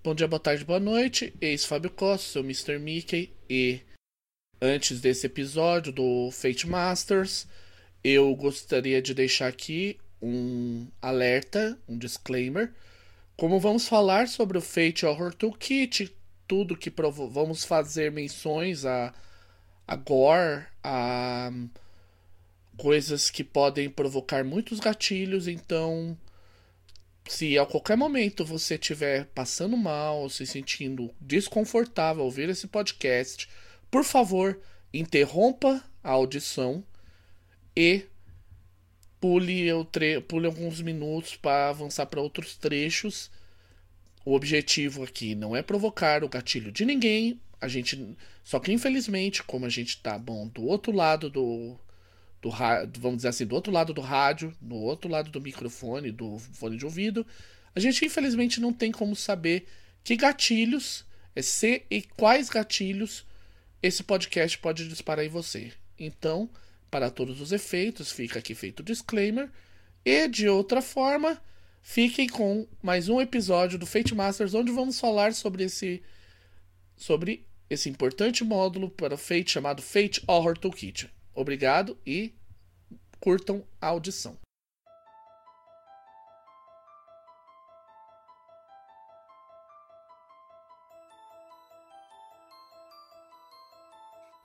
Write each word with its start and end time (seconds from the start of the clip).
Bom 0.00 0.14
dia, 0.14 0.28
boa 0.28 0.38
tarde, 0.38 0.64
boa 0.64 0.78
noite. 0.78 1.34
Eis 1.40 1.64
Fábio 1.64 1.90
Costa, 1.90 2.28
sou 2.30 2.42
Mr. 2.44 2.78
Mickey 2.78 3.32
e 3.50 3.80
antes 4.62 5.00
desse 5.00 5.26
episódio 5.26 5.92
do 5.92 6.30
Fate 6.30 6.68
Masters, 6.68 7.48
eu 8.04 8.32
gostaria 8.36 9.02
de 9.02 9.12
deixar 9.12 9.48
aqui 9.48 9.98
um 10.22 10.86
alerta, 11.02 11.76
um 11.88 11.98
disclaimer. 11.98 12.72
Como 13.36 13.58
vamos 13.58 13.88
falar 13.88 14.28
sobre 14.28 14.56
o 14.56 14.60
Fate 14.60 15.04
Horror 15.04 15.34
Toolkit, 15.34 16.14
tudo 16.46 16.76
que 16.76 16.92
vamos 17.30 17.64
fazer 17.64 18.12
menções 18.12 18.84
a, 18.84 19.12
a 19.84 19.96
gore, 19.96 20.64
a 20.82 21.50
coisas 22.76 23.30
que 23.30 23.42
podem 23.42 23.90
provocar 23.90 24.44
muitos 24.44 24.78
gatilhos, 24.78 25.48
então 25.48 26.16
se 27.28 27.58
a 27.58 27.66
qualquer 27.66 27.96
momento 27.96 28.44
você 28.44 28.74
estiver 28.74 29.26
passando 29.26 29.76
mal, 29.76 30.28
se 30.30 30.46
sentindo 30.46 31.14
desconfortável 31.20 32.22
ao 32.22 32.26
ouvir 32.26 32.48
esse 32.48 32.66
podcast, 32.66 33.48
por 33.90 34.02
favor, 34.02 34.58
interrompa 34.92 35.84
a 36.02 36.10
audição 36.10 36.82
e 37.76 38.04
pule, 39.20 39.68
pule 40.26 40.46
alguns 40.46 40.80
minutos 40.80 41.36
para 41.36 41.68
avançar 41.68 42.06
para 42.06 42.20
outros 42.20 42.56
trechos. 42.56 43.30
O 44.24 44.34
objetivo 44.34 45.04
aqui 45.04 45.34
não 45.34 45.54
é 45.54 45.62
provocar 45.62 46.24
o 46.24 46.28
gatilho 46.28 46.72
de 46.72 46.84
ninguém. 46.84 47.40
A 47.60 47.68
gente, 47.68 48.16
só 48.42 48.58
que 48.58 48.72
infelizmente, 48.72 49.42
como 49.42 49.66
a 49.66 49.70
gente 49.70 50.00
tá 50.00 50.18
bom 50.18 50.48
do 50.48 50.64
outro 50.64 50.92
lado 50.92 51.28
do 51.28 51.78
do 52.40 52.50
vamos 53.00 53.18
dizer 53.18 53.28
assim, 53.28 53.46
do 53.46 53.54
outro 53.54 53.72
lado 53.72 53.92
do 53.92 54.00
rádio, 54.00 54.54
do 54.60 54.76
outro 54.76 55.10
lado 55.10 55.30
do 55.30 55.40
microfone, 55.40 56.12
do 56.12 56.38
fone 56.38 56.76
de 56.76 56.84
ouvido, 56.84 57.26
a 57.74 57.80
gente 57.80 58.04
infelizmente 58.04 58.60
não 58.60 58.72
tem 58.72 58.92
como 58.92 59.14
saber 59.16 59.66
que 60.04 60.16
gatilhos, 60.16 61.04
é 61.34 61.42
se 61.42 61.84
e 61.90 62.02
quais 62.02 62.48
gatilhos 62.48 63.26
esse 63.82 64.02
podcast 64.02 64.58
pode 64.58 64.88
disparar 64.88 65.24
em 65.24 65.28
você. 65.28 65.72
Então, 65.98 66.48
para 66.90 67.10
todos 67.10 67.40
os 67.40 67.52
efeitos, 67.52 68.10
fica 68.10 68.38
aqui 68.38 68.54
feito 68.54 68.80
o 68.80 68.84
disclaimer. 68.84 69.50
E 70.04 70.26
de 70.28 70.48
outra 70.48 70.80
forma, 70.80 71.40
fiquem 71.82 72.28
com 72.28 72.66
mais 72.82 73.08
um 73.08 73.20
episódio 73.20 73.78
do 73.78 73.86
Fate 73.86 74.14
Masters, 74.14 74.54
onde 74.54 74.72
vamos 74.72 74.98
falar 74.98 75.34
sobre 75.34 75.64
esse 75.64 76.02
sobre 76.96 77.46
esse 77.70 77.88
importante 77.88 78.42
módulo 78.42 78.90
para 78.90 79.14
o 79.14 79.18
Fate 79.18 79.50
chamado 79.50 79.82
Fate 79.82 80.22
Horror 80.26 80.56
Toolkit. 80.56 81.08
Obrigado 81.38 81.96
e 82.04 82.34
curtam 83.20 83.64
a 83.80 83.86
audição. 83.86 84.36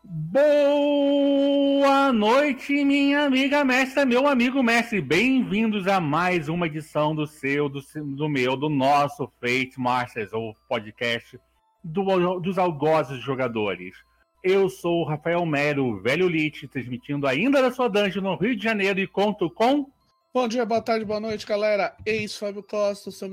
Boa 0.03 2.13
noite, 2.13 2.85
minha 2.85 3.25
amiga 3.25 3.65
mestra, 3.65 4.05
meu 4.05 4.27
amigo 4.27 4.61
mestre. 4.61 5.01
Bem-vindos 5.01 5.87
a 5.87 5.99
mais 5.99 6.47
uma 6.47 6.67
edição 6.67 7.15
do 7.15 7.25
seu, 7.25 7.67
do, 7.67 7.81
do 8.15 8.29
meu, 8.29 8.55
do 8.55 8.69
nosso 8.69 9.27
Fate 9.41 9.79
Masters, 9.79 10.31
ou 10.31 10.55
podcast 10.69 11.39
do, 11.83 12.39
dos 12.39 12.59
algozes 12.59 13.19
jogadores. 13.19 13.95
Eu 14.43 14.69
sou 14.69 14.99
o 14.99 15.03
Rafael 15.05 15.45
Mero, 15.45 16.01
velho 16.01 16.27
Lich, 16.27 16.67
transmitindo 16.67 17.25
ainda 17.25 17.61
da 17.61 17.71
sua 17.71 17.87
dungeon 17.87 18.21
no 18.21 18.35
Rio 18.35 18.53
de 18.53 18.61
Janeiro 18.61 18.99
e 18.99 19.07
conto 19.07 19.49
com. 19.49 19.89
Bom 20.33 20.49
dia, 20.49 20.65
boa 20.65 20.81
tarde, 20.81 21.05
boa 21.05 21.21
noite, 21.21 21.45
galera. 21.45 21.95
Eis 22.05 22.35
Fábio 22.35 22.61
Costa, 22.61 23.07
o 23.07 23.11
seu, 23.13 23.29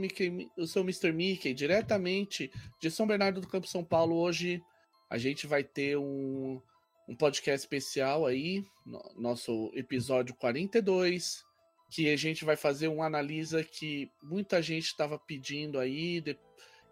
o 0.56 0.66
seu 0.68 0.82
Mr. 0.82 1.10
Mickey, 1.12 1.52
diretamente 1.52 2.52
de 2.80 2.92
São 2.92 3.08
Bernardo 3.08 3.40
do 3.40 3.48
Campo, 3.48 3.66
São 3.66 3.82
Paulo. 3.82 4.14
Hoje 4.14 4.62
a 5.10 5.18
gente 5.18 5.48
vai 5.48 5.64
ter 5.64 5.98
um, 5.98 6.62
um 7.08 7.16
podcast 7.16 7.66
especial 7.66 8.24
aí, 8.24 8.64
no, 8.86 9.02
nosso 9.16 9.72
episódio 9.74 10.32
42, 10.36 11.42
que 11.90 12.08
a 12.08 12.16
gente 12.16 12.44
vai 12.44 12.54
fazer 12.54 12.86
um 12.86 13.02
analisa 13.02 13.64
que 13.64 14.08
muita 14.22 14.62
gente 14.62 14.84
estava 14.84 15.18
pedindo 15.18 15.80
aí, 15.80 16.20
de, 16.20 16.38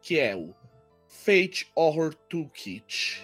que 0.02 0.18
é 0.18 0.34
o 0.34 0.52
Fate 1.06 1.70
Horror 1.76 2.16
Toolkit. 2.28 3.22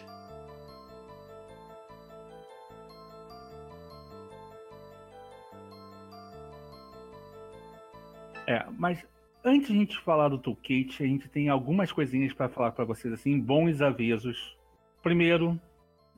É, 8.47 8.65
mas 8.79 9.05
antes 9.45 9.69
de 9.69 9.75
a 9.75 9.79
gente 9.81 9.99
falar 10.01 10.29
do 10.29 10.39
toolkit, 10.39 11.03
a 11.03 11.07
gente 11.07 11.29
tem 11.29 11.49
algumas 11.49 11.93
coisinhas 11.93 12.33
para 12.33 12.49
falar 12.49 12.73
para 12.73 12.85
vocês, 12.85 13.13
assim, 13.13 13.39
bons 13.39 13.81
avisos. 13.81 14.57
Primeiro, 15.03 15.61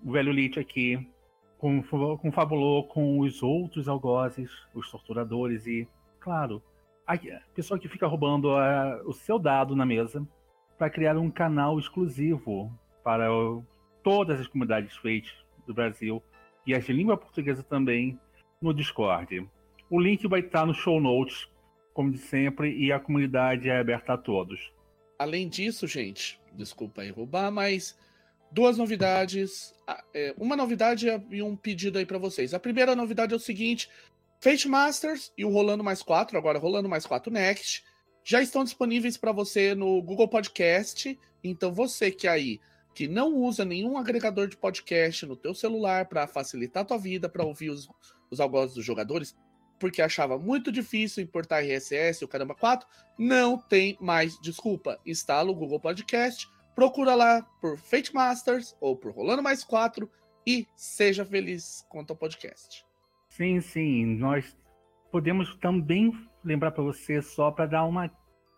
o 0.05 0.13
velho 0.13 0.33
Lich 0.33 0.59
aqui 0.59 1.09
confabulou 1.59 2.85
com 2.85 3.21
os 3.21 3.43
outros 3.43 3.89
algozes, 3.89 4.51
os 4.75 4.91
torturadores 4.91 5.67
e, 5.67 5.89
claro, 6.21 6.63
a 7.07 7.17
pessoa 7.55 7.79
que 7.79 7.89
fica 7.89 8.07
roubando 8.07 8.51
a, 8.51 9.01
o 9.05 9.13
seu 9.13 9.39
dado 9.39 9.75
na 9.75 9.87
mesa 9.87 10.27
para 10.77 10.91
criar 10.91 11.17
um 11.17 11.31
canal 11.31 11.79
exclusivo 11.79 12.71
para 13.03 13.33
o, 13.33 13.65
todas 14.03 14.41
as 14.41 14.47
comunidades 14.47 14.97
feitas 14.97 15.33
do 15.67 15.73
Brasil 15.73 16.23
e 16.67 16.75
as 16.75 16.85
de 16.85 16.93
língua 16.93 17.17
portuguesa 17.17 17.63
também 17.63 18.19
no 18.61 18.75
Discord. 18.75 19.49
O 19.89 20.01
link 20.01 20.27
vai 20.27 20.41
estar 20.41 20.67
no 20.67 20.75
show 20.75 21.01
notes 21.01 21.49
como 21.97 22.11
de 22.11 22.19
sempre, 22.19 22.77
e 22.77 22.93
a 22.93 23.01
comunidade 23.01 23.71
é 23.71 23.81
aberta 23.81 24.13
a 24.13 24.19
todos. 24.19 24.71
Além 25.19 25.49
disso, 25.49 25.87
gente, 25.87 26.39
desculpa 26.53 27.01
aí 27.01 27.09
roubar, 27.09 27.51
mas 27.51 27.97
duas 28.53 28.77
novidades. 28.77 29.75
É, 30.13 30.35
uma 30.37 30.55
novidade 30.55 31.07
e 31.31 31.43
um 31.43 31.57
pedido 31.57 31.97
aí 31.97 32.05
para 32.05 32.19
vocês. 32.19 32.53
A 32.53 32.61
primeira 32.61 32.95
novidade 32.95 33.33
é 33.33 33.37
o 33.37 33.41
seguinte: 33.41 33.89
Fate 34.39 34.69
Masters 34.69 35.33
e 35.39 35.45
o 35.47 35.49
Rolando 35.49 35.83
Mais 35.83 36.03
4, 36.03 36.37
agora 36.37 36.59
Rolando 36.59 36.87
Mais 36.87 37.07
4 37.07 37.33
Next, 37.33 37.83
já 38.23 38.43
estão 38.43 38.63
disponíveis 38.63 39.17
para 39.17 39.33
você 39.33 39.75
no 39.75 40.03
Google 40.03 40.29
Podcast. 40.29 41.19
Então 41.43 41.73
você 41.73 42.11
que 42.11 42.29
aí 42.29 42.61
que 42.95 43.09
não 43.09 43.35
usa 43.35 43.65
nenhum 43.65 43.97
agregador 43.97 44.49
de 44.49 44.57
podcast 44.59 45.25
no 45.25 45.35
teu 45.35 45.55
celular 45.55 46.07
para 46.11 46.27
facilitar 46.27 46.83
a 46.83 46.87
tua 46.87 46.99
vida, 46.99 47.27
para 47.27 47.45
ouvir 47.45 47.71
os, 47.71 47.89
os 48.31 48.39
algozes 48.39 48.75
dos 48.75 48.85
jogadores, 48.85 49.35
porque 49.79 50.03
achava 50.03 50.39
muito 50.39 50.73
difícil 50.73 51.23
importar 51.23 51.61
RSS 51.61 52.25
o 52.25 52.29
caramba 52.29 52.55
4, 52.55 52.87
não 53.19 53.59
tem 53.59 53.97
mais 54.01 54.39
desculpa. 54.41 54.99
Instala 55.07 55.51
o 55.51 55.55
Google 55.55 55.81
Podcast, 55.81 56.49
procura 56.75 57.15
lá 57.15 57.43
por 57.61 57.79
Fate 57.79 58.15
Masters 58.15 58.77
ou 58.81 58.97
por 58.97 59.13
Rolando 59.13 59.43
Mais 59.43 59.65
4 59.65 60.11
e 60.47 60.67
seja 60.77 61.25
feliz 61.25 61.85
quanto 61.89 62.11
ao 62.11 62.17
podcast. 62.17 62.85
Sim, 63.29 63.61
sim, 63.61 64.05
nós 64.05 64.57
podemos 65.11 65.55
também 65.57 66.13
lembrar 66.45 66.71
para 66.71 66.85
você 66.85 67.21
só 67.21 67.51
para 67.51 67.67
dar 67.67 67.85
uma 67.85 68.11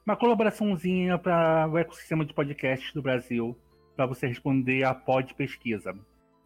uma 0.07 0.17
colaboraçãozinha 0.17 1.19
para 1.19 1.69
o 1.69 1.77
ecossistema 1.77 2.25
de 2.25 2.33
podcasts 2.33 2.95
do 2.95 3.03
Brasil, 3.03 3.55
para 3.95 4.07
você 4.07 4.27
responder 4.27 4.83
a 4.83 4.95
pod 4.95 5.35
pesquisa 5.35 5.95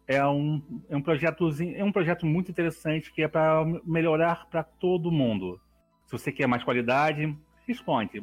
é 0.07 0.25
um, 0.25 0.61
é 0.89 0.95
um 0.95 1.01
projeto 1.01 1.49
é 1.75 1.83
um 1.83 1.91
projeto 1.91 2.25
muito 2.25 2.51
interessante 2.51 3.11
que 3.11 3.21
é 3.21 3.27
para 3.27 3.63
melhorar 3.85 4.47
para 4.49 4.63
todo 4.63 5.11
mundo. 5.11 5.59
Se 6.05 6.11
você 6.11 6.31
quer 6.31 6.47
mais 6.47 6.63
qualidade, 6.63 7.35
responde, 7.67 8.21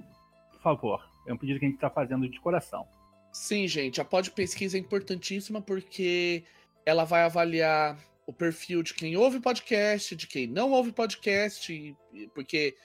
por 0.53 0.61
favor. 0.63 1.11
É 1.27 1.33
um 1.33 1.37
pedido 1.37 1.59
que 1.59 1.65
a 1.65 1.69
gente 1.69 1.77
está 1.77 1.91
fazendo 1.91 2.29
de 2.29 2.41
coração. 2.41 2.87
Sim, 3.33 3.67
gente, 3.69 4.01
a 4.01 4.05
pod 4.05 4.31
pesquisa 4.33 4.77
é 4.77 4.81
importantíssima 4.81 5.61
porque 5.61 6.45
ela 6.85 7.05
vai 7.05 7.23
avaliar 7.23 7.97
o 8.27 8.33
perfil 8.33 8.83
de 8.83 8.95
quem 8.95 9.17
ouve 9.17 9.41
podcast, 9.41 10.15
de 10.15 10.27
quem 10.27 10.47
não 10.47 10.71
ouve 10.73 10.93
podcast, 10.93 11.97
porque 12.35 12.77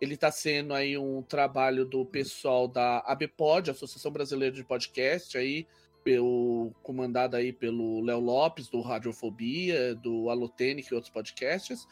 ele 0.00 0.14
está 0.14 0.30
sendo 0.30 0.72
aí 0.72 0.96
um 0.96 1.22
trabalho 1.22 1.84
do 1.84 2.04
pessoal 2.04 2.66
da 2.66 2.98
ABPOD, 3.00 3.70
Associação 3.70 4.10
Brasileira 4.10 4.54
de 4.54 4.64
Podcast, 4.64 5.36
aí 5.36 5.66
pelo, 6.04 6.72
comandada 6.82 7.36
aí 7.36 7.52
pelo 7.52 8.00
Léo 8.02 8.20
Lopes, 8.20 8.68
do 8.68 8.80
Radiofobia, 8.80 9.94
do 9.94 10.28
Alotenic 10.30 10.88
e 10.90 10.94
outros 10.94 11.12
podcasts. 11.12 11.86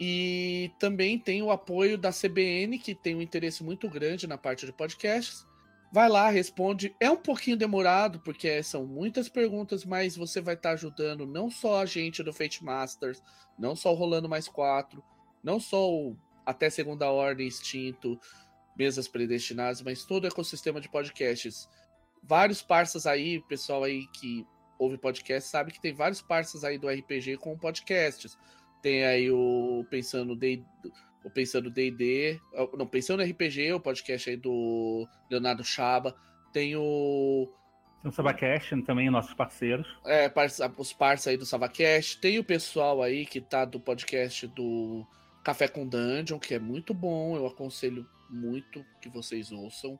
E 0.00 0.72
também 0.78 1.18
tem 1.18 1.42
o 1.42 1.50
apoio 1.50 1.96
da 1.96 2.10
CBN, 2.10 2.78
que 2.78 2.94
tem 2.94 3.14
um 3.14 3.22
interesse 3.22 3.62
muito 3.62 3.88
grande 3.88 4.26
na 4.26 4.36
parte 4.36 4.66
de 4.66 4.72
podcasts. 4.72 5.46
Vai 5.92 6.08
lá, 6.08 6.30
responde. 6.30 6.96
É 6.98 7.10
um 7.10 7.16
pouquinho 7.16 7.56
demorado, 7.56 8.18
porque 8.20 8.62
são 8.62 8.86
muitas 8.86 9.28
perguntas, 9.28 9.84
mas 9.84 10.16
você 10.16 10.40
vai 10.40 10.54
estar 10.54 10.70
ajudando 10.70 11.26
não 11.26 11.50
só 11.50 11.82
a 11.82 11.86
gente 11.86 12.22
do 12.22 12.32
Fate 12.32 12.64
Masters, 12.64 13.22
não 13.58 13.76
só 13.76 13.92
o 13.92 13.94
Rolando 13.94 14.28
Mais 14.28 14.48
Quatro, 14.48 15.04
não 15.44 15.60
só 15.60 15.88
o 15.88 16.16
Até 16.46 16.70
Segunda 16.70 17.10
Ordem 17.10 17.46
Extinto, 17.46 18.18
Mesas 18.76 19.06
Predestinadas, 19.06 19.82
mas 19.82 20.04
todo 20.04 20.24
o 20.24 20.26
ecossistema 20.26 20.80
de 20.80 20.88
podcasts 20.88 21.68
vários 22.22 22.62
parceiros 22.62 23.06
aí, 23.06 23.40
pessoal 23.40 23.84
aí 23.84 24.06
que 24.08 24.46
ouve 24.78 24.98
podcast 24.98 25.48
sabe 25.48 25.72
que 25.72 25.80
tem 25.80 25.92
vários 25.92 26.20
parceiros 26.20 26.64
aí 26.64 26.78
do 26.78 26.88
RPG 26.88 27.36
com 27.38 27.56
podcasts. 27.56 28.36
Tem 28.80 29.04
aí 29.04 29.30
o 29.30 29.86
Pensando 29.90 30.34
D, 30.34 30.62
o 31.24 31.30
Pensando 31.30 31.70
D&D, 31.70 32.40
não, 32.76 32.86
Pensando 32.86 33.22
RPG, 33.22 33.72
o 33.72 33.80
podcast 33.80 34.30
aí 34.30 34.36
do 34.36 35.06
Leonardo 35.30 35.62
Chaba. 35.62 36.16
Tem 36.52 36.74
o. 36.76 37.48
Tem 38.02 38.10
o 38.10 38.12
Savacast 38.12 38.82
também, 38.82 39.08
nossos 39.08 39.34
parceiros. 39.34 39.86
É, 40.04 40.30
os 40.76 40.92
parceiros 40.92 41.26
aí 41.28 41.36
do 41.36 41.46
Savacast. 41.46 42.20
Tem 42.20 42.38
o 42.40 42.44
pessoal 42.44 43.02
aí 43.02 43.24
que 43.24 43.40
tá 43.40 43.64
do 43.64 43.78
podcast 43.78 44.48
do 44.48 45.06
Café 45.44 45.68
com 45.68 45.86
Dungeon, 45.86 46.40
que 46.40 46.54
é 46.54 46.58
muito 46.58 46.92
bom. 46.92 47.36
Eu 47.36 47.46
aconselho 47.46 48.04
muito 48.28 48.84
que 49.00 49.08
vocês 49.08 49.52
ouçam. 49.52 49.98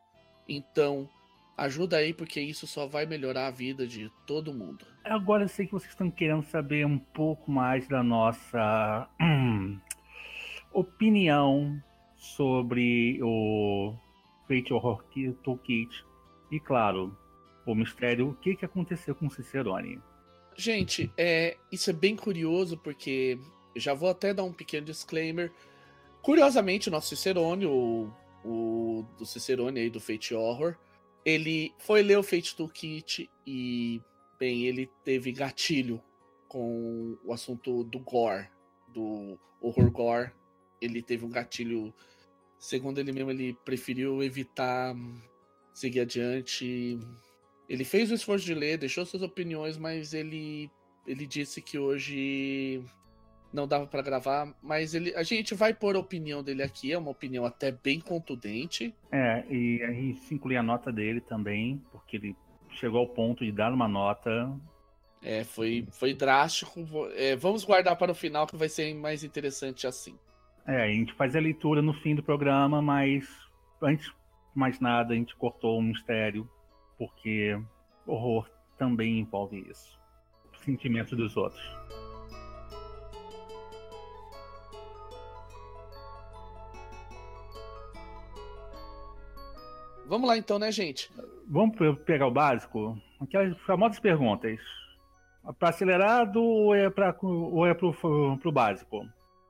Então, 0.48 1.08
ajuda 1.56 1.98
aí, 1.98 2.12
porque 2.12 2.40
isso 2.40 2.66
só 2.66 2.86
vai 2.86 3.06
melhorar 3.06 3.46
a 3.46 3.50
vida 3.50 3.86
de 3.86 4.10
todo 4.26 4.54
mundo. 4.54 4.86
Agora 5.04 5.44
eu 5.44 5.48
sei 5.48 5.66
que 5.66 5.72
vocês 5.72 5.92
estão 5.92 6.10
querendo 6.10 6.42
saber 6.44 6.86
um 6.86 6.98
pouco 6.98 7.50
mais 7.50 7.86
da 7.88 8.02
nossa 8.02 9.08
opinião 10.72 11.82
sobre 12.16 13.18
o 13.22 13.94
Fate 14.46 14.72
Horror 14.72 15.04
Toolkit. 15.42 16.04
E 16.50 16.60
claro, 16.60 17.16
o 17.66 17.74
mistério, 17.74 18.28
o 18.28 18.34
que, 18.34 18.56
que 18.56 18.64
aconteceu 18.64 19.14
com 19.14 19.30
Cicerone. 19.30 20.00
Gente, 20.56 21.10
é, 21.16 21.56
isso 21.70 21.90
é 21.90 21.92
bem 21.92 22.14
curioso, 22.14 22.76
porque 22.76 23.38
já 23.74 23.94
vou 23.94 24.10
até 24.10 24.34
dar 24.34 24.44
um 24.44 24.52
pequeno 24.52 24.86
disclaimer. 24.86 25.50
Curiosamente, 26.20 26.88
o 26.88 26.92
nosso 26.92 27.08
Cicerone, 27.08 27.66
o, 27.66 28.12
o 28.44 29.04
do 29.18 29.24
Cicerone 29.24 29.80
aí 29.80 29.90
do 29.90 30.00
Fate 30.00 30.34
Horror, 30.34 30.76
ele 31.24 31.72
foi 31.78 32.02
ler 32.02 32.18
o 32.18 32.22
Fate 32.22 32.56
Toolkit 32.56 33.30
e, 33.46 34.00
bem, 34.38 34.66
ele 34.66 34.90
teve 35.04 35.32
gatilho 35.32 36.02
com 36.48 37.16
o 37.24 37.32
assunto 37.32 37.84
do 37.84 37.98
gore, 37.98 38.48
do 38.88 39.38
horror 39.60 39.90
gore. 39.90 40.32
Ele 40.80 41.00
teve 41.00 41.24
um 41.24 41.30
gatilho, 41.30 41.94
segundo 42.58 42.98
ele 42.98 43.12
mesmo, 43.12 43.30
ele 43.30 43.56
preferiu 43.64 44.22
evitar 44.22 44.94
seguir 45.72 46.00
adiante. 46.00 46.98
Ele 47.68 47.84
fez 47.84 48.10
o 48.10 48.14
esforço 48.14 48.44
de 48.44 48.54
ler, 48.54 48.78
deixou 48.78 49.06
suas 49.06 49.22
opiniões, 49.22 49.78
mas 49.78 50.12
ele, 50.12 50.70
ele 51.06 51.26
disse 51.26 51.62
que 51.62 51.78
hoje 51.78 52.84
não 53.52 53.68
dava 53.68 53.86
para 53.86 54.02
gravar, 54.02 54.52
mas 54.62 54.94
ele, 54.94 55.14
a 55.14 55.22
gente 55.22 55.54
vai 55.54 55.74
pôr 55.74 55.94
a 55.94 55.98
opinião 55.98 56.42
dele 56.42 56.62
aqui, 56.62 56.92
é 56.92 56.98
uma 56.98 57.10
opinião 57.10 57.44
até 57.44 57.70
bem 57.70 58.00
contundente. 58.00 58.94
É, 59.10 59.44
e 59.50 59.82
a 59.82 59.92
gente 59.92 60.34
inclui 60.34 60.56
a 60.56 60.62
nota 60.62 60.90
dele 60.90 61.20
também, 61.20 61.82
porque 61.92 62.16
ele 62.16 62.36
chegou 62.70 63.00
ao 63.00 63.08
ponto 63.08 63.44
de 63.44 63.52
dar 63.52 63.72
uma 63.72 63.86
nota. 63.86 64.50
É, 65.22 65.44
foi, 65.44 65.86
foi 65.90 66.14
drástico. 66.14 66.80
É, 67.14 67.36
vamos 67.36 67.64
guardar 67.64 67.96
para 67.96 68.10
o 68.10 68.14
final 68.14 68.46
que 68.46 68.56
vai 68.56 68.68
ser 68.68 68.94
mais 68.94 69.22
interessante 69.22 69.86
assim. 69.86 70.18
É, 70.66 70.82
a 70.82 70.88
gente 70.88 71.12
faz 71.14 71.36
a 71.36 71.40
leitura 71.40 71.82
no 71.82 71.92
fim 71.92 72.14
do 72.14 72.22
programa, 72.22 72.80
mas 72.80 73.28
antes 73.82 74.06
de 74.06 74.12
mais 74.54 74.80
nada 74.80 75.12
a 75.12 75.16
gente 75.16 75.34
cortou 75.36 75.78
o 75.78 75.82
mistério, 75.82 76.48
porque 76.96 77.58
horror 78.06 78.48
também 78.78 79.20
envolve 79.20 79.58
isso. 79.68 79.98
Sentimentos 80.64 81.16
dos 81.16 81.36
outros. 81.36 81.62
Vamos 90.12 90.28
lá 90.28 90.36
então, 90.36 90.58
né, 90.58 90.70
gente? 90.70 91.10
Vamos 91.48 91.74
pegar 92.04 92.26
o 92.26 92.30
básico? 92.30 93.00
Aquelas 93.18 93.58
famosas 93.62 93.98
perguntas. 93.98 94.60
Para 95.58 95.70
acelerado 95.70 96.36
ou 96.42 96.74
é 96.74 96.90
para 96.90 97.16
ou 97.22 97.66
é 97.66 97.72
pro, 97.72 97.94
pro 98.36 98.52
básico? 98.52 99.08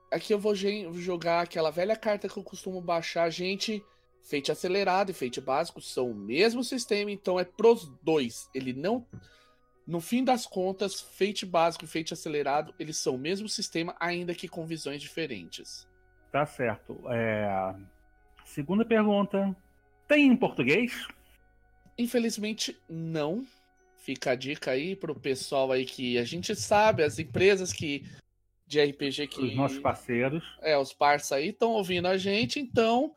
Aqui 0.09 0.33
eu 0.33 0.39
vou 0.39 0.55
jogar 0.55 1.41
aquela 1.41 1.69
velha 1.69 1.97
carta 1.97 2.29
que 2.29 2.37
eu 2.39 2.43
costumo 2.43 2.79
baixar, 2.79 3.29
gente. 3.29 3.83
Feite 4.21 4.53
acelerado 4.53 5.09
e 5.09 5.13
feite 5.13 5.41
básico 5.41 5.81
são 5.81 6.11
o 6.11 6.15
mesmo 6.15 6.63
sistema, 6.63 7.11
então 7.11 7.37
é 7.37 7.43
pros 7.43 7.85
dois. 8.01 8.49
Ele 8.55 8.71
não. 8.71 9.05
No 9.85 9.99
fim 9.99 10.23
das 10.23 10.45
contas, 10.45 11.01
feite 11.01 11.45
básico 11.45 11.83
e 11.83 11.89
feite 11.89 12.13
acelerado, 12.13 12.73
eles 12.79 12.95
são 12.95 13.15
o 13.15 13.19
mesmo 13.19 13.49
sistema, 13.49 13.97
ainda 13.99 14.33
que 14.33 14.47
com 14.47 14.65
visões 14.65 15.01
diferentes. 15.01 15.85
Tá 16.31 16.45
certo. 16.45 16.97
É... 17.09 17.75
Segunda 18.45 18.85
pergunta. 18.85 19.53
Tem 20.07 20.27
em 20.27 20.35
português? 20.35 21.07
Infelizmente, 21.97 22.77
não. 22.89 23.45
Fica 23.97 24.31
a 24.31 24.35
dica 24.35 24.71
aí 24.71 24.95
pro 24.95 25.15
pessoal 25.15 25.71
aí 25.71 25.85
que 25.85 26.17
a 26.17 26.25
gente 26.25 26.55
sabe, 26.55 27.03
as 27.03 27.19
empresas 27.19 27.71
que 27.71 28.03
de 28.67 28.83
RPG 28.83 29.27
que. 29.27 29.41
Os 29.41 29.55
nossos 29.55 29.79
parceiros. 29.79 30.43
É, 30.61 30.77
os 30.77 30.93
parceiros 30.93 31.31
aí 31.31 31.49
estão 31.49 31.71
ouvindo 31.71 32.07
a 32.07 32.17
gente, 32.17 32.59
então 32.59 33.13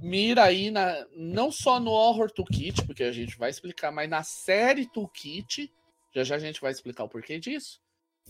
mira 0.00 0.44
aí 0.44 0.70
na, 0.70 1.04
não 1.16 1.50
só 1.50 1.80
no 1.80 1.90
Horror 1.90 2.30
Toolkit, 2.30 2.86
porque 2.86 3.02
a 3.02 3.12
gente 3.12 3.36
vai 3.36 3.50
explicar, 3.50 3.90
mas 3.90 4.08
na 4.08 4.22
série 4.22 4.86
Toolkit, 4.86 5.72
já 6.14 6.22
já 6.22 6.36
a 6.36 6.38
gente 6.38 6.60
vai 6.60 6.70
explicar 6.70 7.04
o 7.04 7.08
porquê 7.08 7.38
disso. 7.38 7.80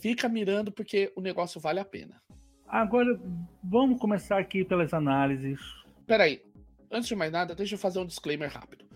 Fica 0.01 0.29
mirando 0.29 0.73
porque 0.73 1.13
o 1.15 1.21
negócio 1.21 1.61
vale 1.61 1.81
a 1.81 1.85
pena. 1.85 2.21
Agora, 2.67 3.19
vamos 3.63 4.01
começar 4.01 4.39
aqui 4.39 4.65
pelas 4.65 4.93
análises. 4.93 5.61
Peraí, 6.07 6.43
Antes 6.91 7.09
de 7.09 7.15
mais 7.15 7.31
nada, 7.31 7.55
deixa 7.55 7.75
eu 7.75 7.79
fazer 7.79 7.99
um 7.99 8.07
disclaimer 8.07 8.51
rápido. 8.51 8.87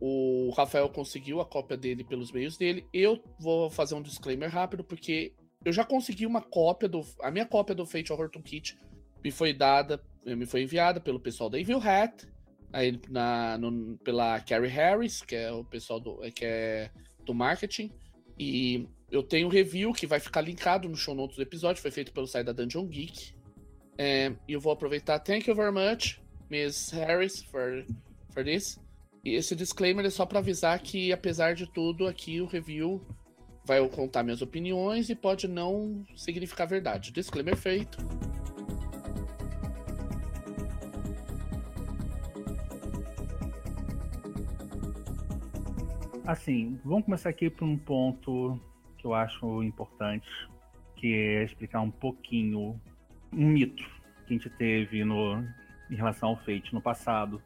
O 0.00 0.50
Rafael 0.56 0.88
conseguiu 0.88 1.40
a 1.40 1.46
cópia 1.46 1.76
dele 1.76 2.04
pelos 2.04 2.32
meios 2.32 2.56
dele. 2.56 2.86
Eu 2.92 3.22
vou 3.38 3.70
fazer 3.70 3.94
um 3.94 4.02
disclaimer 4.02 4.50
rápido, 4.50 4.82
porque 4.82 5.32
eu 5.64 5.72
já 5.72 5.84
consegui 5.84 6.26
uma 6.26 6.42
cópia 6.42 6.88
do. 6.88 7.00
A 7.20 7.30
minha 7.30 7.46
cópia 7.46 7.74
do 7.74 7.86
Fate 7.86 8.12
Horror 8.12 8.30
Kit 8.30 8.78
me 9.22 9.30
foi 9.30 9.52
dada, 9.52 10.02
me 10.24 10.44
foi 10.46 10.62
enviada 10.62 11.00
pelo 11.00 11.20
pessoal 11.20 11.48
da 11.48 11.58
Evil 11.58 11.78
Hat, 11.78 12.26
aí 12.72 13.00
na, 13.08 13.56
no, 13.56 13.96
pela 13.98 14.40
Carrie 14.40 14.68
Harris, 14.68 15.22
que 15.22 15.34
é 15.34 15.50
o 15.50 15.64
pessoal 15.64 16.00
do, 16.00 16.18
que 16.32 16.44
é 16.44 16.90
do 17.24 17.32
marketing. 17.32 17.90
E 18.38 18.88
eu 19.10 19.22
tenho 19.22 19.46
um 19.46 19.50
review 19.50 19.92
que 19.92 20.06
vai 20.06 20.20
ficar 20.20 20.40
linkado 20.40 20.88
no 20.88 20.96
show 20.96 21.14
notes 21.14 21.36
do 21.36 21.42
episódio, 21.42 21.80
foi 21.80 21.90
feito 21.90 22.12
pelo 22.12 22.26
site 22.26 22.46
da 22.46 22.52
Dungeon 22.52 22.86
Geek. 22.86 23.34
É, 23.96 24.34
e 24.48 24.52
eu 24.52 24.60
vou 24.60 24.72
aproveitar. 24.72 25.20
Thank 25.20 25.48
you 25.48 25.54
very 25.54 25.72
much. 25.72 26.20
Miss 26.54 26.92
Harris 26.92 27.42
for, 27.42 27.84
for 28.32 28.44
this. 28.44 28.78
E 29.24 29.34
esse 29.34 29.56
disclaimer 29.56 30.06
é 30.06 30.10
só 30.10 30.24
para 30.24 30.38
avisar 30.38 30.78
que, 30.78 31.12
apesar 31.12 31.52
de 31.56 31.66
tudo, 31.66 32.06
aqui 32.06 32.40
o 32.40 32.46
review 32.46 33.04
vai 33.66 33.84
contar 33.88 34.22
minhas 34.22 34.40
opiniões 34.40 35.10
e 35.10 35.16
pode 35.16 35.48
não 35.48 36.06
significar 36.14 36.68
verdade. 36.68 37.10
Disclaimer 37.10 37.56
feito. 37.56 37.98
Assim, 46.24 46.78
vamos 46.84 47.04
começar 47.06 47.30
aqui 47.30 47.50
por 47.50 47.64
um 47.64 47.76
ponto 47.76 48.60
que 48.98 49.04
eu 49.04 49.12
acho 49.12 49.60
importante, 49.64 50.28
que 50.94 51.12
é 51.12 51.42
explicar 51.42 51.80
um 51.80 51.90
pouquinho 51.90 52.80
um 53.32 53.44
mito 53.44 53.82
que 54.24 54.34
a 54.34 54.36
gente 54.36 54.48
teve 54.50 55.04
no 55.04 55.44
em 55.90 55.94
relação 55.94 56.30
ao 56.30 56.36
Fate 56.36 56.72
no 56.72 56.80
passado, 56.80 57.42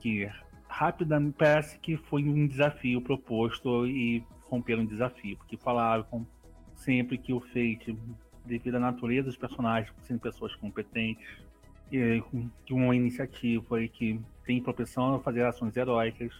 que 0.00 0.28
rapidamente 0.68 1.36
parece 1.38 1.78
que 1.78 1.96
foi 1.96 2.24
um 2.24 2.46
desafio 2.46 3.00
proposto 3.00 3.86
e 3.86 4.24
romperam 4.42 4.82
um 4.82 4.86
desafio, 4.86 5.36
porque 5.36 5.56
falaram 5.56 6.26
sempre 6.74 7.16
que 7.18 7.32
o 7.32 7.40
Fate, 7.40 7.96
devido 8.44 8.76
à 8.76 8.80
natureza 8.80 9.28
dos 9.28 9.36
personagens 9.36 9.94
sendo 10.02 10.20
pessoas 10.20 10.54
competentes, 10.56 11.26
que 12.64 12.74
uma 12.74 12.96
iniciativa 12.96 13.82
e 13.82 13.88
que 13.88 14.20
tem 14.44 14.60
propensão 14.60 15.14
a 15.14 15.20
fazer 15.20 15.44
ações 15.44 15.76
heróicas 15.76 16.34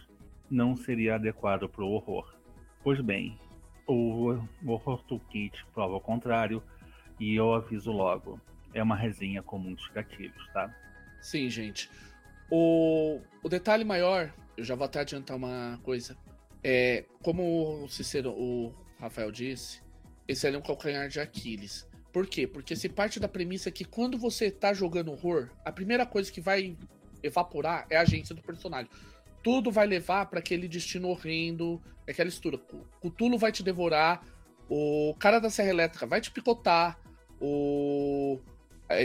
não 0.49 0.75
seria 0.75 1.15
adequado 1.15 1.69
para 1.69 1.83
o 1.83 1.91
horror. 1.91 2.35
Pois 2.83 2.99
bem, 2.99 3.39
o 3.87 4.37
Horror 4.65 5.01
Toolkit 5.03 5.65
prova 5.73 5.95
o 5.95 6.01
contrário 6.01 6.61
e 7.19 7.35
eu 7.35 7.53
aviso 7.53 7.91
logo. 7.91 8.39
É 8.73 8.83
uma 8.83 8.95
resenha 8.95 9.41
com 9.41 9.57
muitos 9.57 9.87
gatilhos, 9.89 10.47
tá? 10.51 10.75
Sim, 11.25 11.49
gente. 11.49 11.89
O, 12.51 13.19
o 13.41 13.49
detalhe 13.49 13.83
maior, 13.83 14.31
eu 14.55 14.63
já 14.63 14.75
vou 14.75 14.85
até 14.85 14.99
adiantar 14.99 15.35
uma 15.35 15.79
coisa. 15.81 16.15
É, 16.63 17.03
como 17.23 17.83
o 17.83 17.89
Cicero, 17.89 18.29
o 18.29 18.71
Rafael 18.99 19.31
disse, 19.31 19.81
esse 20.27 20.47
é 20.47 20.55
um 20.55 20.61
calcanhar 20.61 21.09
de 21.09 21.19
Aquiles. 21.19 21.87
Por 22.13 22.27
quê? 22.27 22.45
Porque 22.45 22.75
se 22.75 22.87
parte 22.87 23.19
da 23.19 23.27
premissa 23.27 23.71
que 23.71 23.83
quando 23.83 24.19
você 24.19 24.51
tá 24.51 24.71
jogando 24.71 25.11
horror, 25.11 25.49
a 25.65 25.71
primeira 25.71 26.05
coisa 26.05 26.31
que 26.31 26.39
vai 26.39 26.77
evaporar 27.23 27.87
é 27.89 27.97
a 27.97 28.01
agência 28.01 28.35
do 28.35 28.43
personagem. 28.43 28.91
Tudo 29.41 29.71
vai 29.71 29.87
levar 29.87 30.27
para 30.27 30.37
aquele 30.37 30.67
destino 30.67 31.07
horrendo, 31.07 31.81
aquela. 32.07 32.29
O 33.01 33.09
Tulo 33.09 33.39
vai 33.39 33.51
te 33.51 33.63
devorar, 33.63 34.23
o 34.69 35.15
cara 35.17 35.39
da 35.39 35.49
Serra 35.49 35.69
Elétrica 35.69 36.05
vai 36.05 36.21
te 36.21 36.29
picotar, 36.29 36.99
o 37.41 38.39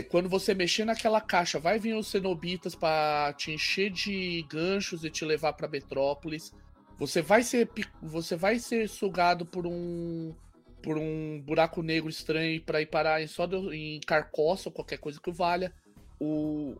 quando 0.09 0.29
você 0.29 0.53
mexer 0.53 0.85
naquela 0.85 1.19
caixa, 1.19 1.59
vai 1.59 1.79
vir 1.79 1.95
os 1.95 2.07
cenobitas 2.07 2.75
para 2.75 3.33
te 3.33 3.51
encher 3.51 3.89
de 3.89 4.45
ganchos 4.47 5.03
e 5.03 5.09
te 5.09 5.25
levar 5.25 5.53
para 5.53 5.67
Metrópolis. 5.67 6.53
Você 6.99 7.21
vai 7.21 7.41
ser 7.41 7.69
você 8.01 8.35
vai 8.35 8.59
ser 8.59 8.87
sugado 8.87 9.45
por 9.45 9.65
um 9.65 10.35
por 10.83 10.97
um 10.97 11.41
buraco 11.41 11.81
negro 11.81 12.09
estranho 12.09 12.61
para 12.61 12.81
ir 12.81 12.87
parar 12.87 13.21
em 13.21 13.27
só 13.27 13.45
em 13.71 13.99
Carcoça 14.01 14.69
ou 14.69 14.73
qualquer 14.73 14.97
coisa 14.97 15.19
que 15.19 15.31
valha. 15.31 15.73
O 16.19 16.75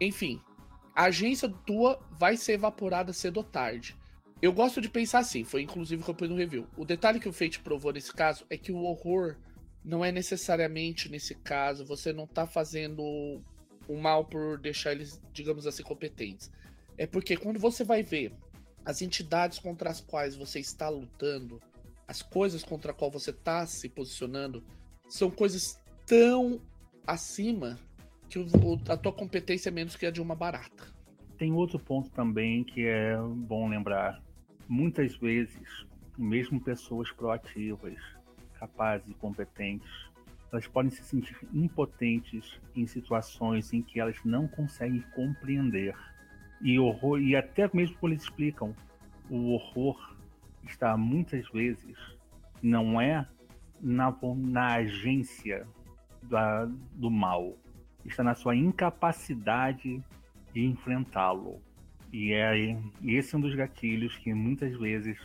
enfim, 0.00 0.40
a 0.94 1.04
agência 1.04 1.48
tua 1.48 2.00
vai 2.12 2.36
ser 2.36 2.52
evaporada 2.52 3.12
cedo 3.12 3.38
ou 3.38 3.44
tarde. 3.44 3.96
Eu 4.40 4.52
gosto 4.52 4.80
de 4.80 4.88
pensar 4.88 5.20
assim, 5.20 5.42
foi 5.42 5.62
inclusive 5.62 6.02
o 6.02 6.04
que 6.04 6.10
eu 6.10 6.14
pus 6.14 6.28
no 6.28 6.36
review. 6.36 6.68
O 6.76 6.84
detalhe 6.84 7.18
que 7.18 7.28
o 7.28 7.32
Fate 7.32 7.60
provou 7.60 7.92
nesse 7.92 8.12
caso 8.12 8.44
é 8.48 8.56
que 8.56 8.70
o 8.70 8.82
horror 8.82 9.36
não 9.84 10.04
é 10.04 10.10
necessariamente 10.10 11.10
nesse 11.10 11.34
caso, 11.34 11.84
você 11.84 12.12
não 12.12 12.26
tá 12.26 12.46
fazendo 12.46 13.02
o 13.86 13.96
mal 13.96 14.24
por 14.24 14.58
deixar 14.58 14.92
eles, 14.92 15.20
digamos 15.32 15.66
assim, 15.66 15.82
competentes. 15.82 16.50
É 16.96 17.06
porque 17.06 17.36
quando 17.36 17.58
você 17.58 17.84
vai 17.84 18.02
ver 18.02 18.32
as 18.84 19.02
entidades 19.02 19.58
contra 19.58 19.90
as 19.90 20.00
quais 20.00 20.36
você 20.36 20.58
está 20.58 20.88
lutando, 20.88 21.60
as 22.08 22.22
coisas 22.22 22.62
contra 22.62 22.92
a 22.92 22.94
qual 22.94 23.10
você 23.10 23.30
está 23.30 23.66
se 23.66 23.88
posicionando, 23.88 24.64
são 25.08 25.30
coisas 25.30 25.78
tão 26.06 26.60
acima 27.06 27.78
que 28.28 28.38
a 28.88 28.96
tua 28.96 29.12
competência 29.12 29.68
é 29.68 29.72
menos 29.72 29.96
que 29.96 30.06
a 30.06 30.10
de 30.10 30.20
uma 30.20 30.34
barata. 30.34 30.92
Tem 31.36 31.52
outro 31.52 31.78
ponto 31.78 32.10
também 32.10 32.64
que 32.64 32.86
é 32.86 33.16
bom 33.18 33.68
lembrar. 33.68 34.22
Muitas 34.68 35.14
vezes, 35.16 35.86
mesmo 36.16 36.60
pessoas 36.60 37.10
proativas, 37.12 37.98
capazes 38.66 39.08
e 39.08 39.14
competentes, 39.14 39.90
elas 40.50 40.66
podem 40.66 40.90
se 40.90 41.02
sentir 41.02 41.36
impotentes 41.52 42.60
em 42.74 42.86
situações 42.86 43.72
em 43.72 43.82
que 43.82 44.00
elas 44.00 44.16
não 44.24 44.46
conseguem 44.46 45.02
compreender. 45.14 45.94
E 46.62 46.78
horror, 46.78 47.20
e 47.20 47.36
até 47.36 47.68
mesmo 47.74 47.96
quando 47.98 48.12
eles 48.12 48.22
explicam, 48.22 48.74
o 49.28 49.52
horror 49.52 50.16
está 50.64 50.96
muitas 50.96 51.46
vezes 51.50 51.96
não 52.62 52.98
é 53.00 53.26
na, 53.80 54.16
na 54.36 54.74
agência 54.76 55.66
da, 56.22 56.64
do 56.94 57.10
mal, 57.10 57.54
está 58.04 58.22
na 58.22 58.34
sua 58.34 58.56
incapacidade 58.56 60.02
de 60.52 60.64
enfrentá-lo. 60.64 61.60
E 62.12 62.32
é 62.32 62.78
esse 63.02 63.34
é 63.34 63.38
um 63.38 63.40
dos 63.40 63.54
gatilhos 63.54 64.16
que 64.16 64.32
muitas 64.32 64.78
vezes 64.78 65.18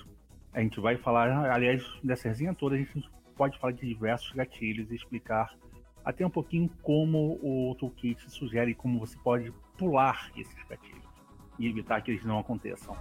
a 0.51 0.59
gente 0.59 0.79
vai 0.79 0.97
falar, 0.97 1.29
aliás, 1.51 1.85
dessa 2.03 2.27
resenha 2.27 2.53
toda, 2.53 2.75
a 2.75 2.79
gente 2.79 3.07
pode 3.39 3.57
falar 3.57 3.71
de 3.71 3.87
diversos 3.87 4.33
gatilhos 4.33 4.91
e 4.91 4.95
explicar 4.95 5.57
até 6.03 6.27
um 6.27 6.29
pouquinho 6.29 6.67
como 6.83 7.39
o 7.41 7.73
toolkit 7.75 8.29
sugere 8.29 8.75
como 8.75 8.99
você 8.99 9.17
pode 9.19 9.53
pular 9.77 10.29
esses 10.35 10.61
gatilhos 10.67 11.07
e 11.57 11.65
evitar 11.65 12.01
que 12.01 12.11
eles 12.11 12.25
não 12.25 12.39
aconteçam. 12.39 12.93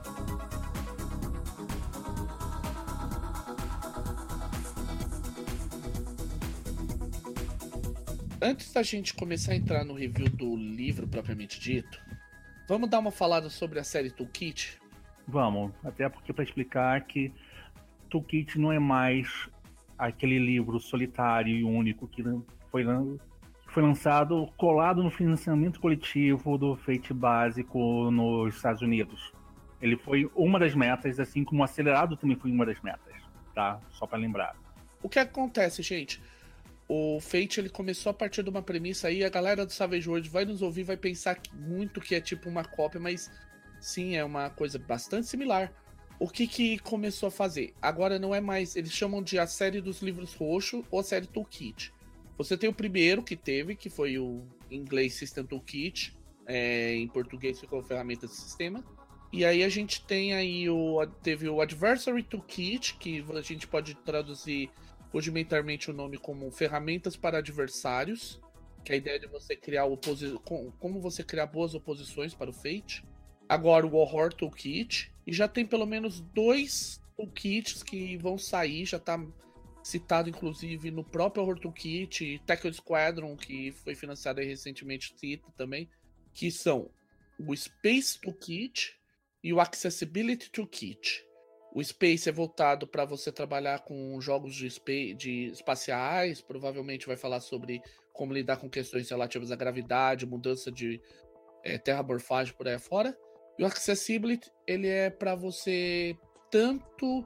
Antes 8.41 8.73
da 8.73 8.85
gente 8.85 9.15
começar 9.15 9.53
a 9.53 9.57
entrar 9.57 9.85
no 9.85 9.95
review 9.95 10.29
do 10.29 10.55
livro 10.55 11.09
propriamente 11.09 11.59
dito, 11.59 12.01
vamos 12.69 12.89
dar 12.89 13.01
uma 13.01 13.11
falada 13.11 13.51
sobre 13.51 13.81
a 13.81 13.85
série 13.85 14.13
Toolkit? 14.13 14.79
Vamos, 15.27 15.73
até 15.83 16.09
porque 16.09 16.33
para 16.33 16.45
explicar 16.45 17.05
que 17.07 17.33
Toolkit 18.09 18.57
não 18.57 18.71
é 18.71 18.79
mais 18.79 19.49
aquele 19.99 20.39
livro 20.39 20.79
solitário 20.79 21.55
e 21.55 21.65
único 21.65 22.07
que 22.07 22.23
foi, 22.71 22.85
foi 23.67 23.83
lançado 23.83 24.49
colado 24.57 25.03
no 25.03 25.11
financiamento 25.11 25.81
coletivo 25.81 26.57
do 26.57 26.77
Fate 26.77 27.13
Básico 27.13 28.11
nos 28.11 28.55
Estados 28.55 28.81
Unidos. 28.81 29.33
Ele 29.83 29.97
foi 29.97 30.31
uma 30.35 30.59
das 30.59 30.75
metas, 30.75 31.19
assim 31.19 31.45
como 31.45 31.61
o 31.61 31.65
Acelerado 31.65 32.17
também 32.17 32.37
foi 32.37 32.51
uma 32.51 32.65
das 32.65 32.81
metas, 32.81 33.15
tá? 33.55 33.81
Só 33.91 34.07
para 34.07 34.19
lembrar. 34.19 34.57
O 35.03 35.09
que 35.09 35.19
acontece, 35.19 35.83
gente? 35.83 36.21
O 36.89 37.21
Fate 37.21 37.61
ele 37.61 37.69
começou 37.69 38.11
a 38.11 38.15
partir 38.15 38.43
de 38.43 38.51
uma 38.51 38.63
premissa 38.63 39.09
aí, 39.09 39.23
a 39.23 39.29
galera 39.29 39.67
do 39.67 39.73
Savage 39.73 40.09
World 40.09 40.29
vai 40.31 40.45
nos 40.45 40.63
ouvir, 40.63 40.85
vai 40.85 40.97
pensar 40.97 41.39
muito 41.53 42.01
que 42.01 42.15
é 42.15 42.21
tipo 42.21 42.49
uma 42.49 42.65
cópia, 42.65 42.99
mas 42.99 43.31
sim, 43.79 44.17
é 44.17 44.25
uma 44.25 44.49
coisa 44.51 44.79
bastante 44.79 45.27
similar 45.27 45.71
o 46.19 46.29
que 46.29 46.47
que 46.47 46.79
começou 46.81 47.29
a 47.29 47.31
fazer? 47.31 47.75
Agora 47.81 48.19
não 48.19 48.35
é 48.35 48.41
mais, 48.41 48.75
eles 48.75 48.93
chamam 48.93 49.23
de 49.23 49.39
a 49.39 49.47
série 49.47 49.81
dos 49.81 50.03
livros 50.03 50.35
roxo 50.35 50.85
ou 50.91 51.01
a 51.01 51.05
série 51.05 51.27
Toolkit. 51.27 51.93
Você 52.37 52.57
tem 52.57 52.69
o 52.69 52.75
primeiro 52.75 53.23
que 53.23 53.37
teve, 53.37 53.77
que 53.77 53.89
foi 53.89 54.19
o 54.19 54.43
inglês 54.71 55.15
System 55.15 55.45
Toolkit, 55.45 56.17
é, 56.47 56.95
em 56.95 57.07
português 57.09 57.61
ficou 57.61 57.83
ferramenta 57.83 58.27
de 58.27 58.35
sistema. 58.35 58.85
E 59.33 59.45
aí 59.45 59.63
a 59.63 59.69
gente 59.69 60.05
tem 60.07 60.35
aí 60.35 60.69
o 60.71 61.05
teve 61.23 61.49
o 61.49 61.61
Adversary 61.61 62.23
Toolkit, 62.23 62.97
que 62.97 63.25
a 63.35 63.43
gente 63.43 63.67
pode 63.67 63.95
traduzir 63.95 64.71
rudimentarmente 65.13 65.91
o 65.91 65.95
nome 65.95 66.17
como 66.17 66.51
ferramentas 66.51 67.17
para 67.17 67.39
adversários, 67.39 68.41
que 68.85 68.93
é 68.93 68.95
a 68.95 68.99
ideia 68.99 69.19
de 69.19 69.27
você 69.27 69.55
criar 69.55 69.85
oposi 69.85 70.39
como 70.79 71.01
você 71.01 71.23
criar 71.23 71.47
boas 71.47 71.75
oposições 71.75 72.35
para 72.35 72.51
o 72.51 72.53
Fate. 72.53 73.05
Agora 73.49 73.87
o 73.87 73.95
Horror 73.95 74.33
Toolkit, 74.33 75.13
e 75.29 75.33
já 75.33 75.47
tem 75.47 75.67
pelo 75.67 75.85
menos 75.85 76.21
dois 76.21 77.03
toolkits 77.15 77.83
que 77.83 78.17
vão 78.17 78.39
sair, 78.39 78.87
já 78.87 78.99
tá 78.99 79.23
citado 79.83 80.31
inclusive 80.31 80.91
no 80.91 81.05
próprio 81.05 81.43
Horror 81.43 81.61
Toolkit, 81.61 82.41
Tackle 82.47 82.73
Squadron, 82.73 83.37
que 83.37 83.71
foi 83.73 83.95
financiado 83.95 84.41
recentemente, 84.41 85.13
cita 85.19 85.47
também, 85.55 85.87
que 86.33 86.51
são 86.51 86.91
o 87.39 87.55
Space 87.55 88.19
Toolkit 88.19 88.99
e 89.45 89.53
o 89.53 89.61
Accessibility 89.61 90.51
Toolkit. 90.51 91.23
O 91.75 91.85
Space 91.85 92.27
é 92.27 92.33
voltado 92.33 92.87
para 92.87 93.05
você 93.05 93.31
trabalhar 93.31 93.81
com 93.81 94.19
jogos 94.23 94.55
de, 94.55 95.15
de 95.15 95.49
espaciais, 95.49 96.41
provavelmente 96.41 97.07
vai 97.07 97.19
falar 97.19 97.41
sobre 97.41 97.83
como 98.15 98.33
lidar 98.33 98.57
com 98.57 98.71
questões 98.71 99.11
relativas 99.11 99.53
à 99.53 99.57
gravidade, 99.57 100.25
mudança 100.25 100.73
de 100.73 101.03
é, 101.63 101.77
terramorfagem 101.77 102.55
por 102.55 102.67
aí 102.67 102.79
fora. 102.79 103.15
E 103.59 103.65
o 103.65 103.67
Accessibility, 103.67 104.51
ele 104.67 104.87
é 104.87 105.11
para 105.11 105.35
você 105.35 106.17
tanto 106.51 107.25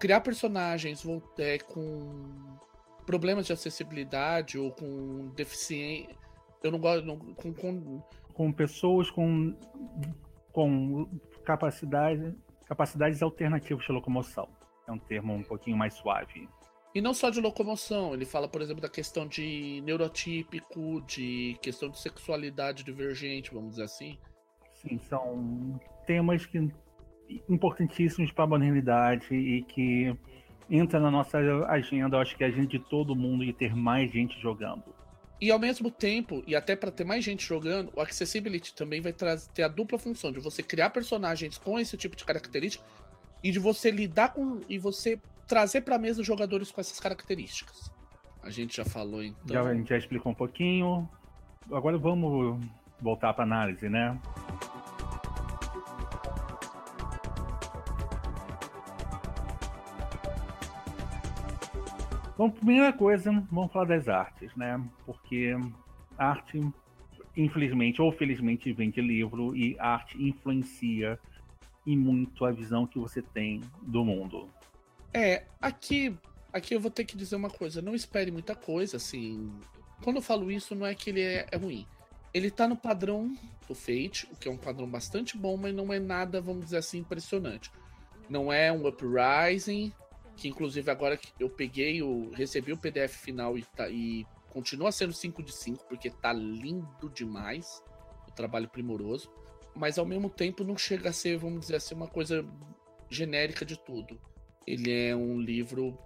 criar 0.00 0.20
personagens 0.20 1.04
é, 1.38 1.58
com 1.58 2.58
problemas 3.04 3.46
de 3.46 3.52
acessibilidade 3.52 4.58
ou 4.58 4.72
com 4.72 5.28
deficiência. 5.36 6.16
Eu 6.62 6.72
não 6.72 6.78
gosto. 6.78 7.04
Não, 7.04 7.18
com, 7.18 7.52
com... 7.52 8.02
com 8.32 8.52
pessoas 8.52 9.10
com, 9.10 9.54
com 10.52 11.06
capacidade, 11.44 12.34
capacidades 12.66 13.22
alternativas 13.22 13.84
de 13.84 13.92
locomoção. 13.92 14.48
É 14.88 14.92
um 14.92 14.98
termo 14.98 15.34
um 15.34 15.42
pouquinho 15.42 15.76
mais 15.76 15.94
suave. 15.94 16.48
E 16.94 17.00
não 17.00 17.12
só 17.12 17.28
de 17.28 17.40
locomoção, 17.40 18.14
ele 18.14 18.24
fala, 18.24 18.48
por 18.48 18.62
exemplo, 18.62 18.80
da 18.80 18.88
questão 18.88 19.26
de 19.26 19.82
neurotípico, 19.84 21.02
de 21.02 21.58
questão 21.60 21.88
de 21.88 21.98
sexualidade 21.98 22.84
divergente, 22.84 23.52
vamos 23.52 23.70
dizer 23.70 23.82
assim. 23.82 24.16
Sim, 24.86 24.98
são 25.08 25.80
temas 26.06 26.44
que 26.46 26.70
importantíssimos 27.48 28.30
para 28.30 28.44
a 28.44 28.46
modernidade 28.46 29.34
e 29.34 29.62
que 29.62 30.14
entra 30.70 31.00
na 31.00 31.10
nossa 31.10 31.38
agenda, 31.68 32.18
acho 32.18 32.36
que 32.36 32.44
a 32.44 32.50
gente 32.50 32.78
de 32.78 32.78
todo 32.78 33.14
mundo 33.14 33.44
e 33.44 33.52
ter 33.52 33.74
mais 33.74 34.10
gente 34.10 34.38
jogando. 34.40 34.82
E 35.40 35.50
ao 35.50 35.58
mesmo 35.58 35.90
tempo, 35.90 36.42
e 36.46 36.54
até 36.54 36.76
para 36.76 36.90
ter 36.90 37.04
mais 37.04 37.24
gente 37.24 37.44
jogando, 37.44 37.92
o 37.94 38.00
Accessibility 38.00 38.74
também 38.74 39.00
vai 39.00 39.12
ter 39.12 39.62
a 39.62 39.68
dupla 39.68 39.98
função 39.98 40.32
de 40.32 40.40
você 40.40 40.62
criar 40.62 40.90
personagens 40.90 41.58
com 41.58 41.78
esse 41.78 41.96
tipo 41.96 42.16
de 42.16 42.24
característica 42.24 42.84
e 43.42 43.50
de 43.50 43.58
você 43.58 43.90
lidar 43.90 44.32
com 44.32 44.60
e 44.68 44.78
você 44.78 45.20
trazer 45.46 45.82
para 45.82 45.98
mesa 45.98 46.22
jogadores 46.22 46.70
com 46.70 46.80
essas 46.80 46.98
características. 46.98 47.90
A 48.42 48.48
gente 48.48 48.76
já 48.76 48.84
falou 48.84 49.22
então. 49.22 49.54
Já, 49.54 49.62
a 49.62 49.74
gente 49.74 49.88
já 49.88 49.98
explicou 49.98 50.32
um 50.32 50.34
pouquinho. 50.34 51.08
Agora 51.70 51.98
vamos 51.98 52.64
voltar 53.00 53.34
para 53.34 53.44
análise, 53.44 53.88
né? 53.88 54.18
Bom, 62.36 62.50
primeira 62.50 62.92
coisa, 62.92 63.30
vamos 63.50 63.72
falar 63.72 63.86
das 63.86 64.08
artes, 64.08 64.54
né? 64.56 64.82
Porque 65.06 65.54
arte, 66.18 66.60
infelizmente 67.36 68.02
ou 68.02 68.10
felizmente, 68.10 68.72
vem 68.72 68.90
de 68.90 69.00
livro 69.00 69.56
e 69.56 69.78
arte 69.78 70.20
influencia 70.20 71.18
e 71.86 71.96
muito 71.96 72.44
a 72.44 72.50
visão 72.50 72.86
que 72.86 72.98
você 72.98 73.22
tem 73.22 73.60
do 73.82 74.04
mundo. 74.04 74.48
É, 75.12 75.44
aqui, 75.60 76.16
aqui 76.52 76.74
eu 76.74 76.80
vou 76.80 76.90
ter 76.90 77.04
que 77.04 77.16
dizer 77.16 77.36
uma 77.36 77.50
coisa, 77.50 77.80
não 77.80 77.94
espere 77.94 78.32
muita 78.32 78.56
coisa, 78.56 78.96
assim. 78.96 79.52
Quando 80.02 80.16
eu 80.16 80.22
falo 80.22 80.50
isso, 80.50 80.74
não 80.74 80.86
é 80.86 80.94
que 80.94 81.10
ele 81.10 81.20
é, 81.20 81.46
é 81.52 81.56
ruim. 81.56 81.86
Ele 82.32 82.50
tá 82.50 82.66
no 82.66 82.76
padrão 82.76 83.32
do 83.68 83.76
Fate, 83.76 84.26
o 84.32 84.36
que 84.36 84.48
é 84.48 84.50
um 84.50 84.56
padrão 84.56 84.88
bastante 84.88 85.38
bom, 85.38 85.56
mas 85.56 85.72
não 85.72 85.92
é 85.92 86.00
nada, 86.00 86.40
vamos 86.40 86.64
dizer 86.64 86.78
assim, 86.78 86.98
impressionante. 86.98 87.70
Não 88.28 88.52
é 88.52 88.72
um 88.72 88.88
Uprising, 88.88 89.92
que 90.36 90.48
inclusive 90.48 90.90
agora 90.90 91.16
que 91.16 91.32
eu 91.38 91.48
peguei, 91.48 92.02
o, 92.02 92.30
recebi 92.30 92.72
o 92.72 92.78
PDF 92.78 93.16
final 93.16 93.56
e, 93.56 93.62
tá, 93.64 93.88
e 93.88 94.26
continua 94.50 94.92
sendo 94.92 95.12
5 95.12 95.42
de 95.42 95.52
5, 95.52 95.84
porque 95.88 96.10
tá 96.10 96.32
lindo 96.32 97.08
demais, 97.10 97.82
o 98.28 98.32
trabalho 98.32 98.68
primoroso, 98.68 99.30
mas 99.74 99.98
ao 99.98 100.06
mesmo 100.06 100.30
tempo 100.30 100.64
não 100.64 100.76
chega 100.76 101.10
a 101.10 101.12
ser, 101.12 101.36
vamos 101.36 101.60
dizer 101.60 101.76
assim, 101.76 101.94
uma 101.94 102.08
coisa 102.08 102.46
genérica 103.08 103.64
de 103.64 103.78
tudo. 103.78 104.20
Ele 104.66 104.92
é 104.92 105.14
um 105.14 105.40
livro 105.40 105.98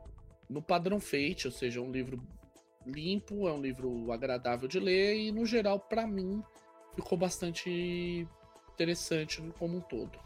no 0.49 0.63
padrão 0.63 0.99
Fate, 0.99 1.47
ou 1.47 1.53
seja, 1.53 1.81
um 1.81 1.91
livro 1.91 2.23
limpo, 2.87 3.47
é 3.47 3.53
um 3.53 3.61
livro 3.61 4.11
agradável 4.11 4.67
de 4.67 4.81
ler 4.81 5.17
e 5.17 5.31
no 5.31 5.45
geral 5.45 5.79
para 5.79 6.07
mim 6.07 6.43
ficou 6.95 7.19
bastante 7.19 8.27
interessante 8.73 9.43
como 9.59 9.77
um 9.77 9.81
todo. 9.81 10.19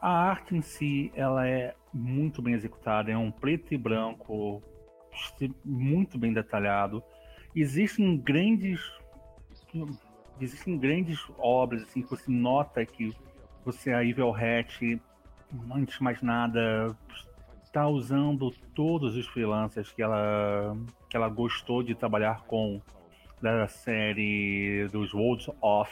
A 0.00 0.10
arte 0.10 0.56
em 0.56 0.62
si, 0.62 1.12
ela 1.14 1.46
é 1.46 1.74
muito 1.92 2.40
bem 2.40 2.54
executada, 2.54 3.10
é 3.10 3.16
um 3.18 3.30
preto 3.30 3.74
e 3.74 3.76
branco 3.76 4.62
muito 5.64 6.16
bem 6.18 6.32
detalhado. 6.32 7.02
Existem 7.54 8.16
grandes 8.16 8.80
existem 10.40 10.78
grandes 10.78 11.20
obras 11.38 11.82
assim 11.82 12.02
que 12.02 12.10
você 12.10 12.30
nota 12.30 12.84
que 12.84 13.14
você 13.64 13.92
a 13.92 14.02
Evil 14.02 14.34
Hat 14.34 15.00
antes 15.72 15.98
de 15.98 16.02
mais 16.02 16.22
nada 16.22 16.96
está 17.62 17.86
usando 17.86 18.50
todos 18.74 19.16
os 19.16 19.26
freelancers 19.26 19.92
que 19.92 20.02
ela 20.02 20.76
que 21.08 21.16
ela 21.16 21.28
gostou 21.28 21.82
de 21.82 21.94
trabalhar 21.94 22.42
com 22.46 22.80
da 23.40 23.68
série 23.68 24.88
dos 24.90 25.12
Worlds 25.12 25.50
of 25.60 25.90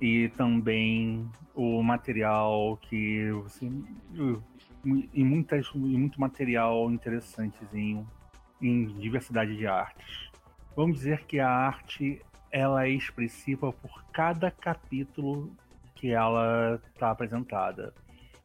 e 0.00 0.28
também 0.30 1.28
o 1.54 1.82
material 1.82 2.76
que 2.82 3.30
você 3.32 3.70
e 5.12 5.24
muitas 5.24 5.66
e 5.74 5.78
muito 5.78 6.20
material 6.20 6.90
interessantezinho 6.90 8.06
em 8.60 8.86
diversidade 8.98 9.56
de 9.56 9.66
artes. 9.66 10.30
Vamos 10.74 10.98
dizer 10.98 11.24
que 11.24 11.40
a 11.40 11.48
arte 11.48 12.20
ela 12.50 12.86
é 12.86 12.90
expressiva 12.90 13.72
por 13.72 14.04
cada 14.12 14.50
capítulo 14.50 15.50
que 15.94 16.10
ela 16.10 16.80
está 16.92 17.10
apresentada. 17.10 17.94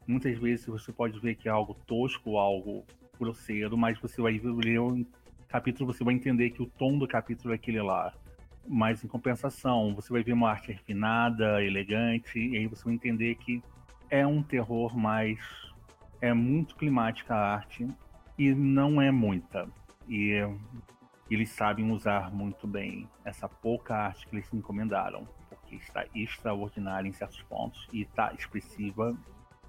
Muitas 0.08 0.38
vezes 0.40 0.66
você 0.66 0.92
pode 0.92 1.20
ver 1.20 1.36
que 1.36 1.48
é 1.48 1.52
algo 1.52 1.74
tosco, 1.86 2.38
algo 2.38 2.86
grosseiro, 3.20 3.78
mas 3.78 4.00
você 4.00 4.22
vai 4.22 4.40
ler 4.44 4.80
um 4.80 5.06
capítulo, 5.48 5.94
você 5.94 6.04
vai 6.04 6.14
entender 6.14 6.50
que 6.52 6.64
o 6.64 6.66
tom 6.66 6.98
do 6.98 7.08
capítulo 7.08 7.54
é 7.54 7.56
aquele 7.56 7.82
lá. 7.82 8.14
Mas 8.68 9.04
em 9.04 9.08
compensação, 9.08 9.94
você 9.96 10.12
vai 10.14 10.24
ver 10.24 10.34
uma 10.34 10.50
arte 10.50 10.72
refinada, 10.72 11.64
elegante, 11.64 12.40
e 12.40 12.58
aí 12.58 12.68
você 12.68 12.84
vai 12.86 12.94
entender 12.94 13.36
que 13.36 13.62
é 14.10 14.26
um 14.26 14.44
terror 14.44 14.98
mais. 14.98 15.40
É 16.20 16.34
muito 16.34 16.76
climática 16.76 17.34
a 17.34 17.56
arte 17.56 17.88
e 18.38 18.54
não 18.54 19.02
é 19.02 19.10
muita. 19.12 19.68
E 20.08 20.36
eles 21.30 21.50
sabem 21.50 21.90
usar 21.92 22.32
muito 22.32 22.68
bem 22.68 23.10
essa 23.24 23.48
pouca 23.48 23.96
arte 23.96 24.28
que 24.28 24.36
eles 24.36 24.54
encomendaram, 24.54 25.28
porque 25.50 25.76
está 25.76 26.06
extraordinária 26.14 27.08
em 27.08 27.14
certos 27.14 27.42
pontos 27.44 27.88
e 27.92 28.02
está 28.02 28.34
expressiva, 28.34 29.18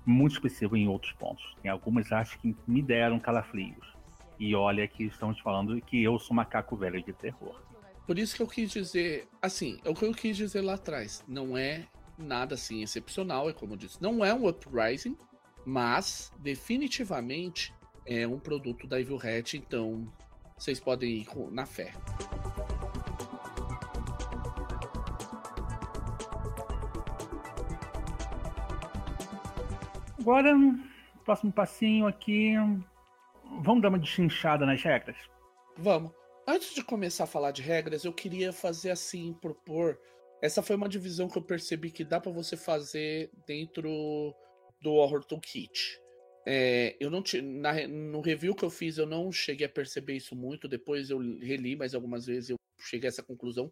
muito 0.05 0.33
expressiva 0.33 0.77
em 0.77 0.89
outros 0.89 1.13
pontos. 1.13 1.57
Tem 1.63 1.71
algumas 1.71 2.11
artes 2.13 2.35
que 2.35 2.55
me 2.67 2.83
deram 2.83 3.19
calafrios. 3.19 3.97
E 4.39 4.55
olha 4.55 4.87
que 4.89 5.05
estamos 5.05 5.39
falando 5.39 5.81
que 5.81 6.03
eu 6.03 6.19
sou 6.19 6.35
macaco 6.35 6.77
velho 6.77 7.03
de 7.03 7.13
terror. 7.13 7.63
Por 8.07 8.19
isso 8.19 8.35
que 8.35 8.43
eu 8.43 8.47
quis 8.47 8.71
dizer, 8.71 9.29
assim, 9.41 9.79
é 9.85 9.91
o 9.91 9.95
que 9.95 10.05
eu 10.05 10.13
quis 10.13 10.37
dizer 10.37 10.61
lá 10.61 10.75
atrás. 10.75 11.25
Não 11.27 11.57
é 11.57 11.87
nada 12.19 12.55
assim 12.55 12.83
excepcional, 12.83 13.49
é 13.49 13.53
como 13.53 13.75
eu 13.75 13.77
disse. 13.77 14.03
Não 14.03 14.25
é 14.25 14.35
um 14.35 14.49
Uprising, 14.49 15.17
mas 15.65 16.33
definitivamente 16.39 17.73
é 18.05 18.27
um 18.27 18.39
produto 18.39 18.87
da 18.87 19.01
Evil 19.01 19.19
Hat, 19.19 19.57
então 19.57 20.13
vocês 20.59 20.81
podem 20.81 21.19
ir 21.19 21.29
na 21.51 21.65
fé. 21.65 21.93
Agora, 30.19 30.55
próximo 31.25 31.53
passinho 31.53 32.07
aqui. 32.07 32.55
Vamos 33.61 33.83
dar 33.83 33.89
uma 33.89 33.99
deschinchada 33.99 34.65
nas 34.65 34.83
regras? 34.83 35.17
Vamos. 35.77 36.22
Antes 36.47 36.75
de 36.75 36.83
começar 36.83 37.25
a 37.25 37.29
falar 37.29 37.53
de 37.53 37.63
regras, 37.63 38.05
eu 38.05 38.13
queria 38.13 38.53
fazer 38.53 38.91
assim, 38.91 39.33
propor. 39.35 39.99
Essa 40.43 40.61
foi 40.61 40.75
uma 40.75 40.89
divisão 40.89 41.29
que 41.29 41.39
eu 41.39 41.43
percebi 41.43 41.91
que 41.91 42.03
dá 42.03 42.19
para 42.21 42.33
você 42.33 42.57
fazer 42.57 43.31
dentro 43.47 44.35
do 44.81 44.95
Horror 44.95 45.25
Toolkit. 45.25 46.01
É, 46.45 46.97
eu 46.99 47.09
não 47.09 47.23
no 47.89 48.21
review 48.21 48.53
que 48.53 48.65
eu 48.65 48.71
fiz 48.71 48.99
eu 48.99 49.07
não 49.07 49.31
cheguei 49.31 49.67
a 49.67 49.71
perceber 49.71 50.15
isso 50.15 50.35
muito. 50.35 50.67
Depois 50.67 51.11
eu 51.11 51.19
reli 51.39 51.77
mais 51.77 51.95
algumas 51.95 52.27
vezes 52.27 52.51
eu 52.51 52.57
cheguei 52.81 53.07
a 53.07 53.11
essa 53.11 53.23
conclusão. 53.23 53.71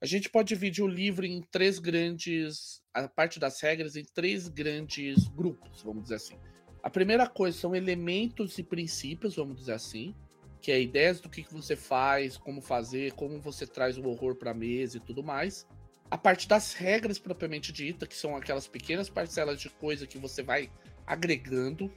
A 0.00 0.06
gente 0.06 0.28
pode 0.28 0.48
dividir 0.48 0.82
o 0.82 0.88
livro 0.88 1.24
em 1.24 1.40
três 1.42 1.78
grandes, 1.78 2.82
a 2.92 3.06
parte 3.06 3.38
das 3.38 3.60
regras 3.60 3.94
em 3.94 4.04
três 4.04 4.48
grandes 4.48 5.28
grupos, 5.28 5.82
vamos 5.82 6.04
dizer 6.04 6.16
assim. 6.16 6.38
A 6.82 6.90
primeira 6.90 7.28
coisa 7.28 7.56
são 7.56 7.76
elementos 7.76 8.58
e 8.58 8.64
princípios, 8.64 9.36
vamos 9.36 9.56
dizer 9.58 9.74
assim, 9.74 10.14
que 10.60 10.70
é 10.70 10.80
ideias 10.80 11.20
do 11.20 11.28
que, 11.28 11.42
que 11.42 11.52
você 11.52 11.74
faz, 11.74 12.36
como 12.36 12.60
fazer, 12.60 13.12
como 13.12 13.40
você 13.40 13.66
traz 13.66 13.96
o 13.96 14.06
horror 14.06 14.34
para 14.34 14.50
a 14.50 14.54
mesa 14.54 14.98
e 14.98 15.00
tudo 15.00 15.22
mais. 15.22 15.66
A 16.10 16.18
parte 16.18 16.48
das 16.48 16.72
regras 16.72 17.18
propriamente 17.18 17.72
dita, 17.72 18.06
que 18.06 18.16
são 18.16 18.36
aquelas 18.36 18.66
pequenas 18.66 19.08
parcelas 19.08 19.60
de 19.60 19.70
coisa 19.70 20.06
que 20.06 20.18
você 20.18 20.42
vai 20.42 20.70
agregando 21.06 21.90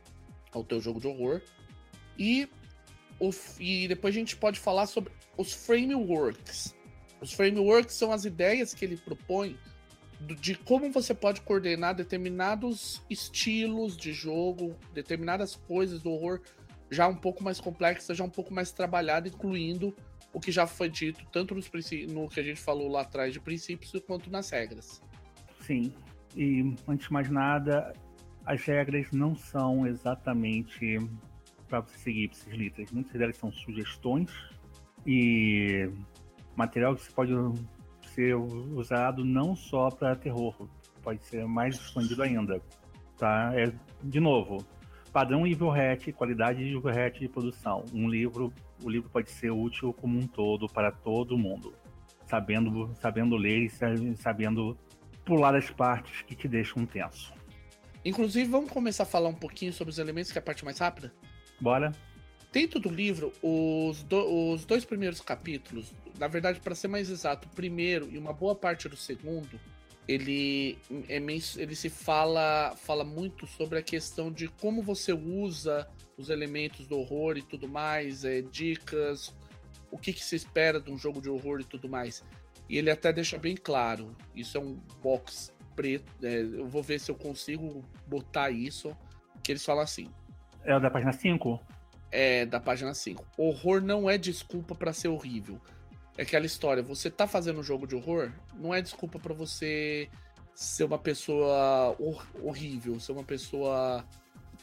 ao 0.52 0.63
teu 0.63 0.80
jogo 0.80 0.99
de 0.99 1.08
horror. 1.08 1.41
E, 2.17 2.47
o, 3.19 3.32
e 3.60 3.88
depois 3.88 4.15
a 4.15 4.19
gente 4.19 4.36
pode 4.36 4.60
falar 4.60 4.86
sobre 4.86 5.12
os 5.36 5.54
frameworks. 5.54 6.76
Os 7.19 7.34
frameworks 7.34 7.95
são 7.95 8.12
as 8.12 8.23
ideias 8.23 8.73
que 8.73 8.86
ele 8.86 8.97
propõe 8.97 9.58
de 10.39 10.56
como 10.56 10.89
você 10.91 11.13
pode 11.13 11.41
coordenar 11.41 11.95
determinados 11.95 13.02
estilos 13.10 13.97
de 13.97 14.13
jogo, 14.13 14.76
determinadas 14.93 15.56
coisas 15.56 16.02
do 16.02 16.12
horror 16.12 16.39
já 16.94 17.08
um 17.08 17.16
pouco 17.16 17.44
mais 17.44 17.60
complexas, 17.60 18.18
já 18.18 18.24
um 18.24 18.30
pouco 18.30 18.54
mais 18.54 18.72
trabalhada, 18.72 19.28
incluindo 19.28 19.96
o 20.32 20.40
que 20.40 20.52
já 20.52 20.66
foi 20.66 20.90
dito 20.90 21.26
tanto 21.32 21.54
nos, 21.54 21.70
no 22.10 22.28
que 22.30 22.40
a 22.40 22.44
gente 22.44 22.60
falou 22.60 22.90
lá 22.90 23.02
atrás 23.02 23.34
de 23.34 23.40
princípios 23.40 23.92
quanto 24.06 24.30
nas 24.30 24.50
regras. 24.50 25.02
Sim. 25.62 25.94
E 26.36 26.74
antes 26.88 27.08
de 27.08 27.14
mais 27.14 27.30
nada, 27.30 27.94
as 28.46 28.64
regras 28.64 29.12
não 29.12 29.36
são 29.36 29.86
exatamente 29.86 30.98
para 31.68 31.82
você 31.82 31.98
seguir 31.98 32.32
esses 32.32 32.52
litros. 32.54 32.92
Muitas 32.92 33.14
delas 33.14 33.38
são 33.38 33.52
sugestões 33.52 34.32
e 35.06 35.90
material 36.56 36.96
que 36.96 37.12
pode 37.14 37.34
ser 38.14 38.36
usado 38.36 39.24
não 39.24 39.56
só 39.56 39.90
para 39.90 40.16
terror, 40.16 40.68
pode 41.02 41.24
ser 41.26 41.46
mais 41.46 41.76
expandido 41.76 42.24
ainda. 42.24 42.62
Tá? 43.18 43.52
É, 43.56 43.72
de 44.04 44.20
novo, 44.20 44.66
padrão 45.13 45.45
Evil 45.45 45.71
Hat, 45.71 46.12
qualidade 46.12 46.58
de 46.58 46.76
Evil 46.76 46.89
Hat 46.89 47.19
de 47.19 47.30
produção. 47.30 47.86
Um 47.93 48.10
livro, 48.10 48.52
o 48.84 48.89
livro 48.89 49.10
pode 49.10 49.30
ser 49.30 49.52
útil 49.52 49.93
como 49.93 50.17
um 50.17 50.26
todo 50.26 50.67
para 50.67 50.91
todo 50.91 51.38
mundo, 51.38 51.71
sabendo, 52.26 52.91
sabendo 52.99 53.38
ler 53.38 53.60
e 53.60 54.15
sabendo 54.17 54.76
pular 55.23 55.56
as 55.56 55.69
partes 55.69 56.23
que 56.23 56.36
te 56.36 56.47
deixam 56.47 56.84
tenso. 56.86 57.32
Inclusive, 58.04 58.49
vamos 58.49 58.71
começar 58.71 59.04
a 59.04 59.06
falar 59.06 59.30
um 59.30 59.36
pouquinho 59.36 59.71
sobre 59.71 59.91
os 59.91 59.99
elementos, 59.99 60.32
que 60.32 60.38
é 60.38 60.41
a 60.41 60.43
parte 60.43 60.65
mais 60.65 60.80
rápida? 60.80 61.13
Bora. 61.62 61.93
Dentro 62.52 62.80
do 62.80 62.89
livro, 62.89 63.32
os, 63.41 64.04
do, 64.04 64.52
os 64.52 64.65
dois 64.65 64.84
primeiros 64.84 65.21
capítulos, 65.21 65.93
na 66.19 66.28
verdade, 66.28 66.60
para 66.60 66.76
ser 66.76 66.88
mais 66.88 67.10
exato, 67.10 67.47
o 67.47 67.52
primeiro 67.56 68.10
e 68.12 68.17
uma 68.17 68.34
boa 68.34 68.56
parte 68.56 68.89
do 68.89 68.97
segundo, 68.97 69.60
ele, 70.08 70.78
é, 71.08 71.18
ele 71.18 71.76
se 71.76 71.89
fala, 71.89 72.76
fala 72.76 73.04
muito 73.04 73.48
sobre 73.48 73.80
a 73.80 73.84
questão 73.84 74.32
de 74.32 74.48
como 74.48 74.82
você 74.82 75.13
usa 75.13 75.88
os 76.18 76.30
elementos 76.30 76.88
do 76.88 77.00
horror 77.00 77.38
e 77.38 77.42
tudo 77.42 77.68
mais, 77.68 78.26
é, 78.26 78.42
dicas, 78.42 79.34
o 79.89 79.98
que, 79.98 80.13
que 80.13 80.24
se 80.24 80.36
espera 80.36 80.80
de 80.80 80.92
um 80.92 80.98
jogo 80.98 81.22
de 81.22 81.30
horror 81.30 81.62
e 81.62 81.63
tudo 81.63 81.88
mais. 81.88 82.24
E 82.70 82.78
ele 82.78 82.89
até 82.89 83.12
deixa 83.12 83.38
bem 83.38 83.56
claro, 83.56 84.16
isso 84.36 84.58
é 84.58 84.62
um 84.62 84.80
box 85.02 85.54
preto. 85.76 86.12
É, 86.24 86.42
eu 86.42 86.68
vou 86.68 86.82
ver 86.82 87.00
se 87.00 87.12
eu 87.12 87.16
consigo 87.16 87.84
botar 88.08 88.50
isso. 88.50 88.96
Que 89.44 89.52
eles 89.52 89.66
falam 89.66 89.84
assim. 89.84 90.10
É 90.63 90.76
o 90.76 90.80
da 90.80 90.89
página 90.89 91.12
5? 91.12 91.60
É, 92.12 92.46
da 92.46 92.60
página 92.60 92.94
5. 92.94 93.26
Horror 93.38 93.82
não 93.82 94.10
é 94.10 94.18
desculpa 94.18 94.74
para 94.74 94.94
ser 94.94 95.10
horrível. 95.10 95.60
É 96.17 96.21
aquela 96.21 96.45
história, 96.45 96.84
você 96.84 97.10
tá 97.10 97.28
fazendo 97.28 97.60
um 97.60 97.63
jogo 97.63 97.88
de 97.88 97.95
horror, 97.95 98.32
não 98.56 98.73
é 98.73 98.82
desculpa 98.82 99.17
para 99.17 99.34
você 99.34 100.08
ser 100.54 100.84
uma 100.84 100.99
pessoa 100.99 101.95
hor 101.99 102.28
horrível, 102.41 102.99
ser 102.99 103.13
uma 103.13 103.23
pessoa 103.23 104.06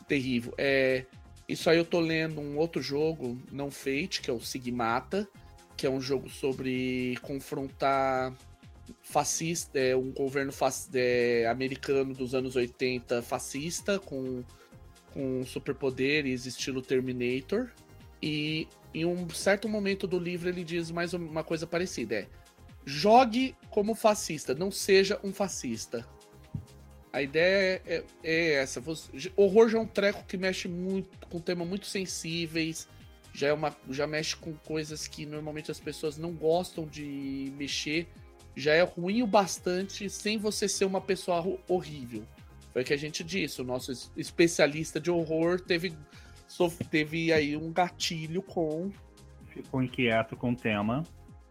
terrível. 0.06 0.54
É, 0.56 1.04
isso 1.48 1.68
aí 1.68 1.78
eu 1.78 1.84
tô 1.84 1.98
lendo 1.98 2.40
um 2.40 2.56
outro 2.56 2.80
jogo, 2.80 3.40
não 3.50 3.70
Fate, 3.70 4.20
que 4.22 4.30
é 4.30 4.32
o 4.32 4.40
Sigmata, 4.40 5.28
que 5.76 5.86
é 5.86 5.90
um 5.90 6.00
jogo 6.00 6.28
sobre 6.28 7.18
confrontar 7.22 8.32
fascista, 9.02 9.78
é 9.78 9.96
um 9.96 10.12
governo 10.12 10.52
é, 10.94 11.46
americano 11.48 12.14
dos 12.14 12.34
anos 12.34 12.54
80 12.54 13.22
fascista, 13.22 13.98
com, 13.98 14.44
com 15.12 15.44
superpoderes, 15.44 16.46
estilo 16.46 16.82
Terminator. 16.82 17.70
E 18.22 18.68
em 18.94 19.04
um 19.04 19.28
certo 19.30 19.68
momento 19.68 20.06
do 20.06 20.18
livro 20.18 20.48
ele 20.48 20.64
diz 20.64 20.90
mais 20.90 21.12
uma 21.12 21.44
coisa 21.44 21.66
parecida: 21.66 22.14
é 22.14 22.28
jogue 22.84 23.54
como 23.70 23.94
fascista, 23.94 24.54
não 24.54 24.70
seja 24.70 25.18
um 25.22 25.32
fascista. 25.32 26.06
A 27.12 27.20
ideia 27.22 27.82
é, 27.86 28.04
é 28.22 28.52
essa. 28.54 28.82
Horror 29.36 29.68
já 29.68 29.78
é 29.78 29.80
um 29.80 29.86
treco 29.86 30.24
que 30.24 30.36
mexe 30.36 30.68
muito 30.68 31.26
com 31.28 31.40
temas 31.40 31.66
muito 31.66 31.86
sensíveis. 31.86 32.88
Já, 33.32 33.48
é 33.48 33.52
uma, 33.52 33.76
já 33.88 34.06
mexe 34.06 34.34
com 34.36 34.52
coisas 34.54 35.06
que 35.06 35.24
normalmente 35.24 35.70
as 35.70 35.78
pessoas 35.78 36.16
não 36.16 36.32
gostam 36.32 36.86
de 36.86 37.52
mexer 37.56 38.08
já 38.56 38.74
é 38.74 38.82
ruim 38.82 39.22
o 39.22 39.26
bastante 39.26 40.08
sem 40.08 40.38
você 40.38 40.68
ser 40.68 40.84
uma 40.84 41.00
pessoa 41.00 41.58
horrível. 41.68 42.24
Foi 42.72 42.82
o 42.82 42.84
que 42.84 42.94
a 42.94 42.98
gente 42.98 43.24
disse, 43.24 43.60
o 43.60 43.64
nosso 43.64 43.92
especialista 44.16 45.00
de 45.00 45.10
horror 45.10 45.60
teve, 45.60 45.92
teve 46.90 47.32
aí 47.32 47.56
um 47.56 47.72
gatilho 47.72 48.42
com. 48.42 48.90
Ficou 49.46 49.82
inquieto 49.82 50.36
com 50.36 50.52
o 50.52 50.56
tema. 50.56 51.04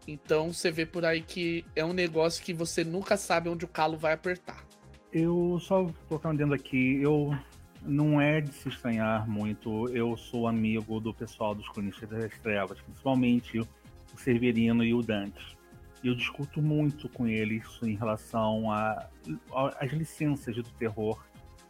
Então 0.06 0.52
você 0.52 0.70
vê 0.70 0.86
por 0.86 1.04
aí 1.04 1.22
que 1.22 1.64
é 1.76 1.84
um 1.84 1.92
negócio 1.92 2.44
que 2.44 2.52
você 2.52 2.82
nunca 2.82 3.16
sabe 3.16 3.48
onde 3.48 3.64
o 3.64 3.68
calo 3.68 3.96
vai 3.96 4.12
apertar. 4.12 4.64
Eu 5.12 5.58
só 5.60 5.86
colocando 6.08 6.38
dentro 6.38 6.54
aqui, 6.54 7.00
eu 7.02 7.36
não 7.82 8.20
é 8.20 8.40
de 8.40 8.52
se 8.52 8.68
estranhar 8.68 9.28
muito. 9.28 9.88
Eu 9.88 10.16
sou 10.16 10.46
amigo 10.46 11.00
do 11.00 11.12
pessoal 11.12 11.54
dos 11.54 11.68
Cronistas 11.68 12.08
das 12.08 12.38
Trevas, 12.38 12.80
principalmente 12.80 13.58
o 13.58 13.68
Severino 14.16 14.84
e 14.84 14.94
o 14.94 15.02
Dante. 15.02 15.58
Eu 16.02 16.14
discuto 16.14 16.62
muito 16.62 17.08
com 17.10 17.26
eles 17.26 17.64
em 17.82 17.94
relação 17.94 18.72
às 18.72 19.92
licenças 19.92 20.56
do 20.56 20.62
terror. 20.62 21.22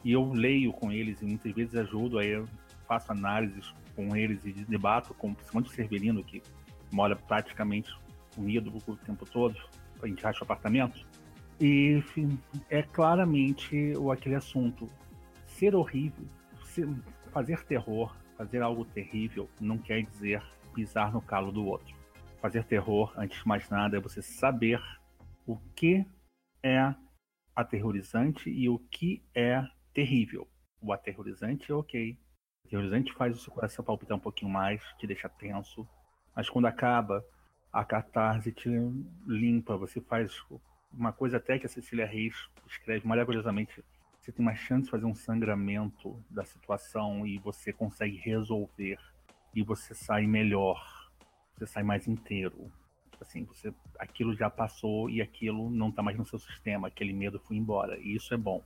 E 0.04 0.12
eu 0.12 0.32
leio 0.32 0.72
com 0.72 0.90
eles 0.90 1.20
e 1.20 1.24
muitas 1.24 1.52
vezes 1.52 1.74
ajudo, 1.74 2.22
eu 2.22 2.46
faço 2.90 3.12
análises 3.12 3.72
com 3.94 4.16
eles 4.16 4.44
e 4.44 4.52
debato 4.64 5.14
com 5.14 5.32
principalmente 5.32 5.70
o 5.70 5.72
Severino, 5.72 6.24
que 6.24 6.42
mora 6.90 7.14
praticamente 7.14 7.96
unido 8.36 8.72
o 8.84 8.96
tempo 8.96 9.24
todo, 9.24 9.56
a 10.02 10.08
gente 10.08 10.24
racha 10.24 10.40
o 10.40 10.42
apartamento. 10.42 11.06
E 11.60 11.92
enfim, 11.92 12.36
é 12.68 12.82
claramente 12.82 13.92
aquele 14.12 14.34
assunto. 14.34 14.90
Ser 15.46 15.76
horrível, 15.76 16.26
ser, 16.64 16.88
fazer 17.30 17.62
terror, 17.64 18.16
fazer 18.36 18.60
algo 18.60 18.84
terrível, 18.84 19.48
não 19.60 19.78
quer 19.78 20.02
dizer 20.02 20.42
pisar 20.74 21.12
no 21.12 21.20
calo 21.20 21.52
do 21.52 21.64
outro. 21.64 21.94
Fazer 22.40 22.64
terror, 22.64 23.12
antes 23.16 23.40
de 23.40 23.46
mais 23.46 23.70
nada, 23.70 23.98
é 23.98 24.00
você 24.00 24.20
saber 24.20 24.80
o 25.46 25.56
que 25.76 26.04
é 26.60 26.92
aterrorizante 27.54 28.50
e 28.50 28.68
o 28.68 28.80
que 28.80 29.22
é 29.32 29.64
terrível. 29.94 30.48
O 30.80 30.92
aterrorizante 30.92 31.70
é 31.70 31.74
ok. 31.74 32.18
O 32.70 32.76
aterrorizante 32.76 33.12
faz 33.14 33.36
o 33.36 33.40
seu 33.40 33.52
coração 33.52 33.84
palpitar 33.84 34.16
um 34.16 34.20
pouquinho 34.20 34.48
mais, 34.48 34.80
te 34.96 35.04
deixa 35.04 35.28
tenso. 35.28 35.84
Mas 36.36 36.48
quando 36.48 36.66
acaba, 36.66 37.24
a 37.72 37.84
catarse 37.84 38.52
te 38.52 38.68
limpa, 39.26 39.76
você 39.76 40.00
faz 40.00 40.40
uma 40.92 41.12
coisa 41.12 41.38
até 41.38 41.58
que 41.58 41.66
a 41.66 41.68
Cecília 41.68 42.06
Reis 42.06 42.48
escreve 42.68 43.08
maravilhosamente. 43.08 43.84
Você 44.20 44.30
tem 44.30 44.46
uma 44.46 44.54
chance 44.54 44.84
de 44.84 44.90
fazer 44.90 45.04
um 45.04 45.16
sangramento 45.16 46.22
da 46.30 46.44
situação 46.44 47.26
e 47.26 47.38
você 47.38 47.72
consegue 47.72 48.16
resolver 48.18 49.00
e 49.52 49.64
você 49.64 49.92
sai 49.92 50.28
melhor, 50.28 51.10
você 51.56 51.66
sai 51.66 51.82
mais 51.82 52.06
inteiro. 52.06 52.70
Assim, 53.20 53.44
você, 53.46 53.74
aquilo 53.98 54.32
já 54.36 54.48
passou 54.48 55.10
e 55.10 55.20
aquilo 55.20 55.68
não 55.70 55.88
está 55.88 56.02
mais 56.02 56.16
no 56.16 56.24
seu 56.24 56.38
sistema, 56.38 56.86
aquele 56.86 57.12
medo 57.12 57.40
foi 57.40 57.56
embora 57.56 57.98
e 57.98 58.14
isso 58.14 58.32
é 58.32 58.36
bom. 58.36 58.62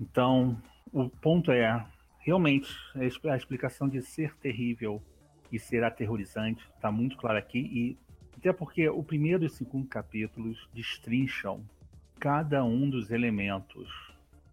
Então, 0.00 0.56
o 0.92 1.10
ponto 1.10 1.50
é 1.50 1.84
realmente 2.20 2.70
a 2.94 3.36
explicação 3.36 3.88
de 3.88 4.02
ser 4.02 4.34
terrível 4.36 5.02
e 5.50 5.58
ser 5.58 5.82
aterrorizante 5.82 6.64
está 6.74 6.90
muito 6.92 7.16
clara 7.16 7.38
aqui 7.38 7.58
e 7.58 7.98
até 8.36 8.52
porque 8.52 8.88
o 8.88 9.02
primeiro 9.02 9.42
e 9.42 9.46
o 9.46 9.50
segundo 9.50 9.86
capítulos 9.86 10.68
destrincham 10.72 11.62
cada 12.18 12.64
um 12.64 12.88
dos 12.88 13.10
elementos. 13.10 13.88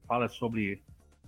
Fala 0.08 0.28
sobre 0.28 0.82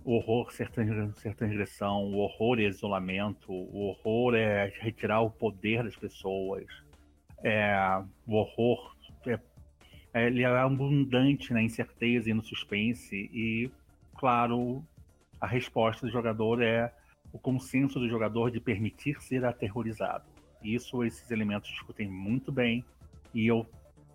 o 0.04 0.14
horror 0.14 0.50
ser, 0.52 0.70
transgressão, 0.70 2.04
o 2.04 2.16
horror 2.16 2.58
é 2.58 2.64
isolamento, 2.64 3.52
o 3.52 3.88
horror 3.88 4.34
é 4.34 4.72
retirar 4.80 5.20
o 5.20 5.30
poder 5.30 5.84
das 5.84 5.96
pessoas, 5.96 6.66
é, 7.42 7.74
o 8.26 8.34
horror 8.34 8.96
é, 9.26 9.38
é, 10.12 10.26
ele 10.26 10.42
é 10.42 10.46
abundante 10.46 11.52
na 11.52 11.62
incerteza 11.62 12.30
e 12.30 12.34
no 12.34 12.42
suspense 12.42 13.30
e, 13.32 13.70
claro, 14.16 14.82
a 15.40 15.46
resposta 15.46 16.06
do 16.06 16.12
jogador 16.12 16.62
é 16.62 16.92
o 17.32 17.38
consenso 17.38 17.98
do 17.98 18.08
jogador 18.08 18.50
de 18.50 18.60
permitir 18.60 19.20
ser 19.22 19.44
aterrorizado. 19.44 20.24
Isso, 20.62 21.02
esses 21.04 21.30
elementos 21.30 21.70
discutem 21.70 22.08
muito 22.08 22.52
bem. 22.52 22.84
E 23.32 23.46
eu, 23.46 23.66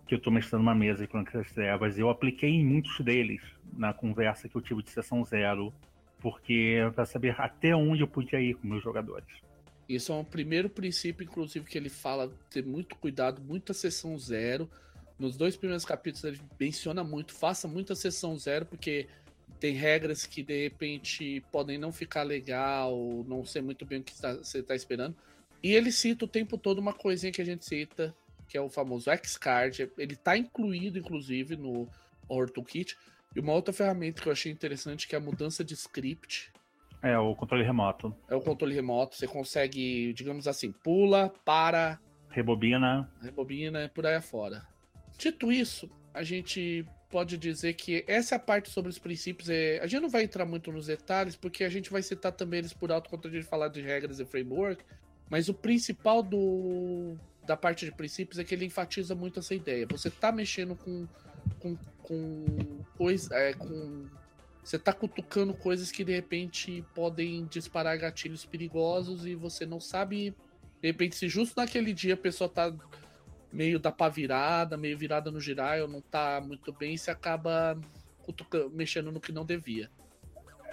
que 0.06 0.14
eu 0.14 0.18
estou 0.18 0.32
mestrando 0.32 0.62
uma 0.62 0.74
mesa 0.74 1.06
com 1.06 1.18
as 1.18 1.52
Trevas, 1.52 1.98
eu 1.98 2.08
apliquei 2.08 2.50
em 2.50 2.64
muitos 2.64 3.00
deles 3.00 3.40
na 3.72 3.92
conversa 3.92 4.48
que 4.48 4.54
eu 4.54 4.60
tive 4.60 4.82
de 4.82 4.90
sessão 4.90 5.24
zero, 5.24 5.72
porque 6.20 6.78
para 6.94 7.04
saber 7.04 7.34
até 7.40 7.74
onde 7.74 8.02
eu 8.02 8.08
podia 8.08 8.40
ir 8.40 8.54
com 8.54 8.68
meus 8.68 8.82
jogadores. 8.82 9.26
Isso 9.88 10.12
é 10.12 10.16
um 10.16 10.24
primeiro 10.24 10.68
princípio, 10.68 11.24
inclusive, 11.24 11.64
que 11.64 11.78
ele 11.78 11.88
fala 11.88 12.30
ter 12.50 12.64
muito 12.64 12.96
cuidado, 12.96 13.40
muita 13.40 13.72
sessão 13.72 14.18
zero. 14.18 14.68
Nos 15.18 15.36
dois 15.36 15.56
primeiros 15.56 15.84
capítulos 15.84 16.24
ele 16.24 16.40
menciona 16.58 17.02
muito, 17.02 17.32
faça 17.32 17.66
muita 17.66 17.94
sessão 17.94 18.36
zero, 18.36 18.66
porque 18.66 19.08
tem 19.58 19.74
regras 19.74 20.26
que 20.26 20.42
de 20.42 20.64
repente 20.64 21.42
podem 21.50 21.78
não 21.78 21.92
ficar 21.92 22.22
legal, 22.22 23.24
não 23.26 23.44
ser 23.44 23.62
muito 23.62 23.84
bem 23.84 24.00
o 24.00 24.02
que 24.02 24.14
você 24.14 24.58
está 24.58 24.74
esperando. 24.74 25.16
E 25.62 25.72
ele 25.74 25.90
cita 25.90 26.24
o 26.24 26.28
tempo 26.28 26.56
todo 26.56 26.78
uma 26.78 26.92
coisinha 26.92 27.32
que 27.32 27.42
a 27.42 27.44
gente 27.44 27.64
cita, 27.64 28.14
que 28.48 28.56
é 28.56 28.60
o 28.60 28.68
famoso 28.68 29.10
X-Card. 29.10 29.90
Ele 29.98 30.14
está 30.14 30.36
incluído, 30.36 30.98
inclusive, 30.98 31.56
no 31.56 31.88
Horror 32.28 32.50
Toolkit. 32.50 32.96
E 33.34 33.40
uma 33.40 33.52
outra 33.52 33.72
ferramenta 33.72 34.22
que 34.22 34.28
eu 34.28 34.32
achei 34.32 34.52
interessante, 34.52 35.08
que 35.08 35.14
é 35.14 35.18
a 35.18 35.20
mudança 35.20 35.64
de 35.64 35.74
script. 35.74 36.52
É, 37.02 37.18
o 37.18 37.34
controle 37.34 37.64
remoto. 37.64 38.14
É 38.28 38.34
o 38.34 38.40
controle 38.40 38.74
remoto. 38.74 39.16
Você 39.16 39.26
consegue, 39.26 40.12
digamos 40.12 40.46
assim, 40.46 40.72
pula, 40.72 41.32
para. 41.44 41.98
Rebobina. 42.30 43.10
Rebobina, 43.20 43.90
por 43.94 44.06
aí 44.06 44.14
afora. 44.14 44.66
Dito 45.18 45.50
isso, 45.50 45.90
a 46.12 46.22
gente 46.22 46.86
pode 47.08 47.38
dizer 47.38 47.74
que 47.74 48.04
essa 48.06 48.38
parte 48.38 48.70
sobre 48.70 48.90
os 48.90 48.98
princípios. 48.98 49.48
É... 49.48 49.78
A 49.80 49.86
gente 49.86 50.02
não 50.02 50.08
vai 50.08 50.24
entrar 50.24 50.44
muito 50.44 50.70
nos 50.72 50.86
detalhes, 50.86 51.36
porque 51.36 51.64
a 51.64 51.68
gente 51.68 51.90
vai 51.90 52.02
citar 52.02 52.32
também 52.32 52.58
eles 52.58 52.72
por 52.72 52.90
alto 52.92 53.08
quando 53.08 53.28
a 53.28 53.30
gente 53.30 53.44
falar 53.44 53.68
de 53.68 53.80
regras 53.80 54.18
e 54.20 54.24
framework. 54.24 54.84
Mas 55.28 55.48
o 55.48 55.54
principal 55.54 56.22
do 56.22 57.16
da 57.44 57.56
parte 57.56 57.84
de 57.84 57.92
princípios 57.92 58.40
é 58.40 58.44
que 58.44 58.54
ele 58.54 58.64
enfatiza 58.64 59.14
muito 59.14 59.38
essa 59.38 59.54
ideia. 59.54 59.86
Você 59.88 60.10
tá 60.10 60.32
mexendo 60.32 60.74
com 60.74 61.06
com, 61.60 61.76
com 62.02 62.44
coisa, 62.96 63.34
é, 63.34 63.52
com 63.52 64.06
você 64.62 64.78
tá 64.78 64.92
cutucando 64.92 65.54
coisas 65.54 65.92
que 65.92 66.02
de 66.02 66.12
repente 66.12 66.84
podem 66.92 67.46
disparar 67.46 67.96
gatilhos 67.98 68.44
perigosos 68.44 69.24
e 69.24 69.36
você 69.36 69.64
não 69.64 69.78
sabe 69.78 70.34
de 70.82 70.88
repente 70.88 71.14
se 71.14 71.28
justo 71.28 71.54
naquele 71.56 71.92
dia 71.92 72.14
a 72.14 72.16
pessoa 72.16 72.50
tá 72.50 72.74
meio 73.52 73.78
da 73.78 73.90
pá 73.92 74.08
virada, 74.08 74.76
meio 74.76 74.96
virada 74.96 75.30
no 75.30 75.40
girar, 75.40 75.86
não 75.86 76.00
tá 76.00 76.42
muito 76.44 76.72
bem, 76.72 76.96
você 76.96 77.10
acaba 77.10 77.78
mexendo 78.72 79.12
no 79.12 79.20
que 79.20 79.32
não 79.32 79.44
devia. 79.44 79.90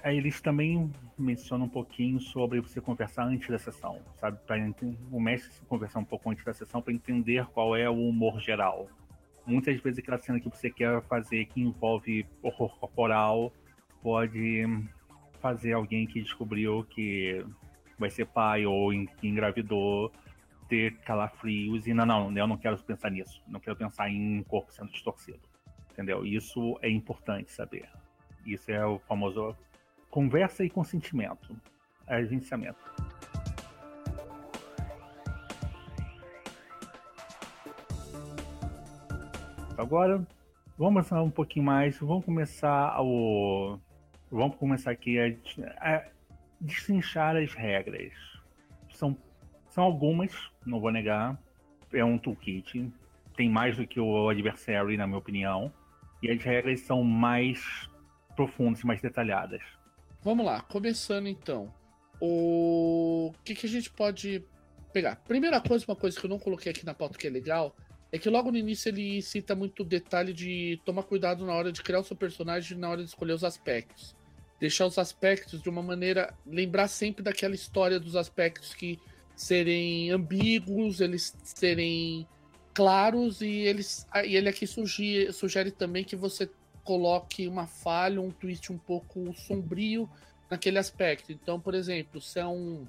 Aí 0.03 0.17
eles 0.17 0.41
também 0.41 0.91
mencionam 1.17 1.65
um 1.65 1.69
pouquinho 1.69 2.19
sobre 2.19 2.59
você 2.59 2.81
conversar 2.81 3.23
antes 3.23 3.47
da 3.47 3.57
sessão, 3.57 4.01
sabe? 4.19 4.37
Para 4.45 4.57
o 5.09 5.19
mestre 5.19 5.49
conversar 5.67 5.99
um 5.99 6.05
pouco 6.05 6.29
antes 6.29 6.43
da 6.43 6.53
sessão 6.53 6.81
para 6.81 6.91
entender 6.91 7.45
qual 7.53 7.73
é 7.75 7.89
o 7.89 8.09
humor 8.09 8.39
geral. 8.41 8.89
Muitas 9.45 9.79
vezes 9.79 9.99
aquela 9.99 10.17
cena 10.17 10.39
que 10.39 10.49
você 10.49 10.69
quer 10.69 11.01
fazer 11.03 11.45
que 11.45 11.61
envolve 11.61 12.25
horror 12.41 12.77
corporal 12.79 13.53
pode 14.01 14.65
fazer 15.39 15.73
alguém 15.73 16.05
que 16.05 16.21
descobriu 16.21 16.83
que 16.89 17.45
vai 17.97 18.09
ser 18.09 18.25
pai 18.25 18.65
ou 18.65 18.91
engravidou 18.93 20.11
ter 20.67 20.97
calafrios 20.99 21.87
e 21.87 21.93
não, 21.93 22.05
não, 22.05 22.37
eu 22.37 22.47
não 22.47 22.57
quero 22.57 22.77
pensar 22.83 23.09
nisso, 23.09 23.41
não 23.47 23.59
quero 23.59 23.75
pensar 23.75 24.09
em 24.09 24.39
um 24.39 24.43
corpo 24.43 24.71
sendo 24.71 24.91
distorcido, 24.91 25.39
entendeu? 25.91 26.25
Isso 26.25 26.77
é 26.81 26.89
importante 26.89 27.51
saber. 27.51 27.89
Isso 28.45 28.71
é 28.71 28.85
o 28.85 28.99
famoso 28.99 29.55
Conversa 30.13 30.63
e 30.63 30.69
consentimento. 30.69 31.59
Agenciamento. 32.05 32.77
Agora, 39.75 40.23
vamos 40.77 41.07
falar 41.07 41.23
um 41.23 41.31
pouquinho 41.31 41.65
mais. 41.65 41.97
Vamos 41.97 42.23
começar 42.23 42.95
o. 43.01 43.79
Vamos 44.29 44.55
começar 44.57 44.91
aqui 44.91 45.17
a, 45.19 45.33
a 45.79 46.03
destrinchar 46.61 47.35
as 47.35 47.51
regras. 47.55 48.13
São, 48.91 49.17
são 49.73 49.83
algumas, 49.83 50.31
não 50.63 50.79
vou 50.79 50.91
negar. 50.91 51.37
É 51.91 52.05
um 52.05 52.17
toolkit. 52.17 52.91
Tem 53.35 53.49
mais 53.49 53.75
do 53.75 53.87
que 53.87 53.99
o 53.99 54.29
Adversary, 54.29 54.97
na 54.97 55.07
minha 55.07 55.17
opinião. 55.17 55.73
E 56.21 56.29
as 56.29 56.41
regras 56.43 56.81
são 56.81 57.03
mais 57.03 57.89
profundas 58.35 58.81
e 58.81 58.85
mais 58.85 59.01
detalhadas. 59.01 59.63
Vamos 60.21 60.45
lá, 60.45 60.61
começando 60.61 61.27
então. 61.27 61.73
O 62.21 63.33
que, 63.43 63.55
que 63.55 63.65
a 63.65 63.69
gente 63.69 63.89
pode 63.89 64.43
pegar? 64.93 65.15
Primeira 65.15 65.59
coisa, 65.59 65.85
uma 65.87 65.95
coisa 65.95 66.19
que 66.19 66.25
eu 66.25 66.29
não 66.29 66.39
coloquei 66.39 66.71
aqui 66.71 66.85
na 66.85 66.93
pauta 66.93 67.17
que 67.17 67.25
é 67.25 67.29
legal, 67.29 67.75
é 68.11 68.19
que 68.19 68.29
logo 68.29 68.51
no 68.51 68.57
início 68.57 68.89
ele 68.89 69.23
cita 69.23 69.55
muito 69.55 69.83
detalhe 69.83 70.33
de 70.33 70.79
tomar 70.85 71.03
cuidado 71.03 71.45
na 71.47 71.53
hora 71.53 71.71
de 71.71 71.81
criar 71.81 71.99
o 71.99 72.03
seu 72.03 72.15
personagem 72.15 72.77
na 72.77 72.89
hora 72.89 73.01
de 73.01 73.09
escolher 73.09 73.33
os 73.33 73.43
aspectos. 73.43 74.15
Deixar 74.59 74.85
os 74.85 74.99
aspectos 74.99 75.63
de 75.63 75.67
uma 75.67 75.81
maneira. 75.81 76.31
Lembrar 76.45 76.87
sempre 76.87 77.23
daquela 77.23 77.55
história 77.55 77.99
dos 77.99 78.15
aspectos 78.15 78.73
que 78.75 78.99
serem 79.35 80.11
ambíguos, 80.11 81.01
eles 81.01 81.35
serem 81.43 82.27
claros 82.73 83.41
e 83.41 83.49
eles. 83.49 84.07
E 84.25 84.35
ele 84.35 84.49
aqui 84.49 84.65
sugere, 84.65 85.31
sugere 85.31 85.71
também 85.71 86.03
que 86.03 86.15
você 86.15 86.49
coloque 86.83 87.47
uma 87.47 87.67
falha, 87.67 88.21
um 88.21 88.31
twist 88.31 88.71
um 88.71 88.77
pouco 88.77 89.33
sombrio 89.33 90.09
naquele 90.49 90.77
aspecto. 90.77 91.31
Então, 91.31 91.59
por 91.59 91.73
exemplo, 91.73 92.21
se 92.21 92.39
é 92.39 92.45
um. 92.45 92.85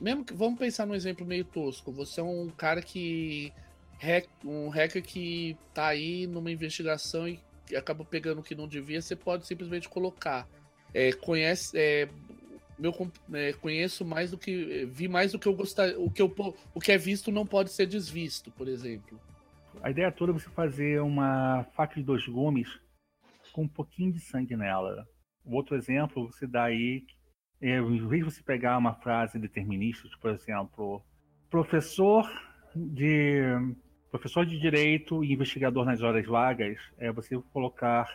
Mesmo 0.00 0.24
que. 0.24 0.34
Vamos 0.34 0.58
pensar 0.58 0.86
num 0.86 0.94
exemplo 0.94 1.26
meio 1.26 1.44
tosco. 1.44 1.92
Você 1.92 2.20
é 2.20 2.24
um 2.24 2.48
cara 2.48 2.82
que. 2.82 3.52
Um 4.44 4.68
hacker 4.68 5.02
que 5.02 5.56
tá 5.72 5.86
aí 5.86 6.26
numa 6.26 6.50
investigação 6.50 7.26
e 7.26 7.40
acabou 7.74 8.04
pegando 8.04 8.40
o 8.40 8.42
que 8.42 8.54
não 8.54 8.68
devia, 8.68 9.00
você 9.00 9.16
pode 9.16 9.46
simplesmente 9.46 9.88
colocar. 9.88 10.46
É, 10.92 11.12
conhece. 11.12 11.76
É, 11.78 12.08
meu, 12.78 12.92
é, 13.32 13.52
conheço 13.52 14.04
mais 14.04 14.30
do 14.30 14.38
que. 14.38 14.84
Vi 14.86 15.08
mais 15.08 15.32
do 15.32 15.38
que 15.38 15.46
eu 15.46 15.54
gostaria. 15.54 15.98
O 15.98 16.10
que, 16.10 16.20
eu, 16.20 16.34
o 16.74 16.80
que 16.80 16.92
é 16.92 16.98
visto 16.98 17.30
não 17.30 17.46
pode 17.46 17.70
ser 17.70 17.86
desvisto, 17.86 18.50
por 18.50 18.68
exemplo. 18.68 19.20
A 19.82 19.90
ideia 19.90 20.10
toda 20.10 20.32
é 20.32 20.34
você 20.34 20.48
fazer 20.50 21.00
uma 21.00 21.64
faca 21.74 21.94
de 21.94 22.02
dois 22.02 22.26
gumes 22.26 22.68
com 23.52 23.62
um 23.62 23.68
pouquinho 23.68 24.12
de 24.12 24.20
sangue 24.20 24.56
nela. 24.56 25.06
Outro 25.44 25.76
exemplo 25.76 26.26
você 26.32 26.46
dá 26.46 26.64
aí, 26.64 27.04
é, 27.60 27.78
em 27.78 28.08
vez 28.08 28.24
de 28.24 28.32
você 28.32 28.42
pegar 28.42 28.78
uma 28.78 28.94
frase 28.94 29.38
determinista, 29.38 30.08
tipo, 30.08 30.20
por 30.20 30.30
exemplo, 30.30 31.02
professor 31.50 32.28
de 32.74 33.42
professor 34.10 34.46
de 34.46 34.58
direito 34.58 35.24
e 35.24 35.32
investigador 35.32 35.84
nas 35.84 36.00
horas 36.00 36.24
vagas, 36.24 36.78
é 36.98 37.10
você 37.10 37.36
colocar 37.52 38.08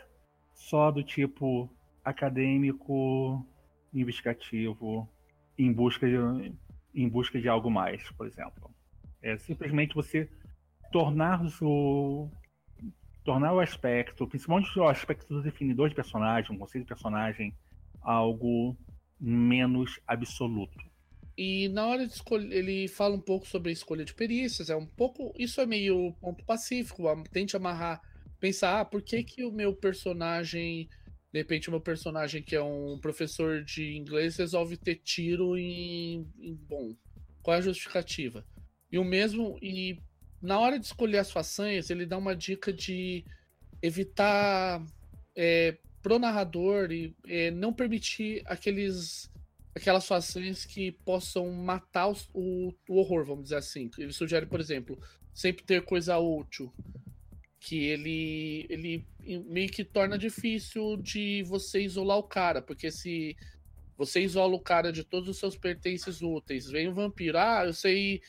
só 0.54 0.92
do 0.92 1.04
tipo 1.04 1.70
acadêmico, 2.04 3.46
investigativo, 3.94 5.10
em 5.58 5.72
busca 5.72 6.08
de, 6.08 6.54
em 6.94 7.10
busca 7.10 7.40
de 7.40 7.48
algo 7.48 7.70
mais, 7.70 8.10
por 8.12 8.28
exemplo. 8.28 8.72
É 9.22 9.38
simplesmente 9.38 9.96
você 9.96 10.30
tornar 10.92 11.42
o 11.62 12.30
tornar 13.24 13.54
o 13.54 13.60
aspecto, 13.60 14.26
principalmente 14.28 14.80
o 14.80 14.88
aspecto 14.88 15.34
do 15.34 15.44
definidor 15.44 15.90
de 15.90 15.96
personagem, 15.96 16.56
um 16.56 16.58
conceito 16.58 16.86
de 16.86 16.88
personagem, 16.88 17.54
algo 18.02 18.76
menos 19.20 20.00
absoluto. 20.08 20.90
E 21.38 21.70
na 21.70 21.86
hora 21.86 22.06
de 22.06 22.14
escolher, 22.14 22.52
ele 22.52 22.88
fala 22.88 23.16
um 23.16 23.22
pouco 23.22 23.48
sobre 23.48 23.70
a 23.70 23.74
escolha 23.74 24.04
de 24.04 24.14
perícias, 24.14 24.70
é 24.70 24.76
um 24.76 24.86
pouco, 24.86 25.34
isso 25.38 25.62
é 25.62 25.66
meio 25.66 26.12
ponto 26.20 26.44
pacífico, 26.44 27.04
tente 27.32 27.56
amarrar, 27.56 28.02
pensar, 28.40 28.82
ah, 28.82 28.86
por 28.86 29.02
que 29.02 29.24
que 29.24 29.44
o 29.44 29.52
meu 29.52 29.74
personagem, 29.74 30.90
de 31.32 31.40
repente 31.40 31.68
o 31.68 31.72
meu 31.72 31.82
personagem 31.82 32.42
que 32.42 32.56
é 32.56 32.62
um 32.62 32.98
professor 33.00 33.64
de 33.64 33.96
inglês 33.96 34.38
resolve 34.38 34.78
ter 34.78 34.96
tiro 34.96 35.58
em, 35.58 36.28
em 36.40 36.56
bom, 36.56 36.96
qual 37.42 37.56
é 37.56 37.60
a 37.60 37.62
justificativa? 37.62 38.46
E 38.92 38.98
o 38.98 39.04
mesmo, 39.04 39.58
e 39.62 40.00
na 40.42 40.60
hora 40.60 40.80
de 40.80 40.86
escolher 40.86 41.20
as 41.20 41.32
façanhas, 41.32 41.90
ele 41.90 42.06
dá 42.06 42.18
uma 42.18 42.36
dica 42.36 42.74
de 42.74 43.24
evitar 43.82 44.84
é, 45.36 45.78
pro 46.02 46.20
narrador 46.20 46.92
e 46.92 47.16
é, 47.28 47.52
não 47.52 47.74
permitir 47.74 48.42
aqueles 48.46 49.30
aquelas 49.76 50.06
façanhas 50.06 50.66
que 50.66 50.92
possam 50.92 51.50
matar 51.52 52.10
o, 52.34 52.74
o, 52.88 52.96
horror, 52.98 53.24
vamos 53.24 53.44
dizer 53.46 53.58
assim. 53.58 53.90
Ele 53.98 54.12
sugere, 54.12 54.46
por 54.46 54.60
exemplo, 54.60 55.00
sempre 55.34 55.64
ter 55.64 55.84
coisa 55.84 56.18
útil, 56.18 56.74
que 57.60 57.86
ele 57.86 58.66
ele 58.70 59.06
meio 59.46 59.70
que 59.70 59.84
torna 59.84 60.18
difícil 60.18 60.98
de 60.98 61.44
você 61.44 61.82
isolar 61.82 62.18
o 62.18 62.24
cara, 62.24 62.62
porque 62.62 62.92
se 62.92 63.36
você 63.98 64.22
isola 64.22 64.56
o 64.56 64.62
cara 64.62 64.94
de 64.94 65.04
todos 65.04 65.28
os 65.28 65.38
seus 65.38 65.58
pertences 65.58 66.22
úteis, 66.22 66.70
vem 66.70 66.88
um 66.88 66.94
vampiro, 66.94 67.38
ah, 67.38 67.64
eu 67.66 67.74
sei 67.74 68.22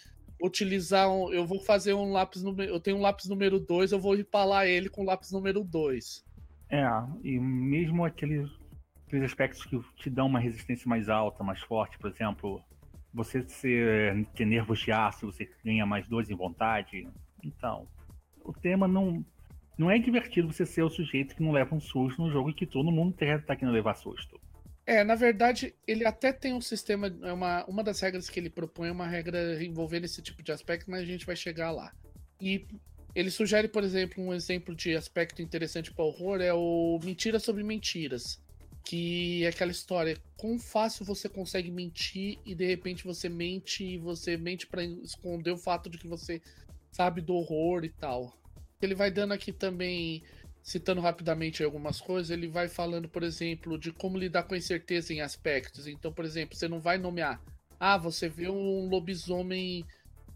utilizar 0.43 1.09
um, 1.09 1.33
eu 1.33 1.47
vou 1.47 1.61
fazer 1.61 1.95
um 1.95 2.11
lápis 2.11 2.43
número, 2.43 2.73
eu 2.73 2.81
tenho 2.81 2.97
um 2.97 3.01
lápis 3.01 3.29
número 3.29 3.61
2, 3.61 3.93
eu 3.93 4.01
vou 4.01 4.16
empalar 4.16 4.66
ele 4.66 4.88
com 4.88 5.03
o 5.03 5.05
lápis 5.05 5.31
número 5.31 5.62
2. 5.62 6.25
É, 6.71 6.85
e 7.23 7.38
mesmo 7.38 8.05
aqueles, 8.05 8.51
aqueles 9.07 9.25
aspectos 9.25 9.64
que 9.64 9.81
te 9.97 10.09
dão 10.09 10.27
uma 10.27 10.40
resistência 10.40 10.88
mais 10.88 11.09
alta, 11.09 11.45
mais 11.45 11.61
forte, 11.61 11.99
por 11.99 12.11
exemplo, 12.11 12.62
você 13.12 13.47
ser, 13.49 14.27
ter 14.35 14.47
nervos 14.47 14.81
de 14.81 14.93
aço, 14.93 15.27
você 15.27 15.49
ganha 15.64 15.85
mais 15.85 16.09
dois 16.09 16.31
em 16.31 16.37
vontade. 16.37 17.09
Então, 17.43 17.87
o 18.44 18.53
tema 18.53 18.87
não 18.87 19.24
não 19.81 19.90
é 19.90 19.98
divertido 19.98 20.53
você 20.53 20.66
ser 20.66 20.83
o 20.83 20.90
sujeito 20.90 21.35
que 21.35 21.42
não 21.42 21.53
leva 21.53 21.74
um 21.74 21.81
susto 21.81 22.20
no 22.20 22.31
jogo 22.31 22.50
e 22.50 22.55
que 22.55 22.66
todo 22.66 22.92
mundo 22.92 23.16
tá 23.46 23.57
querendo 23.57 23.72
levar 23.72 23.94
susto. 23.94 24.38
É, 24.87 25.03
na 25.03 25.14
verdade, 25.14 25.74
ele 25.87 26.05
até 26.05 26.33
tem 26.33 26.53
um 26.53 26.61
sistema. 26.61 27.07
É 27.22 27.33
uma, 27.33 27.64
uma 27.64 27.83
das 27.83 27.98
regras 28.00 28.29
que 28.29 28.38
ele 28.38 28.50
propõe 28.50 28.88
é 28.88 28.92
uma 28.92 29.07
regra 29.07 29.62
envolvendo 29.64 30.05
esse 30.05 30.20
tipo 30.20 30.42
de 30.42 30.53
aspecto, 30.53 30.90
mas 30.90 31.00
a 31.00 31.07
gente 31.07 31.24
vai 31.24 31.35
chegar 31.35 31.70
lá. 31.70 31.94
E 32.38 32.66
ele 33.14 33.31
sugere, 33.31 33.68
por 33.68 33.83
exemplo, 33.83 34.22
um 34.22 34.35
exemplo 34.35 34.74
de 34.74 34.94
aspecto 34.94 35.40
interessante 35.40 35.92
para 35.92 36.05
horror 36.05 36.40
é 36.40 36.53
o 36.53 36.98
mentira 37.03 37.38
sobre 37.38 37.62
mentiras. 37.62 38.38
Que 38.85 39.44
é 39.44 39.48
aquela 39.48 39.70
história, 39.70 40.18
quão 40.37 40.59
fácil 40.59 41.05
você 41.05 41.29
consegue 41.29 41.70
mentir 41.70 42.38
e 42.44 42.55
de 42.55 42.66
repente 42.66 43.05
você 43.05 43.29
mente 43.29 43.85
e 43.85 43.98
você 43.98 44.37
mente 44.37 44.66
para 44.66 44.83
esconder 44.83 45.53
o 45.53 45.57
fato 45.57 45.88
de 45.88 45.98
que 45.98 46.09
você 46.09 46.42
sabe 46.90 47.20
do 47.20 47.35
horror 47.35 47.85
e 47.85 47.90
tal. 47.90 48.33
Ele 48.81 48.94
vai 48.94 49.11
dando 49.11 49.33
aqui 49.33 49.53
também 49.53 50.22
citando 50.62 51.00
rapidamente 51.00 51.62
algumas 51.64 52.00
coisas, 52.00 52.31
ele 52.31 52.46
vai 52.46 52.68
falando, 52.68 53.09
por 53.09 53.22
exemplo, 53.22 53.79
de 53.79 53.92
como 53.92 54.18
lidar 54.18 54.44
com 54.44 54.55
a 54.55 54.59
incerteza 54.59 55.12
em 55.12 55.20
aspectos. 55.20 55.87
Então, 55.87 56.12
por 56.12 56.24
exemplo, 56.24 56.57
você 56.57 56.68
não 56.68 56.81
vai 56.81 56.98
nomear. 56.98 57.42
Ah, 57.79 57.96
você 57.96 58.29
vê 58.29 58.48
um 58.48 58.88
lobisomem. 58.88 59.85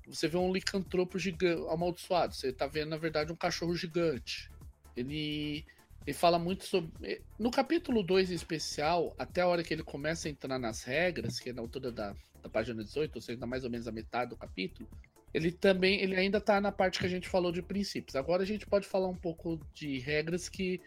Você 0.06 0.28
vê 0.28 0.36
um 0.36 0.52
licantropo 0.52 1.18
gigante, 1.18 1.62
amaldiçoado. 1.70 2.34
Você 2.34 2.52
tá 2.52 2.66
vendo, 2.66 2.90
na 2.90 2.96
verdade, 2.96 3.32
um 3.32 3.36
cachorro 3.36 3.74
gigante. 3.74 4.50
Ele. 4.96 5.64
Ele 6.06 6.14
fala 6.14 6.38
muito 6.38 6.66
sobre. 6.66 7.22
No 7.38 7.50
capítulo 7.50 8.02
2 8.02 8.30
em 8.30 8.34
especial, 8.34 9.14
até 9.18 9.40
a 9.40 9.46
hora 9.46 9.62
que 9.62 9.72
ele 9.72 9.82
começa 9.82 10.28
a 10.28 10.30
entrar 10.30 10.58
nas 10.58 10.82
regras, 10.82 11.40
que 11.40 11.48
é 11.48 11.52
na 11.52 11.62
altura 11.62 11.90
da, 11.90 12.14
da 12.42 12.48
página 12.50 12.84
18, 12.84 13.16
ou 13.16 13.22
seja, 13.22 13.46
mais 13.46 13.64
ou 13.64 13.70
menos 13.70 13.88
a 13.88 13.92
metade 13.92 14.30
do 14.30 14.36
capítulo, 14.36 14.86
ele 15.34 15.50
também, 15.50 16.00
ele 16.00 16.14
ainda 16.14 16.40
tá 16.40 16.60
na 16.60 16.70
parte 16.70 17.00
que 17.00 17.06
a 17.06 17.08
gente 17.08 17.28
falou 17.28 17.50
de 17.50 17.60
princípios. 17.60 18.14
Agora 18.14 18.44
a 18.44 18.46
gente 18.46 18.64
pode 18.64 18.86
falar 18.86 19.08
um 19.08 19.16
pouco 19.16 19.60
de 19.74 19.98
regras 19.98 20.48
que 20.48 20.80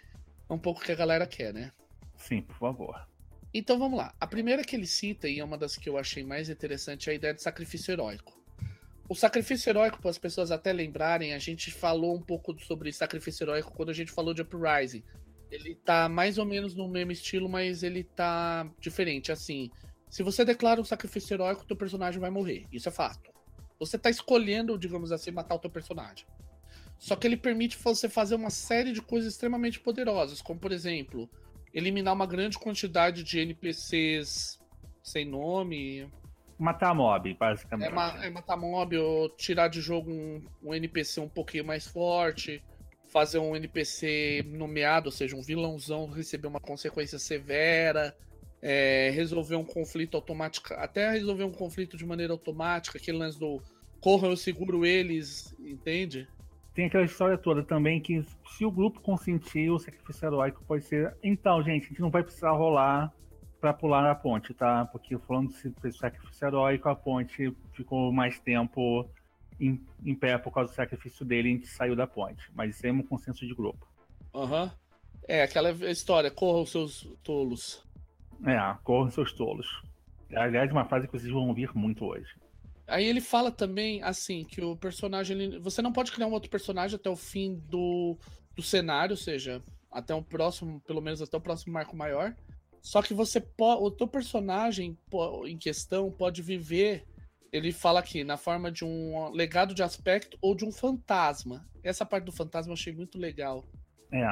é 0.50 0.54
um 0.54 0.58
pouco 0.58 0.82
que 0.82 0.92
a 0.92 0.96
galera 0.96 1.28
quer, 1.28 1.54
né? 1.54 1.74
Sim, 2.16 2.42
por 2.42 2.56
favor. 2.56 3.08
Então 3.54 3.78
vamos 3.78 3.98
lá. 3.98 4.16
A 4.20 4.26
primeira 4.26 4.64
que 4.64 4.74
ele 4.74 4.88
cita, 4.88 5.28
e 5.28 5.40
é 5.40 5.44
uma 5.44 5.58
das 5.58 5.76
que 5.76 5.90
eu 5.90 5.98
achei 5.98 6.24
mais 6.24 6.50
interessante, 6.50 7.10
é 7.10 7.12
a 7.12 7.16
ideia 7.16 7.34
de 7.34 7.42
sacrifício 7.42 7.92
heróico. 7.92 8.42
O 9.10 9.16
sacrifício 9.16 9.70
heróico, 9.70 10.02
para 10.02 10.10
as 10.10 10.18
pessoas 10.18 10.50
até 10.50 10.72
lembrarem, 10.72 11.34
a 11.34 11.40
gente 11.40 11.70
falou 11.70 12.16
um 12.16 12.22
pouco 12.22 12.58
sobre 12.64 12.92
sacrifício 12.94 13.44
heróico 13.44 13.74
quando 13.74 13.90
a 13.90 13.94
gente 13.94 14.12
falou 14.12 14.34
de 14.34 14.42
Uprising. 14.42 15.04
Ele 15.52 15.76
tá 15.76 16.08
mais 16.08 16.38
ou 16.38 16.46
menos 16.46 16.74
no 16.74 16.88
mesmo 16.88 17.12
estilo, 17.12 17.50
mas 17.50 17.84
ele 17.84 18.04
tá 18.04 18.70
diferente. 18.80 19.32
Assim, 19.32 19.70
se 20.10 20.24
você 20.24 20.46
declara 20.46 20.80
um 20.80 20.86
sacrifício 20.86 21.34
heróico, 21.34 21.66
teu 21.66 21.76
personagem 21.76 22.20
vai 22.20 22.30
morrer. 22.30 22.66
Isso 22.72 22.88
é 22.88 22.92
fato. 22.92 23.37
Você 23.80 23.98
tá 23.98 24.10
escolhendo, 24.10 24.78
digamos 24.78 25.12
assim, 25.12 25.32
matar 25.32 25.56
o 25.56 25.60
teu 25.60 25.70
personagem. 25.70 26.26
Só 26.98 27.16
que 27.16 27.28
ele 27.28 27.38
permite 27.38 27.78
você 27.78 28.10
fazer 28.10 28.36
uma 28.36 28.50
série 28.50 28.92
de 28.92 29.02
coisas 29.02 29.34
extremamente 29.34 29.80
poderosas, 29.80 30.42
como 30.42 30.60
por 30.60 30.72
exemplo, 30.72 31.30
eliminar 31.74 32.14
uma 32.14 32.26
grande 32.26 32.58
quantidade 32.58 33.24
de 33.24 33.40
NPCs 33.40 34.60
sem 35.04 35.24
nome. 35.24 36.12
Matar 36.58 36.96
mob, 36.96 37.34
basicamente. 37.36 37.88
É, 37.88 37.94
ma 37.94 38.26
é 38.26 38.30
matar 38.32 38.58
mob 38.58 38.98
ou 38.98 39.30
tirar 39.30 39.68
de 39.68 39.80
jogo 39.80 40.12
um, 40.12 40.44
um, 40.64 40.74
NPC 40.74 41.22
um 41.22 41.30
pouquinho 41.30 41.66
mais 41.66 41.86
forte. 41.86 42.64
Fazer 43.06 43.38
um 43.38 43.56
NPC 43.56 44.44
nomeado, 44.48 45.08
ou 45.08 45.12
seja, 45.12 45.36
um 45.36 45.42
vilãozão 45.42 46.10
receber 46.10 46.48
uma 46.48 46.60
consequência 46.60 47.20
severa 47.20 48.14
é, 48.62 49.12
resolver 49.14 49.56
um 49.56 49.64
conflito 49.64 50.16
automático, 50.16 50.74
até 50.74 51.12
resolver 51.12 51.44
um 51.44 51.52
conflito 51.52 51.98
de 51.98 52.06
maneira 52.06 52.34
automática, 52.34 52.98
aquele 52.98 53.18
lance 53.18 53.40
do 53.40 53.62
corra, 54.00 54.28
eu 54.28 54.38
seguro 54.38 54.86
eles, 54.86 55.56
entende? 55.60 56.28
Tem 56.74 56.86
aquela 56.86 57.06
história 57.06 57.38
toda 57.38 57.64
também 57.64 58.00
que 58.00 58.24
se 58.56 58.64
o 58.64 58.72
grupo 58.72 59.02
consentir, 59.02 59.72
o 59.72 59.80
sacrifício 59.80 60.28
heróico 60.28 60.64
pode 60.64 60.84
ser. 60.84 61.16
Então, 61.24 61.64
gente, 61.64 61.86
a 61.86 61.90
gente 61.90 62.02
não 62.02 62.12
vai 62.12 62.24
precisar 62.24 62.52
rolar 62.52 63.12
para 63.60 63.74
pular 63.74 64.04
na 64.04 64.14
ponte, 64.14 64.54
tá? 64.54 64.86
Porque 64.86 65.18
falando 65.18 65.52
de 65.52 65.92
sacrifício 65.92 66.48
heróico, 66.48 66.88
a 66.88 66.96
ponte 66.96 67.52
ficou 67.74 68.12
mais 68.12 68.40
tempo 68.40 69.10
em, 69.60 69.84
em 70.06 70.14
pé 70.14 70.38
por 70.38 70.52
causa 70.52 70.72
do 70.72 70.76
sacrifício 70.76 71.26
dele 71.26 71.50
e 71.50 71.52
a 71.52 71.56
gente 71.56 71.68
saiu 71.68 71.96
da 71.96 72.06
ponte. 72.06 72.52
Mas 72.54 72.76
isso 72.76 72.86
é 72.86 72.92
um 72.92 73.02
consenso 73.02 73.46
de 73.46 73.56
grupo. 73.56 73.88
Aham. 74.34 74.66
Uhum. 74.66 74.70
É, 75.28 75.42
aquela 75.42 75.72
história, 75.92 76.32
corra 76.32 76.62
os 76.62 76.72
seus 76.72 77.10
tolos. 77.22 77.84
É, 78.46 78.78
corram 78.84 79.10
seus 79.10 79.32
tolos. 79.34 79.68
Aliás, 80.36 80.72
uma 80.72 80.86
frase 80.86 81.08
que 81.08 81.14
vocês 81.18 81.32
vão 81.32 81.48
ouvir 81.48 81.74
muito 81.76 82.06
hoje. 82.06 82.28
Aí 82.88 83.06
ele 83.06 83.20
fala 83.20 83.52
também, 83.52 84.02
assim, 84.02 84.46
que 84.46 84.62
o 84.62 84.76
personagem. 84.76 85.40
Ele... 85.40 85.60
Você 85.60 85.82
não 85.82 85.92
pode 85.92 86.12
criar 86.12 86.28
um 86.28 86.32
outro 86.32 86.50
personagem 86.50 86.96
até 86.96 87.10
o 87.10 87.16
fim 87.16 87.56
do, 87.70 88.18
do 88.56 88.62
cenário, 88.62 89.12
ou 89.12 89.18
seja, 89.18 89.62
até 89.92 90.14
o 90.16 90.24
próximo, 90.24 90.80
pelo 90.82 91.02
menos 91.02 91.22
até 91.22 91.36
o 91.36 91.42
próximo 91.42 91.74
marco 91.74 91.96
maior. 91.96 92.34
Só 92.82 93.02
que 93.02 93.14
você 93.14 93.42
pode. 93.42 93.84
O 93.84 93.92
teu 93.92 94.08
personagem 94.08 94.98
em 95.46 95.58
questão 95.58 96.10
pode 96.10 96.42
viver. 96.42 97.06
Ele 97.52 97.72
fala 97.72 98.00
aqui, 98.00 98.24
na 98.24 98.38
forma 98.38 98.72
de 98.72 98.86
um 98.86 99.30
legado 99.32 99.74
de 99.74 99.82
aspecto 99.82 100.38
ou 100.42 100.54
de 100.56 100.66
um 100.66 100.72
fantasma. 100.72 101.66
Essa 101.84 102.06
parte 102.06 102.26
do 102.26 102.32
fantasma 102.32 102.72
eu 102.72 102.76
achei 102.76 102.94
muito 102.94 103.18
legal. 103.18 103.66
É. 104.12 104.26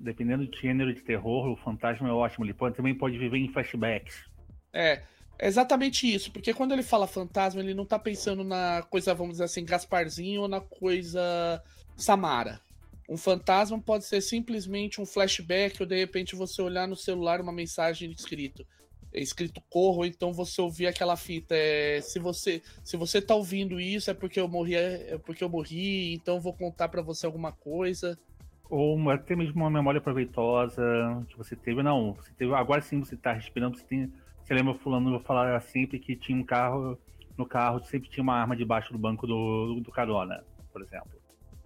dependendo 0.00 0.46
do 0.46 0.56
gênero 0.56 0.92
de 0.94 1.02
terror, 1.02 1.50
o 1.50 1.56
fantasma 1.56 2.08
é 2.08 2.12
ótimo. 2.12 2.44
Ele 2.44 2.54
pode, 2.54 2.76
também 2.76 2.94
pode 2.94 3.18
viver 3.18 3.38
em 3.38 3.52
flashbacks. 3.52 4.24
É, 4.72 5.02
é 5.38 5.46
exatamente 5.46 6.12
isso, 6.12 6.32
porque 6.32 6.54
quando 6.54 6.72
ele 6.72 6.82
fala 6.82 7.06
fantasma, 7.06 7.60
ele 7.60 7.74
não 7.74 7.84
tá 7.84 7.98
pensando 7.98 8.42
na 8.42 8.82
coisa, 8.88 9.14
vamos 9.14 9.34
dizer 9.34 9.44
assim, 9.44 9.64
Gasparzinho 9.64 10.42
ou 10.42 10.48
na 10.48 10.60
coisa 10.60 11.62
Samara. 11.96 12.60
Um 13.08 13.16
fantasma 13.16 13.80
pode 13.80 14.04
ser 14.04 14.20
simplesmente 14.20 15.00
um 15.00 15.06
flashback 15.06 15.82
ou 15.82 15.86
de 15.86 15.96
repente 15.96 16.36
você 16.36 16.62
olhar 16.62 16.86
no 16.86 16.94
celular 16.94 17.40
uma 17.40 17.52
mensagem 17.52 18.10
escrito 18.10 18.64
é 19.12 19.20
escrito 19.20 19.60
corro, 19.68 20.04
então 20.04 20.32
você 20.32 20.60
ouvir 20.60 20.86
aquela 20.86 21.16
fita. 21.16 21.54
É, 21.54 22.00
se 22.00 22.18
você 22.18 22.62
se 22.84 22.96
você 22.96 23.20
tá 23.20 23.34
ouvindo 23.34 23.80
isso 23.80 24.10
é 24.10 24.14
porque 24.14 24.40
eu 24.40 24.48
morri, 24.48 24.76
é 24.76 25.18
porque 25.18 25.42
eu 25.42 25.48
morri, 25.48 26.14
então 26.14 26.40
vou 26.40 26.52
contar 26.52 26.88
para 26.88 27.02
você 27.02 27.26
alguma 27.26 27.52
coisa. 27.52 28.18
Ou 28.70 29.10
até 29.10 29.34
mesmo 29.34 29.56
uma 29.56 29.68
memória 29.68 30.00
proveitosa 30.00 30.80
que 31.28 31.36
você 31.36 31.56
teve. 31.56 31.82
Não, 31.82 32.12
você 32.12 32.30
teve. 32.38 32.54
Agora 32.54 32.80
sim 32.80 33.00
você 33.00 33.16
tá 33.16 33.32
respirando, 33.32 33.76
você 33.76 33.84
tem. 33.84 34.12
Você 34.44 34.54
lembra 34.54 34.74
fulano 34.74 35.18
falar 35.20 35.60
sempre 35.60 35.98
que 35.98 36.14
tinha 36.14 36.38
um 36.38 36.44
carro. 36.44 36.96
No 37.36 37.44
carro 37.44 37.82
sempre 37.84 38.08
tinha 38.08 38.22
uma 38.22 38.34
arma 38.34 38.56
debaixo 38.56 38.92
do 38.92 38.98
banco 38.98 39.26
do, 39.26 39.80
do 39.80 39.90
carona, 39.90 40.44
por 40.72 40.82
exemplo. 40.82 41.10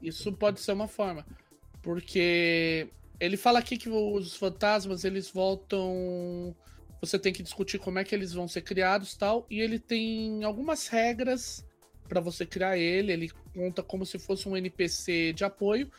Isso 0.00 0.32
pode 0.32 0.60
ser 0.60 0.72
uma 0.72 0.88
forma. 0.88 1.26
Porque 1.82 2.88
ele 3.20 3.36
fala 3.36 3.58
aqui 3.58 3.76
que 3.76 3.88
os 3.90 4.34
fantasmas 4.34 5.04
eles 5.04 5.30
voltam. 5.30 6.56
Você 7.02 7.18
tem 7.18 7.34
que 7.34 7.42
discutir 7.42 7.78
como 7.78 7.98
é 7.98 8.04
que 8.04 8.14
eles 8.14 8.32
vão 8.32 8.48
ser 8.48 8.62
criados 8.62 9.14
tal. 9.14 9.46
E 9.50 9.60
ele 9.60 9.78
tem 9.78 10.42
algumas 10.42 10.88
regras 10.88 11.66
para 12.08 12.20
você 12.20 12.46
criar 12.46 12.78
ele. 12.78 13.12
Ele 13.12 13.30
conta 13.54 13.82
como 13.82 14.06
se 14.06 14.18
fosse 14.18 14.48
um 14.48 14.56
NPC 14.56 15.34
de 15.34 15.44
apoio. 15.44 15.90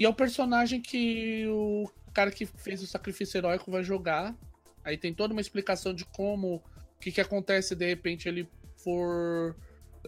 E 0.00 0.04
é 0.06 0.08
o 0.08 0.14
personagem 0.14 0.80
que 0.80 1.46
o 1.46 1.86
cara 2.14 2.30
que 2.30 2.46
fez 2.46 2.82
o 2.82 2.86
sacrifício 2.86 3.36
heróico 3.36 3.70
vai 3.70 3.84
jogar. 3.84 4.34
Aí 4.82 4.96
tem 4.96 5.12
toda 5.12 5.34
uma 5.34 5.42
explicação 5.42 5.92
de 5.92 6.06
como. 6.06 6.54
O 6.54 6.98
que, 6.98 7.12
que 7.12 7.20
acontece 7.20 7.76
de 7.76 7.86
repente 7.86 8.26
ele 8.26 8.48
for. 8.82 9.54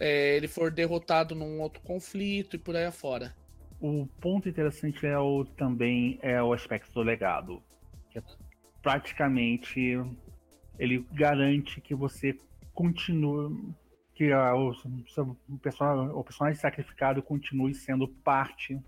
É, 0.01 0.35
ele 0.35 0.49
for 0.49 0.71
derrotado 0.71 1.35
num 1.35 1.61
outro 1.61 1.83
conflito 1.83 2.57
e 2.57 2.59
por 2.59 2.75
aí 2.75 2.87
afora. 2.87 3.37
O 3.79 4.07
ponto 4.19 4.49
interessante 4.49 5.05
é 5.05 5.19
o, 5.19 5.45
também 5.45 6.19
é 6.23 6.43
o 6.43 6.55
aspecto 6.55 6.91
do 6.95 7.03
legado. 7.03 7.63
Que 8.09 8.19
é 8.19 8.23
praticamente 8.81 10.01
ele 10.79 11.07
garante 11.13 11.83
que 11.83 11.95
você 11.95 12.35
continue. 12.73 13.75
que 14.15 14.33
a, 14.33 14.55
o, 14.57 14.71
o, 14.71 15.59
personagem, 15.59 16.15
o 16.15 16.25
personagem 16.25 16.59
sacrificado 16.59 17.23
continue 17.23 17.75
sendo 17.75 18.09
parte 18.09 18.81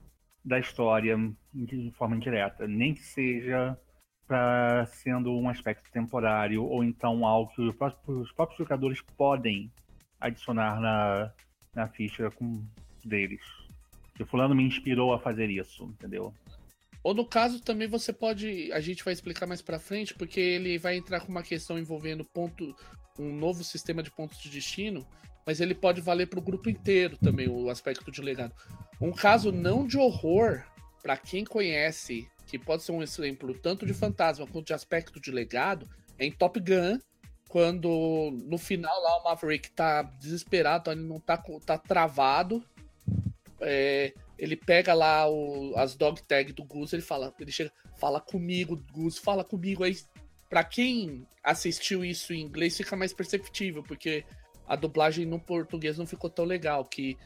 da 0.44 0.58
história 0.58 1.16
de 1.52 1.90
forma 1.92 2.16
indireta. 2.16 2.66
Nem 2.66 2.94
que 2.94 3.02
seja 3.02 3.78
para 4.26 4.86
sendo 4.86 5.32
um 5.36 5.48
aspecto 5.48 5.90
temporário 5.90 6.64
ou 6.64 6.82
então 6.82 7.26
algo 7.26 7.52
que 7.54 7.62
os 7.62 7.74
próprios, 7.74 8.18
os 8.22 8.32
próprios 8.32 8.58
jogadores 8.58 9.00
podem 9.16 9.70
adicionar 10.20 10.80
na, 10.80 11.32
na 11.74 11.88
ficha 11.88 12.30
com, 12.30 12.64
deles 13.04 13.42
que 14.14 14.24
fulano 14.24 14.54
me 14.54 14.62
inspirou 14.62 15.12
a 15.12 15.18
fazer 15.18 15.50
isso, 15.50 15.84
entendeu? 15.84 16.32
Ou 17.02 17.12
no 17.12 17.26
caso 17.26 17.60
também 17.60 17.88
você 17.88 18.12
pode, 18.12 18.72
a 18.72 18.80
gente 18.80 19.04
vai 19.04 19.12
explicar 19.12 19.46
mais 19.46 19.60
para 19.60 19.78
frente, 19.78 20.14
porque 20.14 20.40
ele 20.40 20.78
vai 20.78 20.96
entrar 20.96 21.20
com 21.20 21.28
uma 21.28 21.42
questão 21.42 21.78
envolvendo 21.78 22.24
ponto, 22.24 22.74
um 23.18 23.34
novo 23.34 23.62
sistema 23.62 24.02
de 24.02 24.10
pontos 24.10 24.38
de 24.38 24.48
destino, 24.48 25.06
mas 25.46 25.60
ele 25.60 25.74
pode 25.74 26.00
valer 26.00 26.26
para 26.26 26.38
o 26.38 26.42
grupo 26.42 26.70
inteiro 26.70 27.16
também 27.18 27.48
o 27.48 27.68
aspecto 27.68 28.10
de 28.10 28.20
legado. 28.22 28.54
Um 29.00 29.12
caso 29.12 29.52
não 29.52 29.86
de 29.86 29.98
horror, 29.98 30.62
para 31.02 31.16
quem 31.16 31.44
conhece, 31.44 32.28
que 32.46 32.58
pode 32.58 32.82
ser 32.82 32.92
um 32.92 33.02
exemplo 33.02 33.54
tanto 33.54 33.84
de 33.84 33.92
fantasma 33.92 34.46
quanto 34.46 34.66
de 34.66 34.74
aspecto 34.74 35.20
de 35.20 35.30
legado, 35.30 35.88
é 36.18 36.24
em 36.24 36.32
Top 36.32 36.58
Gun, 36.60 36.98
quando 37.48 38.30
no 38.46 38.58
final 38.58 39.00
lá 39.02 39.18
o 39.20 39.24
Maverick 39.24 39.70
tá 39.70 40.02
desesperado, 40.02 40.90
ele 40.90 41.02
não 41.02 41.20
tá, 41.20 41.40
tá 41.64 41.78
travado, 41.78 42.64
é, 43.60 44.12
ele 44.38 44.56
pega 44.56 44.94
lá 44.94 45.28
o, 45.28 45.72
as 45.76 45.94
dog 45.94 46.22
tag 46.22 46.52
do 46.52 46.64
Gus, 46.64 46.92
ele 46.92 47.02
fala, 47.02 47.32
ele 47.38 47.52
chega, 47.52 47.72
fala 47.96 48.20
comigo, 48.20 48.82
Gus, 48.92 49.18
fala 49.18 49.44
comigo. 49.44 49.84
Aí, 49.84 49.96
pra 50.48 50.64
quem 50.64 51.26
assistiu 51.42 52.04
isso 52.04 52.32
em 52.32 52.42
inglês, 52.42 52.76
fica 52.76 52.96
mais 52.96 53.12
perceptível, 53.12 53.82
porque 53.82 54.24
a 54.66 54.76
dublagem 54.76 55.26
no 55.26 55.38
português 55.38 55.98
não 55.98 56.06
ficou 56.06 56.30
tão 56.30 56.44
legal. 56.44 56.84
Que 56.84 57.16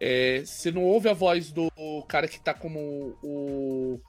é, 0.00 0.42
você 0.44 0.70
não 0.70 0.82
ouve 0.82 1.08
a 1.08 1.14
voz 1.14 1.52
do 1.52 1.70
cara 2.08 2.28
que 2.28 2.40
tá 2.40 2.54
como 2.54 3.16
o, 3.22 4.00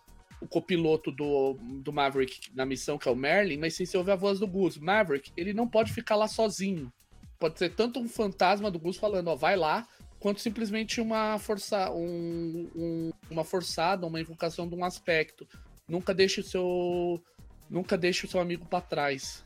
o 0.41 0.47
copiloto 0.47 1.11
do, 1.11 1.53
do 1.81 1.91
Maverick 1.91 2.53
na 2.53 2.65
missão, 2.65 2.97
que 2.97 3.07
é 3.07 3.11
o 3.11 3.15
Merlin, 3.15 3.57
mas 3.57 3.75
sim 3.75 3.85
você 3.85 3.97
ouve 3.97 4.11
a 4.11 4.15
voz 4.15 4.39
do 4.39 4.47
Gus. 4.47 4.77
Maverick, 4.77 5.31
ele 5.35 5.53
não 5.53 5.67
pode 5.67 5.91
ficar 5.91 6.15
lá 6.15 6.27
sozinho. 6.27 6.91
Pode 7.39 7.57
ser 7.57 7.73
tanto 7.73 7.99
um 7.99 8.07
fantasma 8.07 8.69
do 8.69 8.79
Gus 8.79 8.97
falando, 8.97 9.29
ó, 9.29 9.35
vai 9.35 9.55
lá, 9.55 9.87
quanto 10.19 10.41
simplesmente 10.41 10.99
uma, 10.99 11.37
força, 11.39 11.89
um, 11.91 12.69
um, 12.75 13.11
uma 13.31 13.43
forçada, 13.43 14.05
uma 14.05 14.19
invocação 14.19 14.67
de 14.67 14.75
um 14.75 14.83
aspecto. 14.83 15.47
Nunca 15.87 16.13
deixe 16.13 16.41
o 16.41 16.43
seu, 16.43 17.23
nunca 17.69 17.97
deixe 17.97 18.25
o 18.25 18.29
seu 18.29 18.39
amigo 18.39 18.65
para 18.65 18.81
trás. 18.81 19.43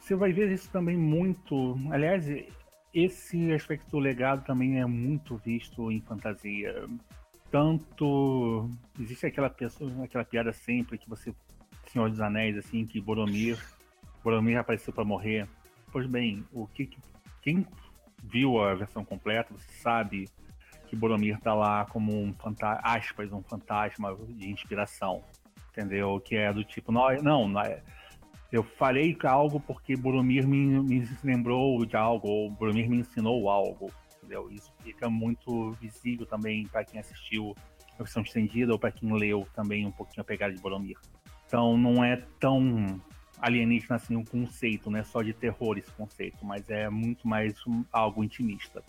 Você 0.00 0.14
vai 0.14 0.32
ver 0.32 0.50
isso 0.50 0.70
também 0.70 0.96
muito. 0.96 1.76
Aliás, 1.90 2.26
esse 2.94 3.52
aspecto 3.52 3.98
legado 3.98 4.44
também 4.44 4.80
é 4.80 4.86
muito 4.86 5.36
visto 5.36 5.90
em 5.90 6.00
fantasia. 6.00 6.88
Tanto 7.50 8.70
existe 8.98 9.26
aquela 9.26 9.50
pessoa, 9.50 10.04
aquela 10.04 10.24
piada 10.24 10.52
sempre 10.52 10.98
que 10.98 11.08
você, 11.08 11.34
Senhor 11.86 12.10
dos 12.10 12.20
Anéis, 12.20 12.56
assim, 12.56 12.86
que 12.86 13.00
Boromir, 13.00 13.58
Boromir 14.22 14.58
apareceu 14.58 14.92
para 14.92 15.04
morrer. 15.04 15.48
Pois 15.90 16.06
bem, 16.06 16.44
o 16.52 16.66
que 16.66 16.88
quem 17.42 17.66
viu 18.22 18.62
a 18.62 18.74
versão 18.74 19.04
completa, 19.04 19.52
você 19.52 19.70
sabe 19.72 20.28
que 20.86 20.96
Boromir 20.96 21.38
tá 21.40 21.54
lá 21.54 21.84
como 21.86 22.12
um 22.12 22.32
fantasma, 22.34 22.80
aspas, 22.84 23.32
um 23.32 23.42
fantasma 23.42 24.16
de 24.28 24.50
inspiração, 24.50 25.22
entendeu? 25.70 26.20
Que 26.20 26.36
é 26.36 26.52
do 26.52 26.62
tipo, 26.64 26.92
não, 26.92 27.10
não, 27.22 27.48
não 27.48 27.60
é, 27.60 27.82
eu 28.52 28.62
falei 28.62 29.16
algo 29.24 29.58
porque 29.58 29.96
Boromir 29.96 30.46
me, 30.46 30.78
me 30.82 31.08
lembrou 31.24 31.86
de 31.86 31.96
algo, 31.96 32.28
ou 32.28 32.50
Boromir 32.50 32.88
me 32.88 32.98
ensinou 32.98 33.48
algo, 33.48 33.90
entendeu? 34.18 34.50
Isso 34.50 34.70
fica 34.84 35.08
muito 35.08 35.72
visível 35.80 36.26
também 36.26 36.66
para 36.68 36.84
quem 36.84 37.00
assistiu 37.00 37.56
a 37.94 37.96
versão 37.96 38.22
estendida 38.22 38.70
ou 38.70 38.78
para 38.78 38.92
quem 38.92 39.10
leu 39.10 39.48
também 39.54 39.86
um 39.86 39.90
pouquinho 39.90 40.20
a 40.20 40.24
pegada 40.24 40.54
de 40.54 40.60
Boromir. 40.60 40.98
Então 41.46 41.78
não 41.78 42.04
é 42.04 42.16
tão 42.38 43.00
alienígena 43.40 43.96
assim 43.96 44.16
um 44.16 44.24
conceito, 44.24 44.90
não 44.90 44.98
é 44.98 45.02
só 45.02 45.22
de 45.22 45.32
terror 45.32 45.78
esse 45.78 45.90
conceito, 45.92 46.44
mas 46.44 46.68
é 46.68 46.90
muito 46.90 47.26
mais 47.26 47.56
algo 47.90 48.22
intimista. 48.22 48.82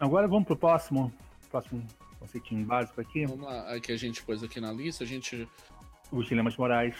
Agora 0.00 0.28
vamos 0.28 0.46
pro 0.46 0.56
próximo, 0.56 1.12
próximo 1.48 1.86
conceitinho 2.18 2.64
básico 2.64 3.00
aqui. 3.00 3.26
Vamos 3.26 3.44
lá, 3.44 3.74
aqui 3.74 3.92
a 3.92 3.96
gente 3.96 4.22
pôs 4.22 4.42
aqui 4.42 4.60
na 4.60 4.72
lista, 4.72 5.04
a 5.04 5.06
gente. 5.06 5.48
Os 6.10 6.26
dilemas 6.26 6.56
morais. 6.56 6.96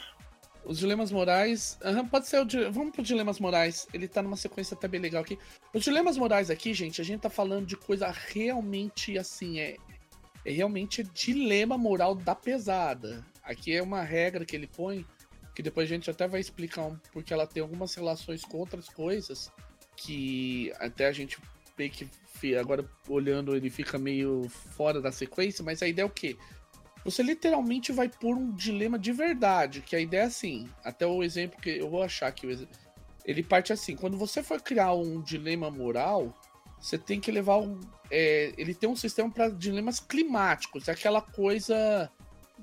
Os 0.65 0.79
dilemas 0.79 1.11
morais. 1.11 1.79
Uhum, 1.85 2.07
pode 2.07 2.27
ser 2.27 2.41
o. 2.41 2.73
Vamos 2.73 2.93
pro 2.93 3.03
dilemas 3.03 3.41
morais. 3.41 3.87
Ele 3.93 4.07
tá 4.07 4.23
numa 4.23 4.37
sequência 4.37 4.75
até 4.75 4.87
bem 4.87 5.01
legal 5.01 5.23
aqui. 5.23 5.39
Os 5.73 5.85
dilemas 5.85 6.17
morais 6.17 6.51
aqui, 6.51 6.75
gente, 6.75 7.01
a 7.01 7.05
gente 7.05 7.21
tá 7.21 7.31
falando 7.31 7.67
de 7.67 7.77
coisa 7.77 8.11
realmente 8.11 9.19
assim, 9.19 9.61
é. 9.61 9.77
É 10.45 10.51
realmente 10.51 11.03
dilema 11.03 11.77
moral 11.77 12.15
da 12.15 12.35
pesada. 12.35 13.25
Aqui 13.43 13.75
é 13.75 13.83
uma 13.83 14.03
regra 14.03 14.45
que 14.45 14.57
ele 14.57 14.67
põe, 14.67 15.05
que 15.55 15.63
depois 15.63 15.91
a 15.91 15.95
gente 15.95 16.11
até 16.11 16.29
vai 16.29 16.41
explicar 16.41 16.87
um, 16.87 16.97
porque 17.13 17.35
ela 17.35 17.47
tem 17.47 17.63
algumas 17.63 17.95
relações 17.95 18.45
com 18.45 18.59
outras 18.59 18.89
coisas, 18.89 19.51
que 19.97 20.73
até 20.79 21.07
a 21.07 21.13
gente 21.13 21.39
que 21.89 22.57
agora 22.57 22.89
olhando 23.09 23.55
ele 23.55 23.69
fica 23.71 23.99
meio 23.99 24.49
fora 24.49 25.01
da 25.01 25.13
sequência, 25.13 25.65
mas 25.65 25.83
a 25.83 25.89
ideia 25.89 26.05
é 26.05 26.07
o 26.07 26.11
quê? 26.11 26.37
Você 27.05 27.23
literalmente 27.23 27.93
vai 27.93 28.09
pôr 28.09 28.37
um 28.37 28.53
dilema 28.53 28.99
de 28.99 29.13
verdade, 29.13 29.81
que 29.81 29.95
a 29.95 30.01
ideia 30.01 30.23
é 30.23 30.25
assim, 30.25 30.69
até 30.85 31.07
o 31.07 31.23
exemplo 31.23 31.61
que 31.61 31.71
eu 31.71 31.89
vou 31.89 32.03
achar 32.03 32.31
que 32.33 32.67
ele 33.25 33.43
parte 33.43 33.73
assim, 33.73 33.97
quando 33.97 34.17
você 34.17 34.43
for 34.43 34.61
criar 34.61 34.95
um 34.95 35.21
dilema 35.21 35.71
moral, 35.71 36.37
você 36.81 36.99
tem 36.99 37.21
que 37.21 37.31
levar 37.31 37.59
um, 37.59 37.79
é, 38.11 38.53
ele 38.57 38.75
tem 38.75 38.89
um 38.89 38.97
sistema 38.97 39.31
para 39.31 39.49
dilemas 39.49 40.01
climáticos, 40.01 40.89
é 40.89 40.93
aquela 40.93 41.21
coisa 41.21 42.11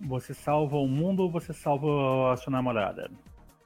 você 0.02 0.34
salva 0.34 0.78
o 0.78 0.88
mundo 0.88 1.24
ou 1.24 1.32
você 1.32 1.54
salva 1.54 2.34
a 2.34 2.38
sua 2.38 2.52
namorada? 2.52 3.10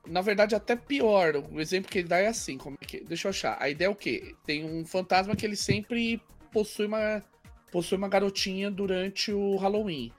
Na 0.08 0.22
verdade, 0.22 0.56
até 0.56 0.76
pior. 0.76 1.36
O 1.52 1.60
exemplo 1.60 1.92
que 1.92 2.00
ele 2.00 2.08
dá 2.08 2.20
é 2.20 2.28
assim. 2.28 2.58
Como 2.58 2.78
é 2.82 2.86
que... 2.86 3.00
Deixa 3.02 3.28
eu 3.28 3.30
achar. 3.30 3.58
A 3.60 3.70
ideia 3.70 3.88
é 3.88 3.92
o 3.92 3.96
quê? 3.96 4.36
Tem 4.46 4.66
um 4.66 4.86
fantasma 4.86 5.36
que 5.36 5.46
ele 5.46 5.56
sempre 5.56 6.22
possui 6.52 6.88
uma, 6.88 7.24
possui 7.72 7.98
uma 7.98 8.08
garotinha 8.08 8.72
durante 8.72 9.32
o 9.32 9.56
Halloween. 9.58 10.12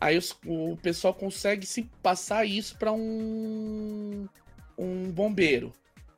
Aí 0.00 0.16
os, 0.16 0.36
o 0.46 0.76
pessoal 0.76 1.12
consegue 1.12 1.66
se 1.66 1.82
passar 2.02 2.44
isso 2.44 2.76
para 2.78 2.92
um 2.92 4.28
um 4.78 5.10
bombeiro. 5.10 5.72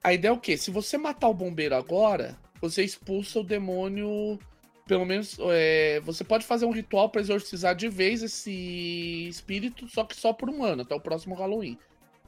A 0.04 0.12
ideia 0.12 0.30
é 0.30 0.34
o 0.34 0.38
quê? 0.38 0.56
Se 0.56 0.70
você 0.70 0.98
matar 0.98 1.28
o 1.28 1.34
bombeiro 1.34 1.74
agora, 1.74 2.38
você 2.60 2.84
expulsa 2.84 3.40
o 3.40 3.44
demônio. 3.44 4.38
Pelo 4.86 5.06
menos 5.06 5.38
é, 5.52 6.00
você 6.00 6.24
pode 6.24 6.44
fazer 6.44 6.66
um 6.66 6.72
ritual 6.72 7.08
para 7.08 7.20
exorcizar 7.20 7.74
de 7.74 7.88
vez 7.88 8.22
esse 8.22 9.28
espírito, 9.28 9.88
só 9.88 10.04
que 10.04 10.16
só 10.16 10.32
por 10.32 10.50
um 10.50 10.64
ano, 10.64 10.82
até 10.82 10.94
o 10.94 11.00
próximo 11.00 11.34
Halloween. 11.34 11.78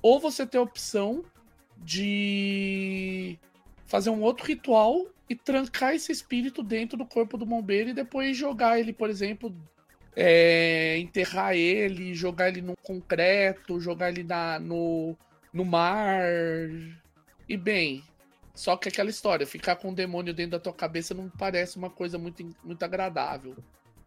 Ou 0.02 0.18
você 0.18 0.44
tem 0.44 0.58
a 0.58 0.64
opção 0.64 1.24
de 1.78 3.38
fazer 3.86 4.10
um 4.10 4.22
outro 4.22 4.44
ritual 4.44 5.06
e 5.28 5.34
trancar 5.34 5.94
esse 5.94 6.10
espírito 6.12 6.62
dentro 6.62 6.98
do 6.98 7.06
corpo 7.06 7.38
do 7.38 7.46
bombeiro 7.46 7.90
e 7.90 7.94
depois 7.94 8.36
jogar 8.36 8.78
ele, 8.78 8.92
por 8.92 9.08
exemplo, 9.08 9.54
é, 10.14 10.98
enterrar 10.98 11.54
ele, 11.54 12.14
jogar 12.14 12.48
ele 12.48 12.60
no 12.60 12.76
concreto, 12.82 13.80
jogar 13.80 14.10
ele 14.10 14.24
na, 14.24 14.58
no, 14.58 15.16
no 15.52 15.64
mar. 15.64 16.22
E 17.48 17.56
bem, 17.56 18.02
só 18.54 18.76
que 18.76 18.88
aquela 18.88 19.10
história, 19.10 19.46
ficar 19.46 19.76
com 19.76 19.90
um 19.90 19.94
demônio 19.94 20.34
dentro 20.34 20.52
da 20.52 20.60
tua 20.60 20.72
cabeça 20.72 21.14
não 21.14 21.28
parece 21.28 21.76
uma 21.76 21.90
coisa 21.90 22.18
muito, 22.18 22.46
muito 22.62 22.82
agradável. 22.82 23.56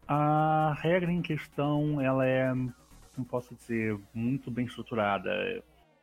A 0.06 0.76
regra 0.80 1.10
em 1.10 1.20
questão, 1.20 2.00
ela 2.00 2.24
é, 2.26 2.54
não 2.54 3.24
posso 3.28 3.54
dizer, 3.56 3.98
muito 4.14 4.50
bem 4.50 4.66
estruturada. 4.66 5.30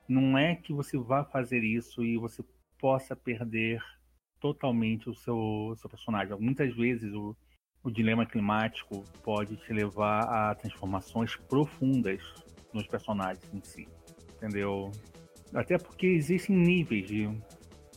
Não 0.07 0.37
é 0.37 0.55
que 0.55 0.73
você 0.73 0.97
vá 0.97 1.23
fazer 1.23 1.63
isso 1.63 2.03
e 2.03 2.17
você 2.17 2.43
possa 2.77 3.15
perder 3.15 3.81
totalmente 4.39 5.09
o 5.09 5.13
seu, 5.13 5.73
seu 5.77 5.89
personagem. 5.89 6.37
Muitas 6.39 6.75
vezes 6.75 7.13
o, 7.13 7.35
o 7.81 7.89
dilema 7.89 8.25
climático 8.25 9.03
pode 9.23 9.55
te 9.55 9.71
levar 9.71 10.23
a 10.23 10.55
transformações 10.55 11.35
profundas 11.35 12.21
nos 12.73 12.85
personagens 12.87 13.49
em 13.53 13.61
si, 13.63 13.87
entendeu? 14.35 14.91
Até 15.53 15.77
porque 15.77 16.07
existem 16.07 16.55
níveis 16.55 17.07
de, 17.07 17.29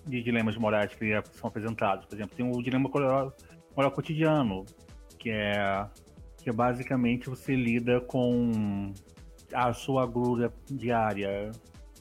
de 0.06 0.22
dilemas 0.22 0.56
morais 0.56 0.94
que 0.94 1.10
são 1.32 1.48
apresentados. 1.48 2.06
Por 2.06 2.14
exemplo, 2.14 2.36
tem 2.36 2.48
o 2.48 2.62
dilema 2.62 2.88
moral, 2.88 3.34
moral 3.74 3.90
cotidiano, 3.90 4.64
que 5.18 5.30
é, 5.30 5.86
que 6.36 6.50
é 6.50 6.52
basicamente 6.52 7.28
você 7.28 7.56
lida 7.56 8.00
com 8.00 8.92
a 9.52 9.72
sua 9.72 10.02
agulha 10.02 10.52
diária. 10.70 11.50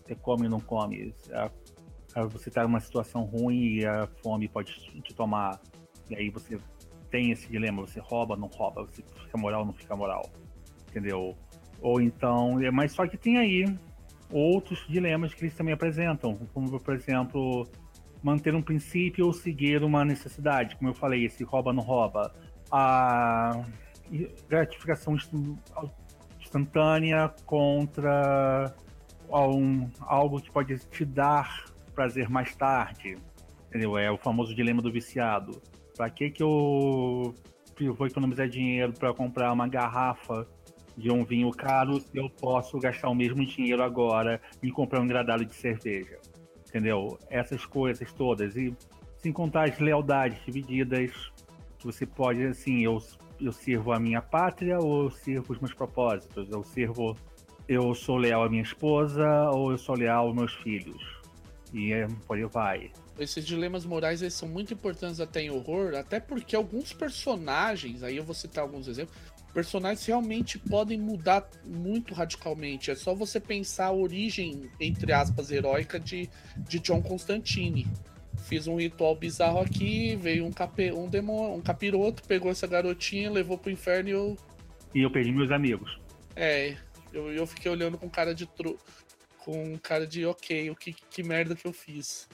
Você 0.06 0.16
come 0.16 0.44
ou 0.44 0.50
não 0.50 0.60
come. 0.60 1.14
A 1.34 1.50
você 2.24 2.50
está 2.50 2.64
numa 2.64 2.80
situação 2.80 3.24
ruim 3.24 3.80
e 3.80 3.86
a 3.86 4.08
fome 4.24 4.48
pode 4.48 4.74
te 5.02 5.14
tomar. 5.14 5.60
E 6.10 6.16
aí 6.16 6.30
você 6.30 6.58
tem 7.12 7.32
esse 7.32 7.50
dilema, 7.50 7.82
você 7.82 8.00
rouba, 8.00 8.38
não 8.38 8.48
rouba, 8.48 8.84
você 8.84 9.04
fica 9.24 9.38
moral, 9.38 9.66
não 9.66 9.74
fica 9.74 9.96
moral. 9.96 10.30
Entendeu? 10.90 11.36
Ou 11.82 12.00
então, 12.00 12.62
é, 12.62 12.72
mas 12.72 12.94
só 12.94 13.06
que 13.06 13.18
tem 13.18 13.38
aí 13.38 13.66
outros 14.32 14.86
dilemas 14.88 15.34
que 15.34 15.44
eles 15.44 15.56
também 15.56 15.74
apresentam, 15.74 16.36
como 16.54 16.80
por 16.80 16.94
exemplo, 16.94 17.68
manter 18.24 18.56
um 18.56 18.62
princípio 18.62 19.26
ou 19.26 19.34
seguir 19.34 19.84
uma 19.84 20.06
necessidade, 20.06 20.76
como 20.78 20.90
eu 20.90 20.94
falei, 20.94 21.26
esse 21.26 21.44
rouba 21.44 21.74
não 21.74 21.84
rouba. 21.84 22.34
A 22.72 23.66
gratificação 24.48 25.16
instantânea 26.40 27.34
contra 27.46 28.74
um, 29.30 29.90
algo 30.02 30.42
que 30.42 30.52
pode 30.52 30.78
te 30.88 31.06
dar 31.06 31.66
prazer 31.94 32.30
mais 32.30 32.56
tarde. 32.56 33.18
Entendeu? 33.70 33.98
É 33.98 34.12
o 34.12 34.18
famoso 34.18 34.54
dilema 34.54 34.82
do 34.82 34.92
viciado. 34.92 35.62
Para 35.96 36.10
que 36.10 36.30
que 36.30 36.44
eu 36.44 37.34
vou 37.98 38.08
economizar 38.08 38.48
dinheiro 38.48 38.94
para 38.94 39.14
comprar 39.14 39.52
uma 39.52 39.68
garrafa 39.68 40.48
de 40.98 41.12
um 41.12 41.24
vinho 41.26 41.52
caro 41.52 42.00
se 42.00 42.18
eu 42.18 42.30
posso 42.30 42.80
gastar 42.80 43.10
o 43.10 43.16
mesmo 43.16 43.46
dinheiro 43.46 43.84
agora 43.84 44.42
em 44.64 44.70
comprar 44.70 45.02
um 45.02 45.06
engradado 45.06 45.46
de 45.46 45.54
cerveja? 45.54 46.20
Entendeu? 46.68 47.18
Essas 47.30 47.66
coisas 47.66 48.12
todas. 48.14 48.56
E 48.56 48.76
sem 49.18 49.32
contar 49.32 49.70
as 49.70 49.80
lealdades 49.80 50.44
divididas, 50.46 51.12
que 51.80 51.86
você 51.86 52.06
pode, 52.06 52.46
assim, 52.46 52.84
eu, 52.84 53.02
eu 53.40 53.52
sirvo 53.52 53.92
a 53.92 54.00
minha 54.00 54.22
pátria 54.22 54.78
ou 54.80 55.06
eu 55.06 55.12
sirvo 55.12 55.54
os 55.54 55.60
meus 55.60 55.74
propósitos? 55.74 56.50
Eu 56.50 56.64
sirvo, 56.64 57.18
eu 57.68 57.94
sou 57.96 58.18
leal 58.18 58.44
à 58.44 58.50
minha 58.50 58.64
esposa 58.64 59.50
ou 59.52 59.72
eu 59.72 59.78
sou 59.78 59.96
leal 59.96 60.28
aos 60.28 60.36
meus 60.36 60.54
filhos? 60.54 61.02
E 61.74 61.92
é, 61.92 62.08
por 62.28 62.38
aí 62.38 62.46
vai. 62.46 62.92
Esses 63.20 63.46
dilemas 63.46 63.86
morais 63.86 64.22
eles 64.22 64.34
são 64.34 64.48
muito 64.48 64.74
importantes 64.74 65.20
até 65.20 65.42
em 65.42 65.50
horror, 65.50 65.96
até 65.96 66.20
porque 66.20 66.56
alguns 66.56 66.94
personagens, 66.94 68.04
aí 68.04 68.18
eu 68.18 68.24
vou 68.24 68.36
citar 68.36 68.64
alguns 68.64 68.88
exemplos, 68.88 69.18
personagens 69.54 70.06
realmente 70.06 70.60
podem 70.60 71.00
mudar 71.00 71.50
muito 71.66 72.14
radicalmente. 72.14 72.92
É 72.92 72.96
só 72.96 73.16
você 73.16 73.40
pensar 73.40 73.86
a 73.86 73.94
origem, 73.94 74.70
entre 74.80 75.14
aspas, 75.14 75.50
heróica 75.50 75.98
de, 75.98 76.30
de 76.58 76.78
John 76.80 77.02
Constantine. 77.02 77.88
Fiz 78.44 78.68
um 78.68 78.76
ritual 78.76 79.16
bizarro 79.16 79.62
aqui, 79.62 80.18
veio 80.18 80.46
um, 80.46 80.52
cape, 80.52 80.92
um, 80.92 81.08
demônio, 81.08 81.56
um 81.56 81.62
capiroto, 81.62 82.22
pegou 82.24 82.52
essa 82.52 82.68
garotinha, 82.68 83.32
levou 83.32 83.58
pro 83.58 83.72
inferno 83.72 84.10
e 84.10 84.12
eu. 84.12 84.38
E 84.94 85.02
eu 85.02 85.10
perdi 85.10 85.32
meus 85.32 85.52
amigos. 85.52 85.98
É, 86.36 86.76
eu, 87.16 87.32
eu 87.32 87.48
fiquei 87.48 87.72
olhando 87.72 87.98
com 87.98 88.10
cara 88.10 88.36
de 88.36 88.46
tru 88.46 88.78
com 89.40 89.78
cara 89.78 90.08
de 90.08 90.26
ok, 90.26 90.72
o 90.72 90.76
que, 90.76 90.92
que 90.92 91.22
merda 91.22 91.56
que 91.56 91.68
eu 91.68 91.72
fiz. 91.72 92.28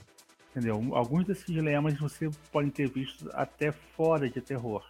Entendeu? 0.49 0.95
Alguns 0.95 1.25
desses 1.25 1.45
dilemas 1.45 1.99
você 1.99 2.29
pode 2.51 2.71
ter 2.71 2.89
visto 2.89 3.29
até 3.34 3.71
fora 3.71 4.29
de 4.29 4.39
terror. 4.39 4.86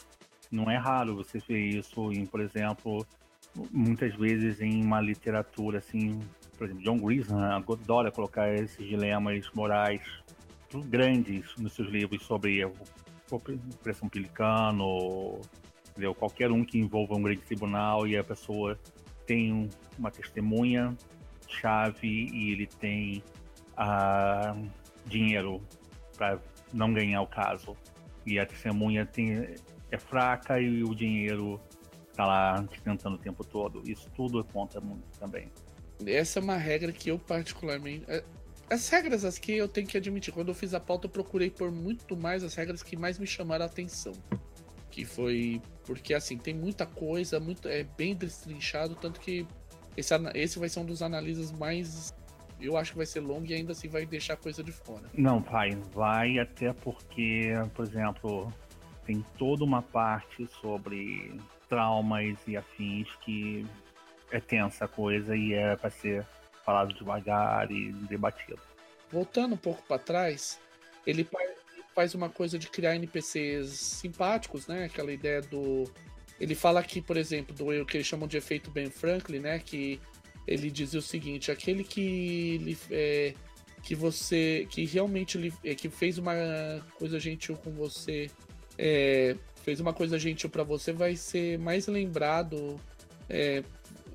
Não 0.51 0.69
é 0.69 0.77
raro 0.77 1.15
você 1.15 1.39
ver 1.39 1.59
isso 1.59 2.11
em, 2.11 2.25
por 2.27 2.39
exemplo, 2.39 3.05
muitas 3.71 4.13
vezes 4.15 4.61
em 4.61 4.83
uma 4.83 5.01
literatura 5.01 5.79
assim, 5.79 6.19
por 6.57 6.65
exemplo, 6.65 6.83
John 6.83 6.97
Grisham 6.99 7.39
adora 7.41 8.11
colocar 8.11 8.53
esses 8.53 8.87
dilemas 8.87 9.49
morais 9.55 10.01
grandes 10.85 11.55
nos 11.57 11.73
seus 11.73 11.89
livros 11.89 12.23
sobre 12.23 12.63
opressão 13.31 14.07
pelicano, 14.07 15.41
entendeu? 15.89 16.13
qualquer 16.13 16.51
um 16.51 16.63
que 16.63 16.77
envolva 16.77 17.15
um 17.15 17.21
grande 17.21 17.41
tribunal 17.41 18.07
e 18.07 18.15
a 18.15 18.23
pessoa 18.23 18.77
tem 19.31 19.69
uma 19.97 20.11
testemunha 20.11 20.93
chave 21.47 22.27
e 22.33 22.51
ele 22.51 22.67
tem 22.67 23.23
uh, 23.77 24.69
dinheiro 25.05 25.61
para 26.17 26.37
não 26.73 26.93
ganhar 26.93 27.21
o 27.21 27.27
caso. 27.27 27.77
E 28.25 28.37
a 28.37 28.45
testemunha 28.45 29.05
tem, 29.05 29.55
é 29.89 29.97
fraca 29.97 30.59
e 30.59 30.83
o 30.83 30.93
dinheiro 30.93 31.61
tá 32.13 32.25
lá 32.25 32.65
tentando 32.83 33.15
o 33.15 33.17
tempo 33.17 33.41
todo. 33.45 33.81
Isso 33.89 34.09
tudo 34.13 34.43
conta 34.43 34.81
muito 34.81 35.07
também. 35.17 35.49
Essa 36.05 36.39
é 36.39 36.41
uma 36.41 36.57
regra 36.57 36.91
que 36.91 37.09
eu 37.09 37.17
particularmente. 37.17 38.03
É, 38.09 38.25
as 38.69 38.89
regras 38.89 39.23
aqui 39.23 39.53
eu 39.53 39.69
tenho 39.69 39.87
que 39.87 39.95
admitir, 39.95 40.33
quando 40.33 40.49
eu 40.49 40.53
fiz 40.53 40.73
a 40.73 40.79
pauta 40.79 41.05
eu 41.05 41.09
procurei 41.09 41.49
por 41.49 41.71
muito 41.71 42.17
mais 42.17 42.43
as 42.43 42.53
regras 42.53 42.83
que 42.83 42.97
mais 42.97 43.17
me 43.17 43.25
chamaram 43.25 43.63
a 43.63 43.67
atenção. 43.67 44.11
Que 44.91 45.05
foi. 45.05 45.61
Porque 45.85 46.13
assim, 46.13 46.37
tem 46.37 46.53
muita 46.53 46.85
coisa, 46.85 47.39
muito, 47.39 47.67
é 47.67 47.83
bem 47.83 48.13
destrinchado, 48.13 48.95
tanto 48.95 49.19
que 49.19 49.47
esse, 49.97 50.13
esse 50.35 50.59
vai 50.59 50.69
ser 50.69 50.79
um 50.79 50.85
dos 50.85 51.01
analistas 51.01 51.51
mais. 51.51 52.13
Eu 52.59 52.77
acho 52.77 52.91
que 52.91 52.97
vai 52.97 53.07
ser 53.07 53.21
longo 53.21 53.45
e 53.47 53.53
ainda 53.53 53.71
assim 53.71 53.87
vai 53.87 54.05
deixar 54.05 54.37
coisa 54.37 54.63
de 54.63 54.71
fora. 54.71 55.03
Não, 55.13 55.39
vai. 55.39 55.71
Vai 55.93 56.37
até 56.37 56.71
porque, 56.73 57.49
por 57.73 57.85
exemplo, 57.85 58.53
tem 59.05 59.25
toda 59.37 59.63
uma 59.63 59.81
parte 59.81 60.47
sobre 60.61 61.33
traumas 61.67 62.37
e 62.47 62.55
afins 62.55 63.07
que 63.21 63.65
é 64.31 64.39
tensa 64.39 64.85
a 64.85 64.87
coisa 64.87 65.35
e 65.35 65.53
é 65.53 65.75
para 65.75 65.89
ser 65.89 66.25
falado 66.63 66.93
devagar 66.93 67.71
e 67.71 67.91
debatido. 67.91 68.59
Voltando 69.11 69.55
um 69.55 69.57
pouco 69.57 69.81
para 69.83 69.97
trás, 69.97 70.59
ele 71.05 71.27
faz 71.93 72.13
uma 72.15 72.29
coisa 72.29 72.57
de 72.57 72.67
criar 72.67 72.95
NPCs 72.95 73.69
simpáticos, 73.69 74.67
né? 74.67 74.85
Aquela 74.85 75.11
ideia 75.11 75.41
do 75.41 75.85
ele 76.39 76.55
fala 76.55 76.79
aqui, 76.79 76.99
por 77.01 77.17
exemplo, 77.17 77.55
do 77.55 77.85
que 77.85 77.97
eles 77.97 78.07
chamam 78.07 78.27
de 78.27 78.35
efeito 78.35 78.71
Ben 78.71 78.89
Franklin, 78.89 79.39
né? 79.39 79.59
Que 79.59 79.99
ele 80.47 80.71
dizia 80.71 80.99
o 80.99 81.03
seguinte: 81.03 81.51
aquele 81.51 81.83
que 81.83 82.77
é, 82.89 83.33
que 83.83 83.93
você 83.93 84.67
que 84.69 84.85
realmente 84.85 85.53
é, 85.63 85.75
que 85.75 85.89
fez 85.89 86.17
uma 86.17 86.33
coisa 86.97 87.19
gentil 87.19 87.55
com 87.57 87.71
você, 87.71 88.29
é, 88.77 89.35
fez 89.63 89.79
uma 89.79 89.93
coisa 89.93 90.17
gentil 90.17 90.49
para 90.49 90.63
você, 90.63 90.91
vai 90.91 91.15
ser 91.15 91.59
mais 91.59 91.87
lembrado, 91.87 92.79
é, 93.29 93.63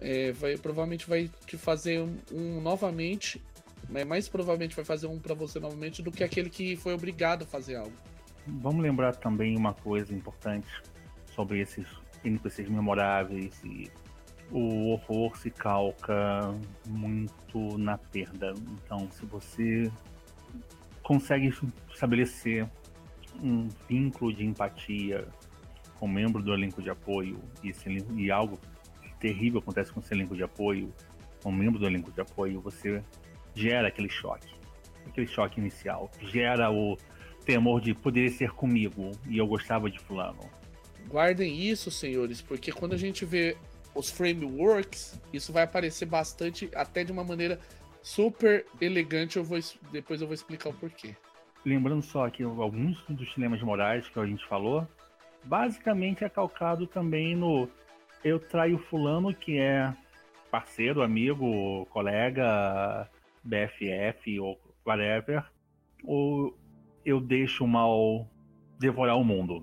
é, 0.00 0.32
vai 0.32 0.56
provavelmente 0.56 1.08
vai 1.08 1.30
te 1.46 1.56
fazer 1.56 2.00
um, 2.00 2.16
um 2.32 2.60
novamente, 2.60 3.40
né, 3.88 4.04
mais 4.04 4.28
provavelmente 4.28 4.74
vai 4.74 4.84
fazer 4.84 5.06
um 5.06 5.18
para 5.18 5.34
você 5.34 5.58
novamente 5.58 6.02
do 6.02 6.10
que 6.10 6.24
aquele 6.24 6.50
que 6.50 6.76
foi 6.76 6.94
obrigado 6.94 7.42
a 7.42 7.46
fazer 7.46 7.76
algo. 7.76 7.92
Vamos 8.46 8.82
lembrar 8.82 9.16
também 9.16 9.56
uma 9.56 9.74
coisa 9.74 10.14
importante 10.14 10.68
sobre 11.34 11.60
esses 11.60 11.86
NPCs 12.24 12.68
memoráveis 12.68 13.60
e 13.64 13.90
o 14.50 14.90
horror 14.90 15.36
se 15.36 15.50
calca 15.50 16.54
muito 16.86 17.76
na 17.78 17.98
perda. 17.98 18.54
Então, 18.72 19.08
se 19.10 19.26
você 19.26 19.90
consegue 21.02 21.52
estabelecer 21.92 22.68
um 23.42 23.68
vínculo 23.88 24.32
de 24.32 24.44
empatia 24.44 25.26
com 25.98 26.06
um 26.06 26.12
membro 26.12 26.42
do 26.42 26.52
elenco 26.52 26.80
de 26.80 26.90
apoio 26.90 27.38
e, 27.62 27.70
esse, 27.70 27.88
e 28.16 28.30
algo 28.30 28.58
terrível 29.18 29.60
acontece 29.60 29.92
com 29.92 30.00
esse 30.00 30.12
elenco 30.14 30.36
de 30.36 30.42
apoio, 30.42 30.92
com 31.42 31.50
um 31.50 31.54
membro 31.54 31.78
do 31.78 31.86
elenco 31.86 32.10
de 32.12 32.20
apoio, 32.20 32.60
você 32.60 33.02
gera 33.56 33.88
aquele 33.88 34.10
choque, 34.10 34.54
aquele 35.06 35.26
choque 35.26 35.58
inicial, 35.58 36.10
gera 36.20 36.70
o 36.70 36.96
temor 37.44 37.80
de 37.80 37.94
poder 37.94 38.28
ser 38.30 38.50
comigo 38.50 39.10
e 39.26 39.38
eu 39.38 39.46
gostava 39.46 39.90
de 39.90 39.98
fulano. 39.98 40.38
Guardem 41.08 41.58
isso, 41.58 41.90
senhores, 41.90 42.42
porque 42.42 42.70
quando 42.70 42.92
a 42.92 42.98
gente 42.98 43.24
vê 43.24 43.56
os 43.94 44.10
frameworks, 44.10 45.20
isso 45.32 45.52
vai 45.52 45.62
aparecer 45.62 46.04
bastante, 46.04 46.68
até 46.74 47.02
de 47.02 47.12
uma 47.12 47.24
maneira 47.24 47.58
super 48.02 48.66
elegante. 48.80 49.36
Eu 49.36 49.44
vou, 49.44 49.58
depois 49.90 50.20
eu 50.20 50.26
vou 50.26 50.34
explicar 50.34 50.68
o 50.68 50.74
porquê. 50.74 51.16
Lembrando 51.64 52.02
só 52.02 52.28
que 52.28 52.42
alguns 52.42 53.02
dos 53.08 53.28
dilemas 53.34 53.62
morais 53.62 54.08
que 54.08 54.18
a 54.18 54.26
gente 54.26 54.46
falou, 54.46 54.86
basicamente 55.44 56.24
é 56.24 56.28
calcado 56.28 56.86
também 56.86 57.34
no 57.34 57.68
eu 58.22 58.40
traio 58.40 58.78
fulano 58.78 59.32
que 59.32 59.58
é 59.58 59.94
parceiro, 60.50 61.02
amigo, 61.02 61.86
colega, 61.86 63.08
BFF 63.46 64.40
ou 64.40 64.60
whatever, 64.84 65.44
ou 66.04 66.56
eu 67.04 67.20
deixo 67.20 67.64
o 67.64 67.68
mal 67.68 68.28
devorar 68.78 69.16
o 69.16 69.24
mundo. 69.24 69.62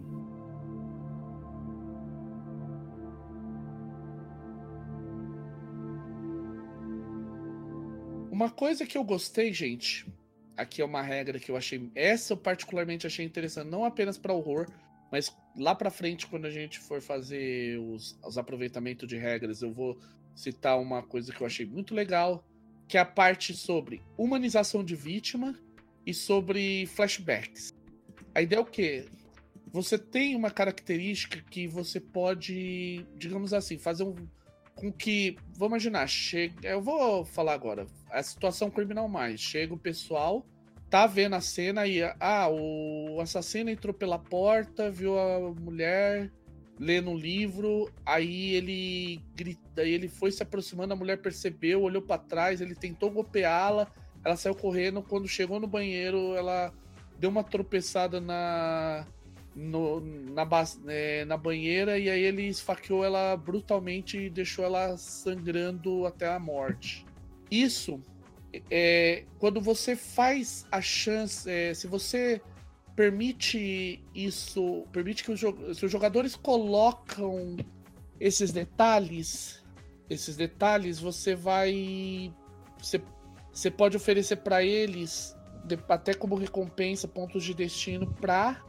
Uma 8.31 8.49
coisa 8.49 8.85
que 8.85 8.97
eu 8.97 9.03
gostei, 9.03 9.53
gente, 9.53 10.05
aqui 10.57 10.81
é 10.81 10.85
uma 10.85 11.01
regra 11.01 11.39
que 11.39 11.51
eu 11.51 11.55
achei, 11.55 11.91
essa 11.93 12.33
eu 12.33 12.37
particularmente 12.37 13.05
achei 13.05 13.25
interessante, 13.25 13.69
não 13.69 13.85
apenas 13.85 14.17
para 14.17 14.33
horror, 14.33 14.67
mas 15.11 15.35
lá 15.55 15.75
para 15.75 15.91
frente 15.91 16.25
quando 16.25 16.45
a 16.45 16.49
gente 16.49 16.79
for 16.79 16.99
fazer 17.01 17.79
os, 17.79 18.19
os 18.25 18.37
aproveitamentos 18.37 19.07
de 19.07 19.17
regras, 19.17 19.61
eu 19.61 19.71
vou 19.71 19.99
citar 20.35 20.79
uma 20.79 21.03
coisa 21.03 21.31
que 21.31 21.41
eu 21.41 21.47
achei 21.47 21.65
muito 21.65 21.93
legal, 21.93 22.43
que 22.93 22.97
é 22.97 23.01
a 23.01 23.05
parte 23.05 23.55
sobre 23.55 24.03
humanização 24.15 24.83
de 24.83 24.95
vítima 24.95 25.59
e 26.05 26.13
sobre 26.13 26.85
flashbacks. 26.85 27.73
A 28.35 28.39
ideia 28.43 28.59
é 28.59 28.61
o 28.61 28.65
quê? 28.65 29.07
Você 29.71 29.97
tem 29.97 30.35
uma 30.35 30.51
característica 30.51 31.41
que 31.49 31.65
você 31.67 31.99
pode, 31.99 33.03
digamos 33.17 33.51
assim, 33.51 33.79
fazer 33.79 34.03
um 34.03 34.13
com 34.75 34.91
que, 34.91 35.35
vamos 35.57 35.71
imaginar, 35.71 36.05
chega, 36.05 36.67
eu 36.67 36.83
vou 36.83 37.25
falar 37.25 37.53
agora, 37.53 37.87
a 38.11 38.21
situação 38.21 38.69
criminal 38.69 39.09
mais, 39.09 39.41
chega 39.41 39.73
o 39.73 39.79
pessoal, 39.79 40.45
tá 40.87 41.07
vendo 41.07 41.33
a 41.33 41.41
cena 41.41 41.87
e 41.87 41.99
ah, 42.19 42.47
o 42.47 43.19
assassino 43.19 43.71
entrou 43.71 43.95
pela 43.95 44.19
porta, 44.19 44.91
viu 44.91 45.17
a 45.17 45.51
mulher 45.51 46.31
lendo 46.79 47.11
um 47.11 47.17
livro, 47.17 47.91
aí 48.05 48.55
ele 48.55 49.21
grita, 49.35 49.81
aí 49.81 49.91
ele 49.91 50.07
foi 50.07 50.31
se 50.31 50.41
aproximando, 50.41 50.93
a 50.93 50.97
mulher 50.97 51.21
percebeu, 51.21 51.81
olhou 51.81 52.01
para 52.01 52.17
trás, 52.17 52.61
ele 52.61 52.75
tentou 52.75 53.11
golpeá-la, 53.11 53.91
ela 54.23 54.35
saiu 54.35 54.55
correndo, 54.55 55.01
quando 55.01 55.27
chegou 55.27 55.59
no 55.59 55.67
banheiro, 55.67 56.35
ela 56.35 56.73
deu 57.19 57.29
uma 57.29 57.43
tropeçada 57.43 58.19
na 58.19 59.05
no, 59.55 59.99
na, 59.99 60.47
é, 60.87 61.25
na 61.25 61.37
banheira 61.37 61.99
e 61.99 62.09
aí 62.09 62.21
ele 62.23 62.47
esfaqueou 62.47 63.05
ela 63.05 63.37
brutalmente 63.37 64.17
e 64.17 64.29
deixou 64.29 64.65
ela 64.65 64.97
sangrando 64.97 66.07
até 66.07 66.27
a 66.27 66.39
morte. 66.39 67.05
Isso 67.51 68.01
é 68.69 69.25
quando 69.37 69.61
você 69.61 69.95
faz 69.95 70.65
a 70.71 70.81
chance, 70.81 71.49
é, 71.49 71.73
se 71.73 71.87
você 71.87 72.41
permite 72.95 74.03
isso, 74.13 74.85
permite 74.91 75.23
que 75.23 75.31
os, 75.31 75.39
se 75.39 75.85
os 75.85 75.91
jogadores 75.91 76.35
colocam 76.35 77.57
esses 78.19 78.51
detalhes, 78.51 79.63
esses 80.09 80.35
detalhes, 80.35 80.99
você 80.99 81.35
vai, 81.35 82.33
você, 82.77 83.01
você 83.51 83.71
pode 83.71 83.97
oferecer 83.97 84.37
para 84.37 84.63
eles 84.63 85.35
até 85.87 86.13
como 86.13 86.35
recompensa 86.35 87.07
pontos 87.07 87.43
de 87.43 87.53
destino 87.53 88.13
para 88.15 88.61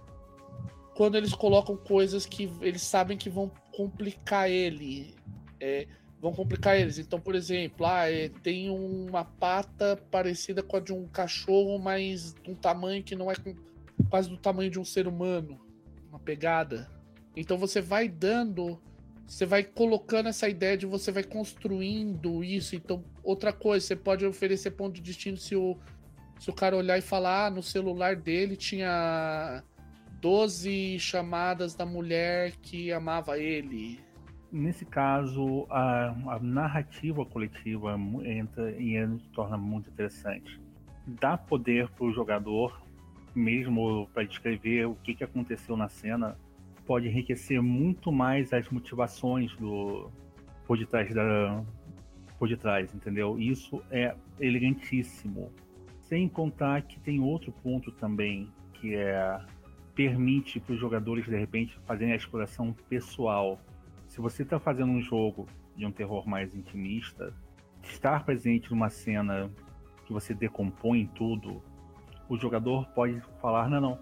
quando 0.95 1.17
eles 1.17 1.35
colocam 1.35 1.77
coisas 1.77 2.25
que 2.25 2.51
eles 2.61 2.83
sabem 2.83 3.19
que 3.19 3.29
vão 3.29 3.51
complicar 3.73 4.49
ele. 4.49 5.17
É, 5.61 5.89
vão 6.21 6.33
complicar 6.33 6.79
eles. 6.79 6.99
Então, 6.99 7.21
por 7.21 7.35
exemplo, 7.35 7.85
ah, 7.85 8.11
é, 8.11 8.29
tem 8.29 8.71
uma 8.71 9.25
pata 9.25 9.97
parecida 10.11 10.63
com 10.63 10.77
a 10.77 10.81
de 10.81 10.93
um 10.93 11.07
cachorro, 11.09 11.79
mas 11.79 12.35
de 12.35 12.51
um 12.51 12.55
tamanho 12.55 13.03
que 13.03 13.15
não 13.15 13.31
é 13.31 13.35
com, 13.35 13.55
quase 14.09 14.29
do 14.29 14.37
tamanho 14.37 14.71
de 14.71 14.79
um 14.79 14.85
ser 14.85 15.07
humano. 15.07 15.61
Uma 16.09 16.19
pegada. 16.19 16.91
Então 17.37 17.59
você 17.59 17.81
vai 17.81 18.09
dando. 18.09 18.81
Você 19.27 19.47
vai 19.47 19.65
colocando 19.65 20.29
essa 20.29 20.49
ideia 20.49 20.77
de 20.77 20.87
você 20.87 21.11
vai 21.11 21.25
construindo 21.25 22.45
isso. 22.45 22.77
Então, 22.77 23.03
outra 23.23 23.53
coisa, 23.53 23.87
você 23.87 23.97
pode 23.97 24.25
oferecer 24.27 24.73
ponto 24.73 24.95
de 24.95 25.01
destino 25.01 25.39
se 25.39 25.57
o, 25.57 25.79
se 26.39 26.51
o 26.51 26.53
cara 26.53 26.77
olhar 26.77 26.99
e 26.99 27.03
falar, 27.03 27.47
ah, 27.47 27.51
no 27.51 27.63
celular 27.63 28.17
dele 28.17 28.55
tinha 28.55 29.63
12 30.21 30.99
chamadas 30.99 31.75
da 31.75 31.87
mulher 31.87 32.53
que 32.63 32.93
amava 32.93 33.39
ele. 33.39 33.99
Nesse 34.53 34.85
caso, 34.85 35.67
a, 35.69 36.15
a 36.35 36.39
narrativa 36.39 37.27
coletiva 37.27 37.99
entra 38.25 38.71
e 38.71 38.95
torna 39.33 39.57
muito 39.57 39.91
interessante. 39.91 40.61
Dá 41.07 41.37
poder 41.37 41.89
para 41.91 42.07
o 42.07 42.13
jogador, 42.13 42.84
mesmo 43.35 44.09
para 44.13 44.25
descrever 44.25 44.87
o 44.87 44.95
que, 44.95 45.15
que 45.15 45.25
aconteceu 45.25 45.77
na 45.77 45.89
cena, 45.89 46.37
pode 46.87 47.09
enriquecer 47.09 47.61
muito 47.63 48.13
mais 48.13 48.53
as 48.53 48.69
motivações 48.69 49.55
do 49.57 50.11
por 50.67 50.79
detrás 50.79 51.13
da 51.15 51.63
por 52.39 52.49
detrás, 52.49 52.93
entendeu? 52.95 53.39
Isso 53.39 53.83
é 53.91 54.15
elegantíssimo. 54.41 55.53
Sem 56.03 56.29
contar 56.29 56.83
que 56.83 56.99
tem 57.01 57.21
outro 57.21 57.53
ponto 57.53 57.91
também, 57.93 58.51
que 58.75 58.95
é 58.95 59.41
permite 59.95 60.59
para 60.59 60.75
os 60.75 60.81
jogadores, 60.81 61.25
de 61.25 61.37
repente, 61.37 61.79
fazerem 61.87 62.13
a 62.13 62.17
exploração 62.17 62.75
pessoal. 62.89 63.61
Se 64.09 64.21
você 64.21 64.43
está 64.43 64.59
fazendo 64.59 64.91
um 64.91 65.01
jogo 65.01 65.47
de 65.77 65.87
um 65.87 65.93
terror 65.93 66.29
mais 66.29 66.55
intimista, 66.55 67.33
estar 67.83 68.25
presente 68.25 68.71
numa 68.71 68.91
cena 68.91 69.51
que 70.05 70.13
você 70.13 70.35
decompõe 70.35 71.07
tudo, 71.15 71.63
o 72.29 72.37
jogador 72.37 72.87
pode 72.95 73.21
falar: 73.41 73.69
não, 73.69 73.81
não, 73.81 73.99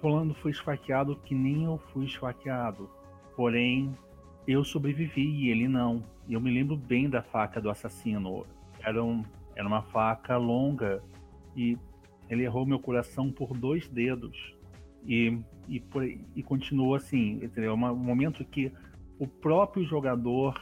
Fulano 0.00 0.34
foi 0.34 0.50
esfaqueado 0.50 1.16
que 1.16 1.34
nem 1.34 1.64
eu 1.64 1.78
fui 1.92 2.06
esfaqueado. 2.06 2.88
Porém, 3.36 3.94
eu 4.46 4.64
sobrevivi 4.64 5.26
e 5.26 5.50
ele 5.50 5.68
não. 5.68 6.02
Eu 6.28 6.40
me 6.40 6.50
lembro 6.50 6.76
bem 6.76 7.08
da 7.08 7.22
faca 7.22 7.60
do 7.60 7.70
assassino. 7.70 8.46
Era, 8.80 9.02
um, 9.02 9.24
era 9.54 9.66
uma 9.66 9.82
faca 9.82 10.36
longa 10.36 11.02
e 11.56 11.76
ele 12.28 12.44
errou 12.44 12.64
meu 12.64 12.78
coração 12.78 13.30
por 13.30 13.52
dois 13.56 13.88
dedos. 13.88 14.54
E, 15.06 15.38
e, 15.68 15.82
e 16.36 16.42
continua 16.42 16.98
assim, 16.98 17.40
entendeu? 17.42 17.72
É 17.72 17.74
um 17.74 17.96
momento 17.96 18.44
que 18.44 18.72
o 19.18 19.26
próprio 19.26 19.84
jogador 19.84 20.58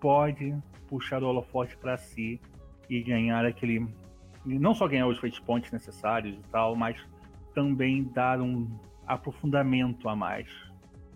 pode 0.00 0.56
puxar 0.88 1.22
o 1.22 1.26
holofote 1.26 1.76
para 1.76 1.96
si 1.96 2.40
e 2.88 3.02
ganhar 3.02 3.44
aquele. 3.44 3.86
Não 4.44 4.74
só 4.74 4.88
ganhar 4.88 5.06
os 5.06 5.18
fate 5.18 5.40
points 5.42 5.70
necessários 5.70 6.34
e 6.34 6.50
tal, 6.50 6.74
mas 6.74 6.96
também 7.54 8.04
dar 8.04 8.40
um 8.40 8.68
aprofundamento 9.06 10.08
a 10.08 10.16
mais. 10.16 10.48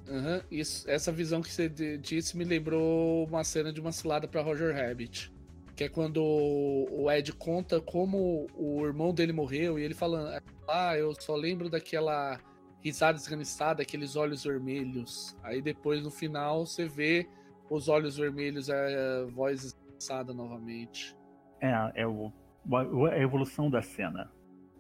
Uhum, 0.09 0.43
isso, 0.51 0.89
essa 0.91 1.11
visão 1.11 1.41
que 1.41 1.51
você 1.51 1.68
disse 1.99 2.37
me 2.37 2.45
lembrou 2.45 3.25
uma 3.27 3.43
cena 3.43 3.72
de 3.72 3.81
uma 3.81 3.93
cilada 3.93 4.29
para 4.29 4.43
Roger 4.43 4.75
Rabbit. 4.75 5.33
Que 5.75 5.85
é 5.85 5.89
quando 5.89 6.22
o 6.22 7.11
Ed 7.11 7.33
conta 7.33 7.81
como 7.81 8.47
o 8.55 8.85
irmão 8.85 9.12
dele 9.12 9.33
morreu 9.33 9.79
e 9.79 9.83
ele 9.83 9.95
falando: 9.95 10.41
Ah, 10.68 10.97
eu 10.97 11.12
só 11.20 11.35
lembro 11.35 11.68
daquela 11.68 12.39
risada 12.81 13.16
esganiçada, 13.16 13.83
aqueles 13.83 14.14
olhos 14.14 14.45
vermelhos. 14.45 15.37
Aí 15.43 15.61
depois 15.61 16.03
no 16.03 16.11
final 16.11 16.64
você 16.66 16.87
vê 16.87 17.27
os 17.68 17.89
olhos 17.89 18.16
vermelhos, 18.16 18.70
a 18.70 19.25
voz 19.33 19.64
esganiçada 19.64 20.33
novamente. 20.33 21.16
É, 21.61 22.03
é 22.03 22.07
o, 22.07 22.31
a 22.73 23.19
evolução 23.19 23.71
da 23.71 23.83
cena. 23.83 24.31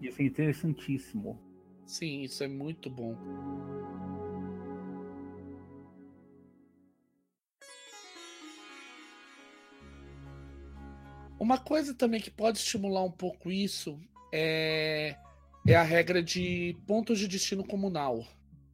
Isso 0.00 0.20
é 0.20 0.24
interessantíssimo. 0.24 1.38
Sim, 1.86 2.22
isso 2.22 2.42
é 2.42 2.48
muito 2.48 2.88
bom. 2.90 3.16
Uma 11.38 11.58
coisa 11.58 11.92
também 11.94 12.20
que 12.20 12.30
pode 12.30 12.58
estimular 12.58 13.02
um 13.02 13.10
pouco 13.10 13.50
isso 13.50 14.00
é 14.32 15.16
é 15.66 15.74
a 15.74 15.82
regra 15.82 16.22
de 16.22 16.76
pontos 16.86 17.18
de 17.18 17.26
destino 17.26 17.64
comunal, 17.64 18.26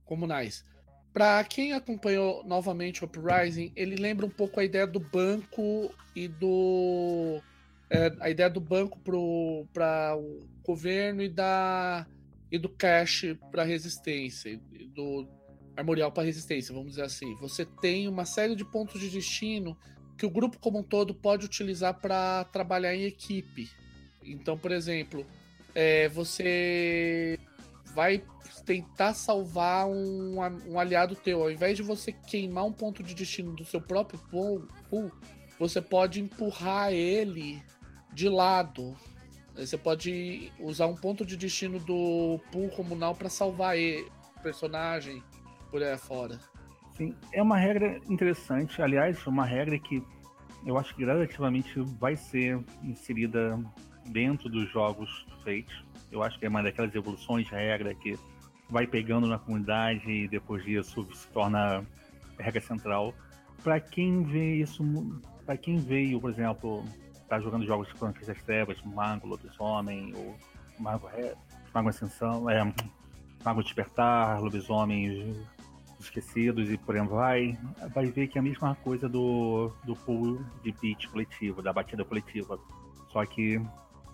comunais. 0.04 0.64
Para 1.12 1.42
quem 1.44 1.72
acompanhou 1.72 2.44
novamente 2.44 3.02
o 3.02 3.06
Uprising, 3.06 3.72
ele 3.76 3.96
lembra 3.96 4.26
um 4.26 4.30
pouco 4.30 4.58
a 4.58 4.64
ideia 4.64 4.86
do 4.86 4.98
banco 4.98 5.94
e 6.16 6.26
do 6.26 7.40
é, 7.90 8.12
a 8.20 8.30
ideia 8.30 8.48
do 8.48 8.60
banco 8.60 8.98
para 9.00 10.16
o 10.16 10.46
governo 10.64 11.22
e 11.22 11.28
da 11.28 12.06
e 12.50 12.58
do 12.58 12.68
cash 12.68 13.36
para 13.50 13.62
resistência, 13.62 14.60
do 14.94 15.28
armorial 15.76 16.10
para 16.10 16.24
resistência, 16.24 16.74
vamos 16.74 16.90
dizer 16.90 17.02
assim. 17.02 17.34
Você 17.36 17.64
tem 17.64 18.08
uma 18.08 18.24
série 18.24 18.56
de 18.56 18.64
pontos 18.64 19.00
de 19.00 19.08
destino 19.08 19.76
que 20.18 20.26
o 20.26 20.30
grupo 20.30 20.58
como 20.58 20.78
um 20.78 20.82
todo 20.82 21.14
pode 21.14 21.46
utilizar 21.46 21.94
para 22.00 22.44
trabalhar 22.44 22.94
em 22.94 23.04
equipe. 23.04 23.70
Então, 24.22 24.58
por 24.58 24.72
exemplo, 24.72 25.24
é, 25.74 26.08
você 26.08 27.38
vai 27.94 28.22
tentar 28.66 29.14
salvar 29.14 29.88
um, 29.88 30.36
um 30.68 30.78
aliado 30.78 31.16
teu. 31.16 31.42
Ao 31.42 31.50
invés 31.50 31.76
de 31.76 31.82
você 31.82 32.12
queimar 32.12 32.64
um 32.64 32.72
ponto 32.72 33.02
de 33.02 33.14
destino 33.14 33.54
do 33.54 33.64
seu 33.64 33.80
próprio 33.80 34.18
pool, 34.30 34.66
você 35.58 35.80
pode 35.80 36.20
empurrar 36.20 36.92
ele 36.92 37.62
de 38.12 38.28
lado. 38.28 38.96
Você 39.54 39.76
pode 39.76 40.52
usar 40.58 40.86
um 40.86 40.94
ponto 40.94 41.24
de 41.24 41.36
destino 41.36 41.78
do 41.78 42.40
pool 42.50 42.70
comunal 42.70 43.14
para 43.14 43.28
salvar 43.28 43.76
o 43.76 44.42
personagem 44.42 45.22
por 45.70 45.82
aí 45.82 45.96
fora. 45.98 46.38
Sim, 46.96 47.14
é 47.32 47.42
uma 47.42 47.56
regra 47.56 48.00
interessante. 48.08 48.80
Aliás, 48.80 49.26
uma 49.26 49.44
regra 49.44 49.78
que 49.78 50.02
eu 50.66 50.76
acho 50.78 50.94
que 50.94 51.02
gradativamente 51.04 51.80
vai 51.98 52.16
ser 52.16 52.62
inserida 52.82 53.58
dentro 54.06 54.48
dos 54.48 54.70
jogos 54.70 55.26
feitos. 55.42 55.84
Eu 56.10 56.22
acho 56.22 56.38
que 56.38 56.46
é 56.46 56.48
uma 56.48 56.62
daquelas 56.62 56.94
evoluções 56.94 57.46
de 57.46 57.52
regra 57.52 57.94
que 57.94 58.18
vai 58.68 58.86
pegando 58.86 59.26
na 59.26 59.38
comunidade 59.38 60.08
e 60.10 60.28
depois 60.28 60.64
disso 60.64 61.06
se 61.14 61.26
torna 61.28 61.84
regra 62.38 62.60
central. 62.60 63.14
Para 63.62 63.80
quem 63.80 64.22
vê 64.22 64.56
isso, 64.56 64.82
para 65.44 65.56
quem 65.56 65.76
veio, 65.76 66.20
por 66.20 66.30
exemplo, 66.30 66.84
tá 67.30 67.38
jogando 67.38 67.64
jogos 67.64 67.86
de 67.86 67.94
Crônicas 67.94 68.26
das 68.26 68.42
Trevas, 68.42 68.82
Mago, 68.82 69.28
Lobisomem, 69.28 70.12
ou 70.16 70.36
Mago, 70.80 71.08
Mago 71.72 71.88
Ascensão, 71.88 72.50
é, 72.50 72.74
Mago 73.44 73.62
Despertar, 73.62 74.42
Lobisomem 74.42 75.36
Esquecidos 76.00 76.68
e 76.72 76.76
por 76.76 76.96
aí 76.96 77.06
vai, 77.06 77.58
vai 77.94 78.06
ver 78.06 78.26
que 78.26 78.36
é 78.36 78.40
a 78.40 78.42
mesma 78.42 78.74
coisa 78.74 79.08
do, 79.08 79.70
do 79.84 79.94
pool 79.94 80.44
de 80.64 80.72
beat 80.72 81.06
coletivo, 81.08 81.62
da 81.62 81.72
batida 81.72 82.04
coletiva. 82.04 82.58
Só 83.12 83.24
que 83.24 83.60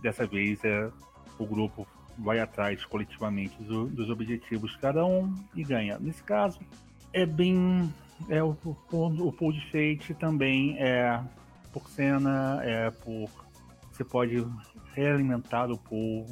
dessa 0.03 0.27
vez 0.27 0.63
é, 0.63 0.91
o 1.39 1.47
grupo 1.47 1.87
vai 2.19 2.39
atrás 2.39 2.85
coletivamente 2.85 3.57
do, 3.63 3.87
dos 3.87 4.11
objetivos 4.11 4.77
cada 4.77 5.07
um 5.07 5.33
e 5.55 5.65
ganha. 5.65 5.99
Nesse 5.99 6.23
caso, 6.23 6.61
é 7.15 7.25
bem. 7.25 7.91
É, 8.29 8.43
o, 8.43 8.57
o, 8.65 9.27
o 9.29 9.33
pool 9.33 9.53
de 9.53 9.61
fate 9.71 10.13
também 10.15 10.77
é 10.79 11.23
por 11.77 11.91
cena, 11.91 12.59
é 12.65 12.91
por. 12.91 13.29
Você 13.93 14.03
pode 14.03 14.37
realimentar 14.95 15.71
o 15.71 15.79
pool 15.79 16.27